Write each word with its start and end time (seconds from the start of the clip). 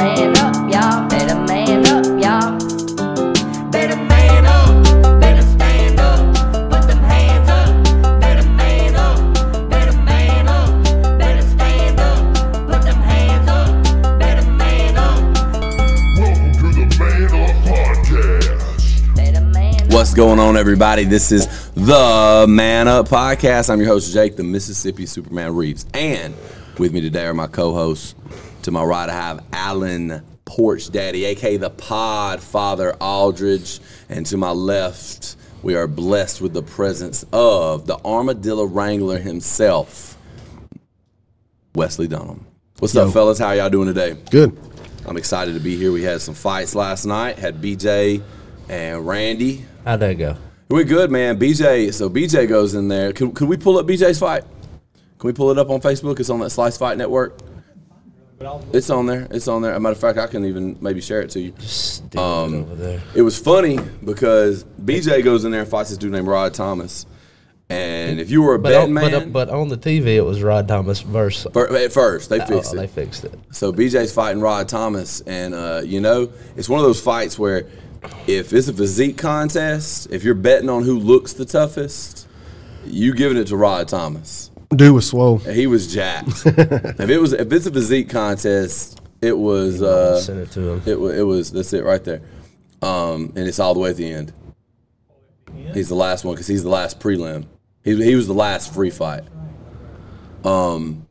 man 0.00 0.36
up, 0.38 0.54
y'all. 0.72 1.08
Better 1.08 1.38
man 1.40 1.86
up, 1.86 2.06
y'all. 2.22 2.58
Better 3.70 3.96
man 3.96 4.46
up. 4.46 5.20
Better 5.20 5.42
stand 5.42 6.00
up. 6.00 6.34
Put 6.70 6.88
them 6.88 6.98
hands 6.98 7.48
up. 7.50 8.20
Better 8.20 8.48
man 8.48 8.96
up. 8.96 9.70
Better 9.70 9.92
man 9.98 10.48
up. 10.48 11.18
Better 11.18 11.42
stand 11.42 12.00
up. 12.00 12.34
Put 12.66 12.82
them 12.82 12.96
hands 12.96 13.48
up. 13.48 14.18
Better 14.18 14.50
man 14.52 14.96
up. 14.96 15.20
Welcome 16.18 16.52
to 16.52 16.72
the 16.72 16.96
Man 16.98 17.34
Up 17.34 17.56
Podcast. 17.66 19.16
Better 19.16 19.40
man 19.42 19.82
up. 19.82 19.92
What's 19.92 20.14
going 20.14 20.38
on, 20.38 20.56
everybody? 20.56 21.04
This 21.04 21.30
is 21.30 21.46
the 21.74 22.46
Man 22.48 22.88
Up 22.88 23.06
Podcast. 23.08 23.68
I'm 23.68 23.80
your 23.80 23.88
host, 23.88 24.12
Jake, 24.14 24.36
the 24.36 24.44
Mississippi 24.44 25.04
Superman 25.04 25.54
Reeves. 25.54 25.84
And 25.92 26.34
with 26.78 26.94
me 26.94 27.02
today 27.02 27.26
are 27.26 27.34
my 27.34 27.48
co 27.48 27.74
hosts. 27.74 28.14
To 28.62 28.70
my 28.70 28.84
right, 28.84 29.08
I 29.08 29.14
have 29.14 29.44
Alan 29.54 30.22
Porch 30.44 30.90
Daddy, 30.90 31.24
aka 31.24 31.56
the 31.56 31.70
Pod 31.70 32.40
Father 32.40 32.94
Aldridge. 33.00 33.80
And 34.10 34.26
to 34.26 34.36
my 34.36 34.50
left, 34.50 35.36
we 35.62 35.74
are 35.74 35.86
blessed 35.86 36.42
with 36.42 36.52
the 36.52 36.62
presence 36.62 37.24
of 37.32 37.86
the 37.86 37.96
Armadillo 38.04 38.64
Wrangler 38.64 39.18
himself, 39.18 40.18
Wesley 41.74 42.06
Dunham. 42.06 42.44
What's 42.80 42.94
up, 42.96 43.12
fellas? 43.14 43.38
How 43.38 43.52
y'all 43.52 43.70
doing 43.70 43.88
today? 43.88 44.18
Good. 44.30 44.54
I'm 45.06 45.16
excited 45.16 45.54
to 45.54 45.60
be 45.60 45.76
here. 45.76 45.90
We 45.90 46.02
had 46.02 46.20
some 46.20 46.34
fights 46.34 46.74
last 46.74 47.06
night. 47.06 47.38
Had 47.38 47.62
BJ 47.62 48.22
and 48.68 49.06
Randy. 49.06 49.64
How'd 49.86 50.00
that 50.00 50.18
go? 50.18 50.36
It 50.68 50.74
went 50.74 50.88
good, 50.88 51.10
man. 51.10 51.40
BJ, 51.40 51.94
so 51.94 52.10
BJ 52.10 52.46
goes 52.46 52.74
in 52.74 52.88
there. 52.88 53.14
Could, 53.14 53.34
could 53.34 53.48
we 53.48 53.56
pull 53.56 53.78
up 53.78 53.86
BJ's 53.86 54.18
fight? 54.18 54.42
Can 55.18 55.28
we 55.28 55.32
pull 55.32 55.50
it 55.50 55.56
up 55.56 55.70
on 55.70 55.80
Facebook? 55.80 56.20
It's 56.20 56.28
on 56.28 56.40
that 56.40 56.50
Slice 56.50 56.76
Fight 56.76 56.98
Network. 56.98 57.38
It's 58.72 58.88
on 58.88 59.04
there. 59.06 59.26
It's 59.30 59.48
on 59.48 59.60
there. 59.62 59.72
As 59.72 59.76
a 59.76 59.80
matter 59.80 59.92
of 59.92 60.00
fact, 60.00 60.18
I 60.18 60.26
can 60.26 60.44
even 60.46 60.78
maybe 60.80 61.00
share 61.02 61.20
it 61.20 61.30
to 61.30 61.40
you. 61.40 61.52
Stick 61.58 62.18
Um, 62.18 62.54
it 62.54 62.58
over 62.62 62.74
there. 62.74 63.02
It 63.14 63.22
was 63.22 63.38
funny 63.38 63.78
because 64.04 64.64
BJ 64.82 65.22
goes 65.22 65.44
in 65.44 65.50
there 65.50 65.60
and 65.60 65.68
fights 65.68 65.90
this 65.90 65.98
dude 65.98 66.12
named 66.12 66.26
Rod 66.26 66.54
Thomas. 66.54 67.04
And 67.68 68.18
if 68.18 68.30
you 68.30 68.42
were 68.42 68.54
a 68.54 68.58
But 68.58 68.70
betting 68.70 68.88
on, 68.88 68.94
man, 68.94 69.10
but, 69.30 69.48
but 69.48 69.50
on 69.50 69.68
the 69.68 69.76
TV, 69.76 70.06
it 70.16 70.22
was 70.22 70.42
Rod 70.42 70.66
Thomas 70.66 71.00
versus. 71.00 71.54
at 71.54 71.92
first 71.92 72.30
they 72.30 72.40
Oh, 72.40 72.46
fixed 72.46 72.72
it. 72.72 72.76
they 72.76 72.86
fixed 72.86 73.24
it. 73.24 73.38
So 73.52 73.72
BJ's 73.72 74.12
fighting 74.12 74.40
Rod 74.40 74.68
Thomas, 74.68 75.20
and 75.20 75.54
uh, 75.54 75.82
you 75.84 76.00
know, 76.00 76.32
it's 76.56 76.68
one 76.68 76.80
of 76.80 76.86
those 76.86 77.00
fights 77.00 77.38
where 77.38 77.66
if 78.26 78.52
it's 78.52 78.66
a 78.68 78.72
physique 78.72 79.18
contest, 79.18 80.08
if 80.10 80.24
you're 80.24 80.34
betting 80.34 80.68
on 80.70 80.82
who 80.82 80.98
looks 80.98 81.34
the 81.34 81.44
toughest, 81.44 82.26
you 82.86 83.14
giving 83.14 83.36
it 83.36 83.46
to 83.48 83.56
Rod 83.56 83.86
Thomas. 83.86 84.49
Dude 84.74 84.94
was 84.94 85.08
swole. 85.08 85.38
He 85.38 85.66
was 85.66 85.92
jacked. 85.92 86.28
if 86.46 87.00
it 87.10 87.18
was, 87.18 87.32
if 87.32 87.52
it's 87.52 87.66
a 87.66 87.72
physique 87.72 88.08
contest, 88.08 89.00
it 89.20 89.36
was. 89.36 89.82
Uh, 89.82 90.20
Send 90.20 90.40
it 90.40 90.50
to 90.52 90.60
him. 90.74 90.82
it, 90.86 91.00
wa- 91.00 91.08
it 91.08 91.22
was. 91.22 91.50
That's 91.52 91.72
it 91.72 91.84
right 91.84 92.02
there. 92.04 92.22
Um, 92.82 93.32
and 93.36 93.48
it's 93.48 93.58
all 93.58 93.74
the 93.74 93.80
way 93.80 93.90
at 93.90 93.96
the 93.96 94.10
end. 94.10 94.32
He's 95.74 95.88
the 95.88 95.94
last 95.96 96.24
one 96.24 96.34
because 96.34 96.46
he's 96.46 96.62
the 96.62 96.68
last 96.70 97.00
prelim. 97.00 97.46
He, 97.82 98.02
he 98.02 98.14
was 98.14 98.26
the 98.28 98.32
last 98.34 98.72
free 98.72 98.90
fight. 98.90 99.24
Um. 100.44 101.06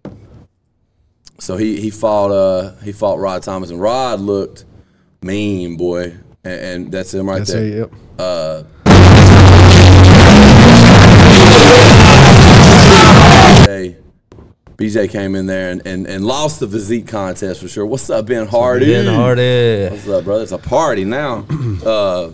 So 1.40 1.56
he 1.58 1.80
he 1.80 1.90
fought 1.90 2.32
uh 2.32 2.76
he 2.84 2.92
fought 2.92 3.20
Rod 3.20 3.44
Thomas 3.44 3.70
and 3.70 3.80
Rod 3.80 4.20
looked 4.20 4.66
mean 5.22 5.78
boy 5.78 6.14
and, 6.44 6.62
and 6.62 6.92
that's 6.92 7.14
him 7.14 7.30
right 7.30 7.38
That's 7.40 7.54
there. 7.54 7.64
it. 7.64 7.78
Yep. 7.78 7.92
BJ, 13.70 13.96
BJ 14.78 15.10
came 15.10 15.36
in 15.36 15.46
there 15.46 15.72
and, 15.72 15.86
and, 15.86 16.08
and 16.08 16.26
lost 16.26 16.60
the 16.60 16.68
physique 16.68 17.08
contest 17.08 17.62
for 17.62 17.68
sure. 17.68 17.86
What's 17.86 18.10
up, 18.10 18.26
Ben 18.28 18.48
Hardy? 18.48 18.88
Ben 18.88 19.14
Hardy. 19.14 19.88
What's 19.90 20.08
up, 20.08 20.24
brother? 20.24 20.44
It's 20.44 20.52
a 20.52 20.58
party 20.58 21.06
now. 21.06 21.46
uh, 21.86 22.32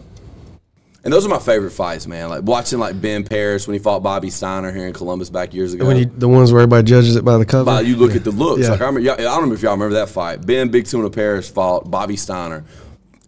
and 1.04 1.14
those 1.14 1.24
are 1.26 1.30
my 1.30 1.40
favorite 1.40 1.72
fights, 1.72 2.08
man. 2.08 2.30
Like 2.30 2.44
watching 2.44 2.80
like 2.80 3.00
Ben 3.00 3.24
Paris 3.24 3.68
when 3.68 3.74
he 3.74 3.80
fought 3.80 4.02
Bobby 4.02 4.32
Steiner 4.32 4.72
here 4.72 4.88
in 4.88 4.94
Columbus 4.94 5.30
back 5.30 5.54
years 5.54 5.74
ago. 5.74 5.86
When 5.86 5.98
you, 5.98 6.06
the 6.06 6.28
ones 6.28 6.52
where 6.52 6.62
everybody 6.62 6.84
judges 6.84 7.16
it 7.16 7.24
by 7.24 7.38
the 7.38 7.46
cover. 7.46 7.66
By 7.66 7.82
you 7.82 7.96
look 7.96 8.16
at 8.16 8.24
the 8.24 8.32
looks. 8.32 8.62
Yeah. 8.64 8.72
Like 8.72 8.82
I 8.82 8.86
remember, 8.86 9.00
y'all- 9.02 9.14
I 9.14 9.18
don't 9.24 9.36
remember 9.36 9.56
if 9.56 9.62
y'all 9.62 9.74
remember 9.74 9.96
that 9.96 10.10
fight. 10.10 10.46
Ben 10.46 10.70
Big 10.70 10.86
Tuna 10.86 11.10
Paris 11.12 11.50
fought 11.50 11.90
Bobby 11.92 12.16
Steiner. 12.16 12.64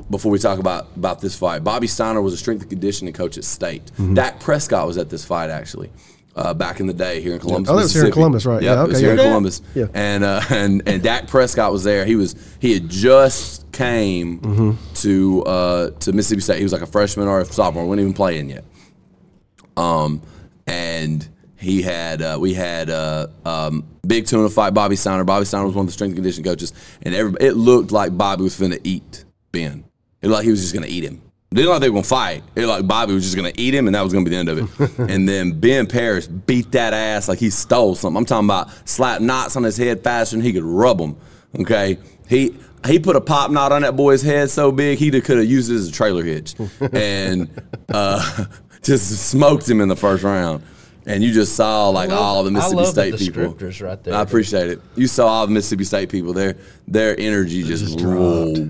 Before 0.09 0.31
we 0.31 0.39
talk 0.39 0.57
about 0.57 0.87
about 0.95 1.19
this 1.19 1.37
fight, 1.37 1.63
Bobby 1.65 1.85
Steiner 1.87 2.21
was 2.21 2.33
a 2.33 2.37
strength 2.37 2.61
and 2.61 2.69
conditioning 2.69 3.13
coach 3.13 3.37
at 3.37 3.43
State. 3.43 3.85
Mm-hmm. 3.97 4.13
Dak 4.13 4.39
Prescott 4.39 4.87
was 4.87 4.97
at 4.97 5.09
this 5.09 5.25
fight 5.25 5.49
actually. 5.49 5.91
Uh, 6.37 6.53
back 6.53 6.79
in 6.79 6.85
the 6.85 6.93
day 6.93 7.19
here 7.19 7.33
in 7.33 7.39
Columbus. 7.39 7.69
Oh, 7.71 7.75
that 7.75 7.81
was 7.81 7.93
here 7.93 8.05
in 8.05 8.11
Columbus, 8.11 8.45
right. 8.45 8.61
Yep, 8.61 8.75
Yeah, 8.77 8.83
it 8.83 8.87
was 8.87 8.97
okay, 8.97 9.05
here 9.05 9.13
in. 9.13 9.17
Columbus. 9.17 9.61
Yeah. 9.73 9.85
And 9.95 10.23
uh, 10.23 10.41
and 10.51 10.83
and 10.87 11.01
Dak 11.01 11.27
Prescott 11.27 11.71
was 11.71 11.83
there. 11.83 12.05
He 12.05 12.15
was 12.15 12.35
he 12.59 12.73
had 12.73 12.87
just 12.89 13.71
came 13.71 14.39
Mm-hmm. 14.41 14.93
to 15.01 15.43
uh, 15.45 15.89
to 16.01 16.11
Mississippi 16.13 16.41
State. 16.41 16.57
He 16.57 16.63
was 16.63 16.73
like 16.73 16.83
a 16.83 16.87
freshman 16.87 17.27
or 17.27 17.39
a 17.41 17.45
sophomore. 17.45 17.85
wasn't 17.87 18.01
even 18.01 18.13
playing 18.13 18.49
yet. 18.51 18.63
Um, 19.75 20.21
and 20.65 21.27
he 21.57 21.81
had 21.81 22.21
uh, 22.21 22.37
we 22.39 22.53
had 22.53 22.89
uh, 22.89 23.27
um, 23.45 23.85
Big 24.05 24.27
Tuna 24.27 24.49
fight 24.49 24.73
Bobby 24.73 24.95
Steiner. 24.95 25.23
Bobby 25.23 25.45
Steiner 25.45 25.65
was 25.65 25.75
one 25.75 25.83
of 25.83 25.87
the 25.87 25.93
strength 25.93 26.11
and 26.11 26.17
conditioning 26.17 26.45
coaches, 26.45 26.71
and 27.01 27.15
everybody, 27.15 27.45
it 27.45 27.53
looked 27.53 27.91
like 27.91 28.15
Bobby 28.17 28.43
was 28.43 28.57
finna 28.59 28.79
eat 28.83 29.25
Ben. 29.51 29.85
It 30.21 30.27
looked 30.27 30.37
like 30.37 30.45
he 30.45 30.51
was 30.51 30.61
just 30.61 30.73
gonna 30.73 30.87
eat 30.87 31.03
him. 31.03 31.21
Didn't 31.49 31.67
look 31.67 31.75
like 31.75 31.81
they 31.81 31.89
were 31.89 31.93
gonna 31.95 32.03
fight. 32.03 32.43
It 32.55 32.65
like 32.65 32.85
Bobby 32.85 33.13
was 33.13 33.23
just 33.23 33.37
gonna 33.37 33.53
eat 33.55 33.73
him, 33.73 33.87
and 33.87 33.95
that 33.95 34.01
was 34.01 34.11
gonna 34.11 34.25
be 34.25 34.31
the 34.31 34.37
end 34.37 34.49
of 34.49 34.79
it. 34.79 34.97
and 35.09 35.27
then 35.27 35.57
Ben 35.57 35.87
Parrish 35.87 36.27
beat 36.27 36.71
that 36.73 36.93
ass 36.93 37.29
like 37.29 37.39
he 37.39 37.49
stole 37.49 37.95
something. 37.95 38.17
I'm 38.17 38.25
talking 38.25 38.47
about 38.47 38.69
slap 38.87 39.21
knots 39.21 39.55
on 39.55 39.63
his 39.63 39.77
head 39.77 40.03
faster 40.03 40.35
than 40.35 40.43
he 40.43 40.51
could 40.51 40.63
rub 40.63 40.97
them. 40.97 41.15
Okay, 41.57 41.99
he 42.27 42.57
he 42.85 42.99
put 42.99 43.15
a 43.15 43.21
pop 43.21 43.49
knot 43.49 43.71
on 43.71 43.81
that 43.83 43.95
boy's 43.95 44.21
head 44.21 44.49
so 44.49 44.73
big 44.73 44.99
he 44.99 45.09
could 45.09 45.37
have 45.37 45.45
used 45.45 45.71
it 45.71 45.75
as 45.75 45.87
a 45.87 45.91
trailer 45.91 46.23
hitch, 46.23 46.53
and 46.91 47.49
uh, 47.89 48.45
just 48.83 49.29
smoked 49.29 49.69
him 49.69 49.79
in 49.79 49.87
the 49.87 49.95
first 49.95 50.23
round. 50.23 50.63
And 51.05 51.23
you 51.23 51.31
just 51.31 51.55
saw 51.55 51.87
like 51.87 52.09
love- 52.09 52.19
all 52.19 52.43
the 52.43 52.51
Mississippi 52.51 52.75
love 52.75 52.93
the 52.93 53.17
State 53.17 53.33
people. 53.33 53.87
right 53.87 54.03
there. 54.03 54.13
I 54.13 54.21
appreciate 54.21 54.69
it. 54.69 54.81
You 54.97 55.07
saw 55.07 55.27
all 55.27 55.47
the 55.47 55.53
Mississippi 55.53 55.85
State 55.85 56.09
people. 56.09 56.33
Their 56.33 56.57
their 56.89 57.17
energy 57.17 57.63
just, 57.63 58.01
rolled. 58.01 58.69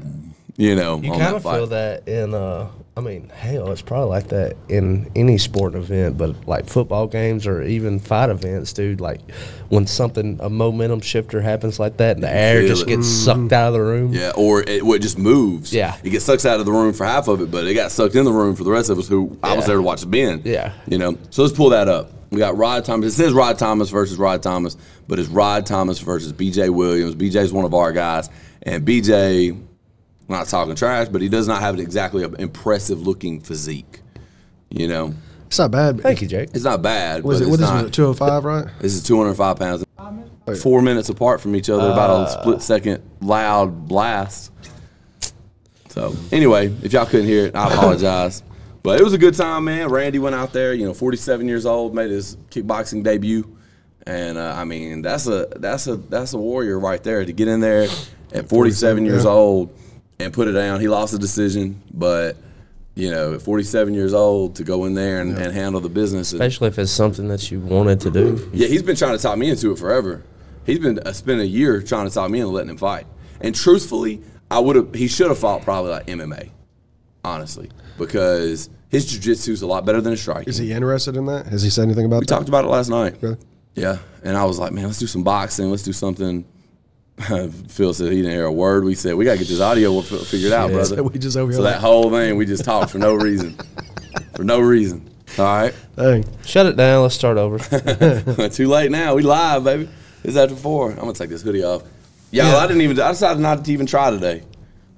You 0.57 0.75
know, 0.75 0.99
You 0.99 1.11
kind 1.11 1.35
of 1.35 1.43
feel 1.43 1.67
that 1.67 2.07
in, 2.07 2.33
uh, 2.33 2.67
I 2.95 2.99
mean, 2.99 3.29
hell, 3.29 3.71
it's 3.71 3.83
probably 3.83 4.09
like 4.09 4.29
that 4.29 4.57
in 4.69 5.11
any 5.15 5.37
sporting 5.37 5.79
event, 5.79 6.17
but 6.17 6.47
like 6.47 6.65
football 6.65 7.05
games 7.05 7.45
or 7.45 7.61
even 7.61 7.99
fight 7.99 8.31
events, 8.31 8.73
dude. 8.73 8.99
Like 8.99 9.21
when 9.69 9.85
something, 9.85 10.39
a 10.41 10.49
momentum 10.49 11.01
shifter 11.01 11.39
happens 11.41 11.79
like 11.79 11.97
that, 11.97 12.15
and 12.15 12.23
the 12.23 12.33
air 12.33 12.67
just 12.67 12.83
it. 12.83 12.87
gets 12.87 13.07
sucked 13.07 13.53
out 13.53 13.67
of 13.67 13.73
the 13.73 13.81
room. 13.81 14.13
Yeah, 14.13 14.31
or 14.35 14.63
it, 14.67 14.83
well, 14.83 14.95
it 14.95 15.03
just 15.03 15.19
moves. 15.19 15.71
Yeah. 15.71 15.95
it 16.03 16.09
gets 16.09 16.25
sucked 16.25 16.43
out 16.47 16.59
of 16.59 16.65
the 16.65 16.71
room 16.71 16.91
for 16.91 17.05
half 17.05 17.27
of 17.27 17.39
it, 17.39 17.51
but 17.51 17.67
it 17.67 17.75
got 17.75 17.91
sucked 17.91 18.15
in 18.15 18.25
the 18.25 18.33
room 18.33 18.55
for 18.55 18.63
the 18.63 18.71
rest 18.71 18.89
of 18.89 18.97
us 18.97 19.07
who 19.07 19.37
I 19.43 19.55
was 19.55 19.67
there 19.67 19.75
to 19.75 19.81
watch 19.83 20.09
Ben. 20.09 20.41
Yeah. 20.43 20.73
you 20.87 20.97
know. 20.97 21.19
So 21.29 21.43
let's 21.43 21.55
pull 21.55 21.69
that 21.69 21.87
up. 21.87 22.11
We 22.31 22.39
got 22.39 22.57
Rod 22.57 22.83
Thomas. 22.83 23.13
It 23.13 23.15
says 23.15 23.31
Rod 23.31 23.59
Thomas 23.59 23.91
versus 23.91 24.17
Rod 24.17 24.41
Thomas, 24.41 24.75
but 25.07 25.19
it's 25.19 25.29
Rod 25.29 25.67
Thomas 25.67 25.99
versus 25.99 26.33
B.J. 26.33 26.69
Williams. 26.69 27.13
B.J.'s 27.13 27.53
one 27.53 27.63
of 27.63 27.75
our 27.75 27.93
guys, 27.93 28.31
and 28.63 28.83
B.J. 28.83 29.55
I'm 30.29 30.35
not 30.35 30.47
talking 30.47 30.75
trash, 30.75 31.07
but 31.07 31.21
he 31.21 31.29
does 31.29 31.47
not 31.47 31.61
have 31.61 31.79
exactly 31.79 32.23
an 32.23 32.35
impressive 32.35 33.05
looking 33.05 33.39
physique. 33.39 34.01
You 34.69 34.87
know, 34.87 35.13
It's 35.45 35.57
not 35.57 35.71
bad. 35.71 36.01
Thank 36.01 36.21
you, 36.21 36.27
Jake. 36.27 36.49
it's 36.53 36.65
not 36.65 36.81
bad. 36.81 37.23
Was 37.23 37.39
but 37.39 37.45
it, 37.45 37.53
it's 37.53 37.61
what 37.61 37.83
is 37.83 37.87
it, 37.87 37.93
205, 37.93 38.43
right? 38.43 38.67
This 38.81 38.93
is 38.93 39.03
205 39.03 39.57
pounds. 39.57 39.83
Four 40.61 40.81
minutes 40.81 41.09
apart 41.09 41.41
from 41.41 41.55
each 41.55 41.69
other, 41.69 41.91
about 41.91 42.27
a 42.27 42.31
split 42.31 42.61
second 42.61 43.03
loud 43.21 43.87
blast. 43.87 44.51
So, 45.89 46.15
anyway, 46.31 46.67
if 46.83 46.93
y'all 46.93 47.05
couldn't 47.05 47.25
hear 47.25 47.47
it, 47.47 47.55
I 47.55 47.73
apologize. 47.73 48.43
but 48.83 48.99
it 48.99 49.03
was 49.03 49.13
a 49.13 49.17
good 49.17 49.33
time, 49.33 49.65
man. 49.65 49.89
Randy 49.89 50.19
went 50.19 50.35
out 50.35 50.53
there, 50.53 50.73
you 50.73 50.85
know, 50.85 50.93
47 50.93 51.47
years 51.47 51.65
old, 51.65 51.93
made 51.93 52.11
his 52.11 52.37
kickboxing 52.49 53.03
debut. 53.03 53.57
And 54.05 54.37
uh, 54.37 54.53
I 54.55 54.63
mean, 54.63 55.01
that's 55.01 55.27
a 55.27 55.47
that's 55.57 55.87
a 55.87 55.97
that's 55.97 56.33
a 56.33 56.37
warrior 56.37 56.79
right 56.79 57.03
there 57.03 57.25
to 57.25 57.33
get 57.33 57.49
in 57.49 57.59
there 57.59 57.89
at 58.31 58.47
47 58.47 59.05
years 59.05 59.25
yeah. 59.25 59.29
old 59.29 59.77
and 60.19 60.33
put 60.33 60.47
it 60.47 60.53
down. 60.53 60.79
He 60.79 60.87
lost 60.87 61.13
the 61.13 61.19
decision, 61.19 61.81
but 61.93 62.37
you 62.95 63.11
know, 63.11 63.35
at 63.35 63.41
47 63.43 63.93
years 63.93 64.13
old 64.13 64.55
to 64.55 64.63
go 64.63 64.85
in 64.85 64.95
there 64.95 65.21
and, 65.21 65.37
and 65.37 65.53
handle 65.53 65.79
the 65.79 65.89
business. 65.89 66.31
and- 66.31 66.41
Especially 66.41 66.67
if 66.69 66.79
it's 66.79 66.91
something 66.91 67.27
that 67.27 67.51
you 67.51 67.59
wanted 67.59 67.99
to 68.01 68.09
do. 68.11 68.49
yeah, 68.53 68.67
he's 68.67 68.81
been 68.81 68.95
trying 68.95 69.15
to 69.15 69.21
talk 69.21 69.37
me 69.37 69.49
into 69.51 69.71
it 69.71 69.77
forever. 69.77 70.23
He's 70.65 70.79
been 70.79 70.99
uh, 71.05 71.13
spent 71.13 71.39
a 71.39 71.45
year 71.45 71.81
trying 71.81 72.07
to 72.07 72.13
talk 72.13 72.29
me 72.31 72.39
into 72.39 72.51
letting 72.51 72.71
him 72.71 72.77
fight. 72.77 73.05
And 73.39 73.53
truthfully, 73.53 74.21
I 74.49 74.59
would 74.59 74.75
have. 74.75 74.93
He 74.95 75.07
should 75.07 75.27
have 75.27 75.37
fought 75.37 75.61
probably 75.61 75.91
like 75.91 76.07
MMA, 76.07 76.49
honestly, 77.23 77.69
because 77.97 78.69
his 78.89 79.05
jiu-jitsu 79.05 79.51
is 79.51 79.61
a 79.61 79.67
lot 79.67 79.85
better 79.85 80.01
than 80.01 80.11
his 80.11 80.21
striking. 80.21 80.49
Is 80.49 80.57
he 80.57 80.71
interested 80.71 81.15
in 81.15 81.25
that? 81.27 81.45
Has 81.47 81.61
he 81.61 81.69
said 81.69 81.83
anything 81.83 82.05
about 82.05 82.21
we 82.21 82.25
that? 82.25 82.33
talked 82.33 82.49
about 82.49 82.65
it 82.65 82.69
last 82.69 82.89
night. 82.89 83.15
Really? 83.21 83.37
Yeah, 83.75 83.99
and 84.23 84.35
I 84.35 84.45
was 84.45 84.57
like, 84.57 84.71
man, 84.71 84.85
let's 84.85 84.97
do 84.97 85.05
some 85.07 85.23
boxing. 85.23 85.69
Let's 85.69 85.83
do 85.83 85.93
something. 85.93 86.45
Phil 87.67 87.93
said 87.93 88.11
he 88.11 88.17
didn't 88.17 88.31
hear 88.31 88.45
a 88.45 88.51
word. 88.51 88.83
We 88.83 88.93
said 88.95 89.15
we 89.15 89.25
gotta 89.25 89.39
get 89.39 89.47
this 89.47 89.59
audio 89.59 90.01
figured 90.01 90.53
out, 90.53 90.69
Yeah. 90.69 90.75
brother. 90.77 91.03
We 91.11 91.17
just 91.19 91.35
over 91.37 91.51
here 91.51 91.57
so 91.57 91.63
like- 91.63 91.73
that 91.73 91.81
whole 91.81 92.09
thing 92.11 92.35
we 92.37 92.45
just 92.45 92.63
talked 92.63 92.91
for 92.91 92.99
no 92.99 93.13
reason, 93.15 93.57
for 94.35 94.43
no 94.43 94.59
reason. 94.59 95.09
All 95.37 95.45
right. 95.45 95.73
Dang. 95.95 96.25
Shut 96.45 96.65
it 96.67 96.77
down. 96.77 97.01
Let's 97.03 97.15
start 97.15 97.37
over. 97.37 97.57
Too 98.49 98.67
late 98.67 98.91
now. 98.91 99.15
We 99.15 99.23
live, 99.23 99.63
baby. 99.63 99.89
It's 100.23 100.37
after 100.37 100.55
four. 100.55 100.91
I'm 100.91 100.97
gonna 100.99 101.13
take 101.13 101.29
this 101.29 101.41
hoodie 101.41 101.63
off. 101.63 101.83
Y'all, 102.31 102.45
yeah, 102.47 102.57
I 102.57 102.67
didn't 102.67 102.81
even. 102.81 102.99
I 102.99 103.09
decided 103.11 103.39
not 103.41 103.63
to 103.65 103.71
even 103.71 103.85
try 103.85 104.09
today. 104.11 104.43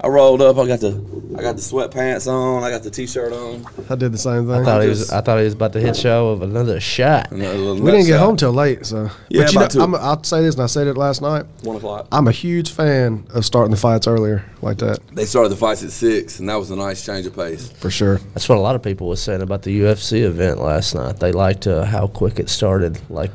I 0.01 0.07
rolled 0.07 0.41
up. 0.41 0.57
I 0.57 0.65
got 0.65 0.79
the 0.79 0.91
I 1.37 1.41
got 1.41 1.55
the 1.57 1.61
sweatpants 1.61 2.25
on. 2.31 2.63
I 2.63 2.69
got 2.69 2.83
the 2.83 2.89
t-shirt 2.89 3.33
on. 3.33 3.65
I 3.89 3.95
did 3.95 4.11
the 4.13 4.17
same 4.17 4.45
thing. 4.47 4.55
I 4.55 4.63
thought 4.63 4.81
he 4.81 4.89
was. 4.89 5.11
I 5.11 5.21
thought 5.21 5.37
he 5.39 5.43
was 5.43 5.53
about 5.53 5.73
to 5.73 5.79
hit 5.81 5.95
show 5.95 6.29
of 6.29 6.41
another 6.41 6.79
shot. 6.79 7.31
and 7.31 7.41
a 7.43 7.53
little 7.53 7.75
we 7.75 7.91
didn't 7.91 8.07
get 8.07 8.17
shot. 8.17 8.25
home 8.25 8.37
till 8.37 8.53
late, 8.53 8.85
so. 8.85 9.09
Yeah, 9.29 9.43
but 9.43 9.53
you 9.53 9.59
about 9.59 9.75
know, 9.75 9.79
two. 9.79 9.81
I'm, 9.81 9.95
I'll 9.95 10.23
say 10.23 10.41
this, 10.41 10.55
and 10.55 10.63
I 10.63 10.67
said 10.67 10.87
it 10.87 10.95
last 10.95 11.21
night. 11.21 11.45
one 11.63 11.75
o'clock. 11.75 12.07
I'm 12.11 12.27
a 12.27 12.31
huge 12.31 12.71
fan 12.71 13.27
of 13.33 13.45
starting 13.45 13.71
the 13.71 13.77
fights 13.77 14.07
earlier 14.07 14.45
like 14.61 14.77
that, 14.79 14.99
They 15.13 15.25
started 15.25 15.49
the 15.49 15.55
fights 15.55 15.83
at 15.83 15.91
six, 15.91 16.39
and 16.39 16.49
that 16.49 16.55
was 16.55 16.71
a 16.71 16.75
nice 16.75 17.05
change 17.05 17.25
of 17.25 17.35
pace. 17.35 17.69
for 17.69 17.89
sure. 17.89 18.17
That's 18.33 18.47
what 18.49 18.57
a 18.57 18.61
lot 18.61 18.75
of 18.75 18.83
people 18.83 19.07
were 19.07 19.15
saying 19.15 19.41
about 19.41 19.63
the 19.63 19.81
UFC 19.81 20.23
event 20.23 20.59
last 20.61 20.95
night. 20.95 21.19
They 21.19 21.31
liked 21.31 21.67
uh, 21.67 21.83
how 21.85 22.07
quick 22.07 22.39
it 22.39 22.49
started. 22.49 22.99
Like, 23.09 23.31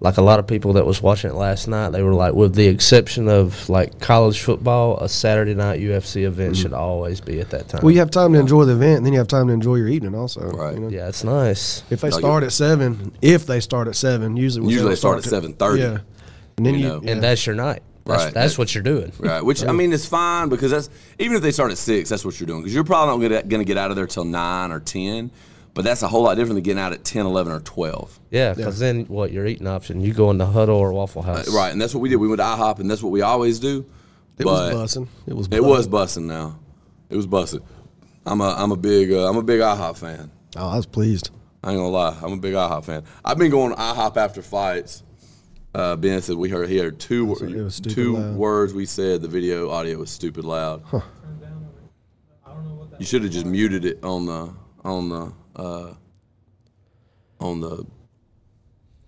like 0.00 0.16
a 0.16 0.22
lot 0.22 0.38
of 0.38 0.46
people 0.46 0.74
that 0.74 0.84
was 0.84 1.00
watching 1.00 1.30
it 1.30 1.34
last 1.34 1.66
night, 1.68 1.90
they 1.90 2.02
were 2.02 2.12
like, 2.12 2.34
with 2.34 2.54
the 2.54 2.66
exception 2.66 3.28
of 3.28 3.68
like 3.68 4.00
college 4.00 4.40
football, 4.40 4.98
a 4.98 5.08
Saturday 5.08 5.54
night 5.54 5.80
UFC 5.80 6.24
event 6.24 6.54
mm-hmm. 6.54 6.62
should 6.62 6.72
always 6.72 7.20
be 7.20 7.40
at 7.40 7.50
that 7.50 7.68
time. 7.68 7.80
Well, 7.82 7.92
you 7.92 8.00
have 8.00 8.10
time 8.10 8.32
to 8.34 8.38
enjoy 8.38 8.64
the 8.64 8.72
event, 8.74 8.98
and 8.98 9.06
then 9.06 9.12
you 9.12 9.18
have 9.18 9.28
time 9.28 9.46
to 9.48 9.52
enjoy 9.52 9.76
your 9.76 9.88
evening 9.88 10.14
also. 10.14 10.40
Right. 10.50 10.74
You 10.74 10.80
know? 10.80 10.88
yeah, 10.88 11.08
it's 11.08 11.24
nice. 11.24 11.82
If 11.90 12.00
they 12.00 12.10
Like 12.10 12.20
start 12.20 12.42
it- 12.42 12.46
at 12.46 12.52
seven, 12.52 13.12
if 13.22 13.46
they 13.46 13.60
start 13.60 13.88
at 13.88 13.96
seven, 13.96 14.36
usually 14.36 14.70
Usually 14.70 14.90
they'll 14.90 14.96
start 14.96 15.18
at 15.18 15.24
7:30, 15.24 15.78
Yeah, 15.78 15.98
and 16.56 16.66
then 16.66 16.74
you 16.74 16.80
you, 16.80 16.88
know. 16.88 17.00
yeah. 17.02 17.12
And 17.12 17.22
that's 17.22 17.46
your 17.46 17.56
night. 17.56 17.82
That's, 18.04 18.24
Right. 18.24 18.34
that's 18.34 18.52
That- 18.52 18.58
what 18.58 18.74
you're 18.74 18.84
doing. 18.84 19.12
Right, 19.18 19.42
which 19.42 19.64
I 19.64 19.72
mean 19.72 19.92
is 19.92 20.04
fine 20.04 20.50
because 20.50 20.70
that's 20.70 20.90
even 21.18 21.36
if 21.36 21.42
they 21.42 21.52
start 21.52 21.70
at 21.70 21.78
six, 21.78 22.10
that's 22.10 22.24
what 22.24 22.38
you're 22.38 22.46
doing 22.46 22.60
because 22.60 22.74
you're 22.74 22.84
probably 22.84 23.28
not 23.28 23.48
going 23.48 23.60
to 23.60 23.64
get 23.64 23.78
out 23.78 23.90
of 23.90 23.96
there 23.96 24.06
till 24.06 24.26
nine 24.26 24.70
or 24.70 24.80
ten. 24.80 25.30
But 25.74 25.84
that's 25.84 26.02
a 26.02 26.08
whole 26.08 26.22
lot 26.22 26.36
different 26.36 26.54
than 26.54 26.62
getting 26.62 26.80
out 26.80 26.92
at 26.92 27.04
10, 27.04 27.26
11, 27.26 27.52
or 27.52 27.58
twelve. 27.60 28.20
Yeah, 28.30 28.54
because 28.54 28.78
then 28.78 29.06
what 29.06 29.32
your 29.32 29.44
eating 29.44 29.66
option? 29.66 30.00
You 30.00 30.14
go 30.14 30.30
in 30.30 30.38
the 30.38 30.46
huddle 30.46 30.76
or 30.76 30.92
Waffle 30.92 31.22
House. 31.22 31.48
Uh, 31.48 31.52
Right, 31.56 31.72
and 31.72 31.80
that's 31.82 31.92
what 31.92 32.00
we 32.00 32.08
did. 32.08 32.16
We 32.16 32.28
went 32.28 32.38
to 32.38 32.44
IHOP, 32.44 32.78
and 32.78 32.88
that's 32.90 33.02
what 33.02 33.10
we 33.10 33.22
always 33.22 33.58
do. 33.58 33.84
it 34.38 34.46
was 34.46 34.72
bussing. 34.96 35.08
It 35.26 35.34
was. 35.34 35.48
It 35.50 35.62
was 35.64 35.88
bussing. 35.88 35.90
bussing. 35.90 36.24
Now, 36.26 36.58
it 37.10 37.16
was 37.16 37.26
bussing. 37.26 37.62
I'm 38.24 38.40
a 38.40 38.54
I'm 38.56 38.70
a 38.72 38.76
big 38.76 39.12
uh, 39.12 39.28
I'm 39.28 39.36
a 39.36 39.42
big 39.42 39.60
IHOP 39.60 39.98
fan. 39.98 40.30
Oh, 40.56 40.68
I 40.68 40.76
was 40.76 40.86
pleased. 40.86 41.30
I 41.62 41.70
ain't 41.72 41.78
gonna 41.78 41.88
lie, 41.88 42.16
I'm 42.22 42.32
a 42.32 42.36
big 42.36 42.54
IHOP 42.54 42.84
fan. 42.84 43.02
I've 43.24 43.38
been 43.38 43.50
going 43.50 43.70
to 43.70 43.76
IHOP 43.76 44.16
after 44.16 44.42
fights. 44.42 45.02
Uh, 45.74 45.96
ben 45.96 46.22
said 46.22 46.36
we 46.36 46.48
heard 46.48 46.68
he 46.68 46.78
heard 46.78 47.00
two 47.00 47.24
was 47.26 47.80
two 47.80 48.16
loud. 48.16 48.36
words 48.36 48.72
we 48.72 48.86
said. 48.86 49.22
The 49.22 49.28
video 49.28 49.70
audio 49.70 49.98
was 49.98 50.10
stupid 50.10 50.44
loud. 50.44 50.84
You 52.98 53.04
should 53.04 53.22
have 53.24 53.32
just 53.32 53.46
muted 53.46 53.84
it 53.84 54.02
on 54.04 54.26
the 54.26 54.54
on 54.84 55.08
the 55.08 55.32
uh, 55.56 55.94
on 57.40 57.60
the 57.60 57.86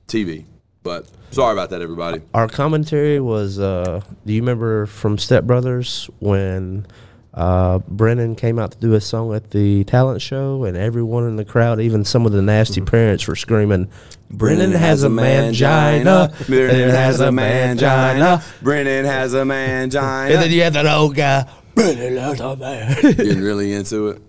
TV. 0.08 0.44
But 0.82 1.06
sorry 1.32 1.52
about 1.52 1.70
that, 1.70 1.82
everybody. 1.82 2.22
Our 2.34 2.48
commentary 2.48 3.18
was. 3.20 3.58
Uh, 3.58 4.00
do 4.24 4.32
you 4.32 4.40
remember 4.40 4.86
from 4.86 5.18
Step 5.18 5.42
Brothers 5.44 6.08
when 6.20 6.86
uh, 7.34 7.80
Brennan 7.88 8.36
came 8.36 8.58
out 8.60 8.70
to 8.70 8.78
do 8.78 8.94
a 8.94 9.00
song 9.00 9.34
at 9.34 9.50
the 9.50 9.82
talent 9.84 10.22
show, 10.22 10.62
and 10.64 10.76
everyone 10.76 11.24
in 11.26 11.34
the 11.36 11.44
crowd, 11.44 11.80
even 11.80 12.04
some 12.04 12.24
of 12.24 12.30
the 12.32 12.40
nasty 12.40 12.80
Mm-hmm. 12.80 12.90
parents, 12.90 13.26
were 13.26 13.34
screaming, 13.34 13.90
"Brennan 14.30 14.70
has 14.72 15.02
a 15.02 15.08
mangina! 15.08 16.46
Brennan 16.46 16.90
has 16.90 17.20
a 17.20 17.30
mangina. 17.30 18.62
Brennan 18.62 19.04
has 19.06 19.34
a 19.34 19.42
mangina. 19.42 20.30
And 20.30 20.40
then 20.42 20.52
you 20.52 20.62
had 20.62 20.74
that 20.74 20.86
old 20.86 21.16
guy. 21.16 21.46
Brennan 21.76 22.16
has 22.16 22.40
a 22.40 22.56
man. 22.56 23.00
getting 23.02 23.40
really 23.40 23.72
into 23.78 24.08
it. 24.08 24.22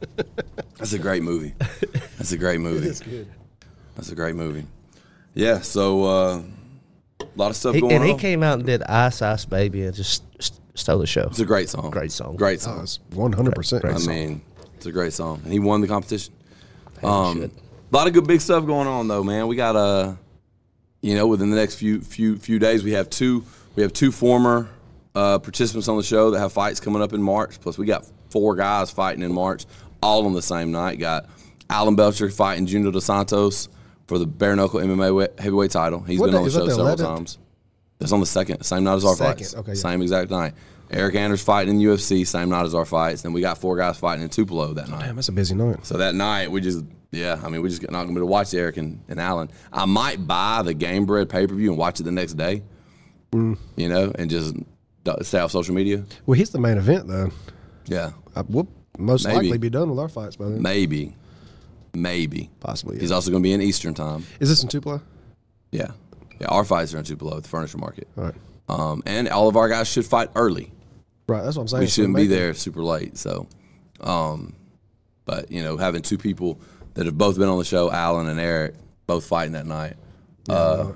That's 0.77 0.94
a 0.94 0.99
great 0.99 1.23
movie. 1.23 1.53
That's 2.17 2.31
a 2.31 2.38
great 2.38 2.59
movie. 2.59 2.85
That's 2.88 2.99
good. 3.01 3.27
That's 3.95 4.11
a 4.11 4.15
great 4.15 4.35
movie. 4.35 4.65
Yeah, 5.33 5.61
so 5.61 6.03
uh, 6.03 6.41
a 7.21 7.25
lot 7.35 7.49
of 7.49 7.55
stuff 7.55 7.73
He- 7.75 7.81
going 7.81 7.94
and 7.94 8.03
on. 8.03 8.09
And 8.11 8.19
he 8.19 8.21
came 8.21 8.44
out 8.44 8.57
and 8.59 8.65
did 8.65 8.83
"Ice 8.83 9.21
Ice 9.21 9.45
Baby" 9.45 9.83
and 9.85 9.95
just 9.95 10.23
st- 10.39 10.59
stole 10.75 10.99
the 10.99 11.07
show. 11.07 11.23
it's 11.23 11.39
a 11.39 11.45
great 11.45 11.69
song. 11.69 11.89
Great 11.89 12.11
song. 12.11 12.35
Great 12.35 12.59
Oh, 12.59 12.63
song. 12.65 12.83
it's 12.83 12.99
one 13.11 13.31
hundred 13.33 13.55
percent. 13.55 13.81
Great 13.81 13.95
I 13.95 13.97
song. 13.99 14.13
mean, 14.13 14.41
it's 14.75 14.85
a 14.85 14.91
great 14.91 15.13
song, 15.13 15.41
and 15.44 15.51
he 15.53 15.59
won 15.59 15.81
the 15.81 15.88
competition. 15.88 16.33
Hey, 17.01 17.07
Um, 17.07 17.44
a 17.44 17.95
lot 17.95 18.07
of 18.07 18.13
good 18.13 18.27
big 18.27 18.41
stuff 18.41 18.65
going 18.65 18.88
on 18.88 19.07
though, 19.07 19.23
man. 19.23 19.47
We 19.47 19.55
got 19.55 19.75
uh, 19.75 20.15
you 21.01 21.15
know, 21.15 21.27
within 21.27 21.49
the 21.49 21.55
next 21.55 21.75
few 21.75 22.01
few 22.01 22.38
few 22.38 22.59
days, 22.59 22.83
we 22.83 22.91
have 22.91 23.09
two 23.09 23.45
we 23.75 23.83
have 23.83 23.94
two 23.94 24.11
former 24.11 24.67
uh, 25.17 25.39
participants 25.39 25.87
on 25.87 25.97
the 25.97 26.03
show 26.03 26.31
that 26.31 26.39
have 26.39 26.53
fights 26.53 26.79
coming 26.79 27.01
up 27.01 27.13
in 27.13 27.21
March. 27.21 27.59
Plus, 27.59 27.77
we 27.77 27.85
got 27.85 28.05
four 28.29 28.55
guys 28.55 28.91
fighting 28.91 29.23
in 29.23 29.33
March, 29.33 29.65
all 30.01 30.25
on 30.25 30.33
the 30.33 30.41
same 30.41 30.71
night. 30.71 30.99
Got 30.99 31.25
Alan 31.69 31.95
Belcher 31.95 32.29
fighting 32.29 32.65
Junior 32.67 32.91
Dos 32.91 33.05
Santos 33.05 33.69
for 34.07 34.17
the 34.19 34.25
bare 34.27 34.55
knuckle 34.55 34.79
MMA 34.79 35.39
heavyweight 35.39 35.71
title. 35.71 36.01
He's 36.01 36.19
What 36.19 36.27
been 36.27 36.33
day- 36.33 36.37
on 36.39 36.43
the 36.45 36.51
show 36.51 36.65
the 36.65 36.71
several 36.71 36.87
11th? 36.95 37.15
times. 37.17 37.37
That's 37.99 38.11
on 38.11 38.19
the 38.19 38.25
second, 38.27 38.61
same 38.63 38.83
night 38.83 38.95
as 38.97 39.05
our 39.05 39.15
Second, 39.15 39.37
fights. 39.39 39.55
okay, 39.55 39.71
yeah. 39.71 39.75
Same 39.75 40.01
exact 40.03 40.29
night. 40.29 40.53
Eryk 40.91 41.15
Anders 41.15 41.41
fighting 41.43 41.81
in 41.81 41.87
UFC, 41.87 42.25
same 42.25 42.49
night 42.49 42.63
as 42.65 42.75
our 42.75 42.85
fights. 42.85 43.23
Then 43.23 43.33
we 43.33 43.41
got 43.41 43.57
four 43.57 43.75
guys 43.75 43.97
fighting 43.97 44.23
in 44.23 44.29
Tupelo 44.29 44.73
that 44.75 44.87
night. 44.87 45.01
Damn, 45.07 45.15
that's 45.15 45.27
a 45.29 45.33
busy 45.33 45.55
night. 45.55 45.85
So 45.85 45.97
that 45.97 46.13
night, 46.15 46.49
we 46.51 46.61
just, 46.61 46.85
yeah, 47.11 47.41
I 47.43 47.49
mean, 47.49 47.61
we 47.63 47.69
just 47.69 47.81
not 47.81 47.89
going 47.91 48.07
to 48.09 48.13
be 48.13 48.17
able 48.19 48.27
to 48.27 48.31
watch 48.31 48.47
Eryk 48.49 48.77
and, 48.77 49.01
and 49.09 49.19
Alan. 49.19 49.49
I 49.73 49.85
might 49.85 50.25
buy 50.27 50.61
the 50.63 50.73
Gamebred 50.75 51.27
pay 51.27 51.47
per 51.47 51.55
view 51.55 51.71
and 51.71 51.77
watch 51.77 51.99
it 51.99 52.03
the 52.03 52.11
next 52.11 52.33
day, 52.33 52.61
Mm. 53.33 53.57
you 53.75 53.89
know, 53.89 54.11
and 54.15 54.29
just 54.29 54.55
stay 55.21 55.39
off 55.39 55.51
social 55.51 55.74
media. 55.75 56.06
Well, 56.25 56.38
he's 56.38 56.50
the 56.51 56.59
main 56.59 56.77
event 56.77 57.07
though. 57.07 57.31
Yeah, 57.86 58.12
I, 58.36 58.42
we'll 58.42 58.68
most 58.98 59.25
Maybe. 59.25 59.36
likely 59.38 59.57
be 59.57 59.69
done 59.69 59.89
with 59.89 60.00
our 60.00 60.09
fights 60.09 60.36
by 60.36 60.45
then. 60.45 60.62
maybe, 60.62 61.15
maybe. 61.94 62.50
Possibly. 62.59 63.00
He's 63.00 63.12
also 63.12 63.31
going 63.31 63.42
to 63.44 63.48
be 63.48 63.54
in 63.54 63.62
Eastern 63.62 63.94
time. 63.94 64.25
Is 64.39 64.50
this 64.50 64.63
in 64.63 64.69
Tupelo? 64.69 65.01
Yeah, 65.71 65.92
yeah. 66.39 66.48
Our 66.48 66.63
fights 66.63 66.94
are 66.94 66.98
in 66.98 67.04
Tupelo 67.04 67.38
at 67.38 67.44
the 67.44 67.50
furniture 67.50 67.77
market, 67.77 68.07
All 68.18 68.24
right. 68.25 68.36
um, 68.69 69.04
and 69.06 69.27
all 69.30 69.48
of 69.48 69.56
our 69.56 69.69
guys 69.69 69.88
should 69.88 70.06
fight 70.06 70.30
early. 70.36 70.71
Right. 71.27 71.44
That's 71.44 71.57
what 71.57 71.63
I'm 71.63 71.68
saying. 71.68 71.81
we 71.81 71.88
shouldn't 71.88 72.15
be 72.15 72.27
there 72.27 72.54
super 72.54 72.81
late. 72.83 73.18
So, 73.18 73.48
um, 74.01 74.56
but 75.25 75.51
you 75.51 75.62
know, 75.63 75.77
having 75.77 76.01
two 76.01 76.18
people 76.18 76.59
that 76.94 77.06
have 77.06 77.18
both 77.18 77.38
been 77.38 77.50
on 77.50 77.57
the 77.59 77.65
show, 77.65 77.92
Alan 77.92 78.27
and 78.30 78.39
Eryk, 78.39 78.75
both 79.06 79.25
fighting 79.25 79.54
that 79.54 79.65
night. 79.68 79.95
Uh, 80.50 80.94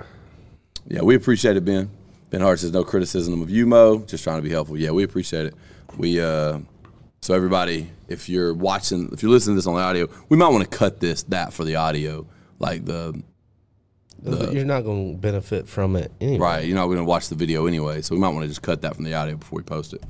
yeah, 0.88 1.02
we 1.02 1.16
appreciate 1.16 1.58
it, 1.58 1.66
Ben. 1.66 1.90
Ben 2.31 2.39
Hart 2.39 2.60
says 2.60 2.72
no 2.72 2.86
criticism 2.86 3.42
of 3.42 3.50
you, 3.50 3.68
Mo. 3.68 4.00
Just 4.07 4.24
trying 4.24 4.38
to 4.38 4.42
be 4.42 4.50
helpful. 4.50 4.78
Yeah, 4.78 4.92
we 4.92 5.04
appreciate 5.04 5.48
it. 5.48 5.56
We 5.98 6.22
uh, 6.22 6.60
so 7.22 7.33
everybody, 7.33 7.92
if 8.07 8.30
you're 8.30 8.54
watching, 8.54 9.10
if 9.12 9.22
you're 9.22 9.31
listening 9.31 9.56
to 9.56 9.57
this 9.57 9.68
on 9.68 9.75
the 9.75 9.81
audio, 9.81 10.07
we 10.30 10.38
might 10.38 10.48
want 10.48 10.63
to 10.63 10.78
cut 10.78 11.01
this 11.01 11.24
that 11.24 11.51
for 11.51 11.66
the 11.66 11.75
audio, 11.75 12.25
like 12.57 12.86
the 12.86 13.22
You're 14.24 14.63
not 14.63 14.81
going 14.81 15.16
to 15.16 15.19
benefit 15.19 15.68
from 15.68 15.98
it 15.98 16.12
anyway. 16.22 16.39
right. 16.39 16.66
You're 16.66 16.78
not 16.78 16.86
going 16.86 17.00
to 17.00 17.04
watch 17.04 17.28
the 17.28 17.36
video 17.36 17.68
anyway, 17.68 18.01
so 18.01 18.16
we 18.16 18.22
might 18.22 18.30
want 18.30 18.44
to 18.44 18.48
just 18.48 18.62
cut 18.62 18.81
that 18.84 18.95
from 18.95 19.04
the 19.04 19.13
audio 19.13 19.36
before 19.36 19.57
we 19.57 19.63
post 19.63 19.94
it. 19.94 20.01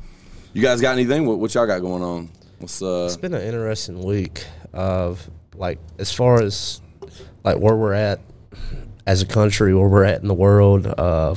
You 0.54 0.62
guys 0.62 0.80
got 0.80 0.92
anything? 0.92 1.26
What, 1.26 1.40
what 1.40 1.54
y'all 1.56 1.66
got 1.66 1.80
going 1.80 2.04
on? 2.04 2.30
What's 2.60 2.84
uh? 2.84 3.06
It's 3.08 3.18
been 3.18 3.34
an 3.34 3.42
interesting 3.42 4.04
week 4.04 4.46
of 4.74 5.28
like 5.56 5.80
as 5.98 6.14
far 6.14 6.40
as 6.40 6.82
like 7.44 7.58
where 7.58 7.76
we're 7.76 7.94
at 7.94 8.20
as 9.08 9.24
a 9.24 9.26
country, 9.26 9.74
where 9.74 9.88
we're 9.88 10.04
at 10.04 10.22
in 10.22 10.28
the 10.28 10.36
world. 10.36 10.86
Uh, 10.86 11.34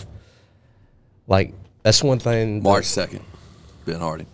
like 1.26 1.52
that's 1.83 2.02
one 2.02 2.19
thing. 2.19 2.62
March 2.62 2.85
second, 2.87 3.21
Ben 3.87 4.00
Hardy. 4.00 4.26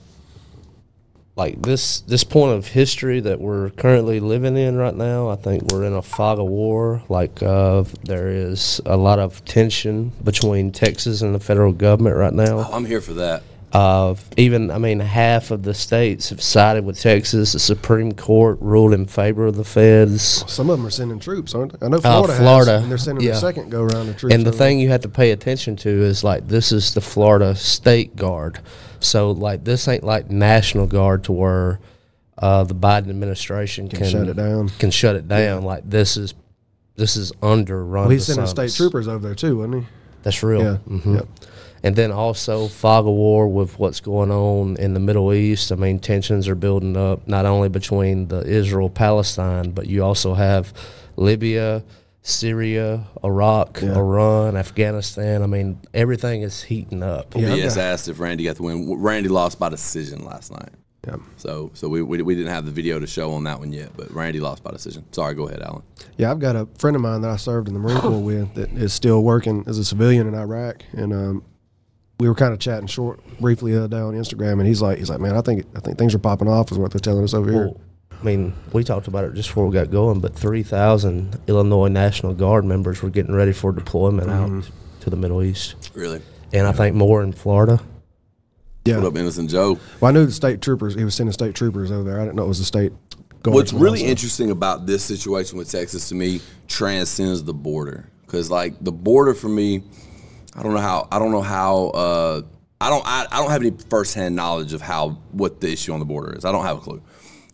like 1.37 1.61
this 1.63 2.01
this 2.03 2.25
point 2.25 2.53
of 2.57 2.67
history 2.67 3.21
that 3.21 3.41
we're 3.41 3.71
currently 3.71 4.21
living 4.21 4.57
in 4.57 4.77
right 4.77 4.95
now 4.97 5.29
i 5.31 5.37
think 5.37 5.63
we're 5.71 5.85
in 5.85 5.93
a 5.95 6.03
fog 6.03 6.39
of 6.39 6.47
war 6.47 7.03
like 7.09 7.43
uh, 7.43 7.83
there 8.05 8.29
is 8.29 8.81
a 8.85 8.97
lot 8.97 9.19
of 9.19 9.43
tension 9.45 10.11
between 10.25 10.71
texas 10.73 11.23
and 11.23 11.35
the 11.35 11.39
federal 11.41 11.73
government 11.73 12.17
right 12.17 12.35
now 12.35 12.59
Oh, 12.59 12.73
I'm 12.73 12.85
here 12.85 13.01
for 13.01 13.15
that. 13.15 13.43
Uh, 13.73 14.15
even 14.37 14.71
i 14.71 14.79
mean 14.79 14.99
half 15.01 15.51
of 15.51 15.63
the 15.63 15.73
states 15.75 16.31
have 16.31 16.43
sided 16.43 16.85
with 16.85 17.01
texas 17.01 17.53
the 17.53 17.59
supreme 17.59 18.13
court 18.13 18.59
ruled 18.61 18.93
in 18.93 19.07
favor 19.07 19.47
of 19.47 19.57
the 19.57 19.65
feds 19.65 20.45
Some 20.51 20.71
of 20.71 20.79
them 20.79 20.87
are 20.87 20.91
sending 20.91 21.21
troops, 21.21 21.55
aren't 21.55 21.79
they? 21.79 21.87
I 21.87 21.89
know 21.89 22.01
Florida. 22.01 22.33
Uh, 22.33 22.37
Florida, 22.37 22.79
and 22.79 22.91
they're 22.91 22.99
sending 22.99 23.25
yeah. 23.25 23.33
the 23.33 23.39
second 23.39 23.71
go 23.71 23.83
round 23.83 24.09
of 24.09 24.17
troops. 24.17 24.35
And 24.35 24.45
the 24.45 24.53
thing 24.53 24.81
you 24.81 24.89
have 24.91 25.03
to 25.03 25.09
pay 25.09 25.31
attention 25.31 25.77
to 25.77 25.89
is 25.89 26.25
like 26.25 26.49
this 26.49 26.73
is 26.73 26.95
the 26.95 27.01
Florida 27.01 27.55
State 27.55 28.17
Guard, 28.17 28.61
so 28.99 29.31
like 29.31 29.65
this 29.65 29.87
ain't 29.89 30.05
like 30.05 30.31
National 30.31 30.87
Guard 30.87 31.25
to 31.25 31.33
where 31.33 31.81
uh, 32.39 32.65
the 32.65 32.75
Biden 32.75 33.11
administration 33.11 33.89
can, 33.89 34.09
shut 34.09 34.29
it 34.29 34.37
down. 34.37 34.69
Can 34.79 34.91
shut 34.91 35.17
it 35.17 35.29
down. 35.29 35.63
Like 35.63 35.89
this 35.89 36.17
is 36.17 36.35
this 36.97 37.17
is 37.17 37.33
under 37.43 37.85
Ron. 37.85 38.05
Well, 38.05 38.11
he's 38.11 38.27
sending 38.27 38.47
state 38.47 38.73
troopers 38.73 39.09
over 39.09 39.27
there 39.27 39.35
too, 39.35 39.59
wasn't 39.59 39.85
he? 39.85 39.89
That's 40.23 40.43
real. 40.43 40.63
Yeah. 40.63 40.77
Mhm. 40.89 41.15
Yep. 41.17 41.29
And 41.83 41.97
then 41.97 42.13
also 42.13 42.69
fog 42.69 43.07
of 43.07 43.13
war 43.15 43.49
with 43.49 43.79
what's 43.79 44.01
going 44.01 44.31
on 44.31 44.77
in 44.77 44.93
the 44.95 45.01
Middle 45.01 45.33
East. 45.33 45.73
I 45.73 45.77
mean, 45.77 45.99
tensions 45.99 46.47
are 46.47 46.55
building 46.55 46.97
up 46.97 47.27
not 47.27 47.47
only 47.47 47.69
between 47.71 48.29
the 48.29 48.41
Israel 48.47 48.91
Palestine, 48.91 49.71
but 49.71 49.87
you 49.87 50.05
also 50.05 50.35
have 50.35 50.75
Libya, 51.17 51.83
Syria, 52.23 53.07
Iraq, 53.25 53.81
Yeah. 53.83 53.97
Iran, 53.97 54.57
Afghanistan. 54.57 55.43
I 55.43 55.47
mean, 55.47 55.79
everything 55.95 56.43
is 56.43 56.63
heating 56.63 57.03
up. 57.03 57.35
Yeah, 57.35 57.49
BS 57.49 57.73
I've 57.73 57.79
asked 57.79 58.09
if 58.09 58.21
Randy 58.21 58.45
got 58.45 58.57
the 58.57 58.63
win. 58.63 59.01
Randy 59.01 59.29
lost 59.31 59.59
by 59.59 59.71
decision 59.71 60.25
last 60.25 60.53
night. 60.53 60.69
Yeah. 61.07 61.17
So 61.39 61.71
so 61.73 61.89
we, 61.89 62.03
we, 62.03 62.21
we 62.21 62.35
didn't 62.35 62.53
have 62.53 62.67
the 62.67 62.71
video 62.73 62.99
to 62.99 63.07
show 63.07 63.33
on 63.33 63.45
that 63.45 63.59
one 63.59 63.73
yet, 63.73 63.93
but 63.97 64.11
Randy 64.13 64.39
lost 64.39 64.63
by 64.63 64.71
decision. 64.71 65.05
Sorry, 65.13 65.35
go 65.35 65.49
ahead, 65.49 65.63
Alan. 65.63 65.83
Yeah, 66.19 66.31
I've 66.31 66.41
got 66.41 66.57
a 66.57 66.67
friend 66.77 66.95
of 66.95 67.01
mine 67.01 67.23
that 67.23 67.31
I 67.31 67.37
served 67.37 67.69
in 67.69 67.75
the 67.75 67.81
Marine 67.81 67.97
Corps 68.03 68.21
with 68.21 68.53
that 68.55 68.71
is 68.73 68.93
still 68.93 69.23
working 69.23 69.65
as 69.67 69.79
a 69.79 69.85
civilian 69.85 70.27
in 70.27 70.35
Iraq, 70.35 70.85
and 70.93 71.15
um, 71.15 71.43
we 72.21 72.29
were 72.29 72.35
kind 72.35 72.53
of 72.53 72.61
chatting 72.61 72.87
short 72.87 73.19
briefly 73.41 73.73
the 73.73 73.79
other 73.85 73.89
day 73.89 74.01
on 74.01 74.15
Instagram, 74.15 74.55
and 74.55 74.67
he's 74.67 74.83
like, 74.83 74.99
he's 74.99 75.09
like, 75.09 75.21
man, 75.21 75.37
I 75.37 75.41
think 75.41 75.65
I 75.75 75.81
think 75.81 75.99
things 75.99 76.15
are 76.15 76.19
popping 76.19 76.49
off, 76.49 76.71
is 76.71 76.79
what 76.79 76.93
they're 76.93 77.01
telling 77.01 77.25
us 77.25 77.35
over 77.35 77.51
here. 77.51 77.67
Well, 77.69 77.81
I 78.21 78.23
mean, 78.23 78.53
we 78.73 78.85
talked 78.85 79.09
about 79.09 79.25
it 79.25 79.33
just 79.33 79.49
before 79.49 79.67
we 79.67 79.73
got 79.73 79.91
going, 79.91 80.21
but 80.21 80.35
3,000 80.35 81.41
Illinois 81.47 81.89
National 81.89 82.35
Guard 82.35 82.67
members 82.67 83.03
were 83.03 83.09
getting 83.09 83.35
ready 83.35 83.53
for 83.53 83.73
deployment 83.73 84.29
out 84.29 84.51
mm-hmm. 84.51 85.01
to 85.01 85.11
the 85.11 85.17
Middle 85.17 85.43
East. 85.43 85.91
Really? 85.95 86.21
And 86.53 86.67
I 86.67 86.73
think 86.73 86.95
more 86.95 87.23
in 87.23 87.33
Florida. 87.33 87.81
Yeah. 88.85 88.99
What 88.99 89.07
up, 89.07 89.17
Innocent 89.17 89.49
Joe? 89.49 89.79
Well, 90.01 90.11
I 90.11 90.13
knew 90.13 90.27
the 90.27 90.33
state 90.33 90.61
troopers. 90.61 90.95
He 90.95 91.05
was 91.05 91.15
sending 91.15 91.33
state 91.33 91.55
troopers 91.55 91.91
over 91.91 92.03
there. 92.03 92.21
I 92.21 92.25
didn't 92.25 92.37
know 92.37 92.45
it 92.45 92.49
was 92.49 92.59
the 92.59 92.65
state. 92.65 92.93
guards 93.43 93.55
What's 93.55 93.73
really 93.73 94.01
also. 94.01 94.11
interesting 94.11 94.51
about 94.51 94.85
this 94.85 95.03
situation 95.03 95.57
with 95.57 95.71
Texas 95.71 96.11
to 96.11 96.15
me 96.15 96.43
transcends 96.69 97.43
the 97.45 97.55
border 97.55 98.11
because 98.27 98.51
like 98.51 98.75
the 98.83 98.93
border 98.93 99.33
for 99.33 99.49
me, 99.49 99.83
I 100.61 100.63
don't 100.63 100.75
know 100.75 100.81
how 100.81 101.09
I 101.11 101.19
don't 101.19 101.33
know 101.33 101.41
how 101.41 101.87
uh, 101.87 102.43
I 102.83 102.91
don't 102.91 103.03
I, 103.07 103.27
I 103.33 103.39
don't 103.39 103.51
have 103.51 103.63
any 103.63 103.73
firsthand 103.89 104.37
knowledge 104.37 104.75
of 104.75 104.83
how 104.83 105.17
what 105.33 105.63
the 105.63 105.73
issue 105.73 105.95
on 105.95 106.01
the 106.01 106.05
border 106.05 106.37
is. 106.37 106.45
I 106.45 106.53
don't 106.53 106.67
have 106.67 106.77
a 106.77 106.81
clue. 106.81 107.03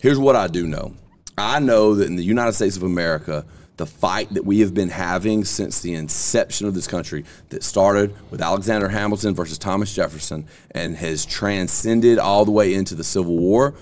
Here's 0.00 0.18
what 0.18 0.34
I 0.34 0.48
do 0.48 0.66
know. 0.66 0.92
I 1.38 1.60
know 1.60 1.94
that 1.94 2.08
in 2.08 2.16
the 2.16 2.24
United 2.24 2.54
States 2.54 2.76
of 2.76 2.82
America, 2.82 3.46
the 3.76 3.86
fight 3.86 4.34
that 4.34 4.44
we 4.44 4.58
have 4.58 4.74
been 4.74 4.88
having 4.88 5.44
since 5.44 5.82
the 5.82 5.94
inception 5.94 6.66
of 6.66 6.74
this 6.74 6.88
country, 6.88 7.24
that 7.50 7.62
started 7.62 8.12
with 8.32 8.42
Alexander 8.42 8.88
Hamilton 8.88 9.36
versus 9.36 9.56
Thomas 9.56 9.94
Jefferson 9.94 10.44
and 10.72 10.96
has 10.96 11.24
transcended 11.24 12.18
all 12.18 12.44
the 12.44 12.50
way 12.50 12.74
into 12.74 12.96
the 12.96 13.04
Civil 13.04 13.38
War 13.38 13.74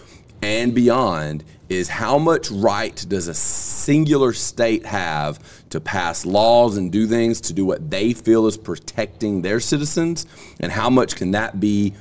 and 0.43 0.75
beyond, 0.75 1.45
is 1.75 1.89
how 1.89 2.19
much 2.19 2.51
right 2.51 3.05
does 3.09 3.29
a 3.29 3.35
singular 3.35 4.33
state 4.33 4.87
have 4.87 5.39
to 5.71 5.81
pass 5.81 6.25
laws 6.25 6.77
and 6.77 6.91
do 6.93 7.07
things 7.07 7.41
to 7.43 7.53
do 7.53 7.65
what 7.67 7.91
they 7.91 8.13
feel 8.13 8.47
is 8.47 8.57
protecting 8.57 9.43
their 9.43 9.61
citizens, 9.61 10.25
and 10.61 10.73
how 10.73 10.89
much 10.89 11.17
can 11.17 11.33
that 11.33 11.59
be 11.61 11.93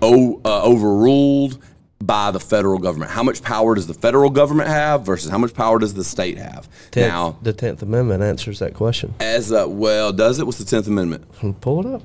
o- 0.00 0.40
uh, 0.44 0.62
overruled 0.64 1.58
by 2.02 2.32
the 2.32 2.40
federal 2.40 2.78
government. 2.80 3.12
How 3.12 3.22
much 3.22 3.42
power 3.42 3.76
does 3.76 3.86
the 3.86 3.94
federal 3.94 4.28
government 4.30 4.68
have 4.68 5.06
versus 5.06 5.30
how 5.30 5.38
much 5.38 5.54
power 5.54 5.78
does 5.78 5.94
the 5.94 6.02
state 6.02 6.36
have? 6.36 6.68
Tenth- 6.90 7.06
now, 7.08 7.38
the 7.42 7.52
10th 7.52 7.82
Amendment 7.82 8.22
answers 8.24 8.58
that 8.58 8.74
question. 8.74 9.14
as 9.20 9.52
a, 9.52 9.68
well, 9.68 10.12
does 10.12 10.40
it? 10.40 10.46
What's 10.46 10.58
the 10.58 10.64
Tenth 10.64 10.88
Amendment? 10.88 11.24
Pull 11.60 11.86
it 11.86 11.94
up. 11.94 12.02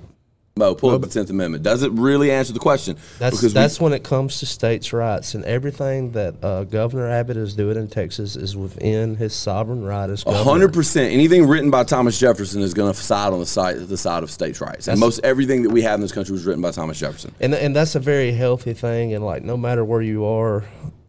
Mo, 0.58 0.76
pull 0.76 0.92
up 0.92 1.02
the 1.02 1.08
Tenth 1.08 1.30
Amendment. 1.30 1.64
Does 1.64 1.84
it 1.84 1.92
really 1.92 2.32
answer 2.32 2.54
the 2.54 2.60
question? 2.60 2.98
That's 3.20 3.42
we- 3.42 3.50
that's 3.50 3.80
when 3.80 3.94
it 3.94 4.04
comes 4.04 4.40
to 4.40 4.46
states' 4.46 4.94
rights, 4.94 5.34
and 5.36 5.44
everything 5.46 6.12
that 6.12 6.36
uh, 6.44 6.64
Governor 6.66 7.10
Abbott 7.10 7.38
is 7.38 7.54
doing 7.54 7.78
in 7.78 7.88
Texas 7.88 8.36
is 8.36 8.56
within 8.58 9.16
his 9.16 9.34
sovereign 9.34 9.84
right 9.84 10.10
as 10.10 10.24
hundred 10.24 10.74
percent. 10.74 11.14
Anything 11.14 11.48
written 11.48 11.70
by 11.72 11.84
Thomas 11.84 12.20
Jefferson 12.20 12.62
is 12.62 12.74
going 12.74 12.94
to 12.94 13.00
side 13.00 13.34
on 13.34 13.40
the 13.40 13.46
side 13.46 13.78
the 13.78 13.98
side 13.98 14.24
of 14.24 14.32
states' 14.32 14.62
rights, 14.62 14.88
and 14.88 15.00
most 15.00 15.20
everything 15.24 15.64
that 15.64 15.70
we 15.70 15.82
have 15.82 15.96
in 15.96 16.02
this 16.02 16.12
country 16.12 16.34
was 16.34 16.46
written 16.46 16.62
by 16.62 16.72
Thomas 16.72 17.00
Jefferson. 17.00 17.34
and 17.40 17.54
and 17.54 17.76
that's 17.76 17.96
a 17.96 18.00
very 18.00 18.32
healthy 18.32 18.74
thing. 18.74 19.14
And 19.14 19.26
like, 19.26 19.44
no 19.44 19.58
matter 19.58 19.84
where 19.86 20.02
you 20.02 20.26
are, 20.26 20.64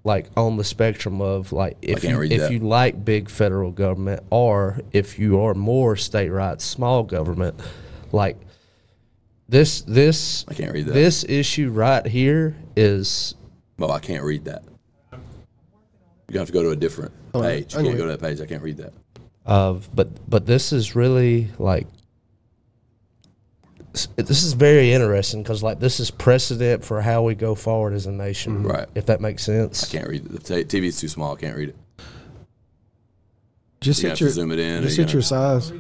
like 0.05 0.27
on 0.37 0.57
the 0.57 0.65
spectrum 0.65 1.21
of 1.21 1.53
like, 1.53 1.77
if 1.83 2.03
you, 2.05 2.21
if 2.23 2.41
that. 2.41 2.53
you 2.53 2.61
like 2.61 3.05
big 3.05 3.29
federal 3.29 3.71
government, 3.71 4.23
or 4.31 4.81
if 4.93 5.19
you 5.19 5.41
are 5.41 5.55
more 5.55 5.97
state 5.97 6.31
rights, 6.31 6.65
small 6.65 7.03
government, 7.03 7.61
like 8.13 8.37
this 9.49 9.81
this 9.83 10.45
I 10.49 10.55
can't 10.55 10.73
read 10.73 10.87
that. 10.87 10.93
this 10.95 11.25
issue 11.25 11.71
right 11.71 12.05
here 12.07 12.57
is 12.77 13.35
Mo, 13.79 13.89
I 13.91 13.99
can't 14.01 14.25
read 14.25 14.45
that. 14.47 14.65
You're 15.13 15.21
gonna 16.33 16.39
have 16.41 16.49
to 16.49 16.53
go 16.53 16.63
to 16.65 16.71
a 16.71 16.77
different 16.77 17.13
Oh, 17.35 17.41
page. 17.43 17.73
You 17.75 17.81
I 17.81 17.83
can't 17.83 17.95
know. 17.95 17.99
go 18.05 18.11
to 18.11 18.17
that 18.17 18.21
page. 18.21 18.41
I 18.41 18.47
can't 18.47 18.63
read 18.63 18.77
that. 18.79 18.93
of 19.47 19.89
but 19.95 20.09
but 20.29 20.47
this 20.47 20.73
is 20.73 20.95
really 20.95 21.49
like 21.59 21.87
s- 23.95 24.09
this 24.17 24.43
is 24.43 24.53
very 24.53 24.93
interesting 24.93 25.43
because 25.43 25.63
like 25.63 25.81
this 25.81 26.01
is 26.01 26.11
precedent 26.11 26.85
for 26.85 27.01
how 27.01 27.23
we 27.23 27.35
go 27.35 27.55
forward 27.55 27.95
as 27.95 28.07
a 28.07 28.13
nation 28.13 28.59
mm-hmm. 28.59 28.67
Right. 28.67 28.87
if 28.95 29.07
that 29.07 29.21
makes 29.21 29.43
sense 29.45 29.85
I 29.85 29.87
can't 29.99 30.09
read 30.09 30.27
it. 30.27 30.45
The 30.45 30.65
t- 30.65 30.87
is 30.87 31.01
too 31.01 31.09
small. 31.09 31.35
I 31.35 31.41
can't 31.41 31.57
read 31.57 31.71
it. 31.71 31.77
Just 33.81 34.03
You 34.03 34.09
hit 34.09 34.19
have 34.19 34.21
your 34.21 34.31
zoom 34.31 34.53
it 34.53 34.59
in. 34.59 34.83
Just 34.83 34.99
or 34.99 35.03
you 35.03 35.07
hit 35.07 35.13
your 35.15 35.23
gotta- 35.23 35.61
size. 35.63 35.73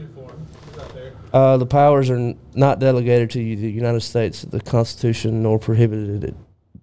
Uh, 1.33 1.57
the 1.57 1.67
powers 1.67 2.11
are 2.11 2.35
not 2.55 2.79
delegated 2.79 3.31
to 3.31 3.39
the 3.39 3.71
united 3.71 4.01
states 4.01 4.43
the 4.43 4.61
constitution 4.61 5.43
nor 5.43 5.59
prohibited 5.59 6.25
it 6.25 6.35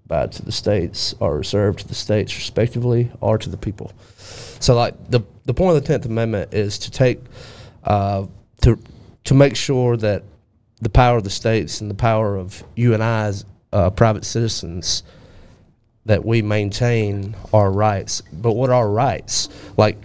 by 0.08 0.28
to 0.28 0.44
the 0.44 0.52
states 0.52 1.16
are 1.20 1.36
reserved 1.38 1.80
to 1.80 1.88
the 1.88 1.96
states 1.96 2.36
respectively 2.36 3.12
or 3.22 3.38
to 3.38 3.50
the 3.50 3.58
people 3.58 3.92
so 4.18 4.76
like 4.76 4.94
the 5.10 5.22
the 5.46 5.54
point 5.54 5.76
of 5.76 5.84
the 5.84 5.94
10th 5.94 6.06
amendment 6.06 6.54
is 6.54 6.78
to 6.80 6.92
take 6.92 7.20
uh, 7.84 8.26
to 8.62 8.80
to 9.24 9.34
make 9.34 9.56
sure 9.56 9.98
that 9.98 10.24
the 10.82 10.90
power 10.90 11.18
of 11.18 11.24
the 11.24 11.30
states 11.30 11.82
and 11.82 11.90
the 11.90 11.96
power 11.96 12.36
of 12.36 12.64
you 12.76 12.94
and 12.94 13.04
I 13.04 13.26
as 13.26 13.46
uh, 13.72 13.90
private 13.90 14.26
citizens 14.26 15.04
that 16.06 16.24
we 16.24 16.42
maintain 16.42 17.36
our 17.52 17.72
rights. 17.72 18.22
But 18.32 18.54
what 18.54 18.70
are 18.70 18.90
rights? 18.90 19.50
Like 19.78 19.98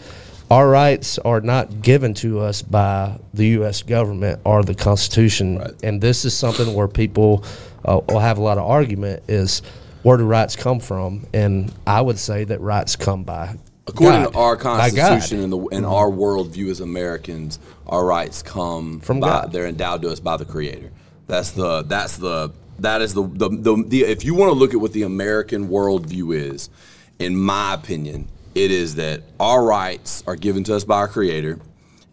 our 0.50 0.68
rights 0.68 1.18
are 1.18 1.40
not 1.40 1.82
given 1.82 2.12
to 2.14 2.40
us 2.40 2.60
by 2.62 3.18
the 3.34 3.46
U.S. 3.48 3.82
government 3.82 4.40
or 4.44 4.62
the 4.64 4.74
Constitution, 4.74 5.58
Right. 5.58 5.70
and 5.82 6.00
this 6.00 6.24
is 6.24 6.34
something 6.34 6.74
where 6.74 6.88
people 6.88 7.44
uh, 7.84 8.00
will 8.08 8.18
have 8.18 8.38
a 8.38 8.42
lot 8.42 8.58
of 8.58 8.64
argument: 8.64 9.22
is 9.28 9.62
where 10.02 10.16
do 10.16 10.24
rights 10.24 10.56
come 10.56 10.80
from? 10.80 11.26
And 11.32 11.72
I 11.86 12.00
would 12.00 12.18
say 12.18 12.44
that 12.44 12.60
rights 12.60 12.96
come 12.96 13.22
by 13.24 13.56
According 13.86 14.24
God, 14.24 14.32
to 14.32 14.38
our 14.38 14.56
constitution 14.56 15.40
and 15.40 15.52
the 15.52 15.58
and 15.72 15.86
our 15.86 16.08
worldview 16.10 16.70
as 16.70 16.80
Americans, 16.80 17.58
our 17.86 18.04
rights 18.04 18.42
come 18.42 19.00
From 19.00 19.20
by, 19.20 19.28
God. 19.28 19.52
They're 19.52 19.66
endowed 19.66 20.02
to 20.02 20.10
us 20.10 20.20
by 20.20 20.36
the 20.36 20.44
Creator. 20.44 20.90
That's 21.26 21.52
the 21.52 21.82
that's 21.82 22.16
the 22.16 22.52
that 22.80 23.02
is 23.02 23.14
the 23.14 23.22
the, 23.22 23.48
the, 23.48 23.84
the 23.86 24.00
if 24.02 24.24
you 24.24 24.34
want 24.34 24.52
to 24.52 24.58
look 24.58 24.74
at 24.74 24.80
what 24.80 24.92
the 24.92 25.02
American 25.02 25.68
worldview 25.68 26.34
is, 26.36 26.70
in 27.18 27.36
my 27.36 27.74
opinion, 27.74 28.28
it 28.54 28.70
is 28.70 28.96
that 28.96 29.22
our 29.38 29.64
rights 29.64 30.22
are 30.26 30.36
given 30.36 30.64
to 30.64 30.74
us 30.76 30.84
by 30.84 30.96
our 30.98 31.08
Creator. 31.08 31.58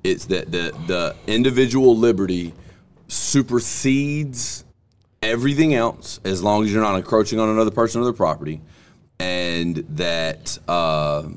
It's 0.03 0.25
that 0.25 0.51
the 0.51 0.75
the 0.88 1.15
individual 1.25 1.98
liberty 1.98 2.53
supersedes 3.08 4.63
everything 5.22 5.74
else 5.74 6.20
as 6.24 6.44
long 6.44 6.63
as 6.63 6.72
you're 6.72 6.82
not 6.82 6.96
encroaching 6.96 7.39
on 7.39 7.50
another 7.50 7.72
person 7.72 8.01
or 8.01 8.06
their 8.06 8.13
property, 8.13 8.62
and 9.20 9.77
that. 9.89 10.58
Uh, 10.67 11.29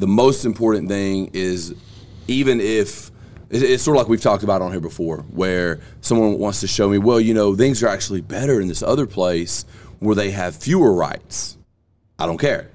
the 0.00 0.06
most 0.06 0.44
important 0.44 0.88
thing 0.88 1.30
is 1.34 1.74
even 2.26 2.60
if 2.60 3.10
it's 3.50 3.82
sort 3.82 3.96
of 3.96 4.02
like 4.02 4.08
we've 4.08 4.20
talked 4.20 4.42
about 4.42 4.62
on 4.62 4.70
here 4.70 4.80
before 4.80 5.18
where 5.30 5.80
someone 6.00 6.38
wants 6.38 6.60
to 6.60 6.66
show 6.66 6.88
me 6.88 6.96
well 6.96 7.20
you 7.20 7.34
know 7.34 7.54
things 7.54 7.82
are 7.82 7.88
actually 7.88 8.20
better 8.20 8.60
in 8.60 8.68
this 8.68 8.82
other 8.82 9.06
place 9.06 9.64
where 9.98 10.14
they 10.14 10.30
have 10.30 10.56
fewer 10.56 10.92
rights 10.92 11.58
i 12.18 12.26
don't 12.26 12.38
care 12.38 12.70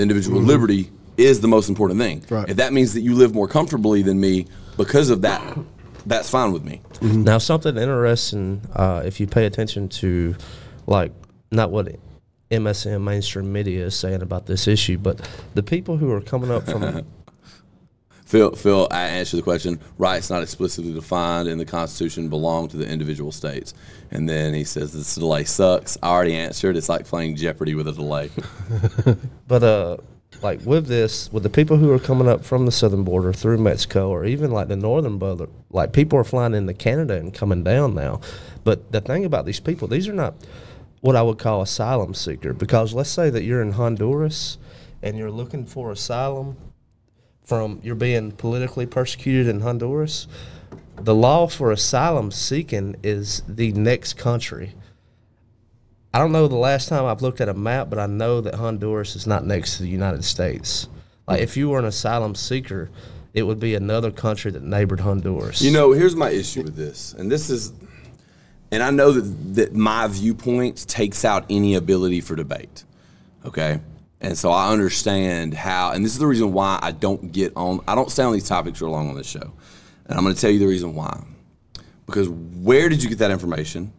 the 0.00 0.02
individual 0.02 0.40
liberty 0.40 0.90
is 1.16 1.40
the 1.40 1.48
most 1.48 1.68
important 1.68 2.00
thing. 2.00 2.24
Right. 2.30 2.48
if 2.48 2.56
that 2.56 2.72
means 2.72 2.94
that 2.94 3.02
you 3.02 3.14
live 3.14 3.34
more 3.34 3.46
comfortably 3.46 4.02
than 4.02 4.18
me 4.18 4.46
because 4.76 5.10
of 5.10 5.22
that 5.22 5.42
that's 6.06 6.30
fine 6.30 6.52
with 6.52 6.64
me. 6.64 6.80
Now, 7.02 7.38
something 7.38 7.76
interesting, 7.76 8.62
uh, 8.74 9.02
if 9.04 9.20
you 9.20 9.26
pay 9.26 9.46
attention 9.46 9.88
to, 9.90 10.34
like, 10.86 11.12
not 11.50 11.70
what 11.70 11.94
MSM 12.50 13.02
mainstream 13.02 13.52
media 13.52 13.86
is 13.86 13.94
saying 13.94 14.22
about 14.22 14.46
this 14.46 14.66
issue, 14.66 14.98
but 14.98 15.28
the 15.54 15.62
people 15.62 15.96
who 15.96 16.10
are 16.12 16.20
coming 16.20 16.50
up 16.50 16.64
from 16.64 17.06
Phil, 18.30 18.52
Phil, 18.52 18.86
I 18.92 19.08
answered 19.08 19.38
the 19.38 19.42
question. 19.42 19.80
Rights 19.98 20.30
not 20.30 20.44
explicitly 20.44 20.94
defined 20.94 21.48
in 21.48 21.58
the 21.58 21.64
Constitution 21.64 22.28
belong 22.28 22.68
to 22.68 22.76
the 22.76 22.86
individual 22.88 23.32
states. 23.32 23.74
And 24.12 24.28
then 24.28 24.54
he 24.54 24.62
says 24.62 24.92
this 24.92 25.16
delay 25.16 25.42
sucks. 25.42 25.98
I 26.00 26.10
already 26.10 26.36
answered. 26.36 26.76
It's 26.76 26.88
like 26.88 27.06
playing 27.06 27.34
Jeopardy 27.34 27.74
with 27.74 27.88
a 27.88 27.92
delay. 27.92 28.30
But 29.48 29.64
uh, 29.64 29.96
like 30.42 30.60
with 30.64 30.86
this, 30.86 31.32
with 31.32 31.42
the 31.42 31.50
people 31.50 31.76
who 31.76 31.90
are 31.90 31.98
coming 31.98 32.28
up 32.28 32.44
from 32.44 32.66
the 32.66 32.70
southern 32.70 33.02
border 33.02 33.32
through 33.32 33.58
Mexico, 33.58 34.10
or 34.10 34.24
even 34.24 34.52
like 34.52 34.68
the 34.68 34.76
northern 34.76 35.18
border, 35.18 35.48
like 35.70 35.92
people 35.92 36.16
are 36.16 36.22
flying 36.22 36.54
into 36.54 36.72
Canada 36.72 37.16
and 37.16 37.34
coming 37.34 37.64
down 37.64 37.96
now. 37.96 38.20
But 38.62 38.92
the 38.92 39.00
thing 39.00 39.24
about 39.24 39.44
these 39.44 39.58
people, 39.58 39.88
these 39.88 40.06
are 40.06 40.12
not 40.12 40.34
what 41.00 41.16
I 41.16 41.22
would 41.22 41.38
call 41.40 41.62
asylum 41.62 42.14
seeker. 42.14 42.52
Because 42.52 42.94
let's 42.94 43.10
say 43.10 43.28
that 43.28 43.42
you're 43.42 43.60
in 43.60 43.72
Honduras 43.72 44.56
and 45.02 45.18
you're 45.18 45.32
looking 45.32 45.66
for 45.66 45.90
asylum 45.90 46.56
from 47.50 47.80
you're 47.82 47.96
being 47.96 48.30
politically 48.30 48.86
persecuted 48.86 49.48
in 49.48 49.60
Honduras. 49.60 50.28
The 50.94 51.16
law 51.16 51.48
for 51.48 51.72
asylum 51.72 52.30
seeking 52.30 52.94
is 53.02 53.42
the 53.48 53.72
next 53.72 54.12
country. 54.12 54.76
I 56.14 56.20
don't 56.20 56.30
know 56.30 56.46
the 56.46 56.54
last 56.54 56.88
time 56.88 57.04
I've 57.06 57.22
looked 57.22 57.40
at 57.40 57.48
a 57.48 57.54
map, 57.54 57.90
but 57.90 57.98
I 57.98 58.06
know 58.06 58.40
that 58.40 58.54
Honduras 58.54 59.16
is 59.16 59.26
not 59.26 59.44
next 59.44 59.78
to 59.78 59.82
the 59.82 59.88
United 59.88 60.22
States. 60.22 60.88
Like 61.26 61.40
if 61.40 61.56
you 61.56 61.68
were 61.70 61.80
an 61.80 61.86
asylum 61.86 62.36
seeker, 62.36 62.88
it 63.34 63.42
would 63.42 63.58
be 63.58 63.74
another 63.74 64.12
country 64.12 64.52
that 64.52 64.62
neighbored 64.62 65.00
Honduras. 65.00 65.60
You 65.60 65.72
know, 65.72 65.90
here's 65.90 66.14
my 66.14 66.30
issue 66.30 66.62
with 66.62 66.76
this, 66.76 67.14
and 67.14 67.32
this 67.32 67.50
is, 67.50 67.72
and 68.70 68.80
I 68.80 68.92
know 68.92 69.10
that 69.10 69.54
that 69.54 69.74
my 69.74 70.06
viewpoint 70.06 70.86
takes 70.86 71.24
out 71.24 71.46
any 71.50 71.74
ability 71.74 72.20
for 72.20 72.36
debate. 72.36 72.84
Okay, 73.44 73.80
and 74.20 74.36
so 74.36 74.50
I 74.50 74.70
understand 74.70 75.54
how, 75.54 75.92
and 75.92 76.04
this 76.04 76.12
is 76.12 76.18
the 76.18 76.26
reason 76.26 76.52
why 76.52 76.78
I 76.82 76.92
don't 76.92 77.32
get 77.32 77.52
on. 77.56 77.80
I 77.88 77.94
don't 77.94 78.10
stay 78.10 78.22
on 78.22 78.32
these 78.32 78.48
topics 78.48 78.80
real 78.80 78.90
long 78.90 79.08
on 79.08 79.16
this 79.16 79.26
show, 79.28 79.52
and 80.06 80.18
I'm 80.18 80.22
going 80.24 80.34
to 80.34 80.40
tell 80.40 80.50
you 80.50 80.58
the 80.58 80.66
reason 80.66 80.94
why. 80.94 81.22
Because 82.06 82.28
where 82.28 82.88
did 82.88 83.02
you 83.02 83.08
get 83.08 83.18
that 83.18 83.30
information? 83.30 83.92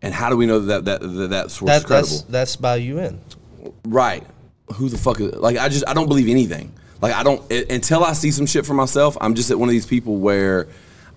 And 0.00 0.14
how 0.14 0.30
do 0.30 0.36
we 0.36 0.46
know 0.46 0.60
that 0.60 0.84
that, 0.84 1.00
that, 1.00 1.30
that 1.30 1.50
source 1.50 1.70
That, 1.70 1.76
is 1.78 1.84
credible? 1.84 2.08
that's 2.08 2.22
that's 2.22 2.56
by 2.56 2.76
UN. 2.76 3.20
Right. 3.84 4.24
Who 4.74 4.88
the 4.88 4.96
fuck 4.98 5.20
is 5.20 5.32
like 5.34 5.56
I 5.56 5.68
just 5.68 5.84
I 5.88 5.92
don't 5.94 6.06
believe 6.06 6.28
anything. 6.28 6.72
Like 7.02 7.14
I 7.14 7.22
don't 7.24 7.42
i- 7.50 7.66
until 7.68 8.04
I 8.04 8.12
see 8.12 8.30
some 8.30 8.46
shit 8.46 8.64
for 8.64 8.74
myself, 8.74 9.16
I'm 9.20 9.34
just 9.34 9.50
at 9.50 9.58
one 9.58 9.68
of 9.68 9.72
these 9.72 9.86
people 9.86 10.16
where 10.18 10.68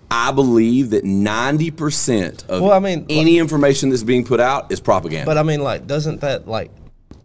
I 0.09 0.31
believe 0.31 0.89
that 0.89 1.03
90% 1.05 2.49
of 2.49 2.61
Well, 2.61 2.71
I 2.71 2.79
mean, 2.79 3.05
any 3.09 3.37
information 3.37 3.89
that's 3.89 4.03
being 4.03 4.25
put 4.25 4.39
out 4.39 4.71
is 4.71 4.79
propaganda. 4.79 5.25
But 5.25 5.37
I 5.37 5.43
mean, 5.43 5.61
like, 5.61 5.85
doesn't 5.87 6.21
that 6.21 6.47
like 6.47 6.71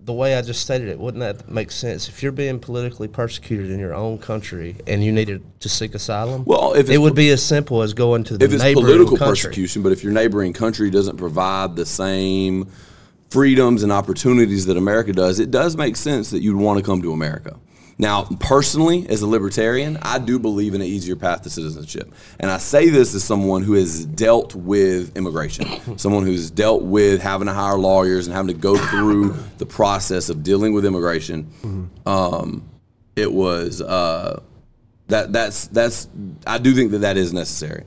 the 0.07 0.13
way 0.13 0.37
I 0.37 0.43
just 0.43 0.63
stated 0.63 0.89
it? 0.89 0.99
Wouldn't 0.99 1.21
that 1.21 1.51
make 1.51 1.73
sense? 1.73 2.09
If 2.09 2.23
you're 2.23 2.33
being 2.33 2.61
politically 2.61 3.09
persecuted 3.09 3.71
in 3.71 3.81
your 3.81 3.93
own 3.93 4.19
country 4.19 4.77
and 4.87 5.05
you 5.05 5.11
needed 5.11 5.43
to 5.61 5.69
seek 5.69 5.95
asylum, 5.97 6.45
Well, 6.45 6.75
if 6.75 6.89
it 6.89 6.99
would 6.99 7.17
be 7.17 7.29
as 7.31 7.45
simple 7.45 7.83
as 7.83 7.93
going 7.93 8.23
to 8.25 8.39
the 8.39 8.45
if 8.45 8.53
it's 8.53 8.63
political 8.63 9.17
country. 9.17 9.27
persecution, 9.27 9.83
but 9.83 9.91
if 9.91 10.05
your 10.05 10.13
neighboring 10.13 10.53
country 10.53 10.91
doesn't 10.91 11.17
provide 11.17 11.75
the 11.75 11.85
same 11.85 12.71
freedoms 13.31 13.83
and 13.83 13.91
opportunities 13.91 14.67
that 14.67 14.77
America 14.77 15.13
does, 15.13 15.41
it 15.41 15.51
does 15.51 15.77
make 15.77 15.97
sense 15.97 16.31
that 16.31 16.41
you'd 16.41 16.57
want 16.57 16.79
to 16.79 16.85
come 16.85 17.03
to 17.03 17.13
America. 17.13 17.57
Now, 17.99 18.25
personally, 18.41 19.09
as 19.09 19.23
a 19.23 19.27
libertarian, 19.27 19.97
I 20.03 20.19
do 20.19 20.39
believe 20.39 20.75
in 20.75 20.83
an 20.83 20.87
easier 20.87 21.17
path 21.17 21.43
to 21.43 21.51
citizenship. 21.51 22.13
And 22.39 22.51
I 22.51 22.59
say 22.59 22.91
this 22.91 23.15
as 23.15 23.25
someone 23.25 23.63
who 23.63 23.73
has 23.73 24.05
dealt 24.05 24.55
with 24.55 25.17
immigration, 25.17 25.67
someone 25.99 26.25
who's 26.25 26.51
dealt 26.51 26.83
with 26.83 27.23
having 27.23 27.47
to 27.47 27.55
hire 27.55 27.79
lawyers 27.79 28.27
and 28.27 28.37
having 28.37 28.55
to 28.55 28.61
go 28.61 28.77
through 28.77 29.35
the 29.57 29.67
process 29.67 30.29
of 30.29 30.43
dealing 30.43 30.75
with 30.75 30.85
immigration. 30.85 31.51
Um, 32.05 32.69
it 33.17 33.33
was 33.33 33.81
uh, 33.81 34.43
that 35.09 35.33
that's 35.33 35.69
that's 35.69 36.09
I 36.47 36.59
do 36.59 36.75
think 36.75 36.91
that 36.91 36.99
that 36.99 37.17
is 37.17 37.33
necessary. 37.33 37.85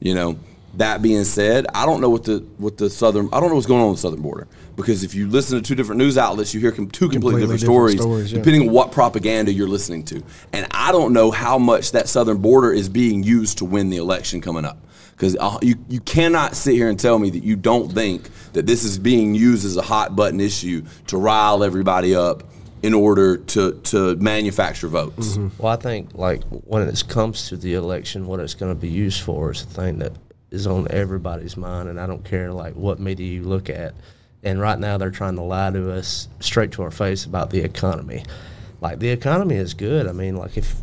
You 0.00 0.14
know, 0.14 0.38
that 0.74 1.02
being 1.02 1.22
said, 1.22 1.66
I 1.72 1.86
don't 1.86 2.00
know 2.00 2.10
what 2.10 2.24
the 2.24 2.38
what 2.58 2.78
the 2.78 2.90
southern 2.90 3.28
I 3.32 3.38
don't 3.38 3.50
know 3.50 3.54
what's 3.54 3.66
going 3.66 3.82
on 3.82 3.90
with 3.90 3.98
the 3.98 4.02
southern 4.02 4.22
border 4.22 4.48
because 4.76 5.04
if 5.04 5.14
you 5.14 5.28
listen 5.28 5.60
to 5.60 5.62
two 5.62 5.74
different 5.74 5.98
news 5.98 6.16
outlets, 6.16 6.54
you 6.54 6.60
hear 6.60 6.72
com- 6.72 6.90
two 6.90 7.08
completely, 7.08 7.42
Completely 7.42 7.56
different, 7.58 7.60
different 7.60 8.00
stories, 8.00 8.00
stories, 8.00 8.32
yeah. 8.32 8.38
depending 8.38 8.68
on 8.68 8.74
what 8.74 8.92
propaganda 8.92 9.52
you're 9.52 9.68
listening 9.68 10.04
to. 10.04 10.22
And 10.52 10.66
I 10.70 10.92
don't 10.92 11.12
know 11.12 11.30
how 11.30 11.58
much 11.58 11.92
that 11.92 12.08
southern 12.08 12.38
border 12.38 12.72
is 12.72 12.88
being 12.88 13.22
used 13.22 13.58
to 13.58 13.64
win 13.64 13.90
the 13.90 13.96
election 13.98 14.40
coming 14.40 14.64
up. 14.64 14.78
Because 15.12 15.36
uh, 15.38 15.58
you, 15.62 15.76
you 15.88 16.00
cannot 16.00 16.56
sit 16.56 16.74
here 16.74 16.88
and 16.88 16.98
tell 16.98 17.18
me 17.18 17.30
that 17.30 17.44
you 17.44 17.54
don't 17.54 17.92
think 17.92 18.28
that 18.54 18.66
this 18.66 18.82
is 18.82 18.98
being 18.98 19.34
used 19.34 19.64
as 19.64 19.76
a 19.76 19.82
hot 19.82 20.16
button 20.16 20.40
issue 20.40 20.84
to 21.08 21.16
rile 21.16 21.62
everybody 21.62 22.14
up 22.14 22.42
in 22.82 22.94
order 22.94 23.36
to, 23.36 23.72
to 23.84 24.16
manufacture 24.16 24.88
votes. 24.88 25.38
Well, 25.58 25.72
I 25.72 25.76
think 25.76 26.14
like 26.14 26.42
when 26.44 26.88
it 26.88 27.04
comes 27.08 27.48
to 27.50 27.56
the 27.56 27.74
election, 27.74 28.26
what 28.26 28.40
it's 28.40 28.54
going 28.54 28.74
to 28.74 28.80
be 28.80 28.88
used 28.88 29.22
for 29.22 29.52
is 29.52 29.64
the 29.64 29.72
thing 29.72 29.98
that 30.00 30.12
is 30.50 30.66
on 30.66 30.88
everybody's 30.90 31.56
mind, 31.56 31.88
and 31.88 32.00
I 32.00 32.06
don't 32.06 32.24
care 32.24 32.52
like 32.52 32.74
what 32.74 32.98
media 32.98 33.26
you 33.26 33.44
look 33.44 33.70
at. 33.70 33.94
And 34.42 34.60
right 34.60 34.78
now, 34.78 34.98
they're 34.98 35.10
trying 35.10 35.36
to 35.36 35.42
lie 35.42 35.70
to 35.70 35.92
us 35.92 36.28
straight 36.40 36.72
to 36.72 36.82
our 36.82 36.90
face 36.90 37.24
about 37.24 37.50
the 37.50 37.60
economy. 37.60 38.24
Like 38.80 38.98
the 38.98 39.10
economy 39.10 39.54
is 39.54 39.74
good. 39.74 40.08
I 40.08 40.12
mean, 40.12 40.36
like 40.36 40.56
if 40.56 40.82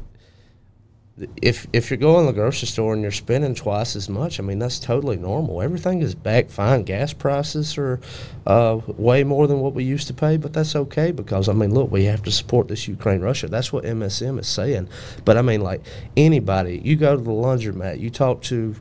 if 1.41 1.67
if 1.73 1.89
you're 1.89 1.97
going 1.97 2.25
to 2.25 2.31
the 2.31 2.35
grocery 2.39 2.67
store 2.67 2.93
and 2.93 3.01
you're 3.01 3.11
spending 3.11 3.55
twice 3.55 3.95
as 3.95 4.09
much, 4.09 4.39
I 4.39 4.43
mean 4.43 4.59
that's 4.59 4.79
totally 4.79 5.17
normal. 5.17 5.61
Everything 5.61 6.01
is 6.01 6.15
back 6.15 6.49
fine. 6.49 6.83
Gas 6.83 7.13
prices 7.13 7.77
are 7.77 7.99
uh, 8.45 8.79
way 8.87 9.23
more 9.23 9.47
than 9.47 9.59
what 9.59 9.73
we 9.73 9.83
used 9.83 10.07
to 10.07 10.13
pay, 10.13 10.37
but 10.37 10.53
that's 10.53 10.75
okay 10.75 11.11
because 11.11 11.49
I 11.49 11.53
mean, 11.53 11.73
look, 11.73 11.91
we 11.91 12.05
have 12.05 12.23
to 12.23 12.31
support 12.31 12.67
this 12.67 12.87
Ukraine 12.87 13.21
Russia. 13.21 13.47
That's 13.47 13.73
what 13.73 13.83
MSM 13.83 14.39
is 14.39 14.47
saying. 14.47 14.87
But 15.25 15.37
I 15.37 15.41
mean, 15.41 15.61
like 15.61 15.81
anybody, 16.15 16.81
you 16.83 16.95
go 16.95 17.15
to 17.15 17.21
the 17.21 17.31
laundromat, 17.31 17.99
you 17.99 18.09
talk 18.09 18.41
to 18.43 18.75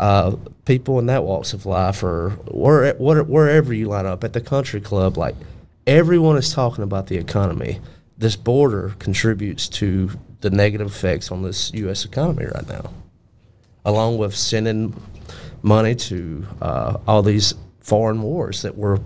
uh, 0.00 0.36
people 0.64 0.98
in 0.98 1.06
that 1.06 1.24
walks 1.24 1.52
of 1.52 1.66
life, 1.66 2.02
or 2.02 2.30
where, 2.50 2.94
where, 2.94 3.22
wherever 3.22 3.72
you 3.72 3.88
line 3.88 4.06
up 4.06 4.24
at 4.24 4.32
the 4.32 4.40
country 4.40 4.80
club, 4.80 5.16
like 5.16 5.34
everyone 5.86 6.36
is 6.36 6.52
talking 6.52 6.84
about 6.84 7.06
the 7.06 7.16
economy. 7.16 7.80
This 8.16 8.36
border 8.36 8.94
contributes 8.98 9.68
to 9.70 10.10
the 10.40 10.50
negative 10.50 10.88
effects 10.88 11.30
on 11.30 11.42
this 11.42 11.72
U.S. 11.74 12.04
economy 12.04 12.46
right 12.46 12.68
now, 12.68 12.92
along 13.84 14.18
with 14.18 14.34
sending 14.34 14.94
money 15.62 15.94
to 15.94 16.46
uh, 16.60 16.98
all 17.08 17.22
these 17.22 17.54
foreign 17.80 18.22
wars 18.22 18.62
that 18.62 18.76
we're 18.76 18.98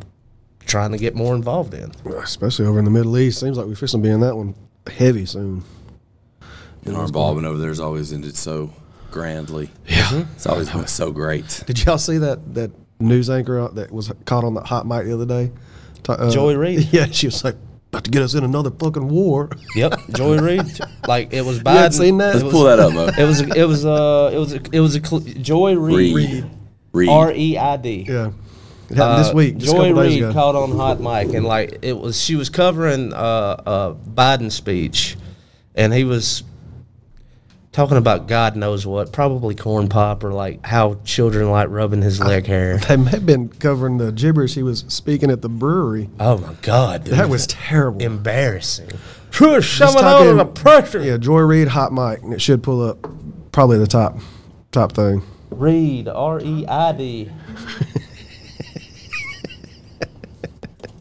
trying 0.67 0.93
to 0.93 0.99
get 0.99 1.15
more 1.15 1.35
involved 1.35 1.75
in. 1.75 1.93
Especially 2.23 2.67
over 2.67 2.79
in 2.79 2.85
the 2.85 2.91
Middle 2.91 3.17
East. 3.19 3.41
Seems 3.41 3.57
like 3.57 3.67
we're 3.67 3.75
fixing 3.75 4.03
to 4.03 4.09
be 4.09 4.13
in 4.13 4.21
that 4.21 4.37
one 4.37 4.55
heavy 4.87 5.27
soon. 5.27 5.65
And 6.85 6.97
our 6.97 7.05
involvement 7.05 7.47
over 7.47 7.59
there 7.59 7.69
has 7.69 7.81
always 7.81 8.13
ended 8.13 8.37
so 8.37 8.73
grandly. 9.11 9.71
Yeah. 9.87 10.25
It's 10.35 10.47
always 10.47 10.71
been 10.71 10.87
so 10.87 11.11
great. 11.13 11.63
Did 11.67 11.85
y'all 11.85 11.99
see 11.99 12.19
that 12.19 12.55
that 12.55 12.71
news 13.01 13.31
anchor 13.31 13.69
that 13.69 13.91
was 13.93 14.13
caught 14.25 14.45
on 14.45 14.55
the 14.55 14.61
hot 14.63 14.87
mic 14.87 15.05
the 15.05 15.15
other 15.15 15.27
day? 15.27 15.53
Uh, 16.09 16.31
Joy 16.31 16.55
Reid. 16.57 16.89
Yeah, 16.93 17.07
she 17.07 17.27
was 17.27 17.45
like, 17.45 17.57
about 17.93 18.05
to 18.05 18.11
get 18.11 18.23
us 18.23 18.35
in 18.35 18.43
another 18.45 18.71
fucking 18.71 19.09
war. 19.09 19.51
Yep, 19.75 19.99
Joy 20.15 20.39
Reid. 20.43 20.65
Like 21.07 21.33
it 21.35 21.43
was 21.45 21.59
Biden. 21.61 21.73
hadn't 21.75 21.93
seen 21.93 22.19
that? 22.19 22.33
Let's 22.35 22.45
was, 22.45 22.53
pull 22.53 22.65
that 22.65 22.79
up, 22.79 22.93
Mo. 22.95 23.09
It 23.19 23.25
was. 23.25 23.41
A, 23.43 23.49
it 23.55 23.65
was. 23.69 23.85
Uh. 23.85 24.31
It 24.33 24.39
was. 24.39 24.53
A, 24.55 24.61
it 24.73 24.81
was 24.81 24.97
a. 24.97 25.05
Cl- 25.05 25.21
Joy 25.21 25.75
Reid. 25.77 26.15
Read. 26.15 26.51
Read. 26.93 27.09
R 27.11 27.33
E 27.33 27.59
I 27.59 27.77
D. 27.77 28.07
Yeah. 28.09 28.31
It 28.91 28.97
happened 28.97 29.21
this 29.25 29.33
Uh, 29.33 29.37
week, 29.37 29.59
just 29.59 29.75
Joy 29.77 29.93
Reid 29.93 30.23
ago. 30.23 30.33
called 30.33 30.57
on 30.57 30.73
hot 30.75 30.99
mic, 31.01 31.35
and 31.35 31.45
like 31.45 31.81
it 31.83 31.93
was, 31.99 32.19
she 32.19 32.37
was 32.37 32.49
covering 32.49 33.13
uh, 33.13 33.17
uh, 33.17 33.95
Biden's 33.95 34.55
speech, 34.55 35.19
and 35.75 35.93
he 35.93 36.05
was 36.05 36.43
talking 37.73 37.97
about 37.97 38.27
God 38.27 38.57
knows 38.57 38.87
what, 38.87 39.13
probably 39.13 39.55
corn 39.55 39.89
pop 39.89 40.25
or 40.25 40.33
like 40.33 40.65
how 40.65 40.95
children 41.05 41.51
like 41.51 41.69
rubbing 41.69 42.03
his 42.03 42.21
leg 42.21 42.47
hair. 42.55 42.79
They 42.79 42.97
may 42.97 43.11
have 43.11 43.27
been 43.27 43.49
covering 43.49 43.99
the 43.99 44.13
gibberish 44.13 44.55
he 44.55 44.63
was 44.63 44.85
speaking 44.89 45.31
at 45.31 45.43
the 45.43 45.49
brewery. 45.49 46.11
Oh 46.19 46.39
my 46.39 46.55
God, 46.63 47.05
dude. 47.05 47.15
That 47.15 47.29
was 47.29 47.47
terrible. 47.47 48.03
embarrassing. 48.03 48.91
Just 49.31 49.69
Shoving 49.69 50.01
type 50.01 50.27
on 50.27 50.37
the 50.39 50.45
pressure. 50.47 51.03
Yeah, 51.03 51.19
Joy 51.19 51.41
Reid 51.41 51.69
hot 51.69 51.93
mic, 51.93 52.23
and 52.23 52.33
it 52.33 52.41
should 52.41 52.63
pull 52.63 52.83
up 52.83 53.07
probably 53.53 53.79
the 53.79 53.87
top 53.87 54.17
top 54.73 54.93
thing. 54.93 55.23
Reid, 55.51 56.09
R 56.09 56.41
E 56.41 56.67
I 56.67 56.93
D. 56.93 57.31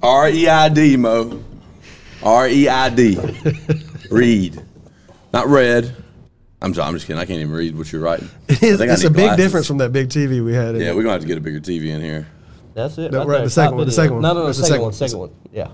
R 0.04 0.30
E 0.30 0.48
I 0.48 0.70
D, 0.70 0.98
Mo. 0.98 1.44
R 2.24 2.48
E 2.48 2.68
I 2.68 2.90
D. 2.90 3.18
Read. 4.12 4.62
Not 5.34 5.48
red. 5.48 5.96
I'm, 6.62 6.74
sorry, 6.74 6.88
I'm 6.88 6.94
just 6.96 7.06
kidding. 7.06 7.20
I 7.22 7.26
can't 7.26 7.40
even 7.40 7.52
read 7.52 7.78
what 7.78 7.92
you're 7.92 8.02
writing. 8.02 8.30
It 8.48 8.64
is, 8.64 8.76
I 8.76 8.78
think 8.78 8.90
I 8.90 8.94
it's 8.94 9.04
a 9.04 9.10
need 9.10 9.16
big 9.16 9.26
glasses. 9.26 9.46
difference 9.46 9.68
from 9.68 9.78
that 9.78 9.92
big 9.94 10.10
TV 10.10 10.44
we 10.44 10.54
had. 10.54 10.76
Yeah, 10.78 10.88
we're 10.90 11.04
going 11.04 11.06
to 11.06 11.12
have 11.12 11.22
to 11.22 11.28
get 11.28 11.38
a 11.38 11.42
bigger 11.42 11.60
TV 11.60 11.88
in 11.88 12.02
here. 12.02 12.28
That's 12.74 12.98
it. 12.98 13.12
No, 13.12 13.20
right 13.20 13.28
right, 13.28 13.44
the 13.44 13.50
second 13.50 13.72
top 13.72 13.78
one, 13.78 13.86
the 13.88 13.92
second 13.92 14.14
one. 14.16 14.22
No, 14.24 14.34
no, 14.34 14.40
no, 14.42 14.48
the 14.48 14.54
second 14.54 14.68
second 14.68 14.82
one, 14.82 14.86
one. 14.88 14.94
second 14.94 15.20
one. 15.20 15.32
Yeah. 15.52 15.68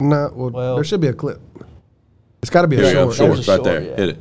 No, 0.00 0.30
well, 0.34 0.50
Well- 0.50 0.74
there 0.76 0.84
should 0.84 1.00
be 1.00 1.08
a 1.08 1.12
clip. 1.12 1.40
It's 2.42 2.50
got 2.50 2.62
to 2.62 2.68
be 2.68 2.76
a 2.76 2.78
we 2.80 2.84
go. 2.84 2.92
short. 3.12 3.16
Shorts 3.16 3.46
There's 3.46 3.48
a 3.48 3.50
right 3.52 3.56
short, 3.56 3.64
there. 3.64 3.82
yeah. 3.82 3.96
Hit 3.96 4.08
it. 4.10 4.18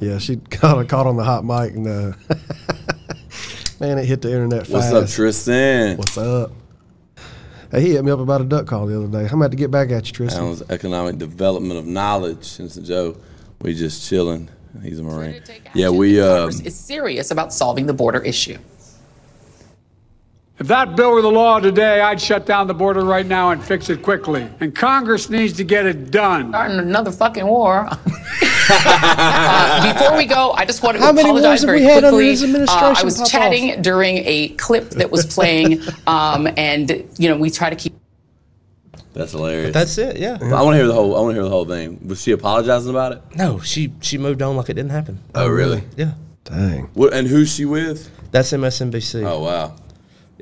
Yeah, 0.00 0.18
she 0.18 0.36
got 0.60 0.88
caught 0.88 1.06
on 1.06 1.16
the 1.16 1.24
hot 1.24 1.44
mic, 1.44 1.74
and 1.74 1.86
uh, 1.86 2.12
man, 3.80 3.98
it 3.98 4.04
hit 4.06 4.22
the 4.22 4.32
internet 4.32 4.66
fast. 4.66 4.92
What's 4.92 5.10
up, 5.12 5.14
Tristan? 5.16 5.96
What's 5.98 6.18
up? 6.18 6.52
Hey, 7.72 7.80
he 7.80 7.92
hit 7.92 8.04
me 8.04 8.10
up 8.12 8.20
about 8.20 8.42
a 8.42 8.44
duck 8.44 8.66
call 8.66 8.84
the 8.84 9.02
other 9.02 9.08
day. 9.08 9.26
I'm 9.26 9.40
about 9.40 9.50
to 9.52 9.56
get 9.56 9.70
back 9.70 9.90
at 9.90 10.06
you, 10.06 10.12
Tristan. 10.12 10.56
Sounds 10.56 10.70
economic 10.70 11.16
development 11.16 11.78
of 11.78 11.86
knowledge. 11.86 12.44
Since 12.44 12.76
Joe, 12.76 13.16
we 13.62 13.74
just 13.74 14.06
chilling. 14.06 14.50
He's 14.82 14.98
a 14.98 15.02
Marine. 15.02 15.42
Yeah, 15.74 15.88
we. 15.88 16.20
Um, 16.20 16.50
is 16.50 16.74
serious 16.78 17.30
about 17.30 17.50
solving 17.50 17.86
the 17.86 17.94
border 17.94 18.20
issue. 18.20 18.58
If 20.58 20.68
that 20.68 20.94
bill 20.96 21.12
were 21.12 21.22
the 21.22 21.30
law 21.30 21.58
today, 21.58 22.00
I'd 22.00 22.20
shut 22.20 22.46
down 22.46 22.66
the 22.66 22.74
border 22.74 23.04
right 23.04 23.26
now 23.26 23.50
and 23.50 23.62
fix 23.62 23.88
it 23.90 24.02
quickly. 24.02 24.48
And 24.60 24.74
Congress 24.74 25.28
needs 25.28 25.54
to 25.54 25.64
get 25.64 25.86
it 25.86 26.10
done. 26.10 26.50
Starting 26.50 26.78
another 26.78 27.10
fucking 27.12 27.46
war. 27.46 27.88
Uh, 28.74 29.92
before 29.92 30.16
we 30.16 30.24
go, 30.24 30.52
I 30.52 30.64
just 30.64 30.82
wanted 30.84 31.00
to 31.00 31.04
How 31.04 31.12
many 31.12 31.28
wars 31.28 31.40
apologize 31.42 31.60
have 31.62 31.66
very 31.66 31.80
we 31.80 31.84
had 31.84 32.04
under 32.04 32.10
quickly. 32.16 32.30
his 32.30 32.70
Uh, 32.70 32.94
I 32.96 33.02
was 33.04 33.16
Popov? 33.16 33.30
chatting 33.30 33.82
during 33.82 34.18
a 34.18 34.50
clip 34.50 34.90
that 34.90 35.10
was 35.10 35.26
playing, 35.26 35.80
um, 36.06 36.48
and 36.56 36.90
you 37.18 37.28
know 37.28 37.36
we 37.36 37.50
try 37.50 37.68
to 37.70 37.76
keep. 37.76 37.92
that's 39.14 39.32
hilarious. 39.32 39.74
That's 39.74 39.98
it. 39.98 40.16
Yeah. 40.16 40.38
I 40.40 40.62
want 40.62 40.74
to 40.74 40.76
hear 40.78 40.86
the 40.86 40.94
whole. 40.94 41.14
I 41.16 41.20
want 41.20 41.30
to 41.32 41.34
hear 41.34 41.42
the 41.42 41.50
whole 41.50 41.64
thing. 41.66 42.06
Was 42.06 42.22
she 42.22 42.30
apologizing 42.30 42.88
about 42.88 43.12
it? 43.12 43.22
No, 43.34 43.58
she 43.58 43.92
she 44.00 44.16
moved 44.16 44.40
on 44.40 44.56
like 44.56 44.70
it 44.70 44.74
didn't 44.74 44.92
happen. 44.92 45.18
Oh, 45.34 45.48
really? 45.48 45.82
Yeah. 45.96 46.12
Dang. 46.44 46.84
What? 46.94 47.12
And 47.12 47.26
who's 47.26 47.52
she 47.52 47.64
with? 47.64 48.10
That's 48.30 48.52
MSNBC. 48.52 49.26
Oh, 49.26 49.40
wow. 49.40 49.74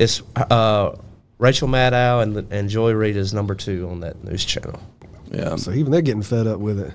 It's 0.00 0.22
uh, 0.34 0.96
Rachel 1.38 1.68
Maddow 1.68 2.22
and 2.22 2.50
and 2.50 2.70
Joy 2.70 2.92
Reid 2.92 3.16
is 3.16 3.34
number 3.34 3.54
two 3.54 3.86
on 3.90 4.00
that 4.00 4.24
news 4.24 4.44
channel. 4.44 4.80
Yeah. 5.30 5.56
So 5.56 5.72
even 5.72 5.92
they're 5.92 6.00
getting 6.00 6.22
fed 6.22 6.46
up 6.46 6.58
with 6.58 6.80
it. 6.80 6.92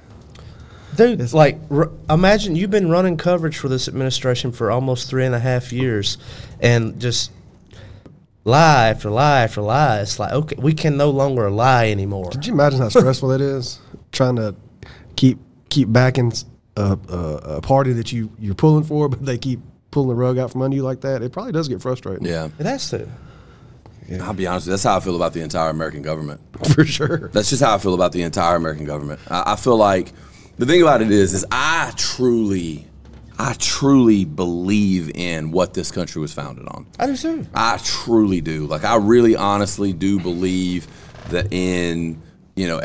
Dude, 0.97 1.21
it's 1.21 1.33
like, 1.33 1.59
r- 1.69 1.91
imagine 2.09 2.55
you've 2.55 2.71
been 2.71 2.89
running 2.89 3.15
coverage 3.17 3.57
for 3.57 3.67
this 3.67 3.87
administration 3.87 4.51
for 4.51 4.71
almost 4.71 5.09
three 5.09 5.25
and 5.25 5.35
a 5.35 5.39
half 5.39 5.71
years, 5.71 6.17
and 6.61 6.99
just 6.99 7.31
lie 8.43 8.89
after 8.89 9.09
lie 9.09 9.41
after 9.41 9.61
lie. 9.61 9.99
It's 9.99 10.17
like, 10.17 10.31
okay, 10.31 10.55
we 10.57 10.73
can 10.73 10.97
no 10.97 11.11
longer 11.11 11.51
lie 11.51 11.89
anymore. 11.89 12.31
Could 12.31 12.47
you 12.47 12.53
imagine 12.53 12.79
how 12.79 12.89
stressful 12.89 13.31
it 13.31 13.41
is 13.41 13.79
trying 14.11 14.37
to 14.37 14.55
keep 15.15 15.37
keep 15.69 15.91
backing 15.91 16.33
a 16.77 17.61
party 17.61 17.93
that 17.93 18.11
you 18.11 18.31
you're 18.39 18.55
pulling 18.55 18.83
for, 18.83 19.09
but 19.09 19.23
they 19.25 19.37
keep 19.37 19.59
pulling 19.95 20.09
the 20.09 20.15
rug 20.15 20.37
out 20.37 20.51
from 20.51 20.61
under 20.61 20.75
you 20.75 20.83
like 20.83 20.99
that, 20.99 21.23
it 21.23 21.31
probably 21.31 21.53
does 21.53 21.69
get 21.69 21.81
frustrating. 21.81 22.25
Yeah. 22.25 22.49
It 22.59 22.65
has 22.65 22.89
to. 22.89 23.07
I'll 24.21 24.33
be 24.33 24.45
honest. 24.45 24.65
with 24.65 24.67
you, 24.67 24.71
That's 24.73 24.83
how 24.83 24.97
I 24.97 24.99
feel 24.99 25.15
about 25.15 25.31
the 25.31 25.39
entire 25.39 25.69
American 25.69 26.01
government. 26.01 26.41
for 26.73 26.83
sure. 26.83 27.29
That's 27.29 27.49
just 27.49 27.63
how 27.63 27.73
I 27.73 27.77
feel 27.77 27.93
about 27.93 28.11
the 28.11 28.21
entire 28.21 28.57
American 28.57 28.85
government. 28.85 29.21
I, 29.29 29.53
I 29.53 29.55
feel 29.55 29.77
like 29.77 30.11
the 30.57 30.65
thing 30.65 30.81
about 30.81 31.01
it 31.01 31.11
is, 31.11 31.33
is 31.33 31.45
I 31.49 31.93
truly, 31.95 32.85
I 33.39 33.53
truly 33.53 34.25
believe 34.25 35.15
in 35.15 35.51
what 35.51 35.73
this 35.73 35.91
country 35.91 36.21
was 36.21 36.33
founded 36.33 36.67
on. 36.67 36.85
I 36.99 37.05
do 37.05 37.15
too. 37.15 37.47
I 37.55 37.77
truly 37.81 38.41
do. 38.41 38.67
Like 38.67 38.83
I 38.83 38.97
really 38.97 39.37
honestly 39.37 39.93
do 39.93 40.19
believe 40.19 40.87
that 41.29 41.53
in 41.53 42.21
you 42.55 42.67
know, 42.67 42.81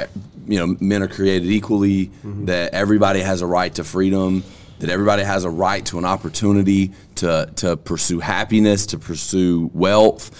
you 0.46 0.58
know, 0.58 0.76
men 0.80 1.02
are 1.02 1.08
created 1.08 1.48
equally, 1.48 2.06
mm-hmm. 2.06 2.44
that 2.46 2.72
everybody 2.72 3.20
has 3.20 3.40
a 3.40 3.46
right 3.46 3.74
to 3.74 3.84
freedom, 3.84 4.42
that 4.80 4.90
everybody 4.90 5.22
has 5.22 5.44
a 5.44 5.50
right 5.50 5.84
to 5.86 5.98
an 5.98 6.04
opportunity 6.04 6.92
to 7.16 7.50
to 7.56 7.76
pursue 7.76 8.20
happiness, 8.20 8.86
to 8.86 8.98
pursue 8.98 9.70
wealth. 9.72 10.30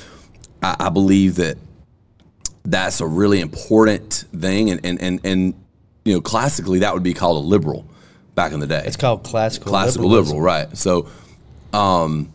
I, 0.62 0.76
I 0.80 0.88
believe 0.90 1.36
that 1.36 1.56
that's 2.64 3.00
a 3.00 3.06
really 3.06 3.40
important 3.40 4.24
thing 4.38 4.70
and, 4.70 4.80
and, 4.84 5.00
and, 5.00 5.20
and 5.24 5.54
you 6.04 6.12
know, 6.14 6.20
classically 6.20 6.80
that 6.80 6.92
would 6.92 7.02
be 7.02 7.14
called 7.14 7.42
a 7.42 7.46
liberal 7.46 7.86
back 8.34 8.52
in 8.52 8.60
the 8.60 8.66
day 8.66 8.82
It's 8.84 8.96
called 8.96 9.22
classical. 9.24 9.70
classical 9.70 10.08
liberalism. 10.08 10.36
liberal, 10.36 10.42
right? 10.44 10.76
So, 10.76 11.08
um, 11.72 12.32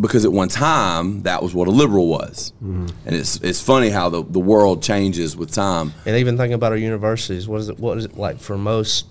because 0.00 0.24
at 0.24 0.32
one 0.32 0.48
time 0.48 1.22
that 1.22 1.42
was 1.42 1.54
what 1.54 1.68
a 1.68 1.70
liberal 1.70 2.06
was, 2.08 2.52
Mm-hmm. 2.64 2.86
and 3.06 3.14
it's 3.16 3.36
it's 3.42 3.60
funny 3.60 3.90
how 3.90 4.08
the, 4.08 4.22
the 4.24 4.38
world 4.40 4.82
changes 4.82 5.36
with 5.36 5.52
time. 5.52 5.92
And 6.06 6.16
even 6.16 6.36
thinking 6.38 6.54
about 6.54 6.72
our 6.72 6.78
universities, 6.78 7.46
what 7.46 7.60
is 7.60 7.68
it? 7.68 7.78
What 7.78 7.98
is 7.98 8.06
it 8.06 8.16
like 8.16 8.38
for 8.40 8.56
most 8.56 9.06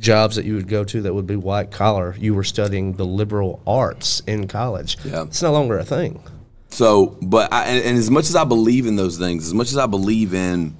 jobs 0.00 0.36
that 0.36 0.44
you 0.44 0.54
would 0.54 0.68
go 0.68 0.84
to 0.84 1.02
that 1.02 1.14
would 1.14 1.26
be 1.26 1.36
white 1.36 1.70
collar? 1.70 2.14
You 2.18 2.34
were 2.34 2.44
studying 2.44 2.94
the 2.94 3.04
liberal 3.04 3.62
arts 3.66 4.20
in 4.26 4.46
college. 4.48 4.96
Yeah. 5.04 5.24
it's 5.24 5.42
no 5.42 5.52
longer 5.52 5.78
a 5.78 5.84
thing. 5.84 6.22
So, 6.70 7.16
but 7.22 7.52
I, 7.52 7.64
and, 7.64 7.84
and 7.84 7.98
as 7.98 8.10
much 8.10 8.28
as 8.28 8.36
I 8.36 8.44
believe 8.44 8.86
in 8.86 8.96
those 8.96 9.18
things, 9.18 9.46
as 9.46 9.54
much 9.54 9.68
as 9.68 9.76
I 9.78 9.86
believe 9.86 10.34
in 10.34 10.76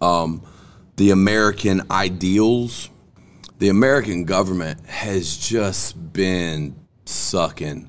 um, 0.00 0.42
the 0.96 1.10
American 1.10 1.82
ideals, 1.90 2.90
the 3.58 3.68
American 3.68 4.24
government 4.24 4.84
has 4.86 5.36
just 5.36 6.12
been 6.12 6.74
sucking 7.04 7.88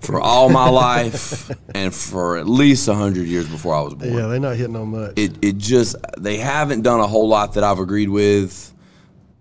for 0.00 0.20
all 0.20 0.48
my 0.48 0.68
life 0.70 1.50
and 1.74 1.94
for 1.94 2.38
at 2.38 2.48
least 2.48 2.86
hundred 2.88 3.26
years 3.26 3.48
before 3.48 3.74
I 3.74 3.80
was 3.82 3.94
born. 3.94 4.12
Yeah, 4.12 4.26
they're 4.26 4.40
not 4.40 4.56
hitting 4.56 4.76
on 4.76 4.88
much. 4.88 5.12
it 5.16 5.32
it 5.42 5.58
just 5.58 5.96
they 6.18 6.38
haven't 6.38 6.82
done 6.82 7.00
a 7.00 7.06
whole 7.06 7.28
lot 7.28 7.54
that 7.54 7.64
I've 7.64 7.78
agreed 7.78 8.08
with. 8.08 8.72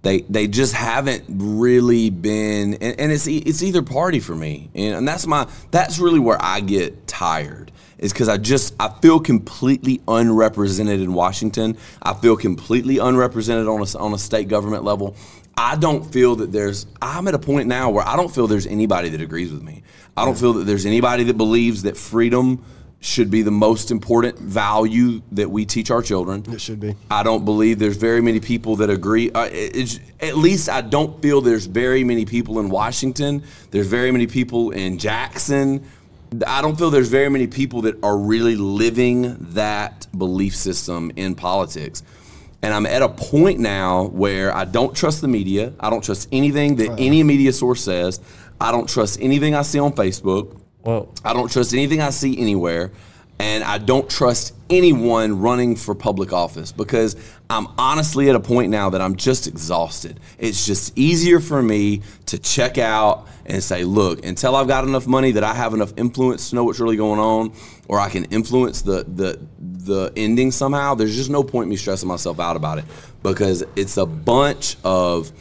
They 0.01 0.21
they 0.21 0.47
just 0.47 0.73
haven't 0.73 1.25
really 1.27 2.09
been, 2.09 2.75
and, 2.75 2.99
and 2.99 3.11
it's 3.11 3.27
it's 3.27 3.61
either 3.61 3.81
party 3.81 4.21
for 4.21 4.33
me, 4.33 4.69
and, 4.73 4.95
and 4.95 5.07
that's 5.07 5.27
my 5.27 5.47
that's 5.71 5.99
really 5.99 6.19
where 6.19 6.37
I 6.39 6.61
get 6.61 7.05
tired. 7.05 7.71
Is 7.97 8.13
because 8.13 8.29
I 8.29 8.37
just 8.37 8.73
I 8.79 8.87
feel 9.01 9.19
completely 9.19 9.99
unrepresented 10.07 11.01
in 11.01 11.13
Washington. 11.13 11.77
I 12.01 12.13
feel 12.13 12.37
completely 12.37 12.97
unrepresented 12.97 13.67
on 13.67 13.81
a 13.81 13.97
on 13.97 14.13
a 14.13 14.17
state 14.17 14.47
government 14.47 14.85
level. 14.85 15.17
I 15.57 15.75
don't 15.75 16.09
feel 16.13 16.37
that 16.37 16.53
there's. 16.53 16.87
I'm 17.01 17.27
at 17.27 17.33
a 17.33 17.39
point 17.39 17.67
now 17.67 17.89
where 17.89 18.07
I 18.07 18.15
don't 18.15 18.33
feel 18.33 18.47
there's 18.47 18.67
anybody 18.67 19.09
that 19.09 19.19
agrees 19.19 19.51
with 19.51 19.61
me. 19.61 19.83
I 20.15 20.23
don't 20.23 20.37
feel 20.37 20.53
that 20.53 20.63
there's 20.63 20.85
anybody 20.85 21.25
that 21.25 21.37
believes 21.37 21.83
that 21.83 21.97
freedom 21.97 22.63
should 23.01 23.31
be 23.31 23.41
the 23.41 23.51
most 23.51 23.91
important 23.91 24.37
value 24.37 25.21
that 25.31 25.49
we 25.49 25.65
teach 25.65 25.89
our 25.89 26.01
children. 26.01 26.43
It 26.51 26.59
should 26.59 26.81
be. 26.81 26.95
I 27.09 27.23
don't 27.23 27.45
believe 27.45 27.79
there's 27.79 27.95
very 27.95 28.21
many 28.21 28.41
people 28.41 28.75
that 28.77 28.89
agree. 28.89 29.31
Uh, 29.31 29.45
at 30.19 30.35
least 30.35 30.67
I 30.69 30.81
don't 30.81 31.21
feel 31.21 31.39
there's 31.39 31.65
very 31.65 32.03
many 32.03 32.25
people 32.25 32.59
in 32.59 32.69
Washington. 32.69 33.43
There's 33.71 33.87
very 33.87 34.11
many 34.11 34.27
people 34.27 34.71
in 34.71 34.97
Jackson. 34.97 35.87
I 36.45 36.61
don't 36.61 36.77
feel 36.77 36.89
there's 36.91 37.09
very 37.09 37.29
many 37.29 37.47
people 37.47 37.83
that 37.83 38.03
are 38.03 38.17
really 38.17 38.57
living 38.57 39.37
that 39.53 40.05
belief 40.15 40.55
system 40.55 41.11
in 41.15 41.35
politics. 41.35 42.03
And 42.61 42.73
I'm 42.73 42.85
at 42.85 43.01
a 43.01 43.09
point 43.09 43.59
now 43.59 44.07
where 44.07 44.53
I 44.53 44.65
don't 44.65 44.93
trust 44.93 45.21
the 45.21 45.29
media. 45.29 45.71
I 45.79 45.89
don't 45.89 46.03
trust 46.03 46.27
anything 46.33 46.75
that 46.75 46.99
any 46.99 47.23
media 47.23 47.53
source 47.53 47.81
says. 47.81 48.19
I 48.59 48.71
don't 48.71 48.89
trust 48.89 49.19
anything 49.21 49.55
I 49.55 49.61
see 49.61 49.79
on 49.79 49.93
Facebook. 49.93 50.59
Well, 50.83 51.13
I 51.23 51.33
don't 51.33 51.51
trust 51.51 51.73
anything 51.73 52.01
I 52.01 52.09
see 52.09 52.39
anywhere. 52.39 52.91
And 53.41 53.63
I 53.63 53.77
don't 53.77 54.09
trust 54.09 54.53
anyone 54.69 55.39
running 55.39 55.77
for 55.77 55.95
public 55.95 56.33
office 56.33 56.73
because 56.73 57.15
I'm 57.49 57.67
honestly 57.77 58.29
at 58.29 58.35
a 58.35 58.39
point 58.41 58.69
now 58.69 58.89
that 58.89 59.01
I'm 59.01 59.15
just 59.15 59.47
exhausted. 59.47 60.19
It's 60.37 60.65
just 60.65 60.97
easier 60.97 61.39
for 61.39 61.63
me 61.63 62.01
to 62.25 62.37
check 62.37 62.77
out 62.77 63.27
and 63.45 63.63
say, 63.63 63.85
look, 63.85 64.25
until 64.25 64.57
I've 64.57 64.67
got 64.67 64.83
enough 64.83 65.07
money 65.07 65.31
that 65.31 65.43
I 65.43 65.53
have 65.53 65.73
enough 65.73 65.93
influence 65.95 66.49
to 66.49 66.55
know 66.55 66.65
what's 66.65 66.81
really 66.81 66.97
going 66.97 67.21
on, 67.21 67.53
or 67.87 67.97
I 67.97 68.09
can 68.09 68.25
influence 68.25 68.81
the 68.81 69.05
the 69.07 69.39
the 69.57 70.11
ending 70.17 70.51
somehow, 70.51 70.93
there's 70.95 71.15
just 71.15 71.29
no 71.29 71.41
point 71.41 71.63
in 71.63 71.69
me 71.69 71.77
stressing 71.77 72.09
myself 72.09 72.41
out 72.41 72.57
about 72.57 72.77
it 72.77 72.85
because 73.23 73.63
it's 73.77 73.95
a 73.95 74.05
bunch 74.05 74.75
of 74.83 75.31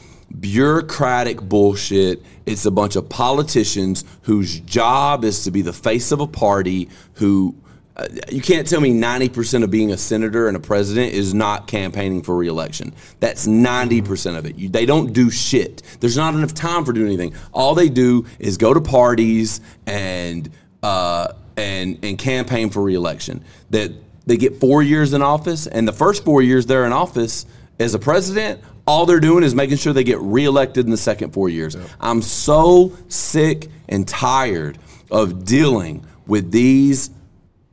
bureaucratic 0.40 1.40
bullshit. 1.40 2.22
It's 2.46 2.66
a 2.66 2.70
bunch 2.70 2.96
of 2.96 3.08
politicians 3.08 4.04
whose 4.22 4.60
job 4.60 5.24
is 5.24 5.44
to 5.44 5.50
be 5.50 5.62
the 5.62 5.72
face 5.72 6.12
of 6.12 6.20
a 6.20 6.26
party 6.26 6.88
who 7.14 7.54
uh, 7.98 8.06
you 8.30 8.40
can't 8.40 8.68
tell 8.68 8.80
me 8.80 8.92
90% 8.92 9.64
of 9.64 9.72
being 9.72 9.90
a 9.90 9.96
senator 9.96 10.46
and 10.46 10.56
a 10.56 10.60
president 10.60 11.12
is 11.12 11.34
not 11.34 11.66
campaigning 11.66 12.22
for 12.22 12.36
reelection. 12.36 12.94
That's 13.18 13.48
90% 13.48 14.38
of 14.38 14.46
it. 14.46 14.56
You, 14.56 14.68
they 14.68 14.86
don't 14.86 15.12
do 15.12 15.30
shit. 15.30 15.82
There's 15.98 16.16
not 16.16 16.34
enough 16.34 16.54
time 16.54 16.84
for 16.84 16.92
doing 16.92 17.08
anything. 17.08 17.34
All 17.52 17.74
they 17.74 17.88
do 17.88 18.24
is 18.38 18.56
go 18.56 18.72
to 18.72 18.80
parties 18.80 19.60
and 19.86 20.48
uh, 20.80 21.32
and 21.56 21.98
and 22.04 22.16
campaign 22.16 22.70
for 22.70 22.82
reelection. 22.82 23.42
That 23.70 23.90
they 24.26 24.36
get 24.36 24.60
4 24.60 24.82
years 24.82 25.12
in 25.12 25.22
office 25.22 25.66
and 25.66 25.88
the 25.88 25.92
first 25.92 26.24
4 26.24 26.40
years 26.42 26.66
they're 26.66 26.84
in 26.84 26.92
office 26.92 27.46
as 27.80 27.94
a 27.94 27.98
president, 27.98 28.60
all 28.88 29.06
they're 29.06 29.20
doing 29.20 29.44
is 29.44 29.54
making 29.54 29.76
sure 29.76 29.92
they 29.92 30.02
get 30.02 30.18
reelected 30.20 30.86
in 30.86 30.90
the 30.90 30.96
second 30.96 31.32
4 31.32 31.48
years. 31.48 31.76
I'm 32.00 32.22
so 32.22 32.92
sick 33.06 33.68
and 33.88 34.08
tired 34.08 34.78
of 35.10 35.44
dealing 35.44 36.04
with 36.26 36.50
these 36.50 37.10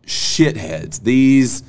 shitheads, 0.06 1.02
these 1.02 1.64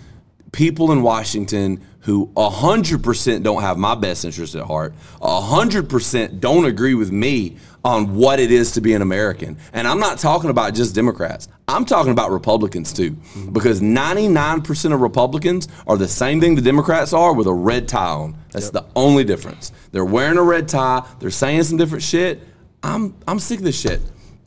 people 0.52 0.92
in 0.92 1.02
Washington 1.02 1.80
who 2.06 2.28
100% 2.36 3.42
don't 3.42 3.62
have 3.62 3.76
my 3.76 3.96
best 3.96 4.24
interest 4.24 4.54
at 4.54 4.64
heart, 4.64 4.94
100% 5.20 6.40
don't 6.40 6.64
agree 6.64 6.94
with 6.94 7.10
me 7.10 7.56
on 7.84 8.14
what 8.14 8.38
it 8.38 8.52
is 8.52 8.70
to 8.72 8.80
be 8.80 8.94
an 8.94 9.02
American. 9.02 9.58
And 9.72 9.88
I'm 9.88 9.98
not 9.98 10.20
talking 10.20 10.48
about 10.48 10.72
just 10.72 10.94
Democrats. 10.94 11.48
I'm 11.66 11.84
talking 11.84 12.12
about 12.12 12.30
Republicans 12.30 12.92
too. 12.92 13.10
Mm-hmm. 13.10 13.52
Because 13.52 13.80
99% 13.80 14.94
of 14.94 15.00
Republicans 15.00 15.66
are 15.88 15.96
the 15.96 16.06
same 16.06 16.40
thing 16.40 16.54
the 16.54 16.62
Democrats 16.62 17.12
are 17.12 17.32
with 17.34 17.48
a 17.48 17.52
red 17.52 17.88
tie 17.88 18.06
on. 18.06 18.38
That's 18.52 18.70
the 18.70 18.86
only 18.94 19.24
difference. 19.24 19.72
They're 19.90 20.04
wearing 20.04 20.38
a 20.38 20.42
red 20.44 20.68
tie, 20.68 21.04
they're 21.18 21.30
saying 21.30 21.64
some 21.64 21.76
different 21.76 22.04
shit. 22.04 22.40
I'm 22.84 23.16
I'm 23.26 23.40
sick 23.40 23.58
of 23.58 23.64
this 23.64 23.80
shit. 23.80 24.00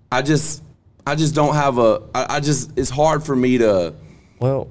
I 0.09 0.21
just 0.21 0.63
I 1.05 1.15
just 1.15 1.35
don't 1.35 1.55
have 1.55 1.77
a. 1.77 2.03
I, 2.15 2.35
I 2.35 2.39
just. 2.39 2.77
It's 2.77 2.89
hard 2.89 3.23
for 3.23 3.35
me 3.35 3.57
to. 3.57 3.95
well, 4.39 4.69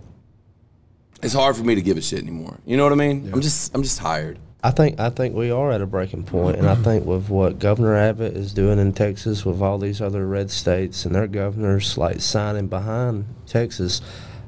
It's 1.23 1.35
hard 1.35 1.57
for 1.57 1.65
me 1.65 1.75
to 1.75 1.83
give 1.83 1.97
a 1.97 2.03
shit 2.03 2.21
anymore. 2.23 2.59
You 2.65 2.77
know 2.77 2.85
what 2.85 2.93
I 2.93 2.97
mean? 2.97 3.31
I'm 3.33 3.41
just. 3.41 3.75
I'm 3.75 3.83
just 3.83 3.99
tired. 3.99 4.39
I 4.63 4.73
think 4.73 4.99
I 4.99 5.11
think 5.11 5.37
we 5.37 5.51
are 5.53 5.71
at 5.71 5.81
a 5.81 5.87
breaking 5.87 6.25
point, 6.25 6.57
and 6.57 6.69
I 6.69 6.75
mm-hmm. 6.75 6.83
think 6.83 7.07
with 7.07 7.29
what 7.29 7.61
Governor 7.61 7.95
Abbott 7.95 8.37
is 8.37 8.53
doing 8.53 8.81
in 8.81 8.93
Texas, 8.93 9.45
with 9.45 9.63
all 9.63 9.79
these 9.79 10.01
other 10.01 10.27
red 10.27 10.51
states 10.51 11.05
and 11.05 11.15
their 11.15 11.29
governors 11.29 11.97
like 11.97 12.21
signing 12.21 12.67
behind 12.67 13.27
Texas, 13.47 14.01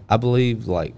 I 0.08 0.16
believe 0.16 0.66
like 0.66 0.94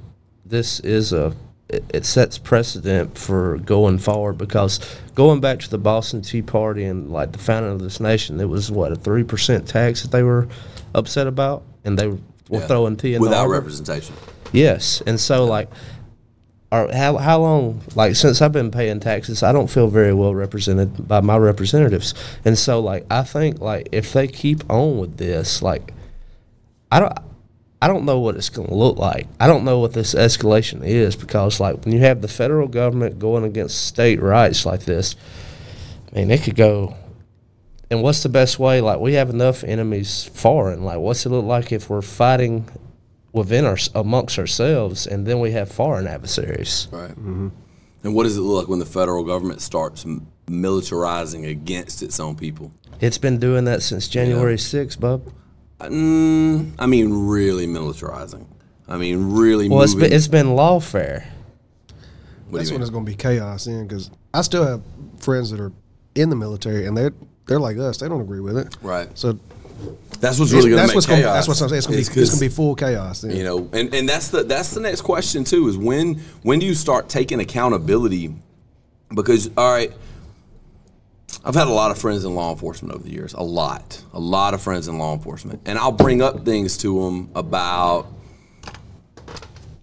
this 0.47 0.81
is 0.81 1.13
a 1.13 1.35
it, 1.69 1.85
it 1.93 2.07
sets 2.07 2.39
precedent 2.39 3.19
for 3.19 3.59
going 3.59 3.99
forward 3.99 4.39
because 4.39 4.81
going 5.15 5.41
back 5.41 5.59
to 5.61 5.71
the 5.71 5.79
Boston 5.79 6.23
Tea 6.23 6.43
Party 6.43 6.85
and 6.85 7.11
like 7.11 7.33
the 7.33 7.39
founding 7.39 7.73
of 7.73 7.81
this 7.81 8.01
nation, 8.01 8.41
it 8.41 8.49
was 8.49 8.71
what 8.71 8.93
a 8.93 8.97
three 8.97 9.25
percent 9.25 9.69
tax 9.69 10.03
that 10.03 10.11
they 10.11 10.23
were 10.23 10.49
upset 10.95 11.27
about, 11.27 11.65
and 11.85 11.99
they 11.99 12.09
were 12.09 12.19
Yeah. 12.49 12.67
throwing 12.67 12.97
tea 12.97 13.15
in 13.15 13.21
the 13.21 13.29
without 13.29 13.49
representation. 13.49 14.15
Yes, 14.53 15.03
and 15.07 15.19
so 15.19 15.45
like, 15.45 15.69
are 16.71 16.93
how 16.93 17.17
how 17.17 17.41
long? 17.41 17.83
Like 17.95 18.17
since 18.17 18.41
I've 18.41 18.53
been 18.53 18.71
paying 18.71 19.01
taxes, 19.01 19.43
I 19.43 19.53
don't 19.53 19.69
feel 19.69 19.89
very 19.89 20.15
well 20.15 20.35
represented 20.35 21.09
by 21.09 21.21
my 21.21 21.37
representatives, 21.37 22.15
and 22.45 22.57
so 22.57 22.81
like 22.81 23.07
I 23.11 23.23
think 23.23 23.61
like 23.61 23.89
if 23.93 24.13
they 24.13 24.29
keep 24.29 24.71
on 24.71 24.99
with 24.99 25.17
this, 25.17 25.63
like, 25.63 25.93
I 26.91 27.01
don't. 27.01 27.13
I 27.81 27.89
don't 27.89 28.05
know 28.05 28.21
what 28.21 28.37
it's 28.37 28.49
going 28.49 28.69
to 28.69 28.77
look 28.77 28.97
like. 28.97 29.27
I 29.41 29.49
don't 29.49 29.65
know 29.65 29.81
what 29.81 29.93
this 29.93 30.15
escalation 30.15 30.85
is 30.85 31.17
because, 31.17 31.59
like, 31.59 31.85
when 31.85 31.93
you 31.93 31.99
have 31.99 32.23
the 32.23 32.29
federal 32.29 32.69
government 32.69 33.19
going 33.19 33.43
against 33.43 33.87
state 33.87 34.23
rights 34.23 34.65
like 34.65 34.85
this, 34.85 35.17
I 36.13 36.21
mean, 36.21 36.31
it 36.31 36.45
could 36.45 36.55
go. 36.55 36.95
And 37.91 38.01
what's 38.01 38.23
the 38.23 38.29
best 38.29 38.61
way? 38.61 38.81
Like, 38.81 39.01
we 39.01 39.15
have 39.15 39.31
enough 39.31 39.65
enemies 39.65 40.31
foreign. 40.33 40.85
Like, 40.85 40.99
what's 40.99 41.27
it 41.27 41.31
look 41.31 41.45
like 41.45 41.73
if 41.73 41.91
we're 41.91 42.03
fighting 42.03 42.69
within 43.33 43.65
our 43.65 43.79
amongst 43.95 44.39
ourselves, 44.39 45.07
and 45.07 45.27
then 45.27 45.41
we 45.41 45.53
have 45.53 45.71
foreign 45.71 46.07
adversaries. 46.07 46.89
Right. 46.91 47.17
And 47.17 48.15
what 48.15 48.25
does 48.25 48.37
it 48.37 48.41
look 48.41 48.63
like 48.65 48.69
when 48.69 48.79
the 48.79 48.87
federal 48.87 49.25
government 49.25 49.61
starts 49.61 50.05
militarizing 50.47 51.49
against 51.49 52.03
its 52.03 52.21
own 52.21 52.37
people. 52.37 52.73
It's 53.01 53.19
been 53.19 53.39
doing 53.39 53.65
that 53.65 53.83
since 53.83 54.09
January 54.09 54.57
6th, 54.57 55.01
bub. 55.01 55.33
Mm, 55.81 56.75
I 56.79 56.87
mean, 56.87 57.27
really 57.29 57.67
militarizing. 57.67 58.47
I 58.89 58.97
mean, 58.97 59.33
really 59.33 59.69
Well, 59.69 59.83
it's 59.83 59.95
moving. 59.95 60.11
been, 60.11 60.17
it's 60.17 60.29
been 60.29 60.47
lawfare. 60.49 61.25
what 62.49 62.53
do 62.53 62.59
That's 62.59 62.71
when 62.71 62.83
it's 62.83 62.91
going 62.91 63.05
to 63.05 63.11
be 63.11 63.17
chaos 63.17 63.67
in 63.67 63.87
because 63.87 64.11
I 64.35 64.43
still 64.43 64.65
have 64.65 64.83
friends 65.19 65.51
that 65.51 65.61
are 65.61 65.73
in 66.15 66.31
the 66.31 66.37
military 66.37 66.87
and 66.87 66.97
they're 66.97 67.13
they're 67.47 67.59
like 67.59 67.77
us. 67.79 67.99
They 67.99 68.09
don't 68.09 68.21
agree 68.21 68.41
with 68.41 68.57
it. 68.57 68.77
Right. 68.83 69.09
So 69.19 69.39
That's 70.21 70.39
what's 70.39 70.53
really 70.53 70.71
going 70.71 70.83
to 70.83 70.87
make 70.87 70.95
what's 70.95 71.07
chaos. 71.07 71.21
gonna, 71.21 71.33
that's 71.35 71.49
what 71.49 71.63
I'm 71.63 71.69
saying. 71.69 71.79
It's 71.79 71.87
going 71.87 72.05
to 72.05 72.15
be 72.15 72.21
it's 72.21 72.31
going 72.31 72.39
to 72.39 72.45
be 72.49 72.55
full 72.55 72.75
chaos. 72.77 73.23
Then. 73.23 73.37
you 73.37 73.43
know 73.43 73.69
and, 73.73 73.93
and 73.95 74.09
that's 74.09 74.29
the 74.29 74.45
that's 74.45 74.71
the 74.71 74.81
next 74.81 75.03
question 75.03 75.45
too 75.45 75.69
is 75.69 75.77
when 75.77 76.21
when 76.43 76.59
do 76.59 76.67
you 76.67 76.75
start 76.75 77.09
taking 77.09 77.41
accountability 77.41 78.35
because 79.15 79.51
all 79.57 79.73
right 79.73 79.93
i've 81.45 81.55
had 81.55 81.67
a 81.67 81.73
lot 81.73 81.91
of 81.91 81.99
friends 81.99 82.25
in 82.25 82.35
law 82.35 82.53
enforcement 82.53 82.95
over 82.95 83.03
the 83.03 83.11
years 83.11 83.33
a 83.35 83.43
lot 83.43 84.03
a 84.13 84.21
lot 84.21 84.55
of 84.55 84.63
friends 84.63 84.87
in 84.89 84.99
law 84.99 85.13
enforcement 85.13 85.61
and 85.67 85.79
i'll 85.79 85.93
bring 85.93 86.23
up 86.23 86.45
things 86.45 86.77
to 86.79 87.03
them 87.03 87.31
about 87.35 88.07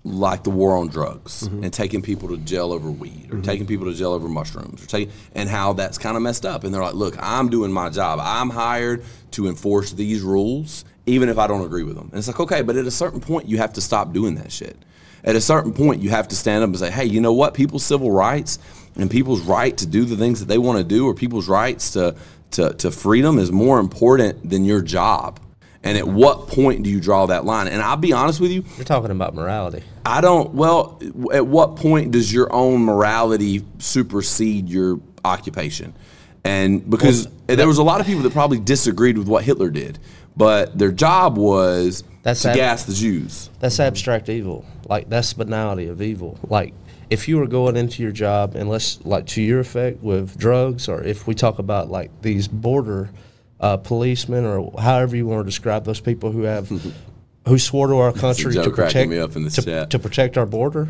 like 0.04 0.44
the 0.44 0.50
war 0.50 0.78
on 0.78 0.88
drugs 0.88 1.44
mm-hmm. 1.44 1.64
and 1.64 1.74
taking 1.74 2.02
people 2.02 2.30
to 2.30 2.38
jail 2.38 2.72
over 2.72 2.90
weed 2.90 3.28
or 3.30 3.36
mm-hmm. 3.36 3.42
taking 3.42 3.68
people 3.68 3.86
to 3.86 3.94
jail 3.94 4.14
over 4.14 4.30
mushrooms 4.30 4.82
or 4.82 4.88
taking 4.88 5.14
and 5.36 5.50
how 5.50 5.74
that's 5.74 5.98
kind 5.98 6.16
of 6.16 6.24
messed 6.24 6.46
up. 6.46 6.64
And 6.64 6.74
they're 6.74 6.82
like 6.82 6.94
look 6.94 7.16
i'm 7.20 7.50
doing 7.50 7.72
my 7.72 7.90
job. 7.90 8.20
I'm 8.22 8.50
hired 8.50 9.04
to 9.32 9.48
enforce 9.48 9.92
these 9.92 10.22
rules 10.22 10.86
even 11.06 11.28
if 11.28 11.38
i 11.38 11.48
don't 11.48 11.66
agree 11.66 11.84
with 11.84 11.96
them. 11.96 12.10
And 12.12 12.20
it's 12.20 12.28
like 12.28 12.40
okay 12.40 12.62
but 12.62 12.78
at 12.78 12.86
a 12.86 12.92
certain 12.92 13.20
point 13.20 13.48
you 13.48 13.58
have 13.58 13.74
to 13.74 13.82
stop 13.82 14.14
doing 14.14 14.36
that 14.36 14.52
shit. 14.52 14.78
At 15.24 15.36
a 15.36 15.42
certain 15.42 15.74
point 15.74 16.02
you 16.02 16.12
have 16.12 16.30
to 16.30 16.36
stand 16.36 16.64
up 16.64 16.70
and 16.70 16.80
say 16.80 16.92
hey 16.92 17.06
you 17.06 17.20
know 17.20 17.34
what? 17.34 17.54
People's 17.54 17.84
civil 17.84 18.10
rights 18.10 18.58
and 18.96 19.12
people's 19.12 19.42
right 19.42 19.76
to 19.78 19.86
do 19.86 20.06
the 20.06 20.16
things 20.16 20.40
that 20.40 20.48
they 20.48 20.58
want 20.58 20.78
to 20.78 20.84
do 20.84 21.08
or 21.08 21.14
people's 21.14 21.48
rights 21.48 21.92
to, 21.92 22.16
to, 22.52 22.74
to 22.74 22.90
freedom 22.90 23.38
is 23.38 23.52
more 23.52 23.80
important 23.80 24.50
than 24.50 24.66
your 24.66 24.82
job 24.82 25.40
and 25.84 25.98
at 25.98 26.08
what 26.08 26.48
point 26.48 26.84
do 26.84 26.90
you 26.90 27.00
draw 27.00 27.26
that 27.26 27.46
line 27.46 27.68
and 27.68 27.82
i'll 27.82 27.96
be 27.96 28.12
honest 28.12 28.40
with 28.40 28.52
you 28.52 28.64
You're 28.76 28.86
talking 28.86 29.12
about 29.12 29.34
morality. 29.34 29.84
I 30.06 30.22
don't. 30.22 30.56
Well, 30.56 31.00
at 31.32 31.46
what 31.46 31.76
point 31.76 32.12
does 32.12 32.34
your 32.34 32.52
own 32.52 32.82
morality 32.82 33.64
supersede 33.78 34.68
your 34.68 35.00
occupation? 35.24 35.94
And 36.44 36.90
because 36.90 37.28
there 37.46 37.68
was 37.68 37.78
a 37.78 37.84
lot 37.84 38.02
of 38.02 38.08
people 38.08 38.24
that 38.24 38.34
probably 38.34 38.60
disagreed 38.60 39.20
with 39.20 39.28
what 39.28 39.44
Hitler 39.44 39.70
did, 39.70 40.00
but 40.36 40.76
their 40.78 40.92
job 40.92 41.38
was 41.38 42.04
That's 42.24 42.42
to 42.42 42.50
ab- 42.50 42.56
gas 42.56 42.86
the 42.86 42.94
Jews. 42.94 43.52
That's 43.60 43.80
abstract 43.80 44.30
evil. 44.30 44.66
Like 44.88 45.10
that's 45.10 45.34
banality 45.34 45.88
of 45.90 46.02
evil. 46.02 46.40
Like 46.48 46.74
if 47.12 47.28
you 47.28 47.38
were 47.38 47.48
going 47.48 47.76
into 47.78 48.02
your 48.02 48.12
job 48.12 48.56
and 48.56 48.68
let's 48.68 49.04
like 49.06 49.28
to 49.28 49.42
your 49.44 49.60
effect 49.60 50.02
with 50.02 50.38
drugs, 50.40 50.88
or 50.90 51.04
if 51.04 51.28
we 51.28 51.36
talk 51.36 51.60
about 51.60 51.92
like 51.92 52.10
these 52.24 52.48
border 52.48 53.10
uh, 53.60 53.78
policemen 53.78 54.46
or 54.46 54.72
however 54.80 55.16
you 55.16 55.28
want 55.28 55.42
to 55.42 55.46
describe 55.46 55.86
those 55.86 56.00
people 56.00 56.32
who 56.32 56.44
have 56.44 56.70
who 57.48 57.58
swore 57.58 57.88
to 57.88 57.98
our 57.98 58.14
country 58.14 58.54
to 58.54 58.70
protect 58.70 59.10
me 59.10 59.18
up 59.18 59.36
in 59.36 59.44
this 59.44 59.56
to, 59.56 59.62
chat. 59.64 59.90
to 59.90 60.00
protect 60.00 60.38
our 60.38 60.46
border 60.46 60.88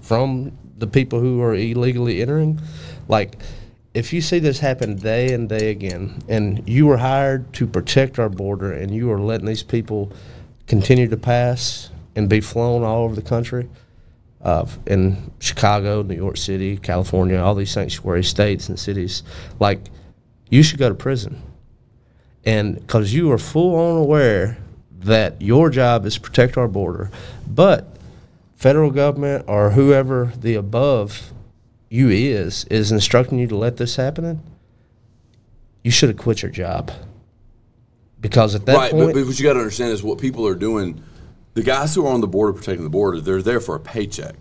from 0.00 0.56
the 0.78 0.86
people 0.86 1.20
who 1.20 1.42
are 1.42 1.54
illegally 1.54 2.22
entering. 2.22 2.60
Like 3.08 3.36
if 3.94 4.12
you 4.12 4.20
see 4.20 4.38
this 4.38 4.60
happen 4.60 4.96
day 4.96 5.32
and 5.32 5.48
day 5.48 5.70
again, 5.70 6.22
and 6.28 6.66
you 6.68 6.86
were 6.86 6.98
hired 6.98 7.52
to 7.54 7.66
protect 7.66 8.18
our 8.18 8.28
border, 8.28 8.72
and 8.72 8.94
you 8.94 9.10
are 9.10 9.20
letting 9.20 9.46
these 9.46 9.62
people 9.62 10.12
continue 10.66 11.08
to 11.08 11.16
pass 11.16 11.90
and 12.14 12.28
be 12.28 12.40
flown 12.40 12.82
all 12.82 13.04
over 13.04 13.14
the 13.14 13.22
country, 13.22 13.68
uh, 14.42 14.66
in 14.86 15.32
Chicago, 15.40 16.02
New 16.02 16.14
York 16.14 16.36
City, 16.36 16.76
California, 16.76 17.38
all 17.38 17.54
these 17.54 17.72
sanctuary 17.72 18.22
states 18.22 18.68
and 18.68 18.78
cities, 18.78 19.22
like 19.58 19.80
you 20.48 20.62
should 20.62 20.78
go 20.78 20.88
to 20.88 20.94
prison, 20.94 21.42
and 22.48 22.76
because 22.76 23.12
you 23.12 23.30
are 23.30 23.36
full 23.36 23.74
on 23.74 23.98
aware 23.98 24.56
that 25.00 25.42
your 25.42 25.68
job 25.68 26.06
is 26.06 26.14
to 26.14 26.20
protect 26.22 26.56
our 26.56 26.66
border, 26.66 27.10
but 27.46 27.94
federal 28.56 28.90
government 28.90 29.44
or 29.46 29.72
whoever 29.72 30.32
the 30.34 30.54
above 30.54 31.30
you 31.90 32.08
is 32.08 32.64
is 32.64 32.90
instructing 32.90 33.38
you 33.38 33.46
to 33.46 33.56
let 33.56 33.76
this 33.76 33.96
happen, 33.96 34.42
you 35.84 35.90
should 35.90 36.08
have 36.08 36.16
quit 36.16 36.40
your 36.40 36.50
job. 36.50 36.90
Because 38.18 38.54
at 38.54 38.64
that 38.64 38.76
right, 38.76 38.92
point, 38.92 39.08
but, 39.08 39.14
but 39.14 39.26
what 39.26 39.38
you 39.38 39.44
got 39.44 39.52
to 39.52 39.60
understand 39.60 39.92
is 39.92 40.02
what 40.02 40.18
people 40.18 40.46
are 40.46 40.54
doing. 40.54 41.02
The 41.52 41.62
guys 41.62 41.94
who 41.94 42.06
are 42.06 42.12
on 42.14 42.22
the 42.22 42.26
border 42.26 42.54
protecting 42.54 42.82
the 42.82 42.90
border, 42.90 43.20
they're 43.20 43.42
there 43.42 43.60
for 43.60 43.74
a 43.74 43.80
paycheck. 43.80 44.36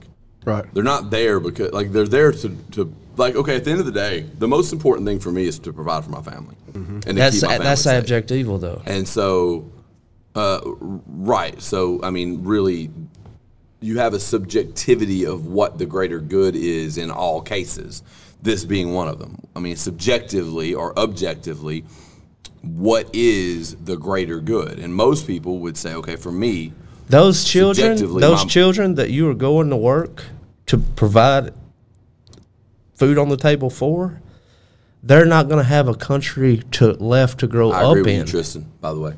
right. 0.45 0.65
They're 0.73 0.81
not 0.81 1.09
there 1.09 1.41
because 1.41 1.73
like 1.73 1.91
they're 1.91 2.07
there 2.07 2.31
to, 2.31 2.57
to 2.71 2.95
like 3.17 3.35
okay. 3.35 3.55
At 3.57 3.63
the 3.63 3.71
end 3.71 3.79
of 3.79 3.85
the 3.85 3.91
day, 3.91 4.21
the 4.37 4.47
most 4.47 4.71
important 4.73 5.07
thing 5.07 5.19
for 5.19 5.31
me 5.31 5.45
is 5.45 5.59
to 5.59 5.73
provide 5.73 6.03
for 6.03 6.11
my 6.11 6.21
family 6.21 6.55
and 6.73 7.01
to 7.03 7.13
that's 7.13 7.41
my 7.41 7.49
family 7.49 7.63
that's 7.63 7.81
safe. 7.81 8.03
abject 8.03 8.31
evil, 8.31 8.57
though. 8.57 8.81
And 8.85 9.07
so, 9.07 9.69
uh, 10.35 10.61
right. 10.63 11.59
So, 11.61 11.99
I 12.03 12.09
mean, 12.11 12.43
really, 12.43 12.89
you 13.79 13.99
have 13.99 14.13
a 14.13 14.19
subjectivity 14.19 15.25
of 15.25 15.47
what 15.47 15.77
the 15.77 15.85
greater 15.85 16.19
good 16.19 16.55
is 16.55 16.97
in 16.97 17.11
all 17.11 17.41
cases, 17.41 18.03
this 18.41 18.65
being 18.65 18.93
one 18.93 19.07
of 19.07 19.19
them. 19.19 19.39
I 19.55 19.59
mean, 19.59 19.75
subjectively 19.75 20.73
or 20.73 20.97
objectively, 20.97 21.85
what 22.61 23.09
is 23.13 23.75
the 23.75 23.97
greater 23.97 24.39
good? 24.39 24.79
And 24.79 24.93
most 24.93 25.25
people 25.27 25.59
would 25.59 25.77
say, 25.77 25.93
okay, 25.95 26.15
for 26.15 26.31
me, 26.31 26.73
Those 27.09 27.45
children, 27.45 27.97
those 27.97 28.39
Mom- 28.41 28.47
children 28.49 28.95
that 28.95 29.09
you 29.11 29.29
are 29.29 29.33
going 29.35 29.69
to 29.69 29.77
work 29.77 30.25
to 30.67 30.77
provide 30.77 31.53
food 32.97 33.17
on 33.17 33.29
the 33.29 33.37
table 33.37 33.69
for, 33.69 34.21
they're 35.03 35.25
not 35.25 35.47
going 35.47 35.59
to 35.59 35.69
have 35.69 35.87
a 35.87 35.95
country 35.95 36.63
to 36.71 36.93
left 36.93 37.39
to 37.39 37.47
grow 37.47 37.71
I 37.71 37.83
up 37.83 37.97
in. 37.97 38.19
you, 38.19 38.25
Tristan. 38.25 38.71
By 38.81 38.93
the 38.93 38.99
way, 38.99 39.13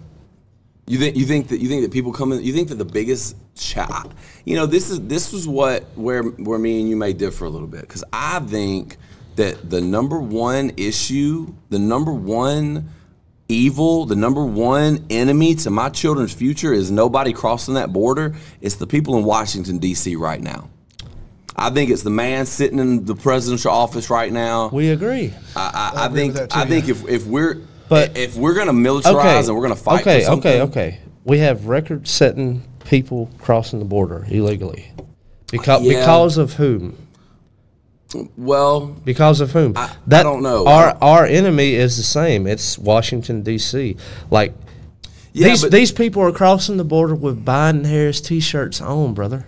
you 0.86 1.00
think 1.00 1.16
you 1.16 1.26
think 1.26 1.48
that 1.50 1.60
you 1.60 1.70
think 1.70 1.84
that 1.84 1.92
people 1.92 2.12
come 2.12 2.32
in. 2.32 2.44
You 2.44 2.54
think 2.54 2.70
that 2.70 2.76
the 2.76 2.86
biggest 2.86 3.36
cha 3.56 4.06
You 4.46 4.56
know, 4.56 4.66
this 4.66 4.90
is 4.90 5.02
this 5.02 5.32
was 5.32 5.48
what 5.48 5.84
where 5.96 6.24
where 6.24 6.60
me 6.60 6.82
and 6.82 6.90
you 6.90 6.96
may 6.96 7.14
differ 7.14 7.46
a 7.46 7.50
little 7.50 7.68
bit 7.68 7.82
because 7.82 8.04
I 8.12 8.40
think 8.40 8.98
that 9.36 9.70
the 9.70 9.82
number 9.82 10.20
one 10.20 10.72
issue, 10.78 11.54
the 11.70 11.80
number 11.80 12.12
one 12.12 12.90
evil, 13.48 14.06
the 14.06 14.16
number 14.16 14.44
one 14.44 15.06
enemy 15.10 15.56
to 15.56 15.70
my 15.70 15.90
children's 15.90 16.34
future 16.34 16.74
is 16.74 16.92
nobody 16.92 17.34
crossing 17.34 17.76
that 17.76 17.92
border. 17.94 18.36
It's 18.62 18.76
the 18.76 18.88
people 18.88 19.18
in 19.18 19.24
Washington 19.24 19.80
D.C. 19.80 20.16
right 20.16 20.42
now. 20.42 20.70
I 21.62 21.70
think 21.72 21.90
it's 21.92 22.04
the 22.04 22.10
man 22.10 22.46
sitting 22.46 22.80
in 22.80 23.06
the 23.06 23.16
presidential 23.16 23.72
office 23.72 24.10
right 24.10 24.32
now. 24.32 24.70
We 24.70 24.90
agree. 24.90 25.34
I, 25.56 25.92
I, 25.96 26.02
I 26.04 26.06
agree 26.06 26.20
think 26.22 26.34
with 26.36 26.50
too, 26.50 26.60
I 26.60 26.66
think 26.66 26.88
yeah. 26.88 26.92
if, 26.94 27.08
if 27.08 27.26
we're 27.28 27.62
But- 27.90 28.18
if 28.18 28.36
we're 28.38 28.54
gonna 28.56 28.72
militarize 28.72 29.16
Okay. 29.16 29.40
and 29.40 29.56
we're 29.56 29.62
gonna 29.64 29.76
fight 29.76 30.02
okay, 30.02 30.24
for 30.26 30.32
okay, 30.34 30.62
okay. 30.62 31.00
We 31.26 31.40
have 31.40 31.66
record-setting 31.66 32.64
people 32.86 33.30
crossing 33.40 33.80
the 33.80 33.86
border 33.86 34.26
illegally. 34.30 34.92
Because 35.52 35.84
Yeah. 35.84 36.00
because 36.00 36.38
of 36.38 36.54
whom? 36.54 36.96
well, 38.38 38.88
Because 39.04 39.40
of 39.42 39.52
whom? 39.52 39.74
I- 39.76 39.90
I 40.12 40.24
don't 40.24 40.42
know. 40.42 40.66
Our 40.66 40.98
our 41.02 41.26
enemy 41.26 41.74
is 41.76 41.98
the 41.98 42.04
same. 42.04 42.48
It's 42.48 42.78
Washington 42.78 43.42
D.C. 43.44 43.98
Like 44.32 44.54
Yeah, 45.34 45.50
these 45.50 45.62
but- 45.64 45.72
these 45.72 45.92
people 45.92 46.22
are 46.24 46.32
crossing 46.32 46.78
the 46.78 46.84
border 46.86 47.16
with 47.16 47.44
Biden 47.46 47.86
Harris 47.86 48.22
T-shirts 48.22 48.82
on, 48.82 49.14
brother. 49.14 49.46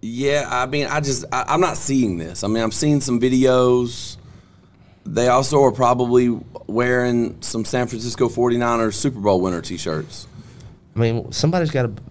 Yeah, 0.00 0.46
I 0.48 0.66
mean, 0.66 0.86
I 0.86 1.00
just 1.00 1.24
I, 1.32 1.44
I'm 1.48 1.60
not 1.60 1.76
seeing 1.76 2.18
this. 2.18 2.44
I 2.44 2.48
mean, 2.48 2.62
I'm 2.62 2.72
seeing 2.72 3.00
some 3.00 3.20
videos. 3.20 4.16
They 5.04 5.28
also 5.28 5.62
are 5.62 5.72
probably 5.72 6.38
wearing 6.66 7.40
some 7.40 7.64
San 7.64 7.86
Francisco 7.86 8.28
49ers 8.28 8.94
Super 8.94 9.20
Bowl 9.20 9.40
winner 9.40 9.62
T-shirts. 9.62 10.26
I 10.94 10.98
mean, 10.98 11.32
somebody's 11.32 11.70
got 11.70 11.82
to. 11.82 12.02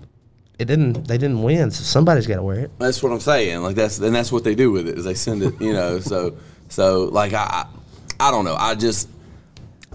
It 0.60 0.66
didn't. 0.66 1.08
They 1.08 1.18
didn't 1.18 1.44
win, 1.44 1.70
so 1.72 1.84
somebody's 1.84 2.26
got 2.26 2.38
to 2.38 2.44
wear 2.44 2.62
it. 2.62 2.72
That's 2.80 3.04
what 3.04 3.12
I'm 3.12 3.20
saying. 3.20 3.62
Like 3.62 3.76
that's 3.76 4.00
and 4.00 4.16
that's 4.16 4.32
what 4.32 4.44
they 4.44 4.56
do 4.56 4.72
with 4.72 4.88
it 4.90 4.98
is 4.98 5.06
they 5.06 5.14
send 5.14 5.44
it. 5.44 5.60
You 5.62 5.74
know, 5.74 6.00
so 6.00 6.36
so 6.70 7.06
like 7.06 7.34
I, 7.34 7.68
I 8.20 8.32
don't 8.32 8.46
know. 8.46 8.56
I 8.56 8.76
just. 8.76 9.10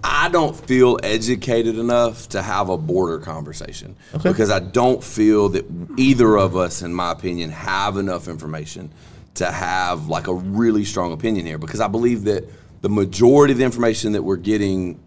I 0.04 0.28
don't 0.28 0.56
feel 0.56 0.98
educated 1.02 1.78
enough 1.78 2.28
to 2.30 2.42
have 2.42 2.68
a 2.68 2.76
border 2.76 3.18
conversation 3.18 3.96
Okay. 4.14 4.30
because 4.30 4.50
I 4.50 4.58
don't 4.58 5.02
feel 5.02 5.48
that 5.50 5.64
either 5.96 6.36
of 6.36 6.56
us, 6.56 6.82
in 6.82 6.92
my 6.92 7.12
opinion, 7.12 7.50
have 7.50 7.96
enough 7.96 8.26
information 8.28 8.92
to 9.34 9.50
have 9.50 10.08
like 10.08 10.26
a 10.26 10.34
really 10.34 10.84
strong 10.84 11.12
opinion 11.12 11.46
here. 11.46 11.58
Because 11.58 11.80
I 11.80 11.88
believe 11.88 12.24
that 12.24 12.44
the 12.82 12.88
majority 12.88 13.52
of 13.52 13.58
the 13.58 13.64
information 13.64 14.12
that 14.12 14.22
we're 14.22 14.36
getting 14.36 15.00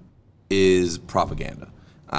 is 0.50 0.98
propaganda. 0.98 1.70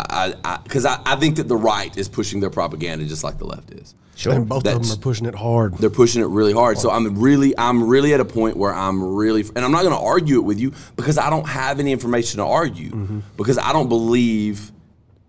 I 0.08 0.58
because 0.62 0.84
I, 0.84 0.96
'cause 0.96 1.00
I, 1.06 1.12
I 1.12 1.16
think 1.16 1.36
that 1.36 1.48
the 1.48 1.56
right 1.56 1.96
is 1.96 2.08
pushing 2.08 2.40
their 2.40 2.50
propaganda 2.50 3.04
just 3.04 3.24
like 3.24 3.38
the 3.38 3.46
left 3.46 3.70
is. 3.70 3.94
And 4.24 4.48
both 4.48 4.58
of 4.58 4.64
That's- 4.64 4.88
them 4.88 4.98
are 4.98 5.00
pushing 5.00 5.26
it 5.26 5.34
hard. 5.34 5.76
They're 5.76 5.90
pushing 5.90 6.22
it 6.22 6.26
really 6.26 6.54
hard. 6.54 6.78
So 6.78 6.90
I'm 6.90 7.18
really, 7.18 7.56
I'm 7.58 7.86
really 7.86 8.14
at 8.14 8.20
a 8.20 8.24
point 8.24 8.56
where 8.56 8.72
I'm 8.72 9.02
really, 9.14 9.42
and 9.54 9.62
I'm 9.62 9.72
not 9.72 9.82
going 9.82 9.94
to 9.94 10.00
argue 10.02 10.36
it 10.36 10.44
with 10.44 10.58
you 10.58 10.72
because 10.96 11.18
I 11.18 11.28
don't 11.28 11.46
have 11.46 11.80
any 11.80 11.92
information 11.92 12.38
to 12.38 12.44
argue 12.46 12.90
mm-hmm. 12.92 13.20
because 13.36 13.58
I 13.58 13.74
don't 13.74 13.90
believe 13.90 14.72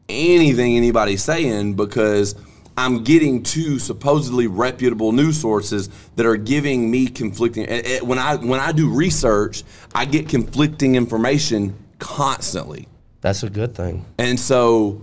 anything 0.07 0.77
anybody's 0.77 1.21
saying 1.21 1.73
because 1.73 2.35
I'm 2.77 3.03
getting 3.03 3.43
to 3.43 3.79
supposedly 3.79 4.47
reputable 4.47 5.11
news 5.11 5.41
sources 5.41 5.89
that 6.15 6.25
are 6.25 6.37
giving 6.37 6.89
me 6.89 7.07
conflicting. 7.07 7.65
When 8.07 8.19
I 8.19 8.35
when 8.35 8.59
I 8.59 8.71
do 8.71 8.89
research, 8.89 9.63
I 9.95 10.05
get 10.05 10.29
conflicting 10.29 10.95
information 10.95 11.75
constantly, 11.99 12.87
That's 13.27 13.43
a 13.43 13.49
good 13.49 13.75
thing. 13.75 14.05
and 14.17 14.39
so 14.39 15.01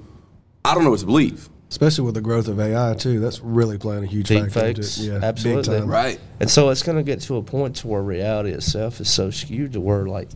I 0.65 0.75
don't 0.75 0.83
know 0.85 0.91
what 0.91 1.01
to 1.01 1.07
believe. 1.07 1.51
Especially 1.69 2.05
with 2.05 2.15
the 2.15 2.23
growth 2.23 2.49
of 2.49 2.59
AI 2.59 2.95
too, 2.95 3.21
that's 3.21 3.41
really 3.41 3.77
playing 3.77 4.03
a 4.05 4.07
huge 4.07 4.29
Deep 4.29 4.51
factor. 4.51 4.69
into 4.69 4.81
it. 4.81 4.97
Yeah, 4.99 5.21
absolutely. 5.23 5.63
Big 5.75 5.81
time. 5.81 5.91
Right. 5.91 6.19
And 6.41 6.49
so 6.49 6.71
it's 6.71 6.83
going 6.83 6.97
to 6.97 7.03
get 7.03 7.21
to 7.23 7.37
a 7.37 7.43
point 7.43 7.77
to 7.77 7.89
where 7.89 8.01
reality 8.01 8.51
itself 8.51 8.99
is 9.01 9.11
so 9.11 9.31
skewed 9.31 9.75
to 9.75 9.81
where 9.81 10.07
like, 10.07 10.31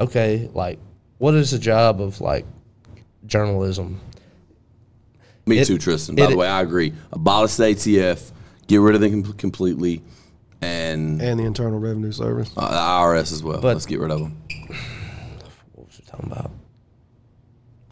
okay, 0.00 0.50
like, 0.52 0.80
what 1.18 1.34
is 1.34 1.52
the 1.52 1.58
job 1.60 2.00
of 2.00 2.20
like 2.20 2.44
journalism? 3.24 4.00
Me 5.46 5.58
It- 5.58 5.66
too, 5.66 5.78
Tristan. 5.78 6.16
By 6.16 6.24
it- 6.24 6.30
the 6.30 6.36
way, 6.36 6.48
I 6.48 6.62
agree. 6.62 6.92
Abolish 7.12 7.54
the 7.54 7.64
ATF, 7.66 8.32
get 8.66 8.78
rid 8.80 8.96
of 8.96 9.00
them 9.00 9.22
completely, 9.34 10.02
and, 10.60 11.22
And 11.22 11.38
the 11.38 11.44
Internal 11.44 11.78
Revenue 11.78 12.10
Service. 12.10 12.50
uh, 12.56 12.68
the 12.68 12.76
IRS 12.76 13.30
as 13.32 13.44
well. 13.44 13.60
But- 13.60 13.74
Let's 13.74 13.86
get 13.86 14.00
rid 14.00 14.10
of 14.10 14.18
them. 14.20 14.36
What 15.74 15.86
was 15.86 16.00
I 16.04 16.10
talking 16.10 16.32
about? 16.32 16.50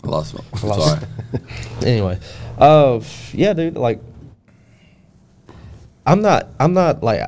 I 0.05 0.09
lost 0.09 0.35
them. 0.35 0.45
lost- 0.63 1.01
Sorry. 1.01 1.07
anyway, 1.87 2.19
uh, 2.59 3.01
yeah, 3.33 3.53
dude. 3.55 3.77
Like, 3.77 4.01
I'm 6.07 6.21
not. 6.23 6.49
I'm 6.61 6.75
not 6.75 7.03
like 7.03 7.23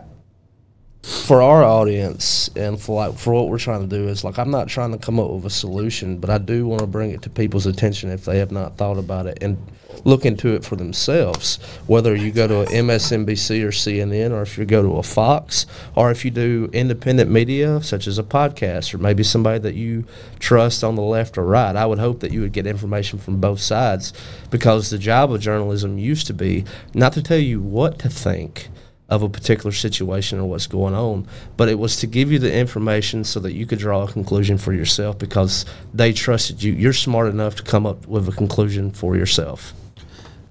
for 1.07 1.41
our 1.41 1.63
audience 1.63 2.51
and 2.57 2.81
for 2.81 2.97
like 2.97 3.17
for 3.17 3.33
what 3.33 3.49
we're 3.49 3.59
trying 3.59 3.81
to 3.81 3.87
do 3.87 4.09
is 4.09 4.25
like 4.25 4.41
I'm 4.41 4.51
not 4.51 4.67
trying 4.67 4.91
to 4.91 4.99
come 4.99 5.21
up 5.21 5.31
with 5.31 5.47
a 5.47 5.51
solution, 5.51 6.19
but 6.19 6.31
I 6.31 6.39
do 6.39 6.67
want 6.67 6.81
to 6.81 6.87
bring 6.89 7.13
it 7.13 7.23
to 7.23 7.31
people's 7.31 7.65
attention 7.65 8.11
if 8.11 8.25
they 8.25 8.39
have 8.39 8.51
not 8.51 8.77
thought 8.77 8.99
about 8.99 9.27
it 9.27 9.39
and 9.41 9.57
look 10.05 10.25
into 10.25 10.49
it 10.55 10.65
for 10.65 10.75
themselves. 10.75 11.57
Whether 11.87 12.17
you 12.17 12.33
go 12.33 12.49
to 12.49 12.71
MSNBC 12.73 13.63
or 13.63 13.69
CNN, 13.69 14.33
or 14.33 14.43
if 14.43 14.59
you 14.59 14.65
go 14.65 14.83
to 14.83 14.97
a 14.97 15.03
Fox, 15.05 15.65
or 15.95 16.11
if 16.11 16.25
you 16.25 16.33
do 16.33 16.69
independent 16.73 17.31
media 17.31 17.81
such 17.83 18.09
as 18.09 18.19
a 18.19 18.25
podcast, 18.25 18.93
or 18.93 18.99
maybe 18.99 19.23
somebody 19.23 19.61
that 19.61 19.77
you 19.77 20.07
trust 20.41 20.83
on 20.83 20.97
the 20.97 21.03
left 21.03 21.39
or 21.39 21.45
right, 21.45 21.77
I 21.77 21.87
would 21.87 22.01
hope 22.01 22.19
that 22.21 22.33
you 22.33 22.41
would 22.41 22.53
get 22.53 22.67
information 22.67 23.21
from 23.21 23.41
both 23.41 23.61
sides 23.61 24.13
because 24.51 24.91
the 24.91 24.99
job 24.99 25.33
of 25.33 25.41
journalism 25.41 25.99
used 25.99 26.27
to 26.27 26.35
be 26.35 26.65
not 26.95 27.13
to 27.13 27.23
tell 27.23 27.39
you 27.39 27.61
what 27.61 28.01
to 28.01 28.09
think 28.09 28.71
of 29.09 29.23
a 29.23 29.29
particular 29.29 29.73
situation 29.73 30.41
or 30.41 30.49
what's 30.49 30.67
going 30.67 30.95
on, 30.95 31.27
but 31.57 31.69
it 31.69 31.79
was 31.79 31.97
to 31.97 32.07
give 32.07 32.33
you 32.33 32.39
the 32.39 32.53
information 32.53 33.23
so 33.23 33.39
that 33.41 33.53
you 33.53 33.65
could 33.65 33.79
draw 33.79 34.03
a 34.03 34.09
conclusion 34.09 34.59
for 34.59 34.73
yourself 34.73 35.19
because 35.19 35.65
they 35.95 36.13
trusted 36.13 36.63
you. 36.63 36.73
You're 36.73 36.93
smart 36.93 37.29
enough 37.29 37.55
to 37.57 37.63
come 37.63 37.87
up 37.87 38.07
with 38.07 38.29
a 38.29 38.33
conclusion 38.33 38.91
for 38.91 39.17
yourself. 39.17 39.73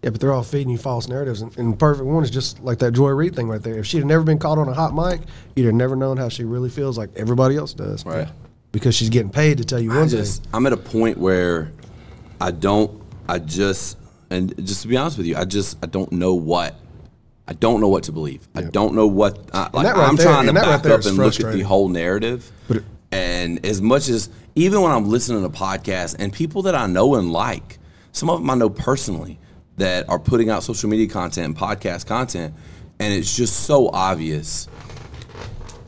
Yeah, 0.02 0.12
but 0.12 0.22
they're 0.22 0.32
all 0.32 0.44
feeding 0.44 0.70
you 0.70 0.78
false 0.78 1.08
narratives. 1.08 1.42
And, 1.42 1.58
and 1.58 1.74
the 1.74 1.78
perfect 1.78 2.06
one 2.06 2.24
is 2.24 2.30
just 2.30 2.62
like 2.62 2.78
that 2.80 2.94
Joy 2.94 3.10
Reid 3.10 3.36
thing 3.36 3.50
right 3.50 3.62
there. 3.62 3.80
If 3.80 3.88
she'd 3.88 3.98
have 3.98 4.08
never 4.08 4.24
been 4.24 4.38
caught 4.38 4.58
on 4.58 4.70
a 4.70 4.74
hot 4.74 4.94
mic, 4.94 5.22
you'd 5.56 5.66
have 5.66 5.74
never 5.74 5.96
known 5.96 6.16
how 6.16 6.30
she 6.30 6.44
really 6.44 6.70
feels 6.70 6.98
like 6.98 7.10
everybody 7.16 7.58
else 7.58 7.74
does. 7.74 8.06
Right. 8.06 8.28
Because 8.72 8.94
she's 8.94 9.10
getting 9.10 9.32
paid 9.32 9.58
to 9.58 9.66
tell 9.66 9.80
you 9.80 9.92
I 9.92 10.00
one 10.00 10.10
just 10.10 10.44
thing. 10.44 10.52
I'm 10.54 10.68
at 10.68 10.74
a 10.74 10.78
point 10.78 11.18
where 11.18 11.72
I 12.40 12.52
don't 12.52 13.02
I 13.28 13.40
just 13.40 13.98
and 14.30 14.56
just 14.66 14.84
to 14.84 14.88
be 14.88 14.96
honest 14.96 15.18
with 15.18 15.26
you, 15.26 15.36
I 15.38 15.46
just 15.46 15.78
I 15.84 15.88
don't 15.88 16.12
know 16.12 16.36
what 16.36 16.76
I 17.48 17.54
don't 17.54 17.80
know 17.80 17.90
what 17.90 18.04
to 18.06 18.12
believe. 18.12 18.48
I 18.56 18.62
don't 18.62 18.96
know 18.96 19.08
what 19.08 19.50
I, 19.54 19.70
like, 19.72 19.96
right 19.96 19.98
I'm 20.10 20.16
there- 20.16 20.26
trying 20.26 20.48
to 20.48 20.54
that 20.54 20.66
right 20.66 20.84
back 20.84 20.92
up 20.92 21.06
and 21.06 21.18
look 21.18 21.40
at 21.40 21.54
the 21.54 21.62
whole 21.62 21.90
narrative. 21.90 22.52
It- 22.70 22.84
and 23.12 23.66
as 23.66 23.82
much 23.82 24.10
as 24.10 24.30
even 24.56 24.82
when 24.82 24.92
I'm 24.92 25.08
listening 25.10 25.44
to 25.44 25.50
podcasts 25.50 26.16
and 26.18 26.34
people 26.34 26.64
that 26.64 26.76
I 26.76 26.88
know 26.88 27.16
and 27.16 27.32
like, 27.32 27.80
some 28.12 28.30
of 28.30 28.40
them 28.40 28.50
I 28.50 28.56
know 28.56 28.70
personally 28.70 29.40
that 29.78 30.10
are 30.10 30.20
putting 30.20 30.50
out 30.50 30.64
social 30.64 30.90
media 30.90 31.08
content 31.08 31.46
and 31.46 31.58
podcast 31.58 32.08
content, 32.08 32.54
and 33.00 33.14
it's 33.14 33.36
just 33.36 33.62
so 33.66 33.90
obvious. 33.90 34.68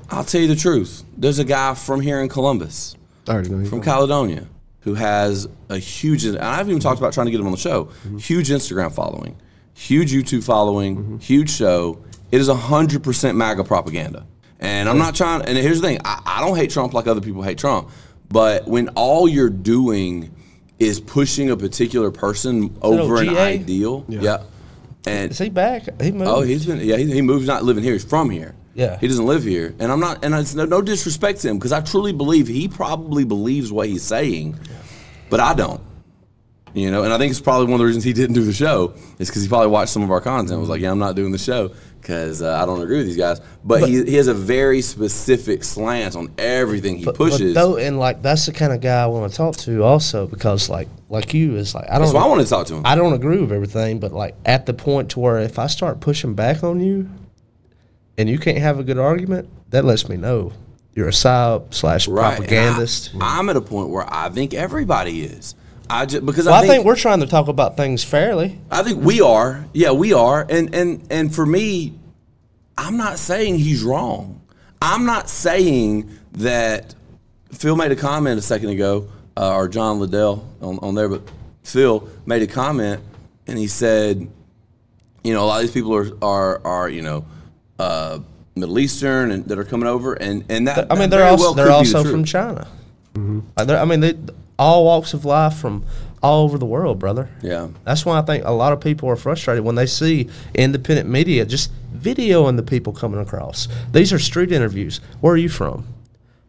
I'll 0.09 0.23
tell 0.23 0.41
you 0.41 0.47
the 0.47 0.55
truth. 0.55 1.03
There's 1.17 1.39
a 1.39 1.43
guy 1.43 1.73
from 1.73 2.01
here 2.01 2.21
in 2.21 2.29
Columbus 2.29 2.95
I 3.27 3.31
already 3.31 3.49
know. 3.49 3.65
from 3.65 3.81
Caledonia 3.81 4.47
who 4.81 4.93
has 4.93 5.49
a 5.67 5.77
huge, 5.77 6.23
and 6.23 6.37
I've 6.37 6.69
even 6.69 6.79
talked 6.79 6.97
about 6.97 7.11
trying 7.11 7.25
to 7.25 7.31
get 7.31 7.41
him 7.41 7.45
on 7.45 7.51
the 7.51 7.57
show, 7.57 7.85
mm-hmm. 7.85 8.17
huge 8.19 8.47
Instagram 8.47 8.89
following, 8.93 9.35
huge 9.77 10.11
YouTube 10.11 10.43
following, 10.43 10.97
mm-hmm. 10.97 11.17
huge 11.17 11.51
show. 11.51 12.03
It 12.31 12.41
is 12.41 12.49
100% 12.49 13.35
MAGA 13.35 13.63
propaganda. 13.63 14.25
And 14.59 14.89
I'm 14.89 14.97
not 14.97 15.15
trying, 15.15 15.43
and 15.43 15.55
here's 15.55 15.81
the 15.81 15.87
thing 15.87 15.99
I, 16.03 16.21
I 16.25 16.45
don't 16.45 16.57
hate 16.57 16.71
Trump 16.71 16.93
like 16.93 17.05
other 17.05 17.21
people 17.21 17.43
hate 17.43 17.59
Trump, 17.59 17.89
but 18.27 18.67
when 18.67 18.89
all 18.89 19.27
you're 19.27 19.51
doing 19.51 20.35
is 20.79 20.99
pushing 20.99 21.51
a 21.51 21.57
particular 21.57 22.09
person 22.09 22.75
over 22.81 23.21
an 23.21 23.29
ideal, 23.29 24.03
yeah. 24.09 24.43
And 25.05 25.31
Is 25.31 25.37
he 25.37 25.49
back? 25.49 26.01
He 26.01 26.11
moved. 26.11 26.29
Oh, 26.29 26.41
he's 26.41 26.65
been 26.65 26.79
yeah. 26.79 26.97
He, 26.97 27.09
he 27.09 27.21
moved, 27.21 27.47
not 27.47 27.63
living 27.63 27.81
here. 27.81 27.93
He's 27.93 28.03
from 28.03 28.29
here. 28.29 28.55
Yeah. 28.73 28.99
he 28.99 29.07
doesn't 29.07 29.25
live 29.25 29.43
here, 29.43 29.73
and 29.79 29.89
I'm 29.89 30.01
not. 30.01 30.25
And 30.25 30.35
it's 30.35 30.53
no, 30.53 30.65
no 30.65 30.81
disrespect 30.81 31.39
to 31.41 31.49
him 31.49 31.57
because 31.57 31.71
I 31.71 31.79
truly 31.79 32.11
believe 32.11 32.47
he 32.47 32.67
probably 32.67 33.23
believes 33.23 33.71
what 33.71 33.87
he's 33.87 34.03
saying, 34.03 34.59
but 35.29 35.39
I 35.39 35.53
don't. 35.53 35.81
You 36.77 36.91
know, 36.91 37.01
and 37.01 37.11
I 37.11 37.17
think 37.17 37.31
it's 37.31 37.39
probably 37.41 37.65
one 37.65 37.73
of 37.73 37.79
the 37.79 37.85
reasons 37.85 38.03
he 38.03 38.13
didn't 38.13 38.35
do 38.35 38.43
the 38.43 38.53
show 38.53 38.93
is 39.17 39.29
because 39.29 39.41
he 39.41 39.47
probably 39.49 39.69
watched 39.69 39.91
some 39.91 40.03
of 40.03 40.11
our 40.11 40.21
content. 40.21 40.51
and 40.51 40.59
Was 40.59 40.69
like, 40.69 40.79
yeah, 40.79 40.91
I'm 40.91 40.99
not 40.99 41.15
doing 41.15 41.31
the 41.31 41.39
show 41.39 41.71
because 41.99 42.43
uh, 42.43 42.55
I 42.61 42.67
don't 42.67 42.79
agree 42.83 42.97
with 42.97 43.07
these 43.07 43.17
guys. 43.17 43.41
But, 43.63 43.89
he, 43.89 44.03
he 44.05 44.13
has 44.13 44.27
a 44.27 44.33
very 44.35 44.83
specific 44.83 45.63
slant 45.63 46.15
on 46.15 46.31
everything 46.37 46.97
he 46.99 47.05
But- 47.05 47.15
pushes. 47.15 47.55
But 47.55 47.59
though, 47.59 47.77
and 47.77 47.97
like 47.97 48.21
that's 48.21 48.45
the 48.45 48.51
kind 48.53 48.71
of 48.73 48.79
guy 48.81 49.01
I 49.01 49.07
want 49.07 49.31
to 49.31 49.35
talk 49.35 49.55
to 49.57 49.83
also 49.83 50.27
because 50.27 50.69
like 50.69 50.87
like 51.09 51.33
you 51.33 51.55
is 51.55 51.73
like 51.73 51.85
I 51.89 51.93
don't. 51.93 52.01
That's 52.01 52.13
why 52.13 52.21
I 52.21 52.27
wanted 52.27 52.43
to 52.43 52.49
talk 52.51 52.67
to 52.67 52.75
him. 52.75 52.83
I 52.85 52.93
don't 52.93 53.13
agree 53.13 53.39
with 53.41 53.51
everything, 53.51 53.99
but 53.99 54.11
like 54.13 54.35
at 54.45 54.67
the 54.67 54.75
point 54.75 55.09
to 55.11 55.19
where 55.19 55.39
if 55.39 55.57
I 55.57 55.65
start 55.65 55.99
pushing 55.99 56.35
back 56.35 56.63
on 56.63 56.79
you, 56.79 57.09
and 58.19 58.29
you 58.29 58.37
can't 58.37 58.59
have 58.59 58.77
a 58.77 58.83
good 58.83 58.99
argument, 58.99 59.49
that 59.71 59.83
lets 59.83 60.07
me 60.07 60.15
know 60.15 60.53
you're 60.93 61.07
a 61.07 61.11
psyop 61.11 61.73
slash 61.73 62.07
Right, 62.07 62.25
and 62.25 62.33
I- 62.33 62.37
propagandist. 62.47 63.15
I'm 63.19 63.49
at 63.49 63.55
a 63.57 63.61
point 63.61 63.89
where 63.89 64.05
I 64.07 64.29
think 64.29 64.53
everybody 64.53 65.23
is. 65.23 65.55
I 65.89 66.05
just 66.05 66.25
because 66.25 66.45
well, 66.45 66.55
I 66.55 66.57
I 66.57 66.61
think, 66.61 66.71
think 66.73 66.85
we're 66.85 66.95
trying 66.95 67.19
to 67.21 67.27
talk 67.27 67.47
about 67.47 67.77
things 67.77 68.03
fairly. 68.03 68.59
I 68.69 68.83
think 68.83 69.03
we 69.03 69.21
are. 69.21 69.65
Yeah, 69.73 69.91
we 69.91 70.13
are. 70.13 70.45
And 70.49 70.73
and 70.75 71.05
and 71.09 71.33
for 71.33 71.45
me, 71.45 71.93
I'm 72.77 72.97
not 72.97 73.19
saying 73.19 73.59
he's 73.59 73.83
wrong. 73.83 74.41
I'm 74.81 75.05
not 75.05 75.29
saying 75.29 76.09
that 76.33 76.93
Phil 77.51 77.75
made 77.75 77.91
a 77.91 77.95
comment 77.95 78.37
a 78.37 78.41
second 78.41 78.69
ago, 78.69 79.07
uh, 79.35 79.55
or 79.55 79.67
John 79.67 79.99
Liddell 79.99 80.47
on, 80.61 80.77
on 80.79 80.95
there, 80.95 81.09
but 81.09 81.21
Phil 81.63 82.07
made 82.25 82.41
a 82.43 82.47
comment 82.47 83.01
and 83.47 83.57
he 83.57 83.67
said, 83.67 84.27
you 85.23 85.33
know, 85.33 85.43
a 85.43 85.47
lot 85.47 85.55
of 85.57 85.61
these 85.63 85.71
people 85.71 85.95
are 85.95 86.11
are 86.21 86.61
are 86.65 86.89
you 86.89 87.01
know. 87.01 87.25
Uh, 87.79 88.19
Middle 88.55 88.79
Eastern 88.79 89.29
and 89.29 89.45
that 89.45 89.59
are 89.59 89.63
coming 89.63 89.87
over, 89.87 90.13
and 90.15 90.43
and 90.49 90.67
that 90.67 90.87
I 90.91 90.95
mean, 90.95 91.11
that 91.11 91.17
they're 91.17 91.27
also 91.27 91.43
well 91.43 91.53
they're 91.53 91.67
could 91.67 91.83
be 91.83 91.91
the 91.91 91.97
also 91.99 92.11
from 92.11 92.23
China. 92.23 92.67
They're- 93.55 93.77
I 93.77 93.85
mean, 93.85 93.99
they, 93.99 94.15
all 94.59 94.85
walks 94.85 95.13
of 95.13 95.25
life 95.25 95.55
from 95.55 95.83
all 96.23 96.43
over 96.43 96.57
the 96.57 96.65
world, 96.65 96.99
brother. 96.99 97.29
Yeah. 97.41 97.69
That's 97.83 98.05
why 98.05 98.19
I 98.19 98.21
think 98.23 98.43
a 98.45 98.51
lot 98.51 98.73
of 98.73 98.81
people 98.81 99.07
are 99.09 99.15
frustrated 99.15 99.63
when 99.63 99.75
they 99.75 99.85
see 99.85 100.29
independent 100.55 101.07
media 101.09 101.45
just 101.45 101.71
videoing 101.95 102.55
the 102.55 102.63
people 102.63 102.91
coming 102.93 103.19
across. 103.19 103.67
These 103.91 104.11
are 104.13 104.19
street 104.19 104.51
interviews. 104.51 104.99
Where 105.21 105.33
are 105.33 105.37
you 105.37 105.49
from? 105.49 105.85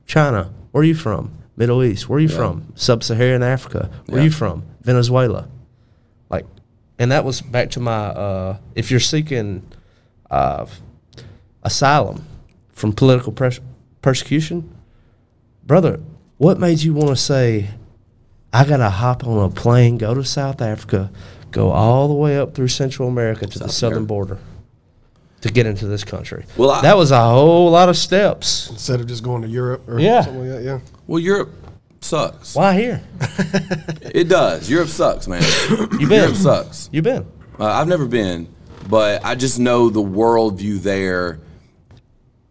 China. 0.06 0.52
Where 0.72 0.82
are 0.82 0.86
you 0.86 0.94
from? 0.94 1.32
Middle 1.56 1.82
East. 1.82 2.08
Where 2.08 2.18
are 2.18 2.20
you 2.20 2.28
from? 2.28 2.72
Sub-Saharan 2.76 3.42
Africa. 3.42 3.90
Where 4.06 4.20
are 4.20 4.24
you 4.24 4.30
from? 4.30 4.64
Venezuela. 4.82 5.48
Like, 6.30 6.46
and 6.98 7.12
that 7.12 7.24
was 7.24 7.40
back 7.40 7.70
to 7.72 7.80
my. 7.80 8.06
Uh, 8.06 8.58
if 8.74 8.90
you're 8.90 9.00
seeking 9.00 9.70
uh, 10.30 10.66
asylum 11.62 12.24
from 12.70 12.92
political 12.92 13.32
pres- 13.32 13.60
persecution, 14.02 14.72
brother, 15.66 16.00
what 16.36 16.58
made 16.58 16.80
you 16.80 16.94
want 16.94 17.08
to 17.08 17.16
say, 17.16 17.70
I 18.52 18.64
got 18.64 18.78
to 18.78 18.90
hop 18.90 19.26
on 19.26 19.44
a 19.44 19.50
plane, 19.50 19.98
go 19.98 20.14
to 20.14 20.24
South 20.24 20.60
Africa, 20.62 21.10
go 21.50 21.70
all 21.70 22.08
the 22.08 22.14
way 22.14 22.38
up 22.38 22.54
through 22.54 22.68
Central 22.68 23.08
America 23.08 23.46
to 23.46 23.58
the 23.58 23.68
southern 23.68 23.98
America. 23.98 24.08
border 24.08 24.38
to 25.42 25.50
get 25.50 25.66
into 25.66 25.86
this 25.86 26.02
country? 26.04 26.44
Well, 26.56 26.70
I- 26.70 26.82
that 26.82 26.96
was 26.96 27.10
a 27.10 27.20
whole 27.22 27.70
lot 27.70 27.88
of 27.88 27.96
steps. 27.96 28.70
Instead 28.70 29.00
of 29.00 29.06
just 29.06 29.22
going 29.22 29.42
to 29.42 29.48
Europe 29.48 29.88
or 29.88 30.00
Yeah. 30.00 30.22
something 30.22 30.40
like 30.40 30.50
that. 30.50 30.62
Yeah. 30.64 30.78
Well, 31.06 31.20
Europe 31.20 31.50
sucks. 32.00 32.54
Why 32.54 32.74
here? 32.74 33.02
It 34.14 34.28
does. 34.28 34.68
Europe 34.70 34.88
sucks, 34.88 35.28
man. 35.28 35.42
You 36.00 36.08
been? 36.08 36.22
Europe 36.22 36.34
sucks. 36.36 36.88
You 36.92 37.02
been? 37.02 37.26
Uh, 37.60 37.64
I've 37.66 37.86
never 37.88 38.06
been, 38.06 38.48
but 38.88 39.24
I 39.24 39.34
just 39.34 39.58
know 39.60 39.90
the 39.90 40.02
worldview 40.02 40.80
there 40.82 41.38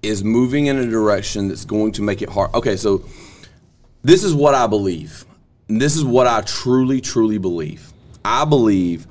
is 0.04 0.24
moving 0.24 0.68
in 0.68 0.78
a 0.78 0.86
direction 0.86 1.48
that's 1.48 1.66
going 1.66 1.92
to 1.94 2.02
make 2.04 2.22
it 2.22 2.30
hard. 2.30 2.54
Okay, 2.54 2.78
so 2.78 3.04
this 4.04 4.24
is 4.24 4.34
what 4.34 4.54
I 4.54 4.68
believe. 4.68 5.26
This 5.68 5.96
is 5.96 6.04
what 6.04 6.28
I 6.28 6.42
truly, 6.42 7.02
truly 7.02 7.38
believe. 7.38 7.92
I 8.24 8.46
believe 8.46 9.08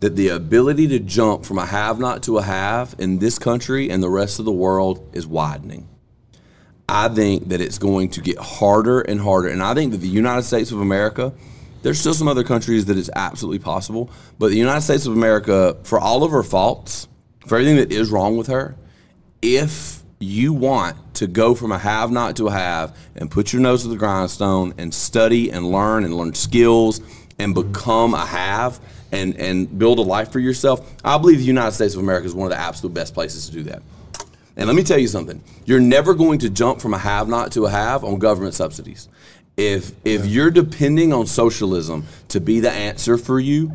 that 0.00 0.16
the 0.16 0.28
ability 0.28 0.88
to 0.88 0.98
jump 0.98 1.44
from 1.44 1.58
a 1.58 1.66
have 1.66 1.98
not 1.98 2.22
to 2.24 2.38
a 2.38 2.42
have 2.42 2.94
in 2.98 3.18
this 3.18 3.38
country 3.38 3.90
and 3.90 4.02
the 4.02 4.08
rest 4.08 4.38
of 4.38 4.44
the 4.44 4.52
world 4.52 5.08
is 5.12 5.26
widening. 5.26 5.88
I 6.88 7.08
think 7.08 7.48
that 7.50 7.60
it's 7.60 7.78
going 7.78 8.08
to 8.10 8.20
get 8.20 8.38
harder 8.38 9.00
and 9.00 9.20
harder. 9.20 9.48
And 9.48 9.62
I 9.62 9.74
think 9.74 9.92
that 9.92 9.98
the 9.98 10.08
United 10.08 10.42
States 10.42 10.72
of 10.72 10.80
America 10.80 11.32
There's 11.82 11.98
still 11.98 12.14
some 12.14 12.28
other 12.28 12.44
countries 12.44 12.84
that 12.86 12.98
it's 12.98 13.10
absolutely 13.16 13.58
possible, 13.58 14.10
but 14.38 14.50
the 14.50 14.56
United 14.56 14.82
States 14.82 15.06
of 15.06 15.14
America, 15.14 15.76
for 15.82 15.98
all 15.98 16.24
of 16.24 16.30
her 16.30 16.42
faults, 16.42 17.08
for 17.46 17.56
everything 17.56 17.76
that 17.76 17.90
is 17.90 18.10
wrong 18.10 18.36
with 18.36 18.48
her, 18.48 18.76
if 19.40 19.99
you 20.20 20.52
want 20.52 20.96
to 21.14 21.26
go 21.26 21.54
from 21.54 21.72
a 21.72 21.78
have 21.78 22.10
not 22.12 22.36
to 22.36 22.46
a 22.46 22.50
have 22.50 22.96
and 23.16 23.30
put 23.30 23.54
your 23.54 23.62
nose 23.62 23.82
to 23.82 23.88
the 23.88 23.96
grindstone 23.96 24.74
and 24.76 24.92
study 24.92 25.50
and 25.50 25.72
learn 25.72 26.04
and 26.04 26.14
learn 26.14 26.34
skills 26.34 27.00
and 27.38 27.54
become 27.54 28.12
a 28.12 28.26
have 28.26 28.78
and, 29.12 29.34
and 29.38 29.78
build 29.78 29.98
a 29.98 30.02
life 30.02 30.30
for 30.30 30.38
yourself, 30.38 30.88
I 31.02 31.16
believe 31.16 31.38
the 31.38 31.44
United 31.44 31.72
States 31.72 31.94
of 31.94 32.00
America 32.00 32.26
is 32.26 32.34
one 32.34 32.46
of 32.46 32.50
the 32.50 32.62
absolute 32.62 32.92
best 32.92 33.14
places 33.14 33.46
to 33.46 33.52
do 33.52 33.62
that. 33.64 33.82
And 34.56 34.66
let 34.66 34.76
me 34.76 34.82
tell 34.82 34.98
you 34.98 35.08
something. 35.08 35.42
You're 35.64 35.80
never 35.80 36.12
going 36.12 36.40
to 36.40 36.50
jump 36.50 36.82
from 36.82 36.92
a 36.92 36.98
have 36.98 37.26
not 37.26 37.52
to 37.52 37.64
a 37.64 37.70
have 37.70 38.04
on 38.04 38.18
government 38.18 38.54
subsidies. 38.54 39.08
If 39.56 39.92
if 40.04 40.26
you're 40.26 40.50
depending 40.50 41.12
on 41.12 41.26
socialism 41.26 42.06
to 42.28 42.40
be 42.40 42.60
the 42.60 42.70
answer 42.70 43.16
for 43.16 43.40
you, 43.40 43.72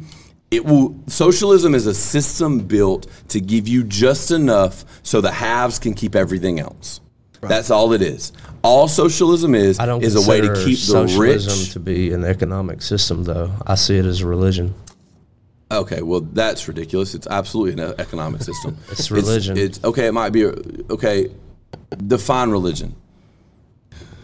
it 0.52 0.66
will 0.66 0.96
socialism 1.08 1.76
is 1.76 1.86
a 1.86 1.94
system 1.94 2.60
built 2.60 3.08
to 3.30 3.42
give 3.42 3.68
you 3.68 3.84
just 3.84 4.32
enough 4.32 4.86
so 5.04 5.22
the 5.22 5.32
haves 5.32 5.80
can 5.80 5.94
keep 5.94 6.16
everything 6.16 6.60
else. 6.60 7.02
That's 7.42 7.70
all 7.70 7.94
it 7.94 8.02
is. 8.02 8.32
All 8.64 8.88
socialism 8.88 9.54
is 9.54 9.80
I 9.80 9.86
don't 9.86 10.04
is 10.04 10.16
a 10.16 10.30
way 10.30 10.42
to 10.42 10.48
keep 10.54 10.78
the 10.80 10.92
socialism 11.08 11.60
rich. 11.60 11.74
to 11.74 11.80
be 11.80 12.12
an 12.12 12.26
economic 12.26 12.82
system, 12.82 13.24
though. 13.24 13.52
I 13.66 13.76
see 13.76 13.98
it 13.98 14.06
as 14.06 14.22
a 14.22 14.28
religion. 14.28 14.74
Okay, 15.72 16.02
well 16.02 16.22
that's 16.22 16.68
ridiculous. 16.68 17.16
It's 17.16 17.28
absolutely 17.28 17.84
an 17.84 17.94
economic 18.00 18.42
system. 18.42 18.78
It's 18.92 19.12
religion. 19.12 19.58
It's, 19.58 19.84
okay. 19.84 20.08
It 20.08 20.14
might 20.14 20.32
be 20.32 20.46
okay. 20.46 21.30
Define 22.08 22.50
religion. 22.50 22.96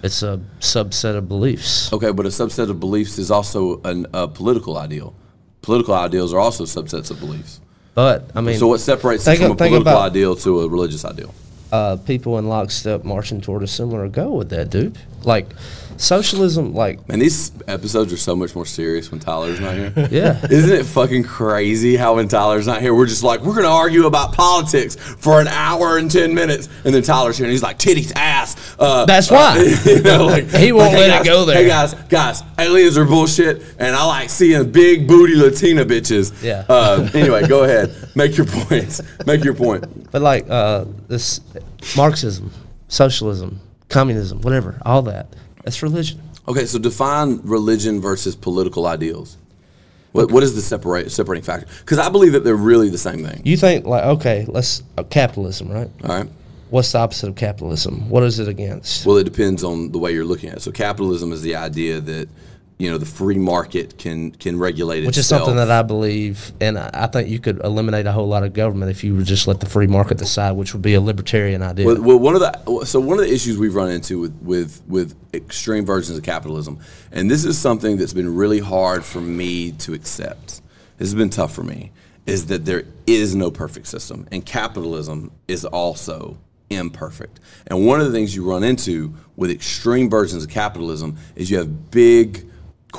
It's 0.04 0.24
a 0.24 0.42
subset 0.60 1.16
of 1.16 1.28
beliefs. 1.28 1.94
Okay, 1.94 2.12
but 2.12 2.26
a 2.26 2.30
subset 2.30 2.70
of 2.70 2.80
beliefs 2.80 3.20
is 3.20 3.30
also 3.30 3.82
an, 3.84 4.08
a 4.14 4.28
political 4.28 4.78
ideal. 4.78 5.14
Political 5.62 5.94
ideals 5.94 6.34
are 6.34 6.40
also 6.40 6.64
subsets 6.66 7.12
of 7.12 7.20
beliefs. 7.20 7.60
But 7.94 8.30
I 8.36 8.42
mean, 8.42 8.58
So 8.58 8.68
what 8.68 8.80
separates 8.80 9.26
think 9.26 9.42
from 9.42 9.52
a 9.52 9.56
political 9.56 9.82
about- 9.82 10.12
ideal 10.12 10.36
to 10.38 10.62
a 10.62 10.68
religious 10.68 11.06
ideal? 11.06 11.34
uh, 11.72 11.96
people 12.06 12.38
in 12.38 12.50
lockstep 12.50 13.04
marching 13.06 13.40
toward 13.40 13.64
a 13.64 13.68
similar 13.68 14.08
goal 14.10 14.38
with 14.38 14.50
that, 14.50 14.70
dude. 14.70 14.98
Like 15.24 15.48
socialism, 16.02 16.74
like 16.74 17.08
Man, 17.08 17.20
these 17.20 17.52
episodes 17.68 18.12
are 18.12 18.18
so 18.18 18.36
much 18.36 18.56
more 18.56 18.66
serious 18.66 19.12
when 19.12 19.20
Tyler's 19.20 19.60
not 19.60 19.76
here. 19.76 19.94
yeah. 20.12 20.46
Isn't 20.50 20.72
it 20.72 20.86
fucking 20.86 21.24
crazy 21.24 21.96
how 21.96 22.16
when 22.16 22.28
Tyler's 22.28 22.68
not 22.68 22.82
here, 22.82 22.94
we're 22.94 23.06
just 23.06 23.24
like, 23.24 23.42
we're 23.42 23.56
gonna 23.56 23.68
argue 23.68 24.06
about 24.08 24.34
politics 24.34 24.96
for 24.96 25.40
an 25.40 25.48
hour 25.48 25.98
and 25.98 26.10
ten 26.10 26.34
minutes, 26.34 26.68
and 26.84 26.94
then 26.94 27.04
Tyler's 27.04 27.38
here 27.38 27.46
and 27.46 27.52
he's 27.52 27.64
like, 27.64 27.78
titties, 27.78 28.12
ass. 28.16 28.76
Uh, 28.80 29.06
That's 29.06 29.30
why. 29.30 29.58
you 29.86 30.02
know, 30.02 30.26
like, 30.26 30.50
He 30.50 30.72
won't 30.72 30.94
let 30.94 31.10
it 31.10 31.14
guys, 31.14 31.26
go 31.26 31.46
there. 31.46 31.58
Hey 31.58 31.68
guys, 31.68 31.94
guys, 32.10 32.44
aliens 32.58 32.98
are 32.98 33.06
bullshit, 33.06 33.62
and 33.80 33.96
I 33.96 34.06
like 34.06 34.30
seeing 34.30 34.72
big 34.72 35.08
booty 35.08 35.36
Latina 35.36 35.86
bitches. 35.86 36.44
Yeah. 36.44 36.66
Uh, 36.68 37.10
anyway, 37.14 37.48
go 37.48 37.64
ahead, 37.64 37.96
make 38.16 38.38
your 38.38 38.48
points. 38.48 39.02
Make 39.26 39.44
your 39.44 39.54
point. 39.54 40.12
But 40.12 40.22
like 40.22 40.50
uh, 40.50 40.86
this 41.08 41.42
Marxism, 41.96 42.52
socialism, 42.88 43.60
communism, 43.90 44.42
whatever, 44.42 44.82
all 44.86 45.02
that. 45.04 45.28
That's 45.64 45.82
religion. 45.84 46.22
Okay, 46.48 46.66
so 46.66 46.80
define 46.80 47.42
religion 47.44 48.02
versus 48.02 48.36
political 48.36 48.88
ideals. 48.88 49.38
What, 50.12 50.32
what 50.32 50.44
is 50.44 50.56
the 50.56 50.62
separate, 50.62 51.12
separating 51.12 51.44
factor? 51.44 51.68
Because 51.80 52.00
I 52.00 52.10
believe 52.10 52.34
that 52.34 52.44
they're 52.44 52.56
really 52.56 52.90
the 52.90 52.98
same 52.98 53.24
thing. 53.26 53.42
You 53.46 53.56
think 53.56 53.86
like 53.86 54.04
okay, 54.04 54.46
let's 54.48 54.84
uh, 54.98 55.04
capitalism, 55.04 55.72
right? 55.72 55.90
All 56.04 56.10
right. 56.10 56.30
What's 56.70 56.92
the 56.92 57.00
opposite 57.00 57.30
of 57.30 57.36
capitalism? 57.36 58.10
What 58.10 58.24
is 58.24 58.40
it 58.40 58.48
against? 58.48 59.06
Well, 59.06 59.18
it 59.18 59.26
depends 59.26 59.64
on 59.64 59.92
the 59.92 60.00
way 60.00 60.14
you're 60.14 60.26
looking 60.26 60.50
at 60.50 60.58
it. 60.58 60.62
So 60.62 60.72
capitalism 60.72 61.34
is 61.34 61.42
the 61.42 61.56
idea 61.56 62.00
that 62.00 62.30
you 62.82 62.90
know 62.90 62.98
the 62.98 63.06
free 63.06 63.38
market 63.38 64.00
can 64.00 64.32
can 64.32 64.58
regulate 64.58 65.04
it. 65.04 65.06
Which 65.06 65.18
is 65.20 65.28
something 65.28 65.56
that 65.56 65.70
I 65.70 65.84
believe, 65.84 66.52
and 66.60 66.80
I 66.80 66.90
I 66.92 67.06
think 67.06 67.30
you 67.30 67.40
could 67.40 67.64
eliminate 67.64 68.08
a 68.08 68.12
whole 68.12 68.28
lot 68.28 68.44
of 68.44 68.54
government 68.54 68.90
if 68.90 69.04
you 69.04 69.16
would 69.16 69.28
just 69.28 69.46
let 69.46 69.60
the 69.60 69.68
free 69.68 69.86
market 69.86 70.18
decide, 70.18 70.54
which 70.54 70.74
would 70.74 70.82
be 70.82 70.96
a 70.96 71.02
libertarian 71.02 71.62
idea. 71.62 71.86
Well, 71.86 72.02
well, 72.02 72.18
one 72.18 72.34
of 72.34 72.42
the 72.42 72.86
so 72.86 73.00
one 73.00 73.20
of 73.20 73.26
the 73.26 73.32
issues 73.32 73.60
we've 73.60 73.76
run 73.76 73.92
into 73.92 74.20
with, 74.20 74.36
with 74.42 74.82
with 74.88 75.16
extreme 75.32 75.86
versions 75.86 76.18
of 76.18 76.24
capitalism, 76.24 76.80
and 77.12 77.30
this 77.30 77.46
is 77.46 77.56
something 77.56 77.98
that's 77.98 78.14
been 78.14 78.36
really 78.36 78.60
hard 78.60 79.06
for 79.06 79.22
me 79.22 79.74
to 79.74 79.94
accept. 79.94 80.62
This 80.98 81.10
has 81.10 81.14
been 81.14 81.30
tough 81.30 81.54
for 81.54 81.64
me. 81.64 81.92
Is 82.26 82.48
that 82.48 82.66
there 82.66 82.86
is 83.06 83.36
no 83.36 83.52
perfect 83.52 83.86
system, 83.88 84.28
and 84.32 84.44
capitalism 84.44 85.32
is 85.48 85.66
also 85.66 86.40
imperfect. 86.72 87.40
And 87.68 87.86
one 87.86 88.00
of 88.00 88.08
the 88.08 88.12
things 88.12 88.36
you 88.36 88.44
run 88.50 88.64
into 88.64 89.14
with 89.36 89.52
extreme 89.52 90.10
versions 90.10 90.44
of 90.44 90.50
capitalism 90.50 91.18
is 91.36 91.52
you 91.52 91.58
have 91.58 91.92
big 91.92 92.48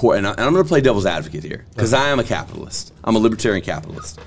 And, 0.03 0.27
I, 0.27 0.31
and 0.31 0.41
I'm 0.41 0.53
going 0.53 0.65
to 0.65 0.69
play 0.69 0.81
devil's 0.81 1.07
advocate 1.07 1.45
here 1.45 1.65
because 1.75 1.93
I 1.93 2.09
am 2.09 2.19
a 2.19 2.25
capitalist. 2.25 2.93
I'm 3.05 3.17
a 3.17 3.19
libertarian 3.19 3.65
capitalist. 3.65 4.21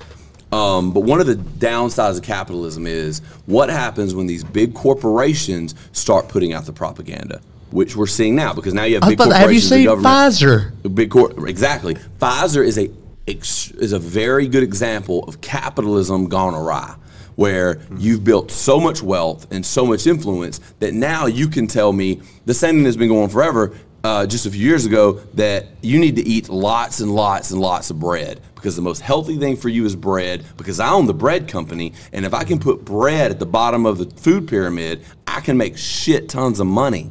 Um, 0.52 0.92
but 0.92 1.00
one 1.00 1.20
of 1.20 1.26
the 1.26 1.34
downsides 1.34 2.18
of 2.18 2.22
capitalism 2.22 2.86
is 2.86 3.18
what 3.46 3.68
happens 3.68 4.14
when 4.14 4.26
these 4.26 4.44
big 4.44 4.74
corporations 4.74 5.74
start 5.92 6.28
putting 6.28 6.52
out 6.52 6.66
the 6.66 6.72
propaganda, 6.72 7.40
which 7.72 7.96
we're 7.96 8.06
seeing 8.06 8.36
now 8.36 8.52
because 8.54 8.72
now 8.72 8.84
you 8.84 8.94
have 8.94 9.08
big 9.08 9.18
But 9.18 9.32
have 9.32 9.52
you 9.52 9.60
corporations 9.60 9.68
seen 9.68 9.84
government. 9.84 10.14
Pfizer? 10.14 10.94
Big 10.94 11.10
cor- 11.10 11.48
exactly. 11.48 11.96
Pfizer 12.20 12.64
is 12.64 12.78
a 12.78 12.90
is 13.26 13.92
a 13.92 13.98
very 13.98 14.46
good 14.46 14.62
example 14.62 15.24
of 15.24 15.40
capitalism 15.40 16.28
gone 16.28 16.54
awry, 16.54 16.94
where 17.34 17.80
you've 17.98 18.22
built 18.22 18.52
so 18.52 18.78
much 18.78 19.02
wealth 19.02 19.48
and 19.50 19.66
so 19.66 19.84
much 19.84 20.06
influence 20.06 20.60
that 20.78 20.94
now 20.94 21.26
you 21.26 21.48
can 21.48 21.66
tell 21.66 21.92
me 21.92 22.20
the 22.44 22.54
same 22.54 22.76
thing 22.76 22.84
that's 22.84 22.96
been 22.96 23.08
going 23.08 23.24
on 23.24 23.28
forever. 23.28 23.76
Uh, 24.06 24.24
just 24.24 24.46
a 24.46 24.50
few 24.52 24.64
years 24.64 24.86
ago, 24.86 25.14
that 25.34 25.66
you 25.82 25.98
need 25.98 26.14
to 26.14 26.22
eat 26.22 26.48
lots 26.48 27.00
and 27.00 27.12
lots 27.12 27.50
and 27.50 27.60
lots 27.60 27.90
of 27.90 27.98
bread 27.98 28.40
because 28.54 28.76
the 28.76 28.82
most 28.82 29.00
healthy 29.00 29.36
thing 29.36 29.56
for 29.56 29.68
you 29.68 29.84
is 29.84 29.96
bread. 29.96 30.44
Because 30.56 30.78
I 30.78 30.90
own 30.90 31.06
the 31.06 31.12
bread 31.12 31.48
company, 31.48 31.92
and 32.12 32.24
if 32.24 32.32
I 32.32 32.44
can 32.44 32.60
put 32.60 32.84
bread 32.84 33.32
at 33.32 33.40
the 33.40 33.46
bottom 33.46 33.84
of 33.84 33.98
the 33.98 34.08
food 34.20 34.46
pyramid, 34.46 35.04
I 35.26 35.40
can 35.40 35.56
make 35.56 35.76
shit 35.76 36.28
tons 36.28 36.60
of 36.60 36.68
money. 36.68 37.10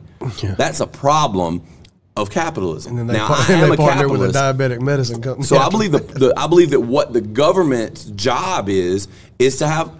That's 0.57 0.79
a 0.79 0.87
problem 0.87 1.63
of 2.15 2.29
capitalism. 2.29 2.91
And 2.91 2.99
then 2.99 3.07
they, 3.07 3.13
now, 3.15 3.27
par- 3.27 3.45
I 3.45 3.51
am 3.55 3.71
a 3.73 3.75
partner 3.75 4.07
with 4.07 4.21
a 4.21 4.31
capitalist. 4.31 4.57
diabetic 4.57 4.81
medicine 4.81 5.21
company. 5.21 5.45
So 5.45 5.57
I 5.57 5.67
believe 5.67 5.91
the, 5.91 5.99
the 5.99 6.33
I 6.37 6.47
believe 6.47 6.69
that 6.69 6.79
what 6.79 7.11
the 7.11 7.19
government's 7.19 8.05
job 8.05 8.69
is 8.69 9.09
is 9.37 9.57
to 9.57 9.67
have 9.67 9.91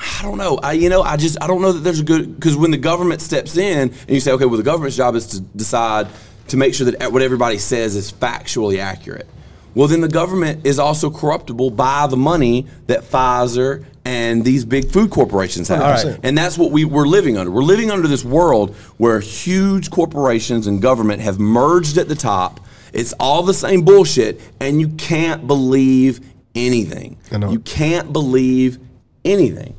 I 0.00 0.22
don't 0.22 0.38
know. 0.38 0.58
I 0.62 0.72
you 0.72 0.88
know 0.88 1.02
I 1.02 1.16
just 1.16 1.38
I 1.40 1.46
don't 1.46 1.62
know 1.62 1.72
that 1.72 1.80
there's 1.80 2.00
a 2.00 2.04
good 2.04 2.34
because 2.34 2.56
when 2.56 2.70
the 2.70 2.78
government 2.78 3.20
steps 3.20 3.56
in 3.56 3.90
and 3.90 4.10
you 4.10 4.20
say 4.20 4.32
okay 4.32 4.44
well 4.44 4.56
the 4.56 4.62
government's 4.62 4.96
job 4.96 5.14
is 5.14 5.26
to 5.28 5.40
decide 5.40 6.08
to 6.48 6.56
make 6.56 6.74
sure 6.74 6.90
that 6.90 7.12
what 7.12 7.22
everybody 7.22 7.58
says 7.58 7.94
is 7.96 8.12
factually 8.12 8.78
accurate. 8.78 9.28
Well 9.74 9.88
then 9.88 10.00
the 10.00 10.08
government 10.08 10.66
is 10.66 10.78
also 10.78 11.10
corruptible 11.10 11.70
by 11.70 12.06
the 12.06 12.16
money 12.16 12.66
that 12.86 13.02
Pfizer 13.02 13.84
and 14.04 14.44
these 14.44 14.64
big 14.64 14.90
food 14.90 15.10
corporations 15.10 15.68
have. 15.68 15.80
100%. 15.80 16.20
And 16.22 16.36
that's 16.36 16.58
what 16.58 16.70
we, 16.70 16.84
we're 16.84 17.06
living 17.06 17.38
under. 17.38 17.50
We're 17.50 17.62
living 17.62 17.90
under 17.90 18.06
this 18.06 18.24
world 18.24 18.74
where 18.98 19.20
huge 19.20 19.90
corporations 19.90 20.66
and 20.66 20.82
government 20.82 21.22
have 21.22 21.38
merged 21.38 21.96
at 21.96 22.08
the 22.08 22.14
top. 22.14 22.60
It's 22.92 23.12
all 23.14 23.42
the 23.42 23.54
same 23.54 23.82
bullshit, 23.82 24.40
and 24.60 24.80
you 24.80 24.88
can't 24.90 25.46
believe 25.46 26.20
anything. 26.54 27.16
I 27.32 27.38
know. 27.38 27.50
You 27.50 27.58
can't 27.60 28.12
believe 28.12 28.78
anything. 29.24 29.74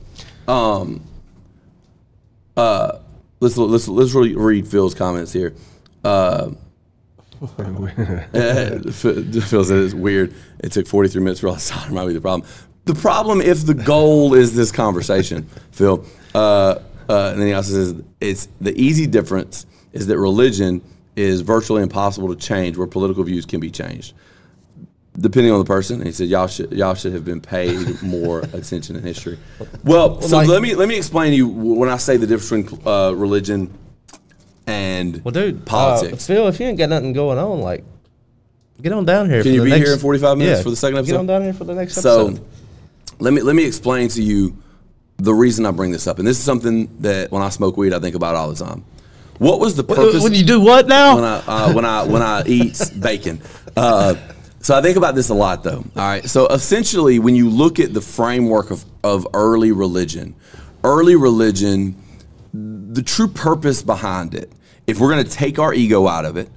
Um, 0.48 1.02
uh, 2.56 3.00
let's 3.40 3.58
let's 3.58 3.88
let's 3.88 4.14
re- 4.14 4.36
read 4.36 4.68
Phil's 4.68 4.94
comments 4.94 5.34
here. 5.34 5.54
Uh, 6.04 6.52
Phil 7.42 8.92
says 8.92 9.72
it's 9.72 9.94
weird. 9.94 10.34
It 10.60 10.72
took 10.72 10.88
43 10.88 11.22
minutes 11.22 11.42
for 11.42 11.50
all 11.50 11.56
time. 11.58 11.94
Might 11.94 12.08
be 12.08 12.14
the 12.14 12.22
problem. 12.22 12.48
The 12.86 12.96
problem 12.96 13.42
if 13.42 13.66
the 13.66 13.74
goal 13.74 14.34
is 14.34 14.56
this 14.56 14.72
conversation, 14.72 15.50
Phil. 15.72 16.06
Uh, 16.34 16.80
uh, 17.08 17.30
and 17.32 17.42
then 17.42 17.48
he 17.48 17.54
also 17.54 17.72
says 17.72 17.96
it's 18.20 18.48
the 18.62 18.80
easy 18.80 19.06
difference 19.06 19.66
is 19.94 20.08
that 20.08 20.18
religion 20.18 20.82
is 21.16 21.42
virtually 21.42 21.82
impossible 21.82 22.28
to 22.28 22.36
change, 22.36 22.78
where 22.78 22.88
political 22.88 23.24
views 23.24 23.46
can 23.46 23.60
be 23.60 23.70
changed 23.70 24.14
depending 25.18 25.52
on 25.52 25.60
the 25.60 25.66
person. 25.66 26.02
He 26.06 26.12
said, 26.12 26.28
"Y'all 26.28 26.48
should 26.48 26.72
y'all 26.72 26.96
should 26.96 27.14
have 27.14 27.26
been 27.26 27.42
paid 27.42 28.02
more 28.02 28.40
attention 28.54 28.96
in 28.96 29.04
history." 29.04 29.38
Well, 29.84 30.22
so 30.22 30.38
like- 30.38 30.48
let 30.48 30.62
me 30.62 30.76
let 30.76 30.88
me 30.88 30.98
explain 30.98 31.32
to 31.32 31.38
you 31.38 31.48
when 31.48 31.90
I 31.90 31.98
say 31.98 32.18
the 32.18 32.28
difference 32.28 32.72
between 32.72 32.88
uh, 32.88 33.12
religion 33.12 33.74
and 34.68 35.24
Well, 35.24 35.32
dude, 35.32 35.66
politics. 35.66 36.30
Uh, 36.30 36.34
Phil, 36.34 36.48
if 36.48 36.60
you 36.60 36.68
ain't 36.68 36.78
got 36.78 36.90
nothing 36.90 37.14
going 37.14 37.38
on, 37.38 37.62
like, 37.62 37.84
get 38.82 38.92
on 38.92 39.06
down 39.06 39.30
here. 39.30 39.44
Can 39.44 39.54
you 39.54 39.64
be 39.64 39.70
next, 39.70 39.86
here 39.86 39.94
in 39.94 40.00
45 40.00 40.38
minutes 40.38 40.60
yeah, 40.60 40.64
for 40.64 40.70
the 40.70 40.76
second 40.76 40.98
episode? 40.98 41.12
Get 41.12 41.20
on 41.20 41.28
down 41.28 41.44
here 41.44 41.54
for 41.54 41.64
the 41.64 41.76
next 41.76 41.98
episode. 41.98 42.38
so 42.38 42.46
let 43.20 43.34
me 43.34 43.42
let 43.42 43.56
me 43.56 43.66
explain 43.66 44.10
to 44.10 44.22
you 44.22 44.58
the 45.18 45.34
reason 45.34 45.66
I 45.66 45.72
bring 45.72 45.92
this 45.92 46.08
up, 46.08 46.20
and 46.20 46.28
this 46.28 46.38
is 46.38 46.44
something 46.44 46.90
that 47.00 47.32
when 47.32 47.42
I 47.42 47.50
smoke 47.50 47.78
weed, 47.78 47.94
I 47.94 48.00
think 48.00 48.16
about 48.16 48.36
all 48.36 48.50
the 48.52 48.64
time. 48.64 48.84
What 49.38 49.60
was 49.60 49.76
the 49.76 49.84
purpose? 49.84 50.24
When 50.24 50.34
you 50.34 50.46
do 50.46 50.62
what 50.62 50.88
now? 50.88 51.16
when 51.16 51.24
I 51.24 51.38
uh, 51.46 51.74
when 51.74 51.86
I 51.86 52.04
when 52.04 52.22
I 52.22 52.44
eat 52.46 52.80
bacon. 53.00 53.42
Uh, 53.76 54.16
so 54.66 54.76
I 54.76 54.82
think 54.82 54.98
about 54.98 55.14
this 55.14 55.30
a 55.30 55.36
lot, 55.36 55.64
though. 55.64 55.84
All 55.96 56.08
right. 56.08 56.28
So 56.28 56.48
essentially, 56.48 57.20
when 57.20 57.36
you 57.36 57.52
look 57.52 57.80
at 57.80 57.94
the 57.94 58.02
framework 58.02 58.72
of 58.72 58.84
of 59.04 59.28
early 59.36 59.72
religion, 59.72 60.34
early 60.84 61.16
religion, 61.16 61.96
the 62.52 63.04
true 63.04 63.28
purpose 63.28 63.84
behind 63.84 64.34
it, 64.34 64.52
if 64.88 65.00
we're 65.00 65.12
going 65.12 65.24
to 65.24 65.30
take 65.30 65.60
our 65.60 65.72
ego 65.72 66.08
out 66.08 66.26
of 66.26 66.36
it, 66.36 66.50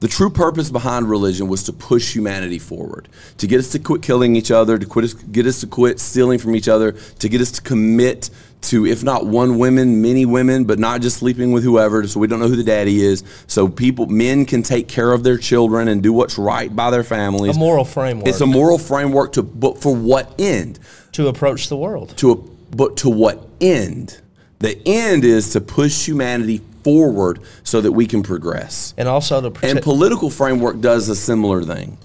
The 0.00 0.08
true 0.08 0.30
purpose 0.30 0.70
behind 0.70 1.10
religion 1.10 1.46
was 1.46 1.62
to 1.64 1.74
push 1.74 2.14
humanity 2.14 2.58
forward, 2.58 3.06
to 3.36 3.46
get 3.46 3.58
us 3.58 3.70
to 3.72 3.78
quit 3.78 4.00
killing 4.00 4.34
each 4.34 4.50
other, 4.50 4.78
to 4.78 4.86
quit 4.86 5.30
get 5.30 5.44
us 5.44 5.60
to 5.60 5.66
quit 5.66 6.00
stealing 6.00 6.38
from 6.38 6.56
each 6.56 6.68
other, 6.68 6.92
to 6.92 7.28
get 7.28 7.42
us 7.42 7.50
to 7.52 7.60
commit 7.60 8.30
to, 8.62 8.86
if 8.86 9.02
not 9.02 9.26
one 9.26 9.58
woman, 9.58 10.02
many 10.02 10.26
women, 10.26 10.64
but 10.64 10.78
not 10.78 11.00
just 11.00 11.18
sleeping 11.18 11.52
with 11.52 11.64
whoever, 11.64 12.06
so 12.06 12.20
we 12.20 12.26
don't 12.26 12.40
know 12.40 12.48
who 12.48 12.56
the 12.56 12.64
daddy 12.64 13.02
is. 13.02 13.24
So 13.46 13.68
people, 13.68 14.06
men 14.06 14.44
can 14.44 14.62
take 14.62 14.88
care 14.88 15.12
of 15.12 15.22
their 15.22 15.38
children 15.38 15.88
and 15.88 16.02
do 16.02 16.12
what's 16.12 16.38
right 16.38 16.74
by 16.74 16.90
their 16.90 17.04
families. 17.04 17.56
A 17.56 17.58
moral 17.58 17.84
framework. 17.84 18.28
It's 18.28 18.40
a 18.40 18.46
moral 18.46 18.78
framework 18.78 19.32
to, 19.32 19.42
but 19.42 19.80
for 19.80 19.94
what 19.94 20.38
end? 20.38 20.78
to 21.12 21.28
approach 21.28 21.68
the 21.68 21.76
world. 21.76 22.16
to 22.18 22.32
a, 22.32 22.36
but 22.36 22.98
to 22.98 23.10
what 23.10 23.48
end? 23.60 24.20
The 24.60 24.80
end 24.86 25.24
is 25.24 25.50
to 25.50 25.60
push 25.60 26.06
humanity 26.06 26.60
forward 26.84 27.40
so 27.62 27.80
that 27.80 27.92
we 27.92 28.06
can 28.06 28.22
progress. 28.22 28.94
And 28.96 29.08
also 29.08 29.40
to 29.40 29.66
And 29.66 29.82
political 29.82 30.30
framework 30.30 30.80
does 30.80 31.08
a 31.08 31.16
similar 31.16 31.62
thing. 31.62 31.98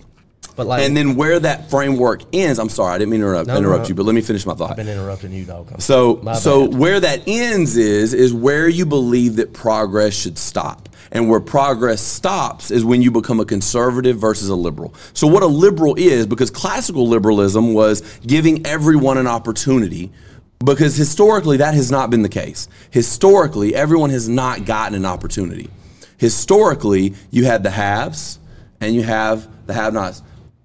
But 0.56 0.68
like, 0.68 0.84
And 0.84 0.96
then 0.96 1.16
where 1.16 1.40
that 1.40 1.70
framework 1.70 2.22
ends, 2.34 2.60
I'm 2.60 2.70
sorry, 2.70 2.96
I 2.96 2.98
didn't 2.98 3.12
mean 3.12 3.20
to 3.22 3.28
interrupt, 3.28 3.48
No, 3.48 3.58
interrupt 3.58 3.84
no. 3.84 3.90
you, 3.90 3.96
but 3.96 4.06
let 4.06 4.16
me 4.16 4.22
finish 4.22 4.46
my 4.46 4.54
thought. 4.54 4.72
I've 4.72 4.78
been 4.78 4.88
interrupting 4.88 5.32
you, 5.34 5.46
dog. 5.46 5.82
So 5.82 6.20
My 6.24 6.34
so 6.36 6.68
bad. 6.68 6.78
where 6.80 7.00
that 7.00 7.22
ends 7.28 7.76
is 7.78 8.14
is 8.14 8.34
where 8.34 8.68
you 8.70 8.86
believe 8.86 9.36
that 9.38 9.54
progress 9.54 10.14
should 10.14 10.38
stop. 10.38 10.90
And 11.12 11.30
where 11.30 11.40
progress 11.40 12.02
stops 12.02 12.72
is 12.72 12.84
when 12.84 13.02
you 13.02 13.12
become 13.12 13.40
a 13.40 13.46
conservative 13.46 14.18
versus 14.18 14.50
a 14.50 14.56
liberal. 14.56 14.94
So 15.14 15.28
what 15.28 15.44
a 15.44 15.48
liberal 15.48 15.96
is 15.96 16.26
because 16.28 16.50
classical 16.50 17.08
liberalism 17.08 17.74
was 17.74 18.02
giving 18.26 18.66
everyone 18.66 19.18
an 19.18 19.28
opportunity 19.28 20.12
because 20.64 20.96
historically 20.96 21.58
that 21.58 21.74
has 21.74 21.92
not 21.92 22.10
been 22.10 22.22
the 22.22 22.28
case. 22.30 22.68
Historically 22.92 23.76
everyone 23.76 24.10
has 24.10 24.28
not 24.28 24.66
gotten 24.66 24.96
an 24.96 25.06
opportunity. 25.06 25.70
Historically 26.18 27.14
you 27.30 27.46
had 27.46 27.62
the 27.64 27.70
haves 27.70 28.40
and 28.82 28.96
you 28.96 29.04
have 29.04 29.48
the 29.68 29.74
have-nots. 29.74 30.22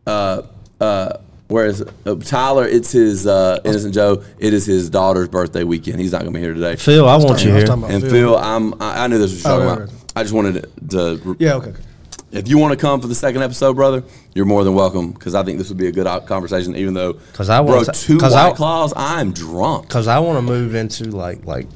Uh, 0.07 0.43
uh, 0.81 1.13
Whereas 1.49 1.83
uh, 2.07 2.15
Tyler, 2.15 2.65
it's 2.65 2.93
his 2.93 3.27
uh, 3.27 3.59
innocent 3.65 3.93
Joe. 3.93 4.23
It 4.39 4.55
is 4.55 4.67
his 4.67 4.89
daughter's 4.89 5.27
birthday 5.29 5.65
weekend. 5.65 5.99
He's 5.99 6.13
not 6.13 6.21
gonna 6.21 6.31
be 6.31 6.39
here 6.39 6.55
today. 6.55 6.77
Phil, 6.77 7.09
I 7.09 7.17
want 7.17 7.45
you 7.45 7.51
I 7.51 7.55
was 7.55 7.63
here. 7.63 7.67
talking 7.67 7.85
And 7.91 8.03
Phil. 8.05 8.11
Phil, 8.13 8.37
I'm, 8.39 8.81
I 8.81 9.03
I 9.03 9.07
knew 9.09 9.19
this 9.19 9.33
was 9.33 9.43
what 9.43 9.51
Oh, 9.53 9.59
right, 9.59 9.65
talking 9.67 9.83
about. 9.83 9.93
right. 9.93 10.05
I 10.15 10.23
just 10.23 10.33
wanted 10.33 10.91
to. 10.91 11.37
Yeah, 11.41 11.55
okay. 11.55 11.71
okay. 11.71 11.81
If 12.31 12.47
you 12.47 12.57
want 12.59 12.71
to 12.71 12.77
come 12.81 13.01
for 13.01 13.09
the 13.09 13.17
second 13.17 13.43
episode, 13.43 13.75
brother, 13.75 14.05
you're 14.33 14.45
more 14.47 14.63
than 14.63 14.75
welcome. 14.75 15.11
Because 15.11 15.35
I 15.35 15.43
think 15.43 15.59
this 15.59 15.69
would 15.71 15.77
be 15.79 15.89
a 15.89 15.93
good 15.93 16.07
conversation. 16.27 16.77
Even 16.77 16.95
though, 16.95 17.15
because 17.15 17.49
I 17.51 17.61
bro, 17.61 17.75
want 17.79 17.87
to- 17.93 18.01
two 18.01 18.17
'cause 18.19 18.33
white 18.33 18.53
I- 18.53 18.55
claws, 18.55 18.93
I'm 18.95 19.33
drunk. 19.33 19.89
because 19.89 20.07
I 20.07 20.21
want 20.21 20.39
to 20.39 20.43
move 20.43 20.77
into 20.77 21.11
like 21.11 21.45
like 21.47 21.67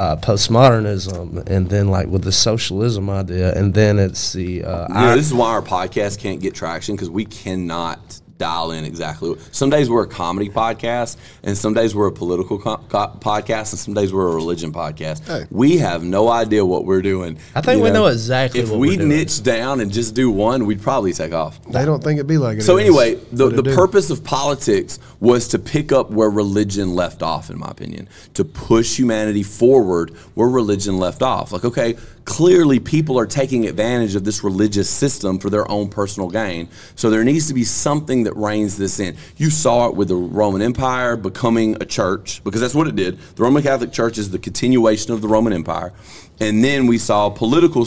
uh, 0.00 0.16
postmodernism, 0.16 1.46
and 1.46 1.68
then 1.68 1.88
like 1.88 2.06
with 2.08 2.22
the 2.24 2.32
socialism 2.32 3.10
idea, 3.10 3.52
and 3.54 3.74
then 3.74 3.98
it's 3.98 4.32
the 4.32 4.64
uh, 4.64 4.86
I- 4.90 5.14
this 5.16 5.26
is 5.26 5.34
why 5.34 5.50
our 5.50 5.62
podcast 5.62 6.18
can't 6.18 6.40
get 6.40 6.54
traction 6.54 6.94
because 6.96 7.10
we 7.10 7.24
cannot 7.26 7.98
dial 8.40 8.72
in 8.72 8.84
exactly. 8.84 9.36
Some 9.52 9.70
days 9.70 9.88
we're 9.88 10.02
a 10.02 10.08
comedy 10.08 10.48
podcast, 10.48 11.16
and 11.44 11.56
some 11.56 11.74
days 11.74 11.94
we're 11.94 12.08
a 12.08 12.12
political 12.12 12.58
co- 12.58 12.78
co- 12.88 13.12
podcast, 13.20 13.72
and 13.72 13.78
some 13.78 13.94
days 13.94 14.12
we're 14.12 14.26
a 14.28 14.34
religion 14.34 14.72
podcast. 14.72 15.24
Hey. 15.26 15.46
We 15.50 15.78
have 15.78 16.02
no 16.02 16.28
idea 16.28 16.64
what 16.66 16.86
we're 16.86 17.02
doing. 17.02 17.38
I 17.54 17.60
think 17.60 17.78
you 17.78 17.84
we 17.84 17.90
know 17.90 18.06
exactly 18.06 18.60
If 18.60 18.70
what 18.70 18.80
we 18.80 18.88
we're 18.88 18.96
doing. 18.96 19.08
niche 19.10 19.42
down 19.42 19.80
and 19.80 19.92
just 19.92 20.14
do 20.14 20.30
one, 20.30 20.66
we'd 20.66 20.82
probably 20.82 21.12
take 21.12 21.32
off. 21.32 21.62
They 21.66 21.84
don't 21.84 22.02
think 22.02 22.18
it'd 22.18 22.26
be 22.26 22.38
like 22.38 22.58
it. 22.58 22.62
So 22.62 22.78
is, 22.78 22.86
anyway, 22.86 23.14
the, 23.30 23.50
the 23.50 23.62
do. 23.62 23.74
purpose 23.76 24.10
of 24.10 24.24
politics 24.24 24.98
was 25.20 25.46
to 25.48 25.58
pick 25.58 25.92
up 25.92 26.10
where 26.10 26.30
religion 26.30 26.94
left 26.94 27.22
off, 27.22 27.50
in 27.50 27.58
my 27.58 27.68
opinion, 27.70 28.08
to 28.34 28.44
push 28.44 28.98
humanity 28.98 29.42
forward 29.42 30.10
where 30.34 30.48
religion 30.48 30.96
left 30.98 31.22
off. 31.22 31.52
Like, 31.52 31.64
okay, 31.66 31.96
clearly 32.30 32.78
people 32.78 33.18
are 33.18 33.26
taking 33.26 33.66
advantage 33.66 34.14
of 34.14 34.22
this 34.22 34.44
religious 34.44 34.88
system 34.88 35.36
for 35.36 35.50
their 35.50 35.68
own 35.68 35.88
personal 35.88 36.30
gain. 36.30 36.68
So 36.94 37.10
there 37.10 37.24
needs 37.24 37.48
to 37.48 37.54
be 37.54 37.64
something 37.64 38.22
that 38.22 38.36
reins 38.36 38.78
this 38.78 39.00
in. 39.00 39.16
You 39.36 39.50
saw 39.50 39.88
it 39.88 39.96
with 39.96 40.06
the 40.06 40.14
Roman 40.14 40.62
Empire 40.62 41.16
becoming 41.16 41.76
a 41.82 41.84
church, 41.84 42.40
because 42.44 42.60
that's 42.60 42.74
what 42.74 42.86
it 42.86 42.94
did. 42.94 43.18
The 43.34 43.42
Roman 43.42 43.64
Catholic 43.64 43.90
Church 43.90 44.16
is 44.16 44.30
the 44.30 44.38
continuation 44.38 45.12
of 45.12 45.22
the 45.22 45.26
Roman 45.26 45.52
Empire. 45.52 45.92
And 46.38 46.62
then 46.62 46.86
we 46.86 46.98
saw 46.98 47.30
political 47.30 47.84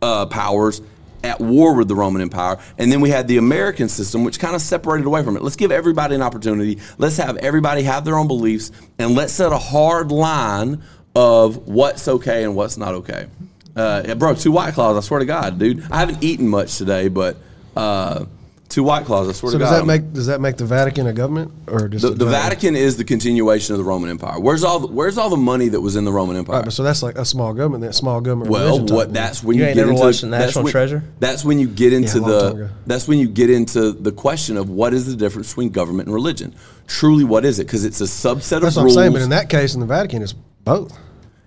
uh, 0.00 0.26
powers 0.26 0.80
at 1.24 1.40
war 1.40 1.74
with 1.74 1.88
the 1.88 1.96
Roman 1.96 2.22
Empire. 2.22 2.58
And 2.78 2.92
then 2.92 3.00
we 3.00 3.10
had 3.10 3.26
the 3.26 3.38
American 3.38 3.88
system, 3.88 4.22
which 4.22 4.38
kind 4.38 4.54
of 4.54 4.62
separated 4.62 5.04
away 5.04 5.24
from 5.24 5.36
it. 5.36 5.42
Let's 5.42 5.56
give 5.56 5.72
everybody 5.72 6.14
an 6.14 6.22
opportunity. 6.22 6.78
Let's 6.96 7.16
have 7.16 7.38
everybody 7.38 7.82
have 7.82 8.04
their 8.04 8.16
own 8.16 8.28
beliefs, 8.28 8.70
and 9.00 9.16
let's 9.16 9.32
set 9.32 9.50
a 9.50 9.58
hard 9.58 10.12
line 10.12 10.80
of 11.14 11.68
what's 11.68 12.08
okay 12.08 12.44
and 12.44 12.54
what's 12.56 12.76
not 12.76 12.94
okay. 12.94 13.26
Uh, 13.74 14.02
yeah, 14.06 14.14
bro, 14.14 14.34
two 14.34 14.52
White 14.52 14.74
Claws, 14.74 14.96
I 14.96 15.00
swear 15.00 15.20
to 15.20 15.26
God, 15.26 15.58
dude. 15.58 15.82
I 15.90 15.98
haven't 16.00 16.22
eaten 16.22 16.46
much 16.48 16.76
today, 16.76 17.08
but 17.08 17.36
uh, 17.74 18.26
two 18.68 18.82
White 18.82 19.06
Claws, 19.06 19.28
I 19.30 19.32
swear 19.32 19.52
So 19.52 19.58
to 19.58 19.64
does 19.64 19.70
God. 19.70 19.80
that 19.80 19.86
make 19.86 20.12
does 20.12 20.26
that 20.26 20.42
make 20.42 20.58
the 20.58 20.66
Vatican 20.66 21.06
a 21.06 21.12
government 21.14 21.52
or 21.68 21.88
just 21.88 22.02
the, 22.02 22.10
the 22.10 22.26
Vatican 22.26 22.76
is 22.76 22.98
the 22.98 23.04
continuation 23.04 23.72
of 23.74 23.78
the 23.78 23.84
Roman 23.84 24.10
Empire. 24.10 24.38
Where's 24.38 24.62
all 24.62 24.80
the, 24.80 24.88
where's 24.88 25.16
all 25.16 25.30
the 25.30 25.38
money 25.38 25.68
that 25.68 25.80
was 25.80 25.96
in 25.96 26.04
the 26.04 26.12
Roman 26.12 26.36
Empire? 26.36 26.56
Right, 26.56 26.64
but 26.66 26.72
so 26.74 26.82
that's 26.82 27.02
like 27.02 27.16
a 27.16 27.24
small 27.24 27.54
government. 27.54 27.82
That 27.82 27.94
small 27.94 28.20
government. 28.20 28.50
Well, 28.50 28.84
what 28.86 29.14
that's 29.14 29.42
when 29.42 29.56
You 29.56 29.62
you, 29.62 29.68
ain't 29.68 29.74
get 29.74 29.80
never 29.82 29.92
into 29.92 30.04
watched 30.04 30.20
the 30.20 30.26
that's 30.28 30.46
National 30.48 30.64
when- 30.64 30.70
Treasure? 30.72 31.04
That's 31.18 31.42
when 31.42 31.58
you 31.58 31.68
get 31.68 31.94
into 31.94 32.18
Yeah, 32.18 32.24
a 32.24 32.28
long 32.28 32.40
time 32.50 32.58
the 32.58 32.70
that's 32.86 33.08
when 33.08 33.18
you 33.18 33.28
get 33.28 33.48
into 33.48 33.92
the 33.92 34.12
question 34.12 34.58
of 34.58 34.68
what 34.68 34.92
is 34.92 35.06
the 35.06 35.16
difference 35.16 35.48
between 35.48 35.70
government 35.70 36.08
and 36.08 36.14
religion. 36.14 36.54
Truly, 36.86 37.24
what 37.24 37.46
is 37.46 37.58
it? 37.58 37.64
Because 37.66 37.86
it's 37.86 38.02
a 38.02 38.04
subset 38.04 38.60
That's 38.60 38.76
of 38.76 38.82
what 38.82 38.90
I'm 38.90 38.90
saying. 38.90 39.12
But 39.14 39.22
in 39.22 39.30
that 39.30 39.48
case, 39.48 39.72
in 39.74 39.80
the 39.80 39.86
Vatican, 39.86 40.20
it's 40.22 40.34
both. 40.64 40.96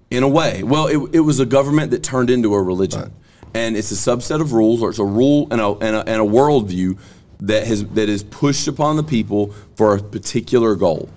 in 0.10 0.24
a 0.24 0.30
way, 0.30 0.64
well, 0.64 0.88
it, 0.88 1.16
it 1.16 1.20
was 1.22 1.40
a 1.40 1.46
government 1.46 1.92
that 1.92 2.04
turned 2.04 2.30
into 2.30 2.54
a 2.54 2.62
religion, 2.62 3.12
and 3.54 3.76
it's 3.76 3.92
a 3.92 3.96
subset 3.96 4.42
of 4.42 4.54
rules, 4.54 4.82
or 4.82 4.90
it's 4.90 5.00
a 5.00 5.06
rule 5.06 5.48
and 5.52 5.62
a 5.62 5.72
and 5.74 5.96
a, 5.96 6.00
and 6.08 6.22
a 6.22 6.26
worldview 6.26 6.98
that 7.42 7.68
has 7.68 7.86
that 7.90 8.10
is 8.10 8.24
pushed 8.24 8.68
upon 8.68 8.96
the 8.96 9.04
people 9.04 9.54
for 9.76 9.96
a 9.96 10.02
particular 10.02 10.76
goal. 10.76 11.10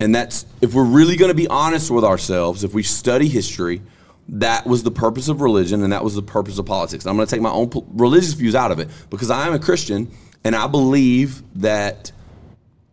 And 0.00 0.14
that's 0.14 0.46
if 0.60 0.74
we're 0.74 0.84
really 0.84 1.16
going 1.16 1.30
to 1.30 1.34
be 1.34 1.46
honest 1.48 1.90
with 1.90 2.04
ourselves, 2.04 2.64
if 2.64 2.74
we 2.74 2.82
study 2.82 3.28
history, 3.28 3.82
that 4.28 4.66
was 4.66 4.82
the 4.82 4.90
purpose 4.90 5.28
of 5.28 5.40
religion 5.40 5.82
and 5.82 5.92
that 5.92 6.02
was 6.02 6.14
the 6.14 6.22
purpose 6.22 6.58
of 6.58 6.66
politics. 6.66 7.04
And 7.04 7.10
I'm 7.10 7.16
going 7.16 7.26
to 7.26 7.30
take 7.30 7.42
my 7.42 7.50
own 7.50 7.70
religious 7.92 8.32
views 8.32 8.54
out 8.54 8.72
of 8.72 8.78
it 8.78 8.88
because 9.10 9.30
I 9.30 9.46
am 9.46 9.52
a 9.52 9.58
Christian 9.58 10.10
and 10.44 10.56
I 10.56 10.66
believe 10.66 11.42
that 11.60 12.12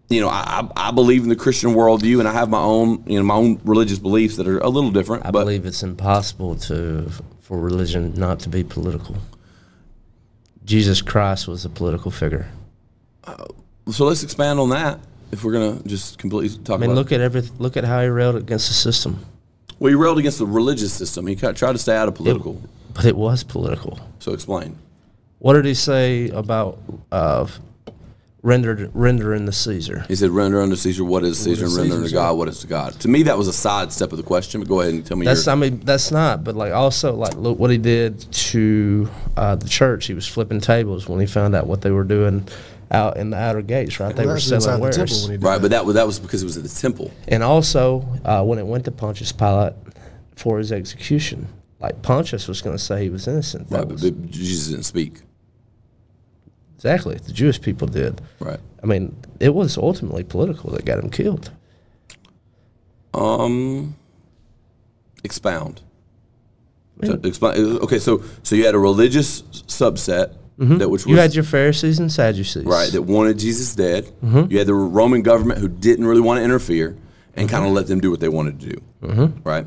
you 0.09 0.21
know 0.21 0.29
I, 0.29 0.67
I 0.75 0.91
believe 0.91 1.23
in 1.23 1.29
the 1.29 1.35
Christian 1.35 1.71
worldview 1.71 2.19
and 2.19 2.27
I 2.27 2.33
have 2.33 2.49
my 2.49 2.61
own 2.61 3.03
you 3.05 3.17
know 3.17 3.23
my 3.23 3.35
own 3.35 3.59
religious 3.63 3.99
beliefs 3.99 4.37
that 4.37 4.47
are 4.47 4.59
a 4.59 4.69
little 4.69 4.91
different. 4.91 5.25
I 5.25 5.31
believe 5.31 5.65
it's 5.65 5.83
impossible 5.83 6.55
to 6.55 7.09
for 7.41 7.59
religion 7.59 8.13
not 8.15 8.39
to 8.41 8.49
be 8.49 8.63
political. 8.63 9.17
Jesus 10.65 11.01
Christ 11.01 11.47
was 11.47 11.65
a 11.65 11.69
political 11.69 12.11
figure. 12.11 12.47
so 13.91 14.05
let's 14.05 14.23
expand 14.23 14.59
on 14.59 14.69
that 14.69 14.99
if 15.31 15.43
we're 15.43 15.51
going 15.51 15.81
to 15.81 15.87
just 15.87 16.17
completely 16.17 16.57
talk 16.63 16.75
I 16.75 16.77
mean, 16.81 16.91
about. 16.91 16.95
look 16.95 17.11
at 17.11 17.21
every 17.21 17.41
look 17.57 17.77
at 17.77 17.83
how 17.83 18.01
he 18.01 18.07
railed 18.07 18.35
against 18.35 18.67
the 18.67 18.73
system. 18.73 19.25
well, 19.79 19.89
he 19.89 19.95
railed 19.95 20.19
against 20.19 20.39
the 20.39 20.45
religious 20.45 20.93
system. 20.93 21.27
He 21.27 21.35
tried 21.35 21.55
to 21.55 21.77
stay 21.77 21.95
out 21.95 22.07
of 22.07 22.15
political. 22.15 22.61
But 22.93 23.05
it 23.05 23.15
was 23.15 23.43
political. 23.43 23.99
so 24.19 24.33
explain. 24.33 24.77
What 25.39 25.53
did 25.53 25.65
he 25.65 25.73
say 25.73 26.29
about 26.29 26.79
uh, 27.11 27.47
rendered 28.41 28.89
rendering 28.93 29.45
the 29.45 29.51
Caesar? 29.51 30.05
He 30.07 30.15
said, 30.15 30.29
"Render 30.31 30.61
unto 30.61 30.75
Caesar 30.75 31.03
what 31.03 31.23
is 31.23 31.39
Caesar, 31.39 31.65
is 31.65 31.73
and 31.75 31.81
render 31.81 31.95
Caesar's, 31.95 32.13
unto 32.13 32.27
God 32.27 32.37
what 32.37 32.47
is 32.47 32.59
to 32.59 32.67
God." 32.67 32.93
To 33.01 33.07
me, 33.07 33.23
that 33.23 33.37
was 33.37 33.47
a 33.47 33.53
sidestep 33.53 34.11
of 34.11 34.17
the 34.17 34.23
question. 34.23 34.61
But 34.61 34.69
go 34.69 34.81
ahead 34.81 34.93
and 34.93 35.05
tell 35.05 35.17
me. 35.17 35.25
That's 35.25 35.45
your, 35.45 35.53
I 35.53 35.55
mean 35.55 35.79
that's 35.81 36.11
not, 36.11 36.43
but 36.43 36.55
like 36.55 36.73
also 36.73 37.13
like 37.15 37.35
look 37.35 37.59
what 37.59 37.69
he 37.71 37.77
did 37.77 38.19
to 38.31 39.09
uh, 39.37 39.55
the 39.55 39.67
church. 39.67 40.07
He 40.07 40.13
was 40.13 40.27
flipping 40.27 40.61
tables 40.61 41.07
when 41.07 41.19
he 41.19 41.25
found 41.25 41.55
out 41.55 41.67
what 41.67 41.81
they 41.81 41.91
were 41.91 42.03
doing 42.03 42.47
out 42.91 43.17
in 43.17 43.29
the 43.29 43.37
outer 43.37 43.61
gates. 43.61 43.99
Right, 43.99 44.15
they 44.15 44.25
were 44.25 44.39
selling 44.39 44.63
temple 44.63 44.81
wares. 44.81 45.23
when 45.23 45.31
he 45.31 45.37
did 45.37 45.43
right, 45.43 45.55
that. 45.57 45.61
but 45.61 45.71
that 45.71 45.85
was 45.85 45.95
that 45.95 46.07
was 46.07 46.19
because 46.19 46.41
it 46.41 46.45
was 46.45 46.57
at 46.57 46.63
the 46.63 46.69
temple. 46.69 47.11
And 47.27 47.43
also, 47.43 48.05
uh, 48.25 48.43
when 48.43 48.57
it 48.59 48.65
went 48.65 48.85
to 48.85 48.91
Pontius 48.91 49.31
Pilate 49.31 49.73
for 50.35 50.57
his 50.57 50.71
execution, 50.71 51.47
like 51.79 52.01
Pontius 52.01 52.47
was 52.47 52.61
going 52.61 52.75
to 52.77 52.83
say 52.83 53.03
he 53.03 53.09
was 53.09 53.27
innocent. 53.27 53.69
That 53.69 53.79
Right, 53.79 53.87
but, 53.87 53.93
was- 53.93 54.11
but 54.11 54.31
Jesus 54.31 54.69
didn't 54.69 54.85
speak. 54.85 55.21
Exactly, 56.79 57.15
the 57.15 57.33
Jewish 57.33 57.59
people 57.61 57.87
did. 57.87 58.21
Right. 58.39 58.59
I 58.81 58.85
mean, 58.85 59.13
it 59.41 59.53
was 59.53 59.77
ultimately 59.77 60.23
political 60.23 60.71
that 60.71 60.85
got 60.85 61.03
him 61.03 61.09
killed. 61.09 61.51
Um. 63.13 63.95
Expound. 65.23 65.81
So, 67.03 67.19
explain. 67.23 67.77
Okay, 67.79 67.99
so 67.99 68.23
so 68.43 68.55
you 68.55 68.65
had 68.65 68.75
a 68.75 68.79
religious 68.79 69.41
subset 69.41 70.35
that 70.57 70.89
which 70.89 71.01
was 71.01 71.03
Mm-hmm. 71.03 71.09
You 71.11 71.17
had 71.17 71.35
your 71.35 71.43
Pharisees 71.43 71.99
and 71.99 72.11
Sadducees. 72.11 72.65
right 72.65 72.91
that 72.91 73.01
wanted 73.03 73.39
Jesus 73.39 73.75
dead. 73.75 74.05
Mm-hmm. 74.23 74.51
You 74.51 74.57
had 74.57 74.67
the 74.67 74.73
Roman 74.73 75.21
government 75.21 75.59
who 75.59 75.67
didn't 75.67 76.05
really 76.05 76.21
want 76.21 76.39
to 76.39 76.43
interfere 76.43 76.97
and 77.35 77.49
kind 77.49 77.65
of 77.65 77.71
let 77.71 77.87
them 77.87 77.99
do 77.99 78.11
what 78.11 78.19
they 78.19 78.29
wanted 78.29 78.59
to 78.59 78.69
do. 78.69 78.81
Mm-hmm. 79.01 79.47
Right. 79.47 79.65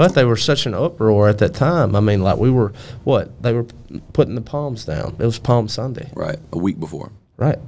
But 0.00 0.14
they 0.14 0.24
were 0.24 0.36
such 0.38 0.64
an 0.64 0.72
uproar 0.72 1.28
at 1.28 1.36
that 1.38 1.52
time. 1.52 1.94
I 1.94 2.00
mean, 2.00 2.22
like 2.22 2.38
we 2.38 2.50
were, 2.50 2.72
what? 3.04 3.42
They 3.42 3.52
were 3.52 3.66
putting 4.14 4.34
the 4.34 4.40
palms 4.40 4.86
down. 4.86 5.14
It 5.18 5.26
was 5.26 5.38
Palm 5.38 5.68
Sunday. 5.68 6.10
Right. 6.14 6.38
A 6.54 6.58
week 6.58 6.80
before. 6.80 7.12
Right. 7.36 7.58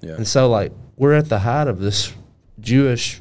Yeah. 0.00 0.12
And 0.14 0.28
so, 0.28 0.48
like, 0.48 0.70
we're 0.96 1.14
at 1.14 1.28
the 1.28 1.40
height 1.40 1.66
of 1.66 1.80
this 1.80 2.12
Jewish 2.60 3.20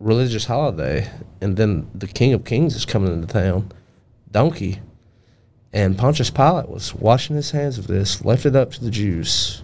religious 0.00 0.44
holiday, 0.44 1.08
and 1.40 1.56
then 1.56 1.88
the 1.94 2.06
King 2.06 2.34
of 2.34 2.44
Kings 2.44 2.76
is 2.76 2.84
coming 2.84 3.10
into 3.10 3.26
town, 3.26 3.72
donkey, 4.30 4.80
And 5.72 5.96
Pontius 5.96 6.28
Pilate 6.30 6.68
was 6.68 6.94
washing 6.94 7.36
his 7.36 7.52
hands 7.52 7.78
of 7.78 7.86
this, 7.86 8.22
left 8.22 8.44
it 8.44 8.54
up 8.54 8.70
to 8.72 8.84
the 8.84 8.90
Jews, 8.90 9.62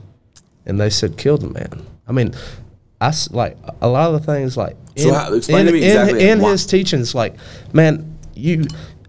and 0.64 0.80
they 0.80 0.88
said, 0.88 1.18
"Kill 1.18 1.36
the 1.36 1.50
man." 1.50 1.84
I 2.08 2.12
mean, 2.12 2.32
I 3.02 3.12
like 3.32 3.58
a 3.82 3.86
lot 3.88 4.12
of 4.14 4.20
the 4.24 4.32
things 4.32 4.56
like 4.56 4.76
So 4.96 5.08
in, 5.08 5.14
how- 5.14 5.32
explain 5.34 5.60
in, 5.60 5.66
to 5.66 5.72
me 5.72 5.78
in- 5.84 5.84
exactly 5.90 6.28
in 6.28 6.40
why- 6.40 6.52
his 6.52 6.64
teachings, 6.66 7.14
like 7.14 7.34
man, 7.74 8.09
you, 8.34 8.64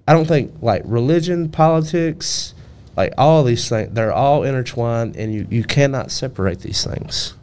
I 0.07 0.13
don't 0.13 0.28
think 0.28 0.53
like 0.61 0.84
religion, 0.86 1.49
politics, 1.49 2.53
like 2.97 3.13
all 3.17 3.43
these 3.43 3.67
things, 3.69 3.93
they're 3.93 4.13
all 4.13 4.43
intertwined, 4.43 5.15
and 5.15 5.34
you 5.34 5.47
you 5.49 5.63
cannot 5.63 6.11
separate 6.11 6.59
these 6.61 6.84
things. 6.84 7.34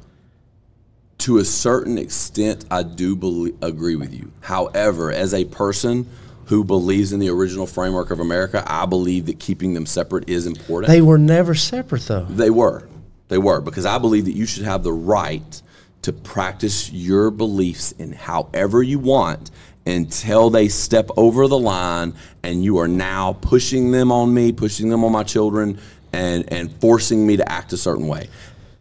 to 1.19 1.39
a 1.39 1.45
certain 1.45 1.99
extent, 1.99 2.65
I 2.71 2.83
do 2.85 3.17
belie- 3.17 3.55
agree 3.61 3.97
with 3.97 4.15
you. 4.15 4.31
However, 4.41 5.11
as 5.11 5.35
a 5.35 5.45
person 5.47 6.07
who 6.47 6.63
believes 6.65 7.13
in 7.13 7.19
the 7.21 7.29
original 7.29 7.67
framework 7.67 8.11
of 8.11 8.21
America, 8.21 8.63
I 8.67 8.87
believe 8.87 9.27
that 9.27 9.39
keeping 9.39 9.75
them 9.75 9.85
separate 9.85 10.29
is 10.29 10.47
important. 10.47 10.91
They 10.91 11.03
were 11.03 11.19
never 11.19 11.55
separate 11.55 12.03
though. 12.03 12.25
They 12.25 12.51
were. 12.51 12.89
They 13.29 13.39
were 13.39 13.61
because 13.61 13.85
I 13.85 13.99
believe 13.99 14.25
that 14.27 14.33
you 14.33 14.47
should 14.47 14.65
have 14.65 14.83
the 14.83 14.93
right 14.93 15.63
to 16.03 16.13
practice 16.13 16.91
your 16.93 17.31
beliefs 17.31 17.93
in 17.93 18.13
however 18.13 18.83
you 18.83 18.99
want 18.99 19.51
until 19.87 20.51
they 20.51 20.69
step 20.69 21.11
over 21.17 21.47
the 21.49 21.59
line 21.59 22.15
and 22.43 22.63
you 22.63 22.79
are 22.79 22.89
now 22.89 23.35
pushing 23.41 23.91
them 23.91 24.13
on 24.13 24.33
me, 24.33 24.53
pushing 24.53 24.89
them 24.89 25.05
on 25.05 25.13
my 25.13 25.23
children 25.23 25.79
and 26.13 26.51
and 26.53 26.73
forcing 26.81 27.27
me 27.27 27.37
to 27.37 27.51
act 27.51 27.73
a 27.73 27.77
certain 27.77 28.07
way. 28.07 28.29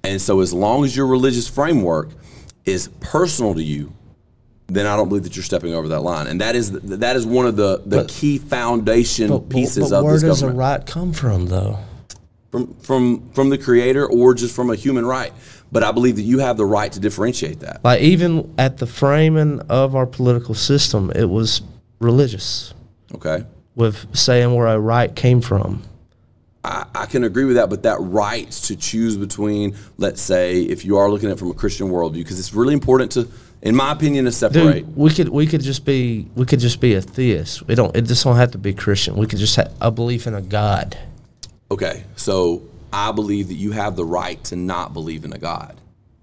And 0.04 0.22
so 0.22 0.40
as 0.42 0.54
long 0.54 0.86
as 0.86 0.96
your 0.96 1.08
religious 1.08 1.48
framework 1.48 2.10
is 2.66 2.90
personal 3.00 3.54
to 3.56 3.64
you, 3.64 3.94
then 4.68 4.86
I 4.86 4.96
don't 4.96 5.08
believe 5.08 5.24
that 5.24 5.36
you're 5.36 5.44
stepping 5.44 5.74
over 5.74 5.90
that 5.90 6.02
line. 6.02 6.28
And 6.28 6.42
that 6.42 6.56
is 6.56 6.72
that 6.72 7.16
is 7.16 7.26
one 7.26 7.46
of 7.46 7.56
the 7.56 7.82
the 7.86 8.06
key 8.06 8.38
foundation 8.38 9.40
pieces 9.48 9.92
but 9.92 9.98
of 9.98 10.04
where 10.04 10.14
this 10.14 10.24
does 10.24 10.42
a 10.44 10.52
right 10.52 10.86
come 10.86 11.14
from 11.14 11.48
though? 11.48 11.80
from 12.52 12.74
from 12.76 13.30
from 13.32 13.50
the 13.50 13.58
creator 13.58 14.06
or 14.06 14.34
just 14.34 14.56
from 14.56 14.70
a 14.70 14.76
human 14.76 15.06
right. 15.06 15.34
But 15.72 15.84
I 15.84 15.92
believe 15.92 16.16
that 16.16 16.22
you 16.24 16.40
have 16.40 16.58
the 16.58 16.66
right 16.66 16.92
to 16.94 17.00
differentiate 17.00 17.60
that. 17.60 17.84
Like 17.84 18.02
even 18.02 18.54
at 18.58 18.78
the 18.78 18.88
framing 18.88 19.60
of 19.70 19.96
our 19.96 20.06
political 20.06 20.56
system, 20.56 21.12
it 21.16 21.26
was 21.30 21.62
religious 22.00 22.74
Okay. 23.14 23.44
with 23.76 24.16
saying 24.16 24.54
where 24.54 24.68
a 24.68 24.80
right 24.80 25.14
came 25.16 25.42
from. 25.42 25.84
I, 26.64 26.86
I 26.96 27.06
can 27.06 27.24
agree 27.24 27.46
with 27.46 27.56
that, 27.56 27.70
but 27.70 27.84
that 27.84 27.98
right 28.00 28.50
to 28.52 28.76
choose 28.76 29.16
between, 29.18 29.76
let's 29.98 30.22
say, 30.22 30.62
if 30.64 30.84
you 30.86 30.98
are 30.98 31.10
looking 31.10 31.30
at 31.30 31.34
it 31.34 31.40
from 31.40 31.52
a 31.52 31.54
Christian 31.54 31.90
worldview, 31.90 32.16
because 32.16 32.40
it's 32.40 32.54
really 32.54 32.74
important 32.74 33.12
to, 33.14 33.28
in 33.62 33.76
my 33.76 33.92
opinion, 33.94 34.26
to 34.26 34.32
separate. 34.32 34.86
Dude, 34.86 34.98
we 34.98 35.10
could 35.14 35.30
we 35.30 35.48
could 35.48 35.62
just 35.62 35.86
be 35.86 36.28
we 36.36 36.46
could 36.46 36.60
just 36.60 36.82
be 36.82 36.94
a 36.96 37.02
theist. 37.02 37.66
We 37.68 37.76
don't. 37.76 37.96
It 37.96 38.02
just 38.04 38.24
don't 38.24 38.36
have 38.36 38.52
to 38.52 38.58
be 38.58 38.74
Christian. 38.74 39.16
We 39.16 39.28
could 39.28 39.40
just 39.40 39.56
have 39.56 39.72
a 39.80 39.92
belief 39.92 40.28
in 40.28 40.34
a 40.34 40.42
God. 40.42 40.98
Okay, 41.72 42.04
so 42.18 42.62
I 42.92 43.12
believe 43.12 43.48
that 43.50 43.56
you 43.56 43.72
have 43.72 43.96
the 43.96 44.06
right 44.06 44.42
to 44.46 44.56
not 44.56 44.94
believe 44.94 45.26
in 45.26 45.34
a 45.34 45.38
God. 45.38 45.80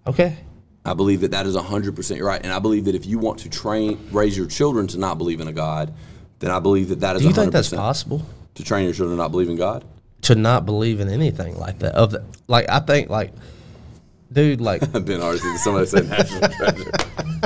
Okay. 0.06 0.36
I 0.84 0.94
believe 0.94 1.22
that 1.22 1.30
that 1.30 1.46
is 1.46 1.56
100% 1.56 2.16
your 2.16 2.26
right. 2.26 2.42
And 2.42 2.52
I 2.52 2.58
believe 2.58 2.84
that 2.84 2.94
if 2.94 3.06
you 3.06 3.18
want 3.18 3.38
to 3.40 3.48
train, 3.48 4.08
raise 4.10 4.36
your 4.36 4.46
children 4.46 4.86
to 4.88 4.98
not 4.98 5.16
believe 5.16 5.40
in 5.40 5.48
a 5.48 5.52
God, 5.52 5.94
then 6.40 6.50
I 6.50 6.58
believe 6.58 6.88
that 6.88 7.00
that 7.00 7.16
is 7.16 7.22
Do 7.22 7.28
you 7.28 7.34
100%. 7.34 7.36
think 7.36 7.52
that's 7.52 7.70
possible? 7.70 8.26
To 8.56 8.62
train 8.62 8.84
your 8.84 8.92
children 8.92 9.16
to 9.16 9.22
not 9.22 9.30
believe 9.30 9.48
in 9.48 9.56
God? 9.56 9.84
To 10.22 10.34
not 10.34 10.66
believe 10.66 11.00
in 11.00 11.08
anything 11.08 11.58
like 11.58 11.78
that. 11.78 11.94
Of 11.94 12.10
the, 12.12 12.24
like 12.48 12.68
I 12.68 12.80
think 12.80 13.08
like, 13.08 13.32
dude, 14.34 14.60
like 14.60 14.80
Ben 15.06 15.22
Arce, 15.22 15.42
somebody 15.62 15.86
said 15.86 16.08
national 16.08 16.48
treasure. 16.58 16.90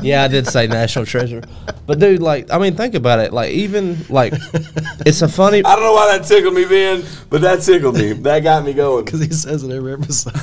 yeah, 0.03 0.25
I 0.25 0.29
did 0.29 0.47
say 0.49 0.67
national 0.67 1.07
treasure, 1.07 1.43
but 1.87 2.01
dude, 2.01 2.21
like 2.21 2.51
I 2.51 2.59
mean, 2.59 2.75
think 2.75 2.95
about 2.95 3.21
it. 3.21 3.33
Like 3.33 3.53
even 3.53 3.99
like, 4.09 4.33
it's 5.07 5.23
a 5.23 5.29
funny. 5.29 5.63
I 5.65 5.75
don't 5.77 5.85
know 5.85 5.93
why 5.93 6.19
that 6.19 6.27
tickled 6.27 6.55
me, 6.55 6.65
Ben, 6.65 7.05
but 7.31 7.43
that 7.43 7.63
tickled 7.63 7.95
me. 7.97 8.15
That 8.15 8.41
got 8.41 8.65
me 8.65 8.73
going. 8.73 8.89
Because 9.09 9.21
he 9.21 9.31
says 9.33 9.63
it 9.63 9.71
every 9.71 9.93
episode. 9.93 10.35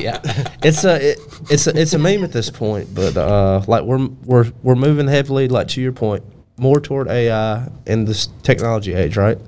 yeah, 0.00 0.20
it's 0.62 0.84
a 0.84 1.12
it, 1.12 1.18
it's 1.50 1.66
a 1.66 1.80
it's 1.80 1.94
a 1.94 1.98
meme 1.98 2.22
at 2.24 2.32
this 2.32 2.50
point, 2.50 2.94
but 2.94 3.16
uh, 3.16 3.62
like 3.66 3.84
we're 3.84 4.06
we're 4.24 4.52
we're 4.62 4.74
moving 4.74 5.08
heavily, 5.08 5.48
like 5.48 5.68
to 5.68 5.80
your 5.80 5.92
point, 5.92 6.22
more 6.58 6.80
toward 6.80 7.08
AI 7.08 7.68
in 7.86 8.04
this 8.04 8.28
technology 8.42 8.94
age, 8.94 9.16
right? 9.16 9.38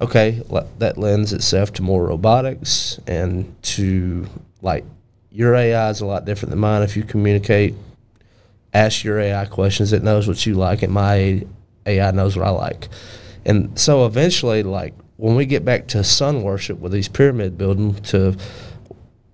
Okay, 0.00 0.42
that 0.78 0.96
lends 0.96 1.34
itself 1.34 1.74
to 1.74 1.82
more 1.82 2.06
robotics 2.06 2.98
and 3.06 3.54
to 3.62 4.26
like 4.62 4.84
your 5.30 5.54
AI 5.54 5.90
is 5.90 6.00
a 6.00 6.06
lot 6.06 6.24
different 6.24 6.50
than 6.50 6.58
mine. 6.58 6.82
If 6.82 6.96
you 6.96 7.02
communicate, 7.02 7.74
ask 8.72 9.04
your 9.04 9.20
AI 9.20 9.44
questions, 9.44 9.92
it 9.92 10.02
knows 10.02 10.26
what 10.26 10.46
you 10.46 10.54
like, 10.54 10.82
and 10.82 10.92
my 10.92 11.44
AI 11.84 12.10
knows 12.12 12.36
what 12.36 12.46
I 12.46 12.50
like. 12.50 12.88
And 13.44 13.78
so 13.78 14.06
eventually, 14.06 14.62
like 14.62 14.94
when 15.18 15.36
we 15.36 15.44
get 15.44 15.66
back 15.66 15.86
to 15.88 16.02
sun 16.02 16.42
worship 16.42 16.78
with 16.78 16.92
these 16.92 17.08
pyramid 17.08 17.58
building 17.58 17.94
to 17.94 18.36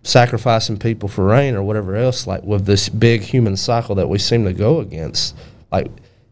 sacrificing 0.03 0.79
people 0.79 1.09
for 1.09 1.25
rain 1.25 1.55
or 1.55 1.63
whatever 1.63 1.95
else, 1.95 2.27
like 2.27 2.43
with 2.43 2.67
this 2.67 2.89
big 2.89 3.23
human 3.23 3.57
cycle 3.57 3.95
that 3.95 4.09
we 4.09 4.19
seem 4.19 4.45
to 4.45 4.53
go 4.53 4.81
against, 4.81 5.37
like 5.71 5.89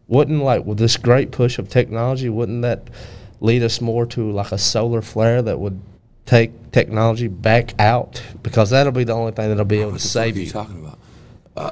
wouldn't 0.07 0.43
like 0.43 0.65
with 0.65 0.77
this 0.77 0.97
great 0.97 1.31
push 1.31 1.57
of 1.57 1.69
technology, 1.69 2.27
wouldn't 2.27 2.63
that 2.63 2.89
lead 3.45 3.63
us 3.63 3.79
more 3.81 4.05
to 4.07 4.31
like 4.31 4.51
a 4.51 4.57
solar 4.57 5.01
flare 5.01 5.41
that 5.41 5.59
would 5.59 5.79
take 6.25 6.71
technology 6.71 7.27
back 7.27 7.73
out? 7.79 8.21
Because 8.43 8.71
that'll 8.71 8.91
be 8.91 9.03
the 9.03 9.13
only 9.13 9.31
thing 9.31 9.49
that'll 9.49 9.65
be 9.65 9.77
able 9.77 9.91
to 9.91 9.93
What 9.93 10.01
the 10.01 10.07
save 10.07 10.35
are 10.35 10.39
you 10.39 10.45
you. 10.45 10.51
talking 10.51 10.79
about? 10.79 10.99
Uh, 11.55 11.71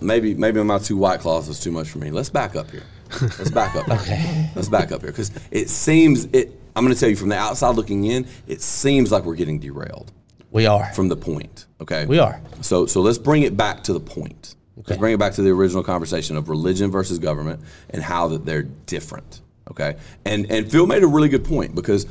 maybe 0.00 0.34
maybe 0.34 0.62
my 0.62 0.78
two 0.78 0.96
white 0.96 1.20
claws 1.20 1.48
was 1.48 1.60
too 1.60 1.72
much 1.72 1.88
for 1.90 1.98
me. 1.98 2.10
Let's 2.10 2.30
back 2.30 2.56
up 2.56 2.70
here. 2.70 2.84
Let's 3.20 3.50
back 3.50 3.74
up. 3.76 3.88
okay. 4.00 4.50
Let's 4.54 4.68
back 4.68 4.92
up 4.92 5.00
here 5.02 5.10
because 5.10 5.30
it 5.50 5.68
seems 5.68 6.26
it. 6.26 6.52
I'm 6.76 6.84
going 6.84 6.94
to 6.94 7.00
tell 7.00 7.08
you 7.10 7.16
from 7.16 7.28
the 7.30 7.36
outside 7.36 7.74
looking 7.74 8.04
in, 8.04 8.26
it 8.46 8.62
seems 8.62 9.10
like 9.10 9.24
we're 9.24 9.34
getting 9.34 9.58
derailed 9.58 10.12
We 10.52 10.66
are. 10.66 10.92
from 10.94 11.08
the 11.08 11.16
point. 11.16 11.66
Okay. 11.80 12.06
We 12.06 12.20
are. 12.20 12.40
So 12.60 12.86
so 12.86 13.00
let's 13.00 13.18
bring 13.18 13.42
it 13.42 13.56
back 13.56 13.82
to 13.84 13.92
the 13.92 14.00
point. 14.00 14.54
Okay. 14.78 14.84
Let's 14.92 15.00
bring 15.00 15.12
it 15.12 15.18
back 15.18 15.32
to 15.34 15.42
the 15.42 15.50
original 15.50 15.82
conversation 15.82 16.36
of 16.36 16.48
religion 16.48 16.90
versus 16.90 17.18
government 17.18 17.60
and 17.90 18.02
how 18.02 18.28
that 18.28 18.46
they're 18.46 18.62
different. 18.62 19.40
Okay. 19.70 19.96
And 20.24 20.50
and 20.50 20.70
Phil 20.70 20.86
made 20.86 21.02
a 21.02 21.06
really 21.06 21.28
good 21.28 21.44
point 21.44 21.74
because 21.74 22.06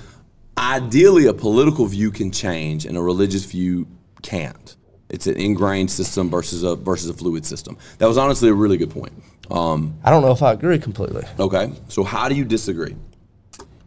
ideally 0.58 1.26
a 1.28 1.34
political 1.34 1.86
view 1.86 2.12
can 2.12 2.32
change 2.32 2.86
and 2.86 2.98
a 2.98 3.02
religious 3.02 3.46
view 3.46 3.88
can't. 4.22 4.76
It's 5.10 5.26
an 5.28 5.36
ingrained 5.38 5.90
system 5.92 6.30
versus 6.30 6.64
a 6.64 6.76
versus 6.76 7.10
a 7.10 7.14
fluid 7.14 7.46
system. 7.46 7.78
That 7.98 8.08
was 8.08 8.18
honestly 8.18 8.50
a 8.50 8.54
really 8.54 8.78
good 8.78 8.92
point. 8.92 9.14
Um, 9.52 9.96
I 10.04 10.12
don't 10.12 10.22
know 10.22 10.32
if 10.32 10.44
I 10.44 10.54
agree 10.54 10.78
completely. 10.80 11.24
okay. 11.40 11.72
So 11.88 12.04
how 12.04 12.30
do 12.30 12.36
you 12.36 12.46
disagree? 12.46 12.96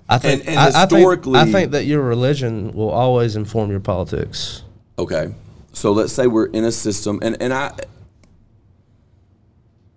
I 0.09 0.19
think 0.19 0.41
And- 0.41 0.49
and 0.51 0.59
I, 0.59 0.67
I 0.67 0.71
think- 0.87 0.91
historically- 0.99 1.39
I 1.39 1.45
think 1.51 1.71
that 1.71 1.85
your 1.87 2.03
religion 2.03 2.73
will 2.73 2.91
always 2.91 3.37
inform 3.37 3.71
your 3.71 3.81
politics. 3.81 4.63
Okay. 4.99 5.33
So 5.73 5.93
let's 5.93 6.13
say 6.13 6.27
we're 6.27 6.47
in 6.47 6.65
a 6.65 6.73
system, 6.73 7.19
and, 7.23 7.41
and 7.41 7.53
I. 7.55 7.73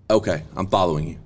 Okay, 0.09 0.43
I'm 0.55 0.67
following 0.67 1.07
you. 1.09 1.17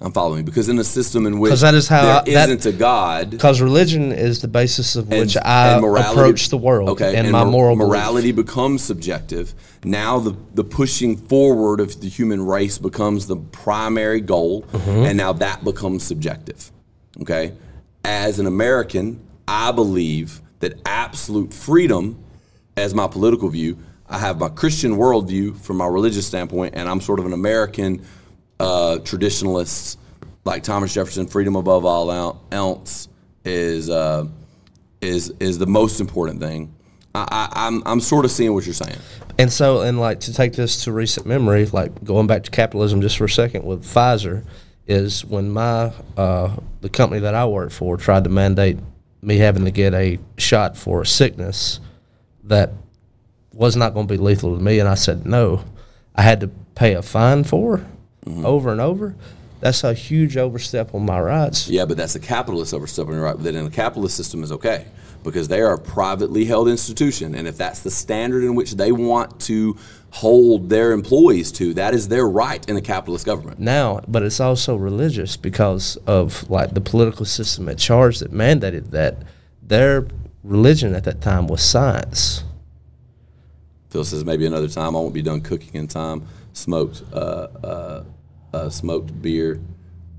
I'm 0.00 0.10
following 0.12 0.44
because 0.44 0.68
in 0.68 0.78
a 0.80 0.84
system 0.84 1.24
in 1.24 1.38
which 1.38 1.60
that 1.60 1.74
is 1.74 1.86
how 1.86 2.02
there 2.02 2.12
I- 2.16 2.24
that- 2.46 2.48
isn't 2.50 2.66
a 2.66 2.76
God, 2.76 3.30
Because 3.30 3.60
religion 3.60 4.10
is 4.10 4.40
the 4.40 4.48
basis 4.48 4.96
of 4.96 5.10
and- 5.10 5.20
which 5.20 5.36
I 5.36 5.74
and 5.74 5.82
morality- 5.82 6.10
approach 6.20 6.48
the 6.48 6.56
world 6.58 6.88
Okay, 6.90 7.14
and, 7.14 7.30
my 7.30 7.44
mor- 7.44 7.52
moral 7.52 7.76
belief. 7.76 7.88
morality 7.90 8.32
becomes 8.32 8.82
subjective. 8.82 9.54
Now 9.84 10.18
the 10.18 10.34
the 10.52 10.64
pushing 10.64 11.16
forward 11.16 11.78
of 11.80 12.00
the 12.00 12.08
human 12.08 12.44
race 12.44 12.76
becomes 12.78 13.26
the 13.26 13.36
primary 13.36 14.20
goal, 14.20 14.64
Mm-hmm. 14.72 14.90
and 15.06 15.16
now 15.16 15.32
that 15.34 15.62
becomes 15.64 16.02
subjective. 16.02 16.72
Okay, 17.22 17.52
as 18.04 18.40
an 18.40 18.46
American, 18.46 19.20
I 19.46 19.70
believe 19.70 20.40
that 20.58 20.80
absolute 20.84 21.52
freedom, 21.54 22.16
as 22.76 22.94
my 22.94 23.06
political 23.06 23.48
view, 23.48 23.76
I 24.08 24.18
have 24.18 24.40
my 24.40 24.48
Christian 24.48 24.96
worldview 24.96 25.56
from 25.60 25.76
my 25.76 25.86
religious 25.86 26.26
standpoint, 26.26 26.74
and 26.76 26.88
I'm 26.88 27.00
sort 27.00 27.20
of 27.20 27.26
an 27.26 27.32
American 27.32 28.02
uh, 28.60 28.98
traditionalist, 29.02 29.96
like 30.44 30.62
Thomas 30.62 30.94
Jefferson. 30.94 31.26
Freedom 31.26 31.56
above 31.56 31.84
all 31.84 32.10
else 32.50 33.08
is 33.44 33.90
uh, 33.90 34.26
is 35.00 35.32
is 35.40 35.58
the 35.58 35.66
most 35.66 36.00
important 36.00 36.40
thing. 36.40 36.74
I, 37.14 37.26
I, 37.30 37.66
I'm 37.66 37.82
I'm 37.86 38.00
sort 38.00 38.24
of 38.24 38.30
seeing 38.30 38.54
what 38.54 38.64
you're 38.64 38.74
saying. 38.74 38.98
And 39.38 39.52
so, 39.52 39.80
and 39.80 39.98
like 39.98 40.20
to 40.20 40.32
take 40.32 40.52
this 40.52 40.84
to 40.84 40.92
recent 40.92 41.26
memory, 41.26 41.66
like 41.66 42.04
going 42.04 42.26
back 42.26 42.44
to 42.44 42.50
capitalism 42.50 43.00
just 43.00 43.16
for 43.16 43.24
a 43.24 43.28
second 43.28 43.64
with 43.64 43.84
Pfizer, 43.84 44.44
is 44.86 45.24
when 45.24 45.50
my 45.50 45.92
uh, 46.16 46.56
the 46.80 46.88
company 46.88 47.20
that 47.22 47.34
I 47.34 47.46
work 47.46 47.70
for 47.70 47.96
tried 47.96 48.24
to 48.24 48.30
mandate 48.30 48.78
me 49.22 49.38
having 49.38 49.64
to 49.64 49.70
get 49.70 49.94
a 49.94 50.18
shot 50.36 50.76
for 50.76 51.02
a 51.02 51.06
sickness 51.06 51.80
that 52.44 52.72
was 53.52 53.74
not 53.74 53.94
going 53.94 54.06
to 54.06 54.12
be 54.12 54.18
lethal 54.18 54.56
to 54.56 54.62
me, 54.62 54.78
and 54.78 54.88
I 54.88 54.94
said 54.94 55.26
no. 55.26 55.64
I 56.14 56.22
had 56.22 56.40
to 56.40 56.48
pay 56.76 56.94
a 56.94 57.02
fine 57.02 57.42
for 57.42 57.84
Mm-hmm. 58.26 58.46
over 58.46 58.72
and 58.72 58.80
over, 58.80 59.14
That's 59.60 59.84
a 59.84 59.92
huge 59.94 60.36
overstep 60.36 60.94
on 60.94 61.04
my 61.04 61.20
rights. 61.20 61.68
Yeah, 61.68 61.84
but 61.84 61.96
that's 61.96 62.14
a 62.14 62.20
capitalist 62.20 62.72
overstepping 62.72 63.16
right. 63.16 63.38
That 63.38 63.54
in 63.54 63.66
a 63.66 63.70
capitalist 63.70 64.16
system 64.16 64.42
is 64.42 64.50
okay 64.52 64.86
because 65.22 65.48
they 65.48 65.60
are 65.60 65.74
a 65.74 65.78
privately 65.78 66.44
held 66.44 66.68
institution, 66.68 67.34
and 67.34 67.48
if 67.48 67.56
that's 67.56 67.80
the 67.80 67.90
standard 67.90 68.44
in 68.44 68.54
which 68.54 68.72
they 68.72 68.92
want 68.92 69.40
to 69.40 69.76
hold 70.10 70.68
their 70.68 70.92
employees 70.92 71.50
to, 71.52 71.74
that 71.74 71.92
is 71.94 72.08
their 72.08 72.26
right 72.28 72.68
in 72.68 72.76
a 72.76 72.80
capitalist 72.80 73.26
government. 73.26 73.58
now, 73.58 74.00
but 74.06 74.22
it's 74.22 74.38
also 74.38 74.76
religious 74.76 75.36
because 75.36 75.96
of 76.06 76.48
like 76.48 76.72
the 76.74 76.80
political 76.80 77.24
system 77.24 77.68
at 77.68 77.78
charge 77.78 78.18
that 78.20 78.32
mandated 78.32 78.90
that 78.90 79.16
their 79.62 80.06
religion 80.42 80.94
at 80.94 81.04
that 81.04 81.20
time 81.20 81.46
was 81.46 81.62
science. 81.62 82.44
Phil 83.90 84.04
says 84.04 84.24
maybe 84.24 84.44
another 84.44 84.68
time. 84.68 84.94
I 84.96 84.98
won't 84.98 85.14
be 85.14 85.22
done 85.22 85.40
cooking 85.40 85.74
in 85.74 85.88
time. 85.88 86.26
Smoked, 86.54 87.02
uh, 87.12 87.16
uh, 87.62 88.04
uh, 88.54 88.68
smoked 88.70 89.20
beer, 89.20 89.60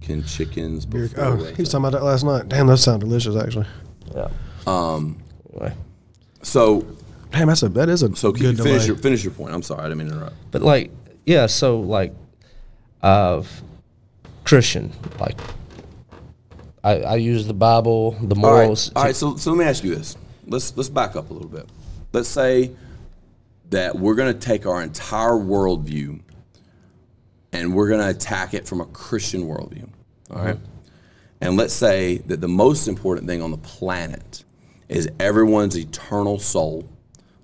can 0.02 0.24
chickens. 0.24 0.86
Beer- 0.86 1.10
Oh, 1.18 1.36
he 1.38 1.62
was 1.62 1.70
talking 1.70 1.86
about 1.86 1.98
that 1.98 2.04
last 2.06 2.24
night. 2.24 2.48
Damn, 2.50 2.68
that 2.68 2.78
sounds 2.78 3.00
delicious, 3.00 3.36
actually. 3.36 3.66
Yeah. 4.14 4.28
Um. 4.68 5.18
Anyway. 5.54 5.74
So, 6.44 6.86
Damn, 7.32 7.48
that's 7.48 7.64
a 7.64 7.70
that 7.70 7.90
is 7.90 8.04
a 8.04 8.16
so 8.16 8.32
can 8.32 8.42
good 8.44 8.58
you 8.58 8.64
finish 8.64 8.82
delay. 8.84 8.88
your 8.88 8.96
finish 8.98 9.24
your 9.24 9.34
point? 9.34 9.54
I'm 9.54 9.64
sorry, 9.64 9.82
I 9.82 9.84
didn't 9.86 9.98
mean 9.98 10.08
to 10.10 10.14
interrupt. 10.16 10.36
But 10.52 10.62
like, 10.62 10.92
yeah, 11.26 11.48
so 11.48 11.80
like, 11.80 12.14
uh, 13.02 13.42
Christian, 14.44 14.92
like, 15.20 15.40
I, 16.84 17.00
I 17.02 17.16
use 17.16 17.48
the 17.48 17.54
Bible, 17.54 18.12
the 18.22 18.36
All 18.36 18.42
morals. 18.42 18.90
right, 18.90 18.98
all 18.98 19.04
right. 19.06 19.16
So, 19.16 19.38
so 19.38 19.52
let 19.52 19.58
me 19.60 19.66
ask 19.66 19.84
you 19.84 19.96
this. 19.96 20.18
Let's 20.46 20.76
let's 20.78 20.90
back 20.90 21.16
up 21.16 21.30
a 21.32 21.34
little 21.34 21.50
bit. 21.50 21.68
Let's 22.14 22.30
say 22.30 22.72
that 23.72 23.96
we're 23.98 24.16
going 24.16 24.32
to 24.32 24.40
take 24.40 24.66
our 24.68 24.84
entire 24.84 25.32
worldview 25.32 26.22
and 27.56 27.74
we're 27.74 27.88
going 27.88 28.02
to 28.02 28.10
attack 28.10 28.54
it 28.54 28.68
from 28.68 28.82
a 28.82 28.86
Christian 28.86 29.44
worldview. 29.44 29.90
All 30.32 30.38
right? 30.38 30.56
Mm-hmm. 30.56 30.66
And 31.42 31.58
let's 31.58 31.74
say 31.74 32.18
that 32.20 32.42
the 32.42 32.48
most 32.48 32.88
important 32.88 33.28
thing 33.28 33.42
on 33.42 33.52
the 33.52 33.58
planet 33.58 34.44
is 34.90 35.10
everyone's 35.20 35.78
eternal 35.78 36.40
soul 36.40 36.90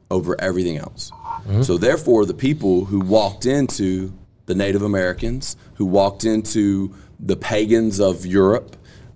over 0.10 0.40
everything 0.40 0.78
else. 0.78 1.12
Mm-hmm. 1.12 1.62
So 1.64 1.78
therefore, 1.78 2.26
the 2.26 2.34
people 2.34 2.86
who 2.86 3.00
walked 3.00 3.46
into 3.46 4.14
the 4.46 4.56
Native 4.56 4.82
Americans, 4.82 5.56
who 5.76 5.86
walked 5.86 6.26
into 6.26 6.94
the 7.20 7.36
pagans 7.36 8.00
of 8.00 8.26
Europe, 8.26 8.76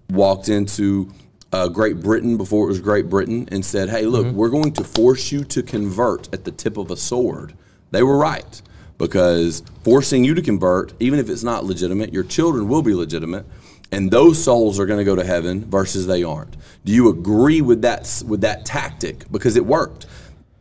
walked 0.09 0.49
into 0.49 1.11
uh, 1.51 1.67
Great 1.67 1.99
Britain 2.01 2.37
before 2.37 2.65
it 2.65 2.67
was 2.67 2.79
Great 2.79 3.09
Britain, 3.09 3.47
and 3.51 3.65
said, 3.65 3.89
"Hey, 3.89 4.05
look, 4.05 4.27
mm-hmm. 4.27 4.35
we're 4.35 4.49
going 4.49 4.73
to 4.73 4.83
force 4.83 5.31
you 5.31 5.43
to 5.45 5.63
convert 5.63 6.33
at 6.33 6.43
the 6.45 6.51
tip 6.51 6.77
of 6.77 6.91
a 6.91 6.97
sword." 6.97 7.53
They 7.91 8.03
were 8.03 8.17
right 8.17 8.61
because 8.97 9.63
forcing 9.83 10.23
you 10.23 10.33
to 10.33 10.41
convert, 10.41 10.93
even 10.99 11.19
if 11.19 11.29
it's 11.29 11.43
not 11.43 11.65
legitimate, 11.65 12.13
your 12.13 12.23
children 12.23 12.67
will 12.67 12.81
be 12.81 12.93
legitimate, 12.93 13.45
and 13.91 14.11
those 14.11 14.43
souls 14.43 14.79
are 14.79 14.85
going 14.85 14.99
to 14.99 15.03
go 15.03 15.15
to 15.15 15.23
heaven 15.23 15.65
versus 15.65 16.07
they 16.07 16.23
aren't. 16.23 16.55
Do 16.83 16.91
you 16.91 17.09
agree 17.09 17.61
with 17.61 17.81
that 17.81 18.23
with 18.27 18.41
that 18.41 18.65
tactic 18.65 19.31
because 19.31 19.55
it 19.55 19.65
worked? 19.65 20.05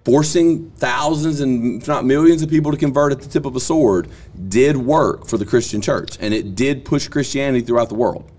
Forcing 0.04 0.70
thousands 0.72 1.40
and 1.40 1.80
if 1.80 1.88
not 1.88 2.04
millions 2.04 2.42
of 2.42 2.50
people 2.50 2.70
to 2.70 2.76
convert 2.76 3.12
at 3.12 3.22
the 3.22 3.28
tip 3.28 3.46
of 3.46 3.56
a 3.56 3.60
sword 3.60 4.08
did 4.48 4.76
work 4.76 5.26
for 5.26 5.38
the 5.38 5.46
Christian 5.46 5.80
church, 5.80 6.18
and 6.20 6.34
it 6.34 6.54
did 6.54 6.84
push 6.84 7.08
Christianity 7.08 7.64
throughout 7.64 7.88
the 7.88 7.94
world. 7.94 8.30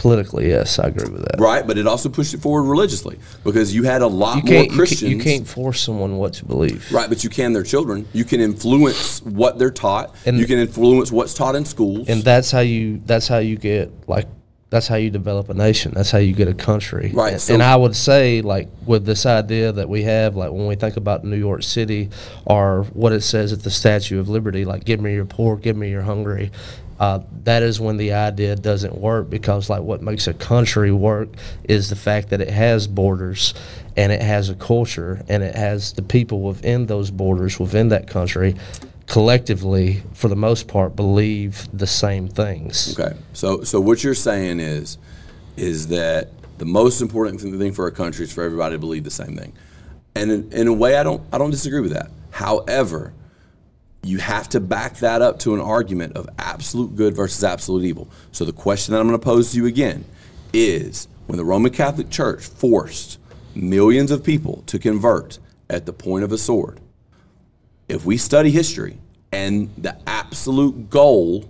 Politically, 0.00 0.48
yes, 0.48 0.78
I 0.78 0.88
agree 0.88 1.10
with 1.10 1.22
that. 1.26 1.38
Right, 1.38 1.64
but 1.66 1.76
it 1.78 1.86
also 1.86 2.08
pushed 2.08 2.34
it 2.34 2.40
forward 2.40 2.62
religiously 2.64 3.18
because 3.44 3.74
you 3.74 3.82
had 3.84 4.00
a 4.02 4.06
lot 4.06 4.36
You 4.36 4.42
more 4.42 4.52
can't, 4.62 4.70
you 4.70 4.76
Christians. 4.76 5.00
can't, 5.02 5.12
you 5.12 5.22
can't 5.22 5.46
force 5.46 5.80
someone 5.80 6.16
what 6.16 6.32
to 6.34 6.44
believe. 6.46 6.90
Right, 6.90 7.08
but 7.08 7.22
you 7.22 7.30
can 7.30 7.52
their 7.52 7.62
children. 7.62 8.08
You 8.12 8.24
can 8.24 8.40
influence 8.40 9.20
what 9.22 9.58
they're 9.58 9.70
taught. 9.70 10.14
And- 10.26 10.38
you 10.38 10.46
can 10.46 10.58
influence 10.58 11.12
what's 11.12 11.34
taught 11.34 11.54
in 11.54 11.64
schools. 11.66 12.08
And 12.08 12.22
that's 12.22 12.50
how 12.50 12.60
you. 12.60 13.00
That's 13.04 13.28
how 13.28 13.38
you 13.38 13.56
get 13.56 13.92
like. 14.08 14.26
That's 14.70 14.86
how 14.86 14.94
you 14.94 15.10
develop 15.10 15.48
a 15.48 15.54
nation. 15.54 15.90
That's 15.96 16.12
how 16.12 16.18
you 16.18 16.32
get 16.32 16.46
a 16.46 16.54
country. 16.54 17.10
Right, 17.12 17.32
And, 17.32 17.42
so- 17.42 17.54
and 17.54 17.60
I 17.62 17.74
would 17.74 17.96
say, 17.96 18.40
like, 18.40 18.68
with 18.86 19.04
this 19.04 19.26
idea 19.26 19.72
that 19.72 19.88
we 19.88 20.04
have, 20.04 20.36
like, 20.36 20.52
when 20.52 20.68
we 20.68 20.76
think 20.76 20.96
about 20.96 21.24
New 21.24 21.34
York 21.36 21.64
City 21.64 22.08
or 22.46 22.84
what 22.92 23.10
it 23.12 23.22
says 23.22 23.52
at 23.52 23.64
the 23.64 23.70
Statue 23.70 24.20
of 24.20 24.28
Liberty, 24.28 24.64
like, 24.64 24.84
give 24.84 25.00
me 25.00 25.12
your 25.14 25.24
poor, 25.24 25.56
give 25.56 25.76
me 25.76 25.90
your 25.90 26.02
hungry, 26.02 26.52
uh, 27.00 27.20
that 27.44 27.62
is 27.62 27.80
when 27.80 27.96
the 27.96 28.12
idea 28.12 28.54
doesn't 28.54 28.94
work 28.94 29.30
because, 29.30 29.70
like, 29.70 29.80
what 29.80 30.02
makes 30.02 30.26
a 30.26 30.34
country 30.34 30.92
work 30.92 31.30
is 31.64 31.88
the 31.88 31.96
fact 31.96 32.28
that 32.28 32.42
it 32.42 32.50
has 32.50 32.86
borders 32.86 33.54
and 33.96 34.12
it 34.12 34.20
has 34.20 34.50
a 34.50 34.54
culture 34.54 35.24
and 35.26 35.42
it 35.42 35.54
has 35.54 35.94
the 35.94 36.02
people 36.02 36.42
within 36.42 36.86
those 36.86 37.10
borders, 37.10 37.58
within 37.58 37.88
that 37.88 38.06
country, 38.06 38.54
collectively, 39.06 40.02
for 40.12 40.28
the 40.28 40.36
most 40.36 40.68
part, 40.68 40.94
believe 40.94 41.66
the 41.72 41.86
same 41.86 42.28
things. 42.28 42.98
Okay. 42.98 43.16
So 43.32 43.62
so 43.62 43.80
what 43.80 44.04
you're 44.04 44.14
saying 44.14 44.60
is 44.60 44.98
is 45.56 45.88
that 45.88 46.28
the 46.58 46.66
most 46.66 47.00
important 47.00 47.40
thing 47.40 47.72
for 47.72 47.86
a 47.86 47.92
country 47.92 48.24
is 48.24 48.32
for 48.32 48.44
everybody 48.44 48.74
to 48.74 48.78
believe 48.78 49.04
the 49.04 49.10
same 49.10 49.36
thing. 49.38 49.54
And 50.14 50.30
in, 50.30 50.52
in 50.52 50.68
a 50.68 50.72
way 50.74 50.96
I 50.96 51.02
don't 51.02 51.22
I 51.32 51.38
don't 51.38 51.50
disagree 51.50 51.80
with 51.80 51.92
that. 51.92 52.10
However, 52.30 53.14
you 54.02 54.18
have 54.18 54.48
to 54.50 54.60
back 54.60 54.96
that 54.96 55.22
up 55.22 55.38
to 55.40 55.54
an 55.54 55.60
argument 55.60 56.16
of 56.16 56.28
absolute 56.38 56.96
good 56.96 57.14
versus 57.14 57.44
absolute 57.44 57.84
evil. 57.84 58.08
So 58.32 58.44
the 58.44 58.52
question 58.52 58.92
that 58.92 59.00
I'm 59.00 59.08
going 59.08 59.18
to 59.18 59.24
pose 59.24 59.52
to 59.52 59.58
you 59.58 59.66
again 59.66 60.04
is 60.52 61.06
when 61.26 61.36
the 61.36 61.44
Roman 61.44 61.72
Catholic 61.72 62.10
Church 62.10 62.44
forced 62.46 63.18
millions 63.54 64.10
of 64.10 64.24
people 64.24 64.62
to 64.66 64.78
convert 64.78 65.38
at 65.68 65.86
the 65.86 65.92
point 65.92 66.24
of 66.24 66.32
a 66.32 66.38
sword, 66.38 66.80
if 67.88 68.04
we 68.04 68.16
study 68.16 68.50
history 68.50 68.98
and 69.32 69.70
the 69.76 69.96
absolute 70.06 70.90
goal 70.90 71.48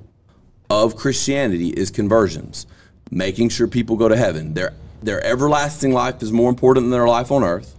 of 0.68 0.96
Christianity 0.96 1.70
is 1.70 1.90
conversions, 1.90 2.66
making 3.10 3.48
sure 3.48 3.66
people 3.66 3.96
go 3.96 4.08
to 4.08 4.16
heaven. 4.16 4.54
Their 4.54 4.72
their 5.02 5.24
everlasting 5.24 5.92
life 5.92 6.22
is 6.22 6.30
more 6.30 6.50
important 6.50 6.84
than 6.84 6.90
their 6.90 7.08
life 7.08 7.32
on 7.32 7.42
earth. 7.42 7.74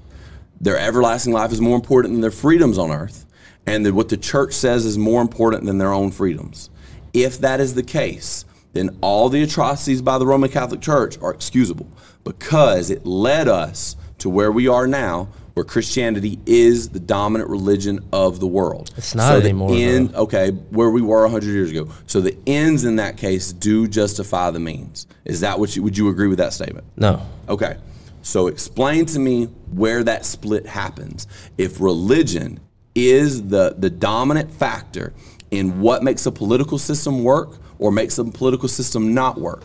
Their 0.59 0.77
everlasting 0.77 1.33
life 1.33 1.51
is 1.51 1.61
more 1.61 1.75
important 1.75 2.15
than 2.15 2.21
their 2.21 2.31
freedoms 2.31 2.79
on 2.79 2.91
earth, 2.91 3.25
and 3.65 3.85
that 3.85 3.93
what 3.93 4.09
the 4.09 4.17
church 4.17 4.53
says 4.53 4.85
is 4.85 4.97
more 4.97 5.21
important 5.21 5.65
than 5.65 5.77
their 5.77 5.93
own 5.93 6.11
freedoms. 6.11 6.69
If 7.13 7.39
that 7.39 7.59
is 7.59 7.73
the 7.73 7.83
case, 7.83 8.45
then 8.73 8.97
all 9.01 9.29
the 9.29 9.43
atrocities 9.43 10.01
by 10.01 10.17
the 10.17 10.25
Roman 10.25 10.49
Catholic 10.49 10.81
Church 10.81 11.17
are 11.21 11.33
excusable 11.33 11.87
because 12.23 12.89
it 12.89 13.05
led 13.05 13.47
us 13.47 13.95
to 14.19 14.29
where 14.29 14.51
we 14.51 14.67
are 14.67 14.87
now, 14.87 15.25
where 15.53 15.65
Christianity 15.65 16.39
is 16.45 16.89
the 16.89 16.99
dominant 16.99 17.49
religion 17.49 17.99
of 18.13 18.39
the 18.39 18.47
world. 18.47 18.93
It's 18.95 19.13
not 19.13 19.33
the 19.33 19.43
anymore, 19.43 19.73
end- 19.73 20.15
okay, 20.15 20.51
where 20.51 20.89
we 20.89 21.01
were 21.01 21.23
100 21.23 21.47
years 21.49 21.71
ago. 21.71 21.89
So 22.07 22.21
the 22.21 22.37
ends 22.47 22.85
in 22.85 22.95
that 22.97 23.17
case 23.17 23.51
do 23.51 23.87
justify 23.87 24.51
the 24.51 24.59
means. 24.59 25.07
Is 25.25 25.41
that 25.41 25.59
what 25.59 25.75
you 25.75 25.83
would 25.83 25.97
you 25.97 26.07
agree 26.09 26.27
with 26.27 26.37
that 26.37 26.53
statement? 26.53 26.85
No. 26.95 27.21
Okay. 27.49 27.77
So 28.21 28.47
explain 28.47 29.05
to 29.07 29.19
me 29.19 29.45
where 29.71 30.03
that 30.03 30.25
split 30.25 30.67
happens. 30.67 31.27
If 31.57 31.81
religion 31.81 32.59
is 32.95 33.47
the 33.47 33.75
the 33.77 33.89
dominant 33.89 34.51
factor 34.51 35.13
in 35.49 35.81
what 35.81 36.03
makes 36.03 36.25
a 36.25 36.31
political 36.31 36.77
system 36.77 37.23
work 37.23 37.57
or 37.79 37.91
makes 37.91 38.17
a 38.17 38.23
political 38.25 38.69
system 38.69 39.13
not 39.13 39.39
work. 39.39 39.63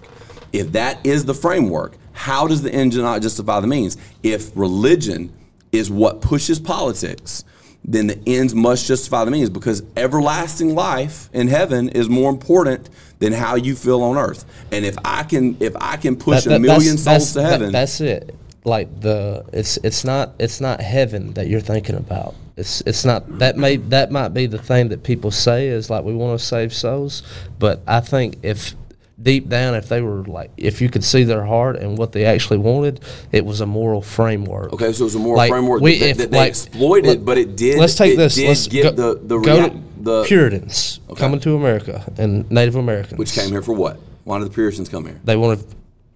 If 0.53 0.73
that 0.73 1.05
is 1.05 1.25
the 1.25 1.35
framework, 1.35 1.97
how 2.13 2.47
does 2.47 2.63
the 2.63 2.73
end 2.73 2.97
not 2.97 3.21
justify 3.23 3.61
the 3.61 3.67
means? 3.67 3.97
If 4.23 4.51
religion 4.57 5.33
is 5.73 5.91
what 5.91 6.21
pushes 6.23 6.59
politics, 6.59 7.45
then 7.85 8.07
the 8.07 8.19
ends 8.27 8.55
must 8.55 8.87
justify 8.87 9.25
the 9.25 9.31
means 9.31 9.51
because 9.51 9.83
everlasting 9.97 10.75
life 10.75 11.29
in 11.33 11.47
heaven 11.49 11.89
is 11.91 12.09
more 12.09 12.31
important 12.31 12.89
than 13.19 13.33
how 13.33 13.55
you 13.55 13.77
feel 13.77 14.03
on 14.03 14.17
earth. 14.17 14.45
And 14.73 14.85
if 14.85 14.97
I 15.05 15.23
can 15.25 15.57
if 15.61 15.75
I 15.81 15.97
can 15.97 16.17
push 16.17 16.45
That- 16.45 16.51
that- 16.51 16.57
a 16.57 16.61
million 16.61 16.97
souls 16.99 17.33
to 17.35 17.43
heaven, 17.43 17.73
that- 17.73 17.73
that's 17.73 18.01
it. 18.01 18.35
Like 18.65 19.01
the 19.01 19.45
it's 19.53 19.79
it's 19.85 20.05
not 20.05 20.35
it's 20.39 20.61
not 20.61 20.81
heaven 20.81 21.35
that 21.35 21.49
you're 21.49 21.61
thinking 21.61 21.95
about. 21.97 22.35
It's 22.57 22.81
it's 22.87 23.05
not 23.05 23.39
that 23.39 23.57
may 23.59 23.77
that 23.77 24.11
might 24.11 24.29
be 24.31 24.47
the 24.47 24.59
thing 24.59 24.89
that 24.89 25.03
people 25.03 25.31
say 25.31 25.69
is 25.69 25.91
like 25.91 26.05
we 26.05 26.15
want 26.15 26.39
to 26.41 26.45
save 26.45 26.73
souls, 26.73 27.23
but 27.59 27.83
I 27.87 28.01
think 28.01 28.37
if 28.43 28.75
deep 29.23 29.49
down 29.49 29.75
if 29.75 29.89
they 29.91 30.01
were 30.01 30.25
like 30.25 30.51
if 30.57 30.81
you 30.81 30.89
could 30.89 31.05
see 31.05 31.25
their 31.25 31.45
heart 31.45 31.77
and 31.77 31.99
what 31.99 32.13
they 32.13 32.25
actually 32.25 32.57
wanted, 32.59 33.01
it 33.31 33.45
was 33.45 33.61
a 33.61 33.67
moral 33.67 34.01
framework. 34.01 34.73
Okay, 34.73 34.91
so 34.95 35.03
it 35.03 35.05
was 35.05 35.15
a 35.17 35.19
moral 35.19 35.37
Like, 35.37 35.51
framework 35.51 35.83
we- 35.83 35.99
that, 35.99 36.09
if, 36.11 36.17
that 36.17 36.31
they 36.31 36.39
like, 36.39 36.49
exploited, 36.49 37.07
let- 37.07 37.25
but 37.27 37.37
it 37.37 37.57
did. 37.57 37.79
Let's 37.79 37.95
take 37.95 38.17
this. 38.17 38.39
Let's 38.39 38.67
give 38.69 38.97
go, 38.97 39.15
the 39.15 39.21
the, 39.23 39.39
go 39.39 39.61
rea- 39.69 39.83
the 40.01 40.25
Puritans 40.25 41.01
Okay. 41.11 41.21
coming 41.21 41.41
to 41.41 41.57
America 41.57 42.11
and 42.17 42.51
Native 42.51 42.77
Americans, 42.77 43.19
which 43.19 43.35
came 43.35 43.51
here 43.51 43.63
for 43.63 43.75
what? 43.75 43.99
Why 44.25 44.39
did 44.39 44.47
the 44.49 44.55
Puritans 44.55 44.89
come 44.89 45.05
here? 45.05 45.21
They 45.25 45.37
wanted 45.37 45.63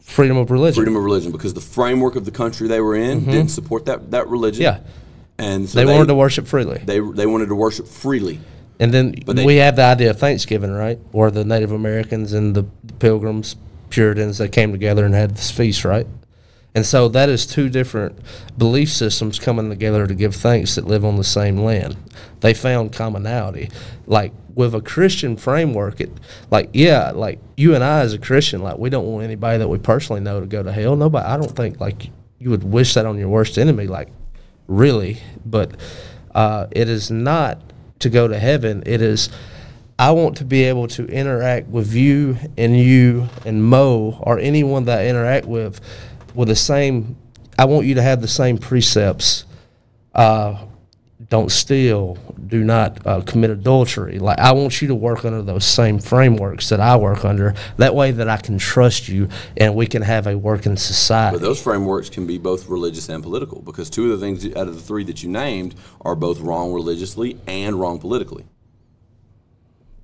freedom 0.00 0.38
of 0.38 0.50
religion. 0.50 0.76
Freedom 0.76 0.96
of 0.96 1.04
religion, 1.04 1.32
because 1.32 1.52
the 1.52 1.60
framework 1.60 2.16
of 2.16 2.24
the 2.24 2.30
country 2.30 2.66
they 2.66 2.80
were 2.80 2.94
in 2.96 3.26
didn't 3.26 3.48
support 3.50 3.84
that 3.84 4.10
that 4.12 4.26
religion. 4.28 4.64
Mm-hmm. 4.64 4.84
Yeah. 4.86 4.90
And 5.40 5.68
so 5.68 5.78
they, 5.78 5.84
wanted 5.84 6.08
to 6.08 6.14
worship 6.14 6.46
freely. 6.46 6.78
They 6.84 7.00
they 7.00 7.26
wanted 7.26 7.46
to 7.46 7.54
worship 7.54 7.86
freely. 7.86 8.40
And 8.78 8.94
then 8.94 9.14
they- 9.26 9.44
we 9.44 9.56
have 9.56 9.76
the 9.76 9.82
idea 9.82 10.10
of 10.10 10.18
Thanksgiving, 10.18 10.72
right? 10.72 10.98
Where 11.12 11.30
the 11.30 11.44
Native 11.44 11.72
Americans 11.72 12.32
and 12.32 12.54
the 12.54 12.64
Pilgrims, 12.98 13.56
Puritans, 13.90 14.38
they 14.38 14.48
came 14.48 14.72
together 14.72 15.04
and 15.04 15.14
had 15.14 15.36
this 15.36 15.50
feast, 15.50 15.84
right? 15.84 16.06
And 16.74 16.86
so 16.86 17.08
that 17.08 17.28
is 17.28 17.46
two 17.46 17.68
different 17.68 18.18
belief 18.56 18.90
systems 18.92 19.38
coming 19.38 19.68
together 19.68 20.06
to 20.06 20.14
give 20.14 20.34
thanks 20.36 20.76
that 20.76 20.86
live 20.86 21.04
on 21.04 21.16
the 21.16 21.24
same 21.24 21.58
land. 21.58 21.96
They 22.40 22.54
found 22.54 22.92
commonality. 22.92 23.70
Like 24.06 24.32
with 24.54 24.74
a 24.74 24.80
Christian 24.80 25.36
framework, 25.36 26.00
it 26.00 26.12
like 26.50 26.70
yeah, 26.72 27.10
like 27.10 27.40
you 27.56 27.74
and 27.74 27.82
I 27.82 28.00
as 28.00 28.14
a 28.14 28.18
Christian, 28.18 28.62
like 28.62 28.78
we 28.78 28.88
don't 28.88 29.06
want 29.06 29.24
anybody 29.24 29.58
that 29.58 29.68
we 29.68 29.78
personally 29.78 30.20
know 30.20 30.40
to 30.40 30.46
go 30.46 30.62
to 30.62 30.72
hell. 30.72 30.96
Nobody 30.96 31.26
I 31.26 31.36
don't 31.36 31.54
think 31.54 31.80
like 31.80 32.10
you 32.38 32.50
would 32.50 32.64
wish 32.64 32.94
that 32.94 33.04
on 33.04 33.18
your 33.18 33.28
worst 33.28 33.58
enemy, 33.58 33.86
like 33.86 34.08
really. 34.70 35.18
But 35.44 35.76
uh, 36.34 36.68
it 36.70 36.88
is 36.88 37.10
not 37.10 37.60
to 37.98 38.08
go 38.08 38.26
to 38.28 38.38
heaven. 38.38 38.82
It 38.86 39.02
is 39.02 39.28
I 39.98 40.12
want 40.12 40.38
to 40.38 40.46
be 40.46 40.64
able 40.64 40.88
to 40.88 41.04
interact 41.08 41.68
with 41.68 41.92
you 41.92 42.38
and 42.56 42.74
you 42.74 43.28
and 43.44 43.62
Mo 43.62 44.18
or 44.22 44.38
anyone 44.38 44.86
that 44.86 45.00
I 45.00 45.08
interact 45.08 45.44
with 45.44 45.78
with 46.34 46.48
the 46.48 46.56
same. 46.56 47.16
I 47.58 47.66
want 47.66 47.84
you 47.84 47.96
to 47.96 48.02
have 48.02 48.22
the 48.22 48.28
same 48.28 48.56
precepts. 48.56 49.44
Uh, 50.14 50.64
don't 51.30 51.50
steal. 51.50 52.18
Do 52.48 52.64
not 52.64 53.06
uh, 53.06 53.20
commit 53.22 53.50
adultery. 53.50 54.18
Like 54.18 54.38
I 54.40 54.50
want 54.52 54.82
you 54.82 54.88
to 54.88 54.94
work 54.96 55.24
under 55.24 55.40
those 55.40 55.64
same 55.64 56.00
frameworks 56.00 56.68
that 56.68 56.80
I 56.80 56.96
work 56.96 57.24
under. 57.24 57.54
That 57.76 57.94
way, 57.94 58.10
that 58.10 58.28
I 58.28 58.36
can 58.36 58.58
trust 58.58 59.08
you 59.08 59.28
and 59.56 59.76
we 59.76 59.86
can 59.86 60.02
have 60.02 60.26
a 60.26 60.36
working 60.36 60.76
society. 60.76 61.36
But 61.36 61.42
those 61.42 61.62
frameworks 61.62 62.10
can 62.10 62.26
be 62.26 62.36
both 62.36 62.68
religious 62.68 63.08
and 63.08 63.22
political 63.22 63.62
because 63.62 63.88
two 63.88 64.12
of 64.12 64.18
the 64.18 64.26
things 64.26 64.44
out 64.56 64.66
of 64.66 64.74
the 64.74 64.80
three 64.80 65.04
that 65.04 65.22
you 65.22 65.30
named 65.30 65.76
are 66.00 66.16
both 66.16 66.40
wrong 66.40 66.72
religiously 66.72 67.38
and 67.46 67.78
wrong 67.78 68.00
politically. 68.00 68.44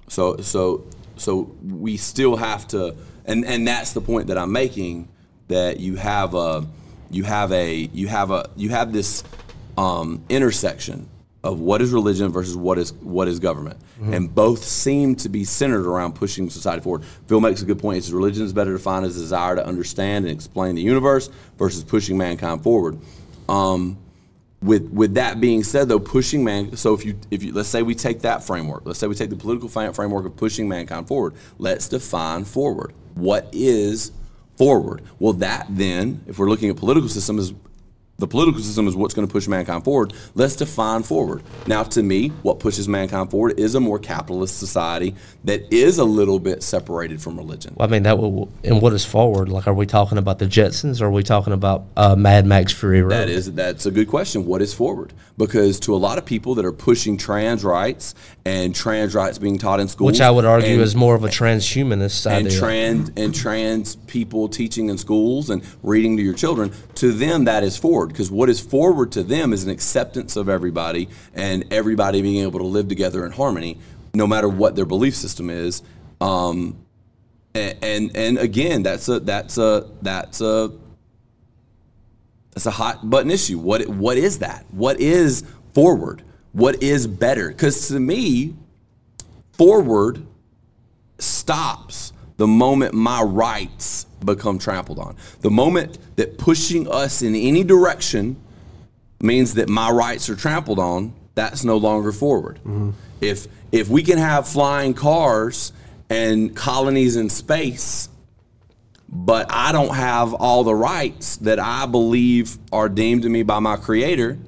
So 0.09 0.37
so 0.37 0.87
so 1.17 1.57
we 1.61 1.97
still 1.97 2.37
have 2.37 2.69
to 2.69 2.95
and 3.25 3.45
and 3.45 3.67
that's 3.67 3.93
the 3.95 4.01
point 4.01 4.29
that 4.29 4.39
I'm 4.39 4.53
making 4.53 5.09
that 5.49 5.81
you 5.81 5.97
have 5.97 6.35
a 6.35 6.65
you 7.11 7.25
have 7.25 7.51
a 7.51 7.91
you 7.93 8.07
have 8.07 8.31
a 8.31 8.49
you 8.55 8.69
have 8.69 8.93
this 8.93 9.25
um, 9.77 10.25
intersection 10.29 11.09
of 11.47 11.61
what 11.61 11.81
is 11.81 11.93
religion 11.93 12.33
versus 12.33 12.57
what 12.57 12.77
is 12.77 12.93
what 12.95 13.29
is 13.29 13.39
government, 13.39 13.79
and 14.01 14.35
both 14.35 14.65
seem 14.65 15.15
to 15.15 15.29
be 15.29 15.45
centered 15.45 15.87
around 15.87 16.15
pushing 16.15 16.51
society 16.51 16.83
forward. 16.83 17.05
Phil 17.29 17.41
makes 17.41 17.63
a 17.63 17.65
good 17.65 17.79
point. 17.79 17.95
He 17.97 18.01
says 18.01 18.13
religion 18.13 18.45
is 18.45 18.53
better 18.53 18.73
defined 18.73 19.07
as 19.07 19.17
a 19.17 19.21
desire 19.21 19.55
to 19.55 19.65
understand 19.65 20.25
and 20.25 20.35
explain 20.35 20.75
the 20.75 20.83
universe 20.83 21.31
versus 21.57 21.85
pushing 21.85 22.19
mankind 22.19 22.63
forward. 22.63 22.99
Um, 23.49 23.99
with 24.61 24.91
with 24.91 25.15
that 25.15 25.41
being 25.41 25.63
said, 25.63 25.89
though, 25.89 26.01
pushing 26.01 26.43
man. 26.43 26.77
So 26.77 26.95
if 26.95 27.05
you 27.05 27.19
if 27.31 27.45
you 27.45 27.53
let's 27.53 27.69
say 27.69 27.83
we 27.83 27.95
take 27.95 28.23
that 28.23 28.43
framework, 28.43 28.83
let's 28.85 28.99
say 28.99 29.07
we 29.07 29.15
take 29.15 29.31
the 29.31 29.37
political 29.37 29.69
framework 29.69 30.27
of 30.27 30.37
pushing 30.37 30.69
mankind 30.69 31.07
forward. 31.07 31.35
Let's 31.59 31.87
define 31.89 32.45
forward. 32.45 32.93
What 33.15 33.49
is 33.53 34.11
forward? 34.59 35.03
Well, 35.21 35.35
that 35.35 35.67
then, 35.71 36.23
if 36.27 36.39
we're 36.39 36.49
looking 36.49 36.71
at 36.71 36.77
political 36.77 37.09
system, 37.09 37.39
is 37.39 37.53
the 38.19 38.27
political 38.27 38.61
system 38.63 38.89
is 38.89 38.97
what's 38.97 39.13
going 39.13 39.27
to 39.29 39.33
push 39.33 39.47
mankind 39.47 39.85
forward. 39.85 40.15
Let's 40.35 40.57
define 40.57 41.03
forward. 41.03 41.43
Now, 41.67 41.83
to 41.83 42.03
me, 42.03 42.29
what 42.29 42.61
pushes 42.61 42.89
mankind 42.89 43.31
forward 43.31 43.61
is 43.61 43.75
a 43.75 43.81
more 43.81 43.99
capitalist 43.99 44.59
society 44.59 45.15
that 45.45 45.71
is 45.73 45.99
a 45.99 46.05
little 46.05 46.39
bit 46.39 46.63
separated 46.63 47.21
from 47.21 47.37
religion. 47.37 47.77
I 47.79 47.87
mean, 47.87 48.05
that 48.05 48.19
will. 48.19 48.51
And 48.65 48.81
what 48.81 48.95
is 48.95 49.05
forward? 49.05 49.51
Like, 49.51 49.67
are 49.67 49.75
we 49.75 49.85
talking 49.85 50.17
about 50.17 50.39
the 50.39 50.47
Jetsons? 50.47 51.03
or 51.03 51.07
Are 51.07 51.11
we 51.11 51.23
talking 51.23 51.53
about 51.53 51.85
uh, 51.97 52.17
Mad 52.17 52.47
Max 52.47 52.73
Fury 52.73 53.03
Road? 53.03 53.11
That 53.11 53.29
is 53.29 53.53
that's 53.53 53.85
a 53.85 53.91
good 53.91 54.09
question. 54.09 54.47
What 54.47 54.63
is 54.63 54.73
forward? 54.73 55.13
Because 55.37 55.79
to 55.81 55.95
a 55.95 55.99
lot 55.99 56.17
of 56.17 56.25
people 56.25 56.55
that 56.55 56.65
are 56.65 56.73
pushing 56.73 57.19
trans 57.19 57.65
rights 57.65 58.15
and 58.47 58.75
trans 58.75 59.15
rights 59.15 59.37
being 59.37 59.59
taught 59.59 59.81
in 59.81 59.89
schools, 59.89 60.13
which 60.13 60.21
I 60.23 60.31
would 60.31 60.47
argue 60.47 60.75
and- 60.75 60.81
is 60.81 60.97
more 60.97 61.15
of 61.15 61.25
a 61.25 61.29
transhumanist 61.29 62.13
side 62.13 62.39
and 62.39 62.47
idea. 62.47 62.59
trans 62.59 63.11
and 63.17 63.35
trans 63.35 63.97
people 63.97 64.49
teaching 64.49 64.89
in 64.89 64.97
schools 64.97 65.51
and 65.51 65.63
reading 65.83 66.17
to 66.17 66.23
your 66.23 66.35
children 66.35 66.73
to 66.95 67.13
them 67.13 67.45
that 67.45 67.63
is 67.63 67.77
forward 67.77 68.06
because 68.09 68.31
what 68.31 68.49
is 68.49 68.61
forward 68.61 69.13
to 69.13 69.23
them 69.23 69.53
is 69.53 69.65
an 69.65 69.71
acceptance 69.71 70.37
of 70.37 70.49
everybody 70.49 71.09
and 71.35 71.65
everybody 71.71 72.23
being 72.23 72.43
able 72.43 72.59
to 72.59 72.67
live 72.67 72.89
together 72.89 73.25
in 73.25 73.33
harmony 73.33 73.79
no 74.15 74.27
matter 74.27 74.49
what 74.49 74.75
their 74.75 74.87
belief 74.87 75.15
system 75.15 75.51
is. 75.51 75.83
Um, 76.21 76.79
and, 77.55 77.77
and 77.83 78.17
and 78.17 78.39
again 78.39 78.83
that's 78.83 79.09
a 79.09 79.21
that's 79.21 79.59
a 79.59 79.89
that's 80.03 80.41
a 80.41 80.73
that's 82.53 82.67
a 82.67 82.71
hot 82.71 83.09
button 83.09 83.31
issue. 83.31 83.59
What 83.59 83.87
what 83.89 84.17
is 84.17 84.39
that? 84.39 84.65
What 84.71 85.01
is 85.01 85.45
forward? 85.75 86.23
What 86.53 86.83
is 86.83 87.07
better? 87.07 87.49
Because 87.49 87.89
to 87.89 88.01
me 88.01 88.57
forward 89.53 90.27
stops 91.19 92.13
the 92.37 92.47
moment 92.47 92.95
my 92.95 93.23
rights 93.23 94.06
become 94.25 94.59
trampled 94.59 94.99
on. 94.99 95.17
The 95.41 95.51
moment 95.51 95.99
that 96.17 96.39
pushing 96.39 96.91
us 96.91 97.23
in 97.23 97.35
any 97.35 97.65
direction 97.65 98.37
means 99.21 99.55
that 99.55 99.69
my 99.69 99.91
rights 99.91 100.29
are 100.29 100.37
trampled 100.37 100.79
on, 100.79 101.13
that's 101.35 101.65
no 101.65 101.77
longer 101.77 102.13
forward. 102.13 102.57
Mm-hmm. 102.59 102.91
If 103.21 103.49
if 103.73 103.89
we 103.89 104.03
can 104.03 104.19
have 104.19 104.49
flying 104.49 104.95
cars 104.95 105.73
and 106.09 106.55
colonies 106.55 107.17
in 107.17 107.29
space, 107.29 108.09
but 109.09 109.47
I 109.51 109.73
don't 109.73 109.95
have 109.95 110.35
all 110.35 110.65
the 110.65 110.75
rights 110.75 111.37
that 111.39 111.59
I 111.59 111.87
believe 111.87 112.59
are 112.73 112.89
deemed 112.89 113.23
to 113.23 113.29
me 113.29 113.43
by 113.43 113.59
my 113.59 113.77
creator, 113.77 114.39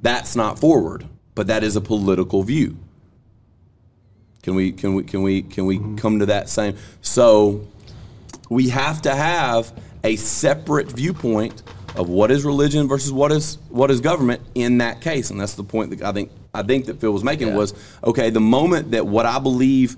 that's 0.00 0.36
not 0.36 0.58
forward. 0.58 1.06
But 1.34 1.46
that 1.46 1.64
is 1.64 1.76
a 1.76 1.80
political 1.80 2.42
view. 2.42 2.76
Can 4.42 4.54
we 4.54 4.72
can 4.72 4.94
we 4.94 5.04
can 5.04 5.22
we 5.22 5.42
can 5.42 5.66
we 5.66 5.78
mm-hmm. 5.78 5.96
come 5.96 6.18
to 6.18 6.26
that 6.26 6.48
same 6.48 6.76
so 7.00 7.66
we 8.52 8.68
have 8.68 9.02
to 9.02 9.14
have 9.14 9.72
a 10.04 10.16
separate 10.16 10.90
viewpoint 10.90 11.62
of 11.96 12.08
what 12.08 12.30
is 12.30 12.44
religion 12.44 12.88
versus 12.88 13.12
what 13.12 13.32
is 13.32 13.58
what 13.68 13.90
is 13.90 14.00
government 14.00 14.40
in 14.54 14.78
that 14.78 15.00
case 15.00 15.30
and 15.30 15.40
that's 15.40 15.54
the 15.54 15.64
point 15.64 15.90
that 15.90 16.02
I 16.02 16.12
think 16.12 16.30
I 16.54 16.62
think 16.62 16.86
that 16.86 17.00
Phil 17.00 17.12
was 17.12 17.24
making 17.24 17.54
was 17.54 17.74
okay 18.02 18.30
the 18.30 18.40
moment 18.40 18.92
that 18.92 19.06
what 19.06 19.26
I 19.26 19.38
believe 19.38 19.96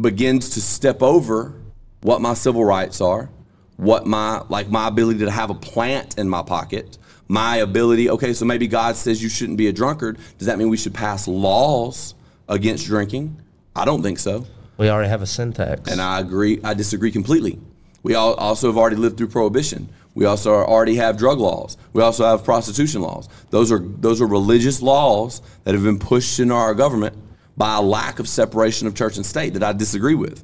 begins 0.00 0.50
to 0.50 0.60
step 0.60 1.02
over 1.02 1.54
what 2.02 2.20
my 2.20 2.34
civil 2.34 2.64
rights 2.64 3.00
are, 3.00 3.30
what 3.76 4.06
my 4.06 4.42
like 4.48 4.68
my 4.68 4.88
ability 4.88 5.20
to 5.20 5.30
have 5.30 5.50
a 5.50 5.54
plant 5.54 6.18
in 6.18 6.28
my 6.28 6.42
pocket, 6.42 6.98
my 7.28 7.56
ability, 7.56 8.10
okay, 8.10 8.32
so 8.32 8.44
maybe 8.44 8.66
God 8.66 8.96
says 8.96 9.22
you 9.22 9.28
shouldn't 9.28 9.58
be 9.58 9.68
a 9.68 9.72
drunkard. 9.72 10.18
Does 10.38 10.46
that 10.46 10.58
mean 10.58 10.68
we 10.68 10.76
should 10.76 10.94
pass 10.94 11.28
laws 11.28 12.14
against 12.48 12.86
drinking? 12.86 13.40
I 13.74 13.84
don't 13.84 14.02
think 14.02 14.18
so. 14.18 14.46
We 14.80 14.88
already 14.88 15.10
have 15.10 15.20
a 15.20 15.26
sin 15.26 15.52
tax. 15.52 15.92
And 15.92 16.00
I 16.00 16.20
agree, 16.20 16.58
I 16.64 16.72
disagree 16.72 17.10
completely. 17.10 17.60
We 18.02 18.14
all 18.14 18.32
also 18.32 18.68
have 18.68 18.78
already 18.78 18.96
lived 18.96 19.18
through 19.18 19.28
prohibition. 19.28 19.90
We 20.14 20.24
also 20.24 20.54
already 20.54 20.96
have 20.96 21.18
drug 21.18 21.38
laws. 21.38 21.76
We 21.92 22.02
also 22.02 22.24
have 22.24 22.44
prostitution 22.44 23.02
laws. 23.02 23.28
Those 23.50 23.70
are 23.70 23.78
those 23.78 24.22
are 24.22 24.26
religious 24.26 24.80
laws 24.80 25.42
that 25.64 25.74
have 25.74 25.84
been 25.84 25.98
pushed 25.98 26.40
into 26.40 26.54
our 26.54 26.72
government 26.72 27.14
by 27.58 27.76
a 27.76 27.82
lack 27.82 28.20
of 28.20 28.26
separation 28.26 28.86
of 28.86 28.94
church 28.94 29.18
and 29.18 29.26
state 29.26 29.52
that 29.52 29.62
I 29.62 29.74
disagree 29.74 30.14
with. 30.14 30.42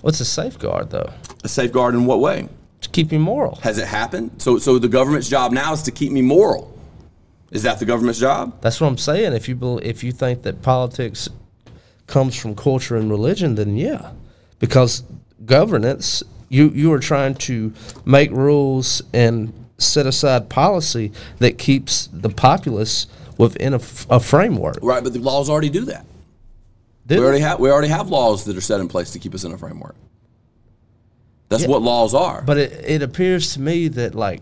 What's 0.00 0.18
a 0.18 0.24
safeguard 0.24 0.90
though? 0.90 1.12
A 1.44 1.48
safeguard 1.48 1.94
in 1.94 2.04
what 2.04 2.18
way? 2.18 2.48
To 2.80 2.88
keep 2.88 3.12
you 3.12 3.20
moral. 3.20 3.60
Has 3.62 3.78
it 3.78 3.86
happened? 3.86 4.42
So, 4.42 4.58
so 4.58 4.80
the 4.80 4.88
government's 4.88 5.28
job 5.28 5.52
now 5.52 5.72
is 5.72 5.82
to 5.82 5.92
keep 5.92 6.10
me 6.10 6.20
moral. 6.20 6.76
Is 7.52 7.62
that 7.62 7.78
the 7.78 7.84
government's 7.84 8.18
job? 8.18 8.60
That's 8.60 8.80
what 8.80 8.88
I'm 8.88 8.98
saying. 8.98 9.34
If 9.34 9.48
you 9.48 9.78
if 9.84 10.02
you 10.02 10.10
think 10.10 10.42
that 10.42 10.62
politics 10.62 11.28
comes 12.12 12.36
from 12.36 12.54
culture 12.54 12.94
and 12.96 13.10
religion, 13.10 13.54
then 13.54 13.74
yeah, 13.76 14.12
because 14.58 15.02
governance, 15.46 16.22
you 16.50 16.68
you 16.74 16.92
are 16.92 16.98
trying 17.00 17.34
to 17.34 17.72
make 18.04 18.30
rules 18.30 19.02
and 19.14 19.52
set 19.78 20.06
aside 20.06 20.48
policy 20.48 21.10
that 21.38 21.56
keeps 21.58 22.08
the 22.12 22.28
populace 22.28 23.06
within 23.38 23.72
a, 23.72 23.76
f- 23.78 24.06
a 24.10 24.20
framework. 24.20 24.76
Right, 24.82 25.02
but 25.02 25.12
the 25.14 25.18
laws 25.18 25.48
already 25.50 25.70
do 25.70 25.86
that. 25.86 26.04
Did 27.06 27.18
We 27.18 27.24
already 27.24 27.40
have 27.40 27.58
we 27.58 27.70
already 27.70 27.88
have 27.88 28.08
laws 28.10 28.44
that 28.44 28.56
are 28.56 28.60
set 28.60 28.80
in 28.80 28.88
place 28.88 29.10
to 29.12 29.18
keep 29.18 29.34
us 29.34 29.42
in 29.44 29.52
a 29.52 29.58
framework. 29.58 29.96
That's 31.48 31.62
Yeah. 31.64 31.70
what 31.70 31.82
laws 31.82 32.14
are. 32.14 32.42
But 32.42 32.58
it, 32.58 32.72
it 32.86 33.02
appears 33.02 33.54
to 33.54 33.60
me 33.60 33.88
that 33.88 34.14
like 34.14 34.40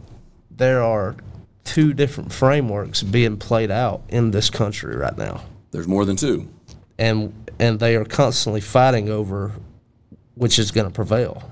there 0.51 0.83
are 0.83 1.17
two 1.65 1.93
different 1.93 2.33
frameworks 2.33 3.03
being 3.03 3.37
played 3.37 3.71
out 3.71 4.03
in 4.09 4.33
this 4.33 4.51
country 4.51 4.97
right 4.97 5.17
now, 5.17 5.43
There's 5.71 5.87
more 5.89 6.05
than 6.05 6.17
two. 6.17 6.49
And 7.01 7.51
and 7.59 7.81
they 7.81 7.97
are 7.97 8.05
constantly 8.05 8.61
fighting 8.61 9.09
over 9.09 9.53
which 10.35 10.59
is 10.59 10.71
going 10.71 10.87
to 10.87 10.93
prevail. 10.93 11.43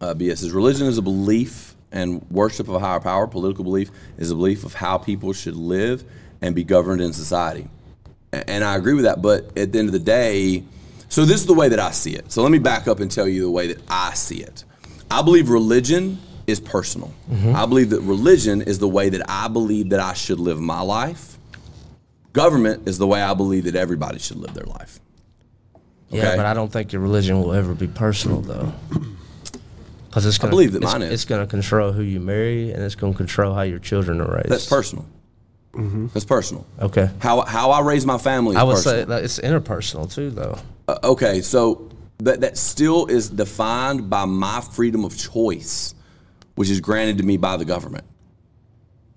Uh, 0.00 0.14
BS 0.14 0.38
says 0.38 0.52
religion 0.52 0.86
is 0.86 0.98
a 0.98 1.02
belief 1.02 1.74
and 1.90 2.24
worship 2.30 2.68
of 2.68 2.74
a 2.74 2.78
higher 2.78 3.00
power. 3.00 3.26
Political 3.26 3.64
belief 3.64 3.90
is 4.18 4.30
a 4.30 4.34
belief 4.34 4.64
of 4.64 4.74
how 4.74 4.98
people 4.98 5.32
should 5.32 5.56
live 5.56 6.04
and 6.40 6.54
be 6.54 6.64
governed 6.64 7.00
in 7.00 7.12
society. 7.12 7.68
And 8.32 8.62
I 8.62 8.76
agree 8.76 8.94
with 8.94 9.04
that. 9.04 9.22
But 9.22 9.56
at 9.58 9.72
the 9.72 9.78
end 9.78 9.88
of 9.88 9.92
the 9.92 9.98
day, 9.98 10.62
so 11.08 11.24
this 11.24 11.40
is 11.40 11.46
the 11.46 11.54
way 11.54 11.68
that 11.68 11.80
I 11.80 11.90
see 11.90 12.14
it. 12.14 12.30
So 12.30 12.42
let 12.42 12.52
me 12.52 12.58
back 12.58 12.86
up 12.86 13.00
and 13.00 13.10
tell 13.10 13.26
you 13.26 13.42
the 13.42 13.50
way 13.50 13.66
that 13.68 13.82
I 13.88 14.12
see 14.14 14.38
it. 14.42 14.64
I 15.10 15.22
believe 15.22 15.48
religion 15.48 16.18
is 16.46 16.60
personal. 16.60 17.12
I 17.54 17.66
believe 17.66 17.90
that 17.90 18.00
religion 18.02 18.62
is 18.62 18.78
the 18.78 18.88
way 18.88 19.08
that 19.08 19.22
I 19.28 19.48
believe 19.48 19.90
that 19.90 20.00
I 20.00 20.12
should 20.12 20.38
live 20.38 20.60
my 20.60 20.80
life. 20.80 21.35
Government 22.36 22.86
is 22.86 22.98
the 22.98 23.06
way 23.06 23.22
I 23.22 23.32
believe 23.32 23.64
that 23.64 23.74
everybody 23.74 24.18
should 24.18 24.36
live 24.36 24.52
their 24.52 24.66
life. 24.66 25.00
Yeah, 26.10 26.36
but 26.36 26.44
I 26.44 26.52
don't 26.52 26.70
think 26.70 26.92
your 26.92 27.00
religion 27.00 27.40
will 27.40 27.54
ever 27.54 27.74
be 27.74 27.86
personal 27.88 28.42
though. 28.42 28.72
Because 30.08 30.24
it's 30.24 30.38
I 30.38 30.42
gonna, 30.44 30.50
believe 30.52 30.72
that 30.72 30.82
it's, 30.82 30.92
mine 30.92 31.02
is. 31.02 31.12
It's 31.12 31.24
going 31.26 31.42
to 31.42 31.46
control 31.46 31.92
who 31.92 32.00
you 32.00 32.20
marry, 32.20 32.72
and 32.72 32.82
it's 32.82 32.94
going 32.94 33.12
to 33.12 33.16
control 33.18 33.52
how 33.52 33.60
your 33.62 33.78
children 33.78 34.22
are 34.22 34.36
raised. 34.36 34.48
That's 34.48 34.64
personal. 34.64 35.04
That's 35.74 36.24
personal. 36.24 36.64
Okay. 36.80 37.10
How 37.18 37.42
how 37.42 37.70
I 37.70 37.82
raise 37.82 38.06
my 38.06 38.16
family 38.16 38.52
is 38.52 38.56
I 38.56 38.62
would 38.62 38.76
personal. 38.76 39.00
say 39.00 39.04
that 39.04 39.24
it's 39.24 39.38
interpersonal 39.40 40.10
too, 40.10 40.30
though. 40.30 40.58
Uh, 40.88 40.98
okay, 41.04 41.42
so 41.42 41.90
that 42.18 42.40
that 42.40 42.56
still 42.56 43.04
is 43.04 43.28
defined 43.28 44.08
by 44.08 44.24
my 44.24 44.62
freedom 44.62 45.04
of 45.04 45.18
choice, 45.18 45.94
which 46.54 46.70
is 46.70 46.80
granted 46.80 47.18
to 47.18 47.24
me 47.24 47.36
by 47.36 47.58
the 47.58 47.66
government. 47.66 48.04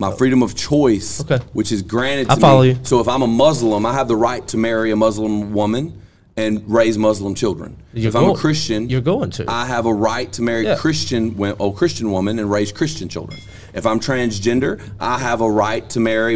My 0.00 0.10
freedom 0.16 0.42
of 0.42 0.54
choice, 0.56 1.20
Okay. 1.20 1.38
which 1.52 1.70
is 1.70 1.82
granted 1.82 2.24
to 2.26 2.32
I 2.32 2.34
to 2.36 2.40
follow 2.40 2.62
me. 2.62 2.68
you. 2.70 2.78
So 2.82 3.00
if 3.00 3.06
I'm 3.06 3.22
a 3.22 3.26
Muslim, 3.28 3.84
I 3.86 3.92
have 3.92 4.08
the 4.08 4.16
right 4.16 4.46
to 4.48 4.56
marry 4.56 4.90
a 4.90 4.96
Muslim 4.96 5.52
woman 5.52 6.00
and 6.36 6.62
raise 6.66 6.96
Muslim 6.96 7.34
children. 7.34 7.76
You're 7.92 8.08
if 8.08 8.16
I'm 8.16 8.30
a 8.30 8.34
Christian, 8.34 8.88
you're 8.88 9.02
going 9.02 9.30
to. 9.32 9.44
I 9.46 9.66
have 9.66 9.84
a 9.84 9.92
right 9.92 10.32
to 10.32 10.42
marry 10.42 10.64
Yeah. 10.64 10.76
Christian, 10.76 11.36
oh, 11.60 11.70
Christian 11.72 12.10
woman 12.10 12.38
and 12.38 12.50
raise 12.50 12.72
Christian 12.72 13.08
children. 13.10 13.38
If 13.74 13.84
I'm 13.86 14.00
transgender, 14.00 14.80
I 14.98 15.18
have 15.18 15.42
a 15.42 15.50
right 15.50 15.88
to 15.90 16.00
marry 16.00 16.34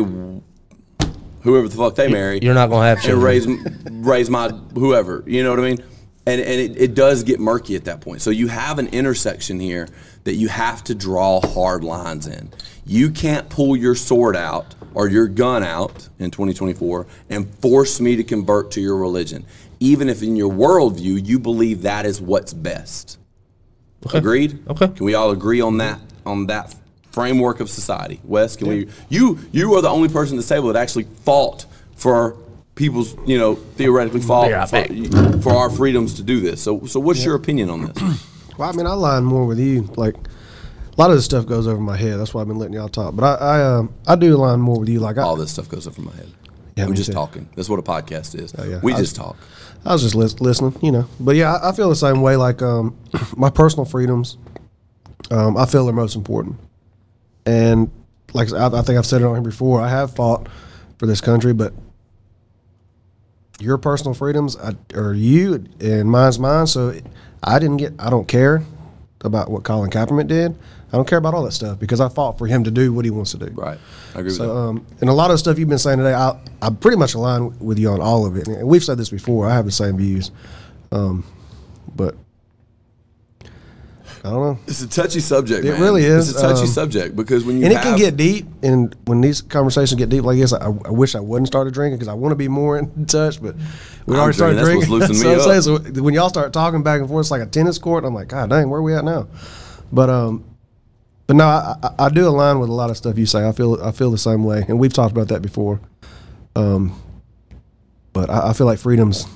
whoever 1.43 1.69
the 1.69 1.77
fuck 1.77 1.95
they 1.95 2.09
marry 2.09 2.41
You're 2.43 2.55
not 2.55 2.69
going 2.69 2.83
to 2.83 2.87
have 2.89 2.99
and 2.99 3.07
children. 3.07 3.25
raise 3.25 3.47
raise 4.07 4.29
my 4.31 4.49
whoever. 4.75 5.25
You 5.27 5.43
know 5.43 5.51
what 5.51 5.61
I 5.61 5.63
mean? 5.71 5.79
And 6.27 6.41
and 6.41 6.61
it, 6.61 6.81
it 6.81 6.95
does 6.95 7.23
get 7.23 7.39
murky 7.39 7.77
at 7.77 7.85
that 7.85 8.01
point. 8.01 8.23
So 8.23 8.31
you 8.31 8.49
have 8.49 8.79
an 8.79 8.89
intersection 8.89 9.61
here 9.61 9.89
that 10.25 10.35
you 10.35 10.49
have 10.49 10.83
to 10.85 10.95
draw 10.95 11.41
hard 11.41 11.85
lines 11.85 12.27
in. 12.27 12.51
You 12.87 13.11
can't 13.11 13.49
pull 13.49 13.77
your 13.77 13.95
sword 13.95 14.37
out 14.37 14.75
or 14.95 15.09
your 15.09 15.29
gun 15.29 15.63
out 15.63 16.09
in 16.19 16.31
2024 16.31 17.07
and 17.29 17.49
force 17.57 18.01
me 18.01 18.17
to 18.17 18.25
convert 18.25 18.71
to 18.73 18.81
your 18.81 18.97
religion, 18.97 19.45
even 19.81 20.09
if 20.09 20.23
in 20.23 20.37
your 20.37 20.53
worldview 20.53 21.27
you 21.27 21.39
believe 21.39 21.83
that 21.83 22.07
is 22.07 22.21
what's 22.21 22.53
best. 22.53 23.19
Agreed? 24.13 24.63
Okay. 24.69 24.89
Can 24.89 25.07
we 25.07 25.15
all 25.15 25.31
agree 25.31 25.61
on 25.61 25.79
that 25.79 26.01
on 26.27 26.47
that 26.47 26.75
framework 27.11 27.61
of 27.61 27.71
society? 27.71 28.21
Wes, 28.25 28.57
can 28.57 28.69
we 28.69 28.89
you 29.09 29.39
you 29.53 29.75
are 29.75 29.83
the 29.83 29.89
only 29.89 30.09
person 30.09 30.37
at 30.37 30.39
this 30.39 30.49
table 30.49 30.73
that 30.73 30.81
actually 30.81 31.05
fought 31.05 31.67
for 31.97 32.37
people's, 32.75 33.17
you 33.27 33.39
know, 33.39 33.55
theoretically 33.55 34.21
fought 34.21 34.51
right 34.51 34.69
for, 34.69 35.43
for 35.43 35.53
our 35.55 35.71
freedoms 35.71 36.15
to 36.15 36.23
do 36.23 36.41
this. 36.41 36.63
So 36.63 36.85
so 36.87 37.01
what's 37.01 37.25
your 37.25 37.35
opinion 37.35 37.71
on 37.71 37.87
this? 37.93 38.21
Well, 38.57 38.69
I 38.69 38.73
mean, 38.73 38.87
I 38.87 38.93
line 38.93 39.25
more 39.25 39.47
with 39.47 39.59
you. 39.59 39.83
Like 39.97 40.15
a 40.15 40.21
lot 40.97 41.11
of 41.11 41.17
this 41.17 41.25
stuff 41.25 41.45
goes 41.45 41.67
over 41.67 41.81
my 41.81 41.97
head. 41.97 42.21
That's 42.21 42.33
why 42.33 42.41
I've 42.41 42.47
been 42.47 42.57
letting 42.57 42.75
y'all 42.75 42.89
talk. 42.89 43.17
But 43.17 43.25
I, 43.25 43.35
I, 43.59 43.63
um, 43.79 43.93
I 44.07 44.15
do 44.15 44.37
align 44.37 44.61
more 44.61 44.79
with 44.79 44.89
you. 44.89 45.01
Like 45.01 45.19
I, 45.19 45.23
All 45.23 45.35
this 45.35 45.51
stuff 45.51 45.69
goes 45.69 45.89
over 45.89 46.01
my 46.01 46.15
head. 46.15 46.31
Yeah, 46.77 46.85
I'm 46.85 46.95
just 46.95 47.09
too. 47.09 47.15
talking. 47.15 47.49
That's 47.57 47.69
what 47.69 47.81
a 47.81 47.83
podcast 47.83 48.39
is. 48.41 48.55
yeah. 48.57 48.79
We 48.81 48.95
I- 48.95 48.99
just 48.99 49.17
talk. 49.17 49.37
I 49.85 49.93
was 49.93 50.03
just 50.03 50.15
lis- 50.15 50.41
listening, 50.41 50.79
you 50.83 50.93
know. 50.93 51.09
But 51.19 51.35
yeah, 51.35 51.55
I, 51.57 51.71
I 51.71 51.73
feel 51.73 51.89
the 51.89 51.97
same 51.97 52.23
way. 52.23 52.37
Like 52.37 52.63
um, 52.63 52.97
my 53.37 53.51
personal 53.51 53.87
freedoms, 53.87 54.39
um, 55.33 55.57
I 55.57 55.67
feel 55.67 55.89
are 55.89 55.93
most 55.93 56.15
important. 56.15 56.55
And 57.45 57.91
like 58.35 58.53
I, 58.53 58.67
I 58.67 58.83
think 58.83 58.99
I've 58.99 59.07
said 59.07 59.21
it 59.21 59.25
on 59.25 59.35
here 59.35 59.43
before, 59.43 59.81
I 59.81 59.89
have 59.89 60.15
fought 60.15 60.49
for 60.99 61.07
this 61.07 61.21
country, 61.21 61.53
but 61.53 61.73
your 63.61 63.79
personal 63.79 64.15
freedoms 64.15 64.57
are 64.57 65.15
you 65.15 65.65
and 65.81 66.11
mine's 66.11 66.39
mine. 66.39 66.67
So 66.67 66.95
I 67.43 67.59
didn't 67.59 67.77
get. 67.79 67.93
I 67.99 68.11
don't 68.11 68.27
care 68.29 68.63
about 69.21 69.51
what 69.51 69.63
Colin 69.65 69.91
Kaepernick 69.91 70.27
did. 70.29 70.55
I 70.93 70.97
don't 70.97 71.09
care 71.09 71.19
about 71.19 71.35
all 71.35 71.43
that 71.45 71.53
stuff 71.53 71.79
because 71.81 72.01
I 72.01 72.09
fought 72.09 72.39
for 72.39 72.47
him 72.47 72.63
to 72.65 72.71
do 72.71 72.93
what 72.93 73.05
he 73.05 73.11
wants 73.11 73.33
to 73.33 73.39
do. 73.39 73.47
Right. 73.47 73.79
I 74.15 74.19
agree 74.21 74.25
with 74.25 74.37
So, 74.37 74.47
that. 74.47 74.55
um, 74.61 74.87
and 75.01 75.11
a 75.11 75.13
lot 75.13 75.31
of 75.33 75.39
stuff 75.41 75.59
you've 75.59 75.69
been 75.69 75.79
saying 75.79 75.99
today, 75.99 76.15
I, 76.15 76.39
I 76.63 76.71
pretty 76.71 76.97
much 76.99 77.15
align 77.15 77.59
with 77.59 77.79
you 77.79 77.91
on 77.91 78.01
all 78.01 78.27
of 78.27 78.37
it. 78.37 78.47
And 78.47 78.69
we've 78.69 78.85
said 78.85 78.97
this 78.99 79.09
before. 79.09 79.49
I 79.49 79.55
have 79.55 79.65
the 79.65 79.73
same 79.73 79.97
views, 79.97 80.31
um, 80.93 81.25
but 81.97 82.15
I 84.25 84.31
don't 84.31 84.41
know. 84.41 84.59
It's 84.67 84.81
a 84.81 84.89
touchy 84.89 85.21
subject. 85.21 85.67
It 85.67 85.73
man. 85.73 85.83
really 85.83 86.03
is, 86.03 86.31
It's 86.31 86.39
a 86.39 86.41
touchy 86.41 86.63
um, 86.63 86.67
subject 86.67 87.15
because 87.15 87.45
when 87.45 87.59
you 87.59 87.65
And 87.65 87.75
it 87.75 87.83
can 87.83 87.99
get 87.99 88.17
deep. 88.17 88.47
And 88.63 88.97
when 89.05 89.21
these 89.21 89.43
conversations 89.43 89.99
get 89.99 90.09
deep 90.09 90.25
like 90.25 90.39
this, 90.39 90.55
I, 90.55 90.65
I 90.65 90.69
wish 90.91 91.15
I 91.15 91.21
wouldn't 91.21 91.47
started 91.47 91.75
drinking 91.75 91.99
because 91.99 92.09
I 92.09 92.15
want 92.15 92.33
to 92.33 92.37
be 92.37 92.49
more 92.49 92.79
in 92.79 93.05
touch. 93.07 93.43
But 93.43 93.55
we 94.07 94.15
I'm 94.15 94.23
already 94.23 94.35
started 94.35 94.61
drinking. 94.61 94.99
That's 94.99 95.09
drinking. 95.09 95.17
So 95.25 95.29
me 95.29 95.35
I'm 95.35 95.63
saying, 95.63 95.93
So 95.95 96.03
when 96.03 96.15
y'all 96.15 96.31
start 96.31 96.55
talking 96.55 96.83
back 96.83 97.01
and 97.01 97.09
forth, 97.09 97.25
it's 97.25 97.31
like 97.31 97.43
a 97.43 97.47
tennis 97.47 97.77
court. 97.77 98.07
I'm 98.07 98.15
like, 98.15 98.29
God 98.29 98.49
dang, 98.49 98.71
where 98.71 98.81
are 98.81 98.83
we 98.83 98.95
at 98.95 99.05
now? 99.05 99.29
But 99.93 100.09
um, 100.09 100.43
but 101.27 101.37
no, 101.37 101.45
I, 101.45 101.77
I, 101.83 102.07
I 102.07 102.09
do 102.09 102.27
align 102.27 102.61
with 102.61 102.71
a 102.71 102.75
lot 102.75 102.89
of 102.89 102.97
stuff 102.97 103.19
you 103.19 103.27
say. 103.27 103.47
I 103.47 103.53
feel 103.53 103.79
I 103.83 103.93
feel 103.93 104.11
the 104.11 104.17
same 104.17 104.43
way, 104.43 104.65
and 104.67 104.79
we've 104.79 104.93
talked 104.95 105.13
about 105.13 105.29
that 105.29 105.43
before. 105.43 105.81
Um, 106.57 106.99
but 108.15 108.31
I, 108.31 108.49
I 108.49 108.53
feel 108.55 108.67
like 108.67 108.79
freedom's 108.79 109.27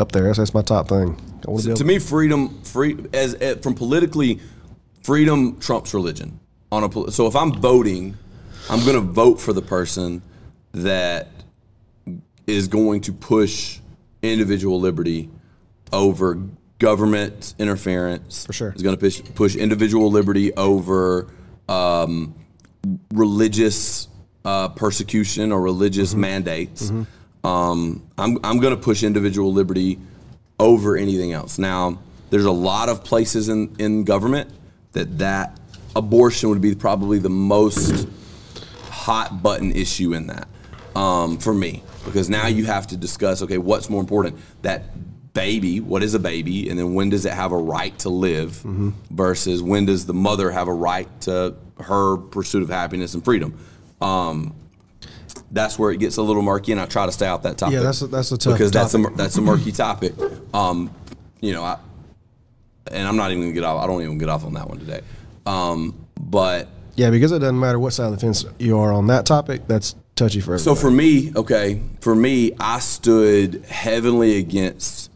up 0.00 0.12
there. 0.12 0.24
That's, 0.24 0.38
that's 0.38 0.54
my 0.54 0.62
top 0.62 0.88
thing. 0.88 1.16
So 1.58 1.74
to 1.74 1.84
me, 1.84 1.98
freedom, 1.98 2.62
free 2.62 2.96
as, 3.12 3.34
as 3.34 3.58
from 3.58 3.74
politically, 3.74 4.40
freedom 5.02 5.58
trumps 5.58 5.94
religion. 5.94 6.40
On 6.72 6.84
a 6.84 7.10
so 7.10 7.26
if 7.26 7.34
I'm 7.34 7.52
voting, 7.52 8.16
I'm 8.68 8.80
going 8.80 8.94
to 8.94 9.00
vote 9.00 9.40
for 9.40 9.52
the 9.52 9.62
person 9.62 10.22
that 10.72 11.28
is 12.46 12.68
going 12.68 13.00
to 13.02 13.12
push 13.12 13.80
individual 14.22 14.80
liberty 14.80 15.30
over 15.92 16.40
government 16.78 17.54
interference. 17.58 18.46
For 18.46 18.52
sure. 18.52 18.72
is 18.74 18.82
going 18.82 18.96
to 18.96 19.00
push 19.00 19.22
push 19.34 19.56
individual 19.56 20.10
liberty 20.10 20.52
over 20.54 21.28
um, 21.68 22.34
religious 23.12 24.08
uh, 24.44 24.68
persecution 24.70 25.52
or 25.52 25.60
religious 25.60 26.14
mandates. 26.14 26.90
Um, 27.42 28.06
I'm, 28.18 28.38
I'm 28.44 28.58
going 28.58 28.74
to 28.74 28.80
push 28.80 29.02
individual 29.02 29.52
liberty 29.52 29.98
over 30.58 30.96
anything 30.96 31.32
else. 31.32 31.58
Now, 31.58 31.98
there's 32.30 32.44
a 32.44 32.52
lot 32.52 32.88
of 32.88 33.02
places 33.02 33.48
in, 33.48 33.74
in 33.78 34.04
government 34.04 34.50
that 34.92 35.18
that 35.18 35.58
abortion 35.96 36.50
would 36.50 36.60
be 36.60 36.74
probably 36.74 37.18
the 37.18 37.30
most 37.30 38.08
hot 38.84 39.42
button 39.42 39.72
issue 39.72 40.14
in 40.14 40.26
that 40.28 40.48
um, 40.94 41.38
for 41.38 41.54
me. 41.54 41.82
Because 42.04 42.30
now 42.30 42.46
you 42.46 42.64
have 42.64 42.86
to 42.88 42.96
discuss 42.96 43.42
okay 43.42 43.58
what's 43.58 43.90
more 43.90 44.00
important? 44.00 44.38
That 44.62 44.84
baby 45.32 45.80
what 45.80 46.02
is 46.02 46.14
a 46.14 46.18
baby? 46.18 46.68
And 46.68 46.78
then 46.78 46.94
when 46.94 47.10
does 47.10 47.24
it 47.24 47.32
have 47.32 47.52
a 47.52 47.56
right 47.56 47.96
to 48.00 48.08
live 48.08 48.52
versus 49.10 49.62
when 49.62 49.86
does 49.86 50.06
the 50.06 50.14
mother 50.14 50.50
have 50.50 50.68
a 50.68 50.72
right 50.72 51.08
to 51.22 51.54
her 51.78 52.16
pursuit 52.16 52.62
of 52.62 52.68
happiness 52.68 53.14
and 53.14 53.24
freedom? 53.24 53.58
Um, 54.00 54.54
that's 55.50 55.78
where 55.78 55.90
it 55.90 55.98
gets 55.98 56.16
a 56.16 56.22
little 56.22 56.42
murky 56.42 56.72
and 56.72 56.80
i 56.80 56.86
try 56.86 57.06
to 57.06 57.12
stay 57.12 57.26
out 57.26 57.42
that 57.42 57.58
topic 57.58 57.74
Yeah, 57.74 57.82
that's 57.82 58.02
a- 58.02 58.06
that's 58.06 58.32
a 58.32 58.38
tough 58.38 58.54
because 58.54 58.70
that's 58.70 58.94
a 58.94 58.98
that's 59.16 59.36
a 59.36 59.40
murky 59.40 59.72
topic 59.72 60.12
um, 60.54 60.90
you 61.40 61.52
know 61.52 61.62
i 61.64 61.76
and 62.90 63.06
i'm 63.08 63.16
not 63.16 63.30
even 63.30 63.42
gonna 63.42 63.52
get 63.52 63.64
off 63.64 63.82
i 63.82 63.86
don't 63.86 64.02
even 64.02 64.18
get 64.18 64.28
off 64.28 64.44
on 64.44 64.54
that 64.54 64.68
one 64.68 64.78
today 64.78 65.00
um, 65.46 65.94
but 66.20 66.68
yeah, 66.96 67.08
because 67.10 67.32
it 67.32 67.38
doesn't 67.38 67.58
matter 67.58 67.78
what 67.78 67.92
side 67.94 68.06
of 68.06 68.12
the 68.12 68.18
fence 68.18 68.44
you 68.58 68.76
are 68.78 68.92
on 68.92 69.06
that 69.06 69.24
topic. 69.24 69.66
That's 69.66 69.94
touchy 70.16 70.40
for 70.40 70.54
everybody. 70.54 70.62
So 70.76 70.80
for 70.80 70.90
me, 70.90 71.32
okay, 71.34 71.80
for 72.00 72.14
me, 72.14 72.52
I 72.60 72.78
stood 72.80 73.64
heavily 73.64 74.36
against 74.36 75.10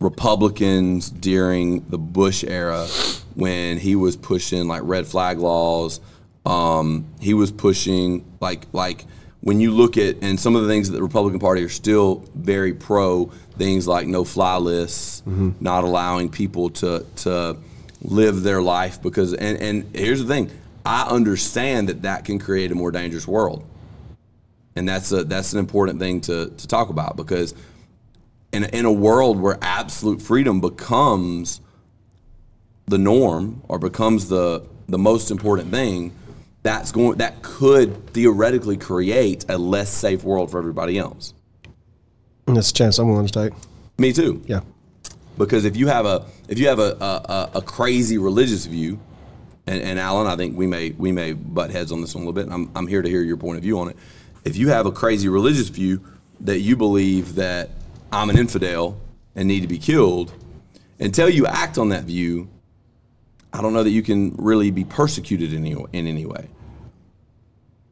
Republicans 0.00 1.08
during 1.08 1.88
the 1.88 1.96
Bush 1.98 2.44
era 2.44 2.86
when 3.34 3.78
he 3.78 3.96
was 3.96 4.16
pushing 4.16 4.68
like 4.68 4.82
red 4.84 5.06
flag 5.06 5.38
laws. 5.38 5.98
Um, 6.44 7.06
he 7.20 7.32
was 7.32 7.50
pushing 7.50 8.24
like 8.40 8.66
like 8.74 9.06
when 9.44 9.60
you 9.60 9.72
look 9.72 9.98
at 9.98 10.16
and 10.22 10.40
some 10.40 10.56
of 10.56 10.62
the 10.62 10.68
things 10.68 10.88
that 10.88 10.96
the 10.96 11.02
Republican 11.02 11.38
Party 11.38 11.62
are 11.62 11.68
still 11.68 12.24
very 12.34 12.72
pro 12.72 13.26
things 13.58 13.86
like 13.86 14.06
no 14.06 14.24
fly 14.24 14.56
lists, 14.56 15.20
mm-hmm. 15.20 15.50
not 15.60 15.84
allowing 15.84 16.30
people 16.30 16.70
to 16.70 17.04
to 17.16 17.58
live 18.00 18.42
their 18.42 18.62
life 18.62 19.02
because 19.02 19.34
and 19.34 19.60
and 19.60 19.94
here's 19.94 20.22
the 20.22 20.26
thing, 20.26 20.50
I 20.86 21.02
understand 21.02 21.90
that 21.90 22.02
that 22.02 22.24
can 22.24 22.38
create 22.38 22.72
a 22.72 22.74
more 22.74 22.90
dangerous 22.90 23.28
world. 23.28 23.66
And 24.76 24.88
that's 24.88 25.12
a 25.12 25.24
that's 25.24 25.52
an 25.52 25.58
important 25.58 25.98
thing 25.98 26.22
to 26.22 26.48
to 26.48 26.66
talk 26.66 26.88
about 26.88 27.18
because 27.18 27.54
in 28.50 28.64
in 28.64 28.86
a 28.86 28.92
world 28.92 29.38
where 29.38 29.58
absolute 29.60 30.22
freedom 30.22 30.62
becomes 30.62 31.60
the 32.86 32.96
norm 32.96 33.62
or 33.68 33.78
becomes 33.78 34.30
the 34.30 34.66
the 34.88 34.98
most 34.98 35.30
important 35.30 35.70
thing, 35.70 36.12
that's 36.64 36.90
going 36.90 37.18
that 37.18 37.42
could 37.42 38.08
theoretically 38.08 38.76
create 38.76 39.44
a 39.48 39.56
less 39.56 39.90
safe 39.90 40.24
world 40.24 40.50
for 40.50 40.58
everybody 40.58 40.98
else. 40.98 41.34
And 42.48 42.56
that's 42.56 42.70
a 42.70 42.74
chance 42.74 42.98
I'm 42.98 43.08
willing 43.08 43.26
to 43.26 43.32
take. 43.32 43.52
Me 43.98 44.12
too. 44.12 44.42
Yeah. 44.46 44.60
Because 45.38 45.64
if 45.64 45.76
you 45.76 45.86
have 45.86 46.06
a 46.06 46.26
if 46.48 46.58
you 46.58 46.66
have 46.66 46.78
a 46.80 46.96
a, 47.00 47.50
a- 47.58 47.62
crazy 47.62 48.18
religious 48.18 48.66
view, 48.66 48.98
and, 49.66 49.80
and 49.82 49.98
Alan, 49.98 50.26
I 50.26 50.36
think 50.36 50.56
we 50.56 50.66
may 50.66 50.90
we 50.90 51.12
may 51.12 51.34
butt 51.34 51.70
heads 51.70 51.92
on 51.92 52.00
this 52.00 52.14
one 52.14 52.24
a 52.24 52.26
little 52.26 52.32
bit. 52.32 52.46
And 52.46 52.54
I'm 52.54 52.70
I'm 52.74 52.86
here 52.86 53.02
to 53.02 53.08
hear 53.08 53.22
your 53.22 53.36
point 53.36 53.58
of 53.58 53.62
view 53.62 53.78
on 53.78 53.90
it. 53.90 53.96
If 54.44 54.56
you 54.56 54.68
have 54.68 54.86
a 54.86 54.92
crazy 54.92 55.28
religious 55.28 55.68
view 55.68 56.00
that 56.40 56.60
you 56.60 56.76
believe 56.76 57.34
that 57.34 57.70
I'm 58.10 58.30
an 58.30 58.38
infidel 58.38 58.98
and 59.36 59.48
need 59.48 59.60
to 59.60 59.68
be 59.68 59.78
killed, 59.78 60.32
until 60.98 61.28
you 61.28 61.46
act 61.46 61.76
on 61.76 61.90
that 61.90 62.04
view, 62.04 62.48
I 63.54 63.62
don't 63.62 63.72
know 63.72 63.84
that 63.84 63.90
you 63.90 64.02
can 64.02 64.34
really 64.36 64.72
be 64.72 64.84
persecuted 64.84 65.52
in 65.52 65.64
any, 65.64 65.84
in 65.92 66.06
any 66.08 66.26
way. 66.26 66.48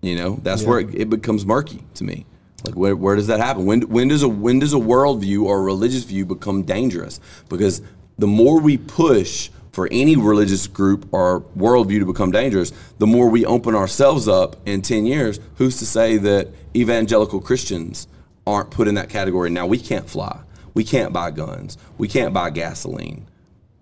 You 0.00 0.16
know, 0.16 0.40
that's 0.42 0.64
where 0.64 0.80
it, 0.80 0.92
it 0.92 1.08
becomes 1.08 1.46
murky 1.46 1.84
to 1.94 2.04
me. 2.04 2.26
Like, 2.64 2.74
where, 2.74 2.96
where 2.96 3.14
does 3.14 3.28
that 3.28 3.38
happen? 3.38 3.64
When, 3.64 3.82
when 3.82 4.08
does 4.08 4.24
a 4.24 4.28
when 4.28 4.58
does 4.58 4.74
a 4.74 4.78
worldview 4.78 5.44
or 5.44 5.60
a 5.60 5.62
religious 5.62 6.02
view 6.02 6.26
become 6.26 6.62
dangerous? 6.64 7.20
Because 7.48 7.80
the 8.18 8.26
more 8.26 8.60
we 8.60 8.76
push 8.76 9.50
for 9.70 9.88
any 9.92 10.16
religious 10.16 10.66
group 10.66 11.08
or 11.12 11.42
worldview 11.56 12.00
to 12.00 12.06
become 12.06 12.32
dangerous, 12.32 12.72
the 12.98 13.06
more 13.06 13.30
we 13.30 13.46
open 13.46 13.76
ourselves 13.76 14.26
up 14.26 14.56
in 14.66 14.82
10 14.82 15.06
years, 15.06 15.38
who's 15.56 15.78
to 15.78 15.86
say 15.86 16.18
that 16.18 16.48
evangelical 16.76 17.40
Christians 17.40 18.08
aren't 18.46 18.70
put 18.70 18.88
in 18.88 18.96
that 18.96 19.08
category? 19.08 19.48
Now, 19.48 19.66
we 19.66 19.78
can't 19.78 20.10
fly. 20.10 20.40
We 20.74 20.84
can't 20.84 21.12
buy 21.12 21.30
guns. 21.30 21.78
We 21.98 22.08
can't 22.08 22.34
buy 22.34 22.50
gasoline. 22.50 23.26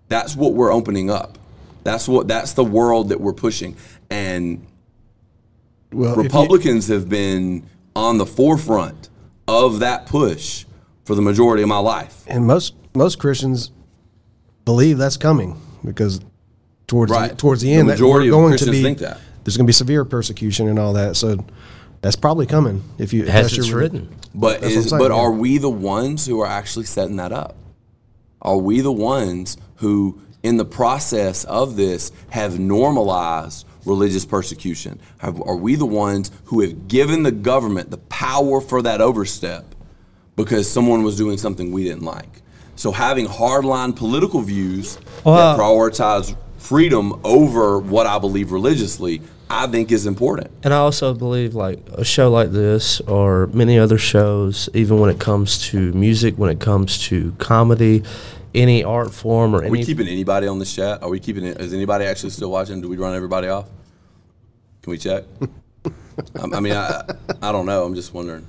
That's 0.07 0.35
what 0.35 0.53
we're 0.53 0.71
opening 0.71 1.09
up. 1.09 1.37
That's 1.83 2.07
what 2.07 2.27
that's 2.27 2.53
the 2.53 2.63
world 2.63 3.09
that 3.09 3.19
we're 3.21 3.33
pushing. 3.33 3.75
And 4.09 4.65
Well, 5.91 6.11
if 6.11 6.17
you- 6.17 6.23
Republicans 6.23 6.87
have 6.87 7.09
been 7.09 7.63
on 7.95 8.17
the 8.17 8.25
forefront 8.25 9.09
of 9.47 9.79
that 9.79 10.05
push 10.05 10.65
for 11.05 11.15
the 11.15 11.21
majority 11.21 11.63
of 11.63 11.69
my 11.69 11.79
life. 11.79 12.23
and 12.27 12.45
most 12.45 12.75
most 12.93 13.19
Christians 13.19 13.71
believe 14.65 14.97
that's 14.97 15.17
coming 15.17 15.59
because 15.83 16.19
towards 16.87 17.11
the, 17.11 17.35
towards 17.35 17.61
the 17.61 17.69
The 17.69 17.73
end, 17.79 17.89
that 17.89 17.93
majority 17.93 18.29
we're 18.29 18.37
of 18.37 18.41
going 18.41 18.51
to 18.53 18.57
Christians 18.65 18.77
be 18.77 18.83
think 18.83 18.97
that. 18.99 19.19
there's 19.43 19.57
going 19.57 19.65
to 19.65 19.69
be 19.69 19.73
severe 19.73 20.05
persecution 20.05 20.67
and 20.67 20.77
all 20.77 20.93
that. 20.93 21.15
So 21.15 21.43
that's 22.01 22.15
probably 22.15 22.45
coming. 22.45 22.83
If 22.97 23.13
you 23.13 23.23
if 23.23 23.29
As 23.29 23.57
it's 23.57 23.69
written. 23.71 24.09
But 24.33 24.61
That's 24.61 24.63
what 24.63 24.71
I'm 24.73 24.77
is 24.79 24.89
saying, 24.89 24.99
but 25.01 25.11
yeah. 25.11 25.17
are 25.17 25.31
we 25.31 25.57
the 25.57 25.69
ones 25.69 26.25
who 26.25 26.39
are 26.41 26.47
actually 26.47 26.85
setting 26.85 27.15
that 27.17 27.31
up? 27.33 27.55
Are 28.41 28.57
we 28.57 28.79
the 28.81 28.91
ones 28.91 29.57
who, 29.77 30.19
in 30.43 30.57
the 30.57 30.65
process 30.65 31.43
of 31.45 31.75
this, 31.75 32.11
have 32.29 32.59
normalized 32.59 33.65
religious 33.85 34.25
persecution? 34.25 34.99
Have, 35.19 35.41
are 35.41 35.55
we 35.55 35.75
the 35.75 35.85
ones 35.85 36.31
who 36.45 36.61
have 36.61 36.87
given 36.87 37.23
the 37.23 37.31
government 37.31 37.91
the 37.91 37.97
power 37.97 38.61
for 38.61 38.81
that 38.81 39.01
overstep 39.01 39.75
because 40.35 40.69
someone 40.69 41.03
was 41.03 41.17
doing 41.17 41.37
something 41.37 41.71
we 41.71 41.83
didn't 41.83 42.03
like? 42.03 42.41
So 42.75 42.91
having 42.91 43.27
hardline 43.27 43.95
political 43.95 44.41
views 44.41 44.97
Well- 45.23 45.35
that 45.35 45.59
prioritize 45.59 46.35
freedom 46.57 47.19
over 47.23 47.79
what 47.79 48.05
I 48.05 48.19
believe 48.19 48.51
religiously, 48.51 49.21
I 49.49 49.67
think 49.67 49.91
is 49.91 50.05
important. 50.05 50.49
And 50.63 50.73
I 50.73 50.77
also 50.77 51.13
believe 51.13 51.55
like 51.55 51.79
a 51.93 52.05
show 52.05 52.31
like 52.31 52.51
this 52.51 53.01
or 53.01 53.47
many 53.47 53.77
other 53.77 53.97
shows, 53.97 54.69
even 54.73 54.99
when 54.99 55.09
it 55.09 55.19
comes 55.19 55.57
to 55.69 55.91
music, 55.91 56.35
when 56.37 56.49
it 56.49 56.59
comes 56.59 56.99
to 57.07 57.33
comedy, 57.39 58.03
any 58.53 58.83
art 58.83 59.13
form 59.13 59.55
or 59.55 59.59
Are 59.59 59.63
any 59.63 59.71
we 59.71 59.85
keeping 59.85 60.07
anybody 60.07 60.47
on 60.47 60.59
this 60.59 60.73
chat? 60.73 61.01
Are 61.03 61.09
we 61.09 61.19
keeping 61.19 61.45
it? 61.45 61.59
Is 61.59 61.73
anybody 61.73 62.05
actually 62.05 62.31
still 62.31 62.51
watching? 62.51 62.81
Do 62.81 62.89
we 62.89 62.97
run 62.97 63.15
everybody 63.15 63.47
off? 63.47 63.67
Can 64.81 64.91
we 64.91 64.97
check? 64.97 65.23
I, 66.35 66.57
I 66.57 66.59
mean, 66.59 66.73
I, 66.73 67.03
I 67.41 67.51
don't 67.51 67.65
know. 67.65 67.83
I'm 67.85 67.95
just 67.95 68.13
wondering. 68.13 68.45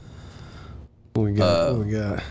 What 1.15 1.23
we 1.25 1.33
got? 1.33 1.45
Uh, 1.45 1.75
what 1.75 1.87
we 1.87 1.93
got? 1.93 2.23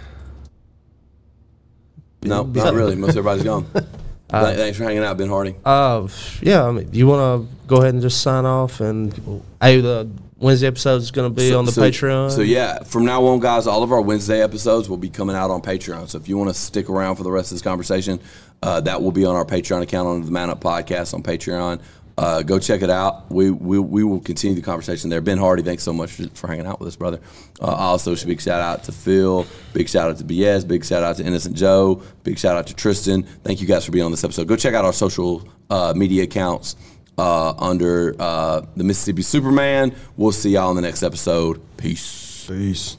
No, 2.24 2.44
not 2.44 2.74
really. 2.74 2.96
Most 2.96 3.12
everybody's 3.12 3.44
gone. 3.44 3.66
Th- 3.74 4.56
Thanks 4.56 4.78
for 4.78 4.86
hanging 4.86 5.04
out, 5.04 5.18
Ben 5.18 5.28
Hardy. 5.28 5.56
Uh, 5.66 6.08
yeah, 6.42 6.66
I 6.66 6.72
mean, 6.72 6.90
you 6.94 7.08
want 7.08 7.50
to 7.50 7.68
go 7.68 7.78
ahead 7.78 7.94
and 7.94 8.02
just 8.02 8.22
sign 8.22 8.46
off 8.46 8.80
and 8.80 9.14
hey, 9.62 9.82
the 9.82 10.10
Wednesday 10.42 10.68
episode 10.68 11.02
is 11.02 11.12
going 11.12 11.30
to 11.30 11.34
be 11.34 11.50
So- 11.50 11.60
on 11.60 11.66
the 11.66 11.72
so- 11.72 11.82
Patreon. 11.82 12.32
So 12.32 12.42
yeah, 12.42 12.84
from 12.84 13.06
now 13.06 13.24
on, 13.26 13.40
guys, 13.40 13.68
all 13.68 13.84
of 13.84 13.92
our 13.92 14.02
Wednesday 14.02 14.42
episodes 14.42 14.90
will 14.90 14.98
be 14.98 15.10
coming 15.10 15.36
out 15.36 15.52
on 15.52 15.62
Patreon. 15.62 16.10
So 16.10 16.18
if 16.18 16.28
you 16.28 16.38
want 16.38 16.50
to 16.50 16.54
stick 16.56 16.90
around 16.90 17.16
for 17.16 17.24
the 17.24 17.32
rest 17.32 17.52
of 17.52 17.56
this 17.56 17.62
conversation, 17.62 18.20
uh, 18.64 18.82
that 18.82 19.02
will 19.02 19.12
be 19.12 19.24
on 19.24 19.36
our 19.36 19.46
Patreon 19.46 19.82
account 19.82 20.08
on 20.08 20.26
the 20.26 20.32
Man 20.32 20.50
Up 20.50 20.60
Podcast 20.62 21.14
on 21.14 21.24
Patreon. 21.24 21.80
Uh, 22.18 22.42
go 22.44 22.60
check 22.60 22.82
it 22.82 22.90
out. 22.90 23.32
We, 23.32 23.50
we 23.50 23.80
we 23.80 24.04
will 24.04 24.20
continue 24.20 24.56
the 24.56 24.62
conversation 24.62 25.10
there. 25.10 25.22
Ben 25.22 25.38
Hardy, 25.38 25.64
thanks 25.64 25.82
so 25.82 25.94
much 25.94 26.12
for, 26.12 26.28
for 26.34 26.48
hanging 26.48 26.68
out 26.68 26.80
with 26.80 26.88
us, 26.90 26.96
brother. 26.96 27.20
Uh, 27.60 27.68
also, 27.68 28.16
big 28.16 28.42
shout 28.42 28.62
out 28.62 28.84
to 28.84 28.92
Phil. 28.92 29.48
Big 29.74 29.88
shout 29.88 30.10
out 30.10 30.18
to 30.18 30.24
BS. 30.26 30.68
Big 30.68 30.84
shout 30.84 31.04
out 31.04 31.16
to 31.18 31.24
Innocent 31.26 31.56
Joe. 31.56 32.02
Big 32.24 32.38
shout 32.38 32.58
out 32.58 32.68
to 32.68 32.76
Tristan. 32.76 33.24
Thank 33.44 33.62
you 33.62 33.68
guys 33.68 33.86
for 33.86 33.92
being 33.92 34.06
on 34.06 34.12
this 34.12 34.24
episode. 34.24 34.48
Go 34.48 34.56
check 34.56 34.74
out 34.74 34.86
our 34.86 34.94
social 34.94 35.48
uh, 35.70 35.94
media 35.96 36.24
accounts 36.24 36.76
uh, 37.18 37.54
under 37.58 38.16
uh, 38.20 38.62
the 38.76 38.84
Mississippi 38.84 39.22
Superman. 39.22 39.94
We'll 40.18 40.32
see 40.32 40.52
y'all 40.52 40.70
in 40.70 40.76
the 40.76 40.82
next 40.82 41.04
episode. 41.04 41.62
Peace. 41.78 42.46
Peace. 42.48 42.98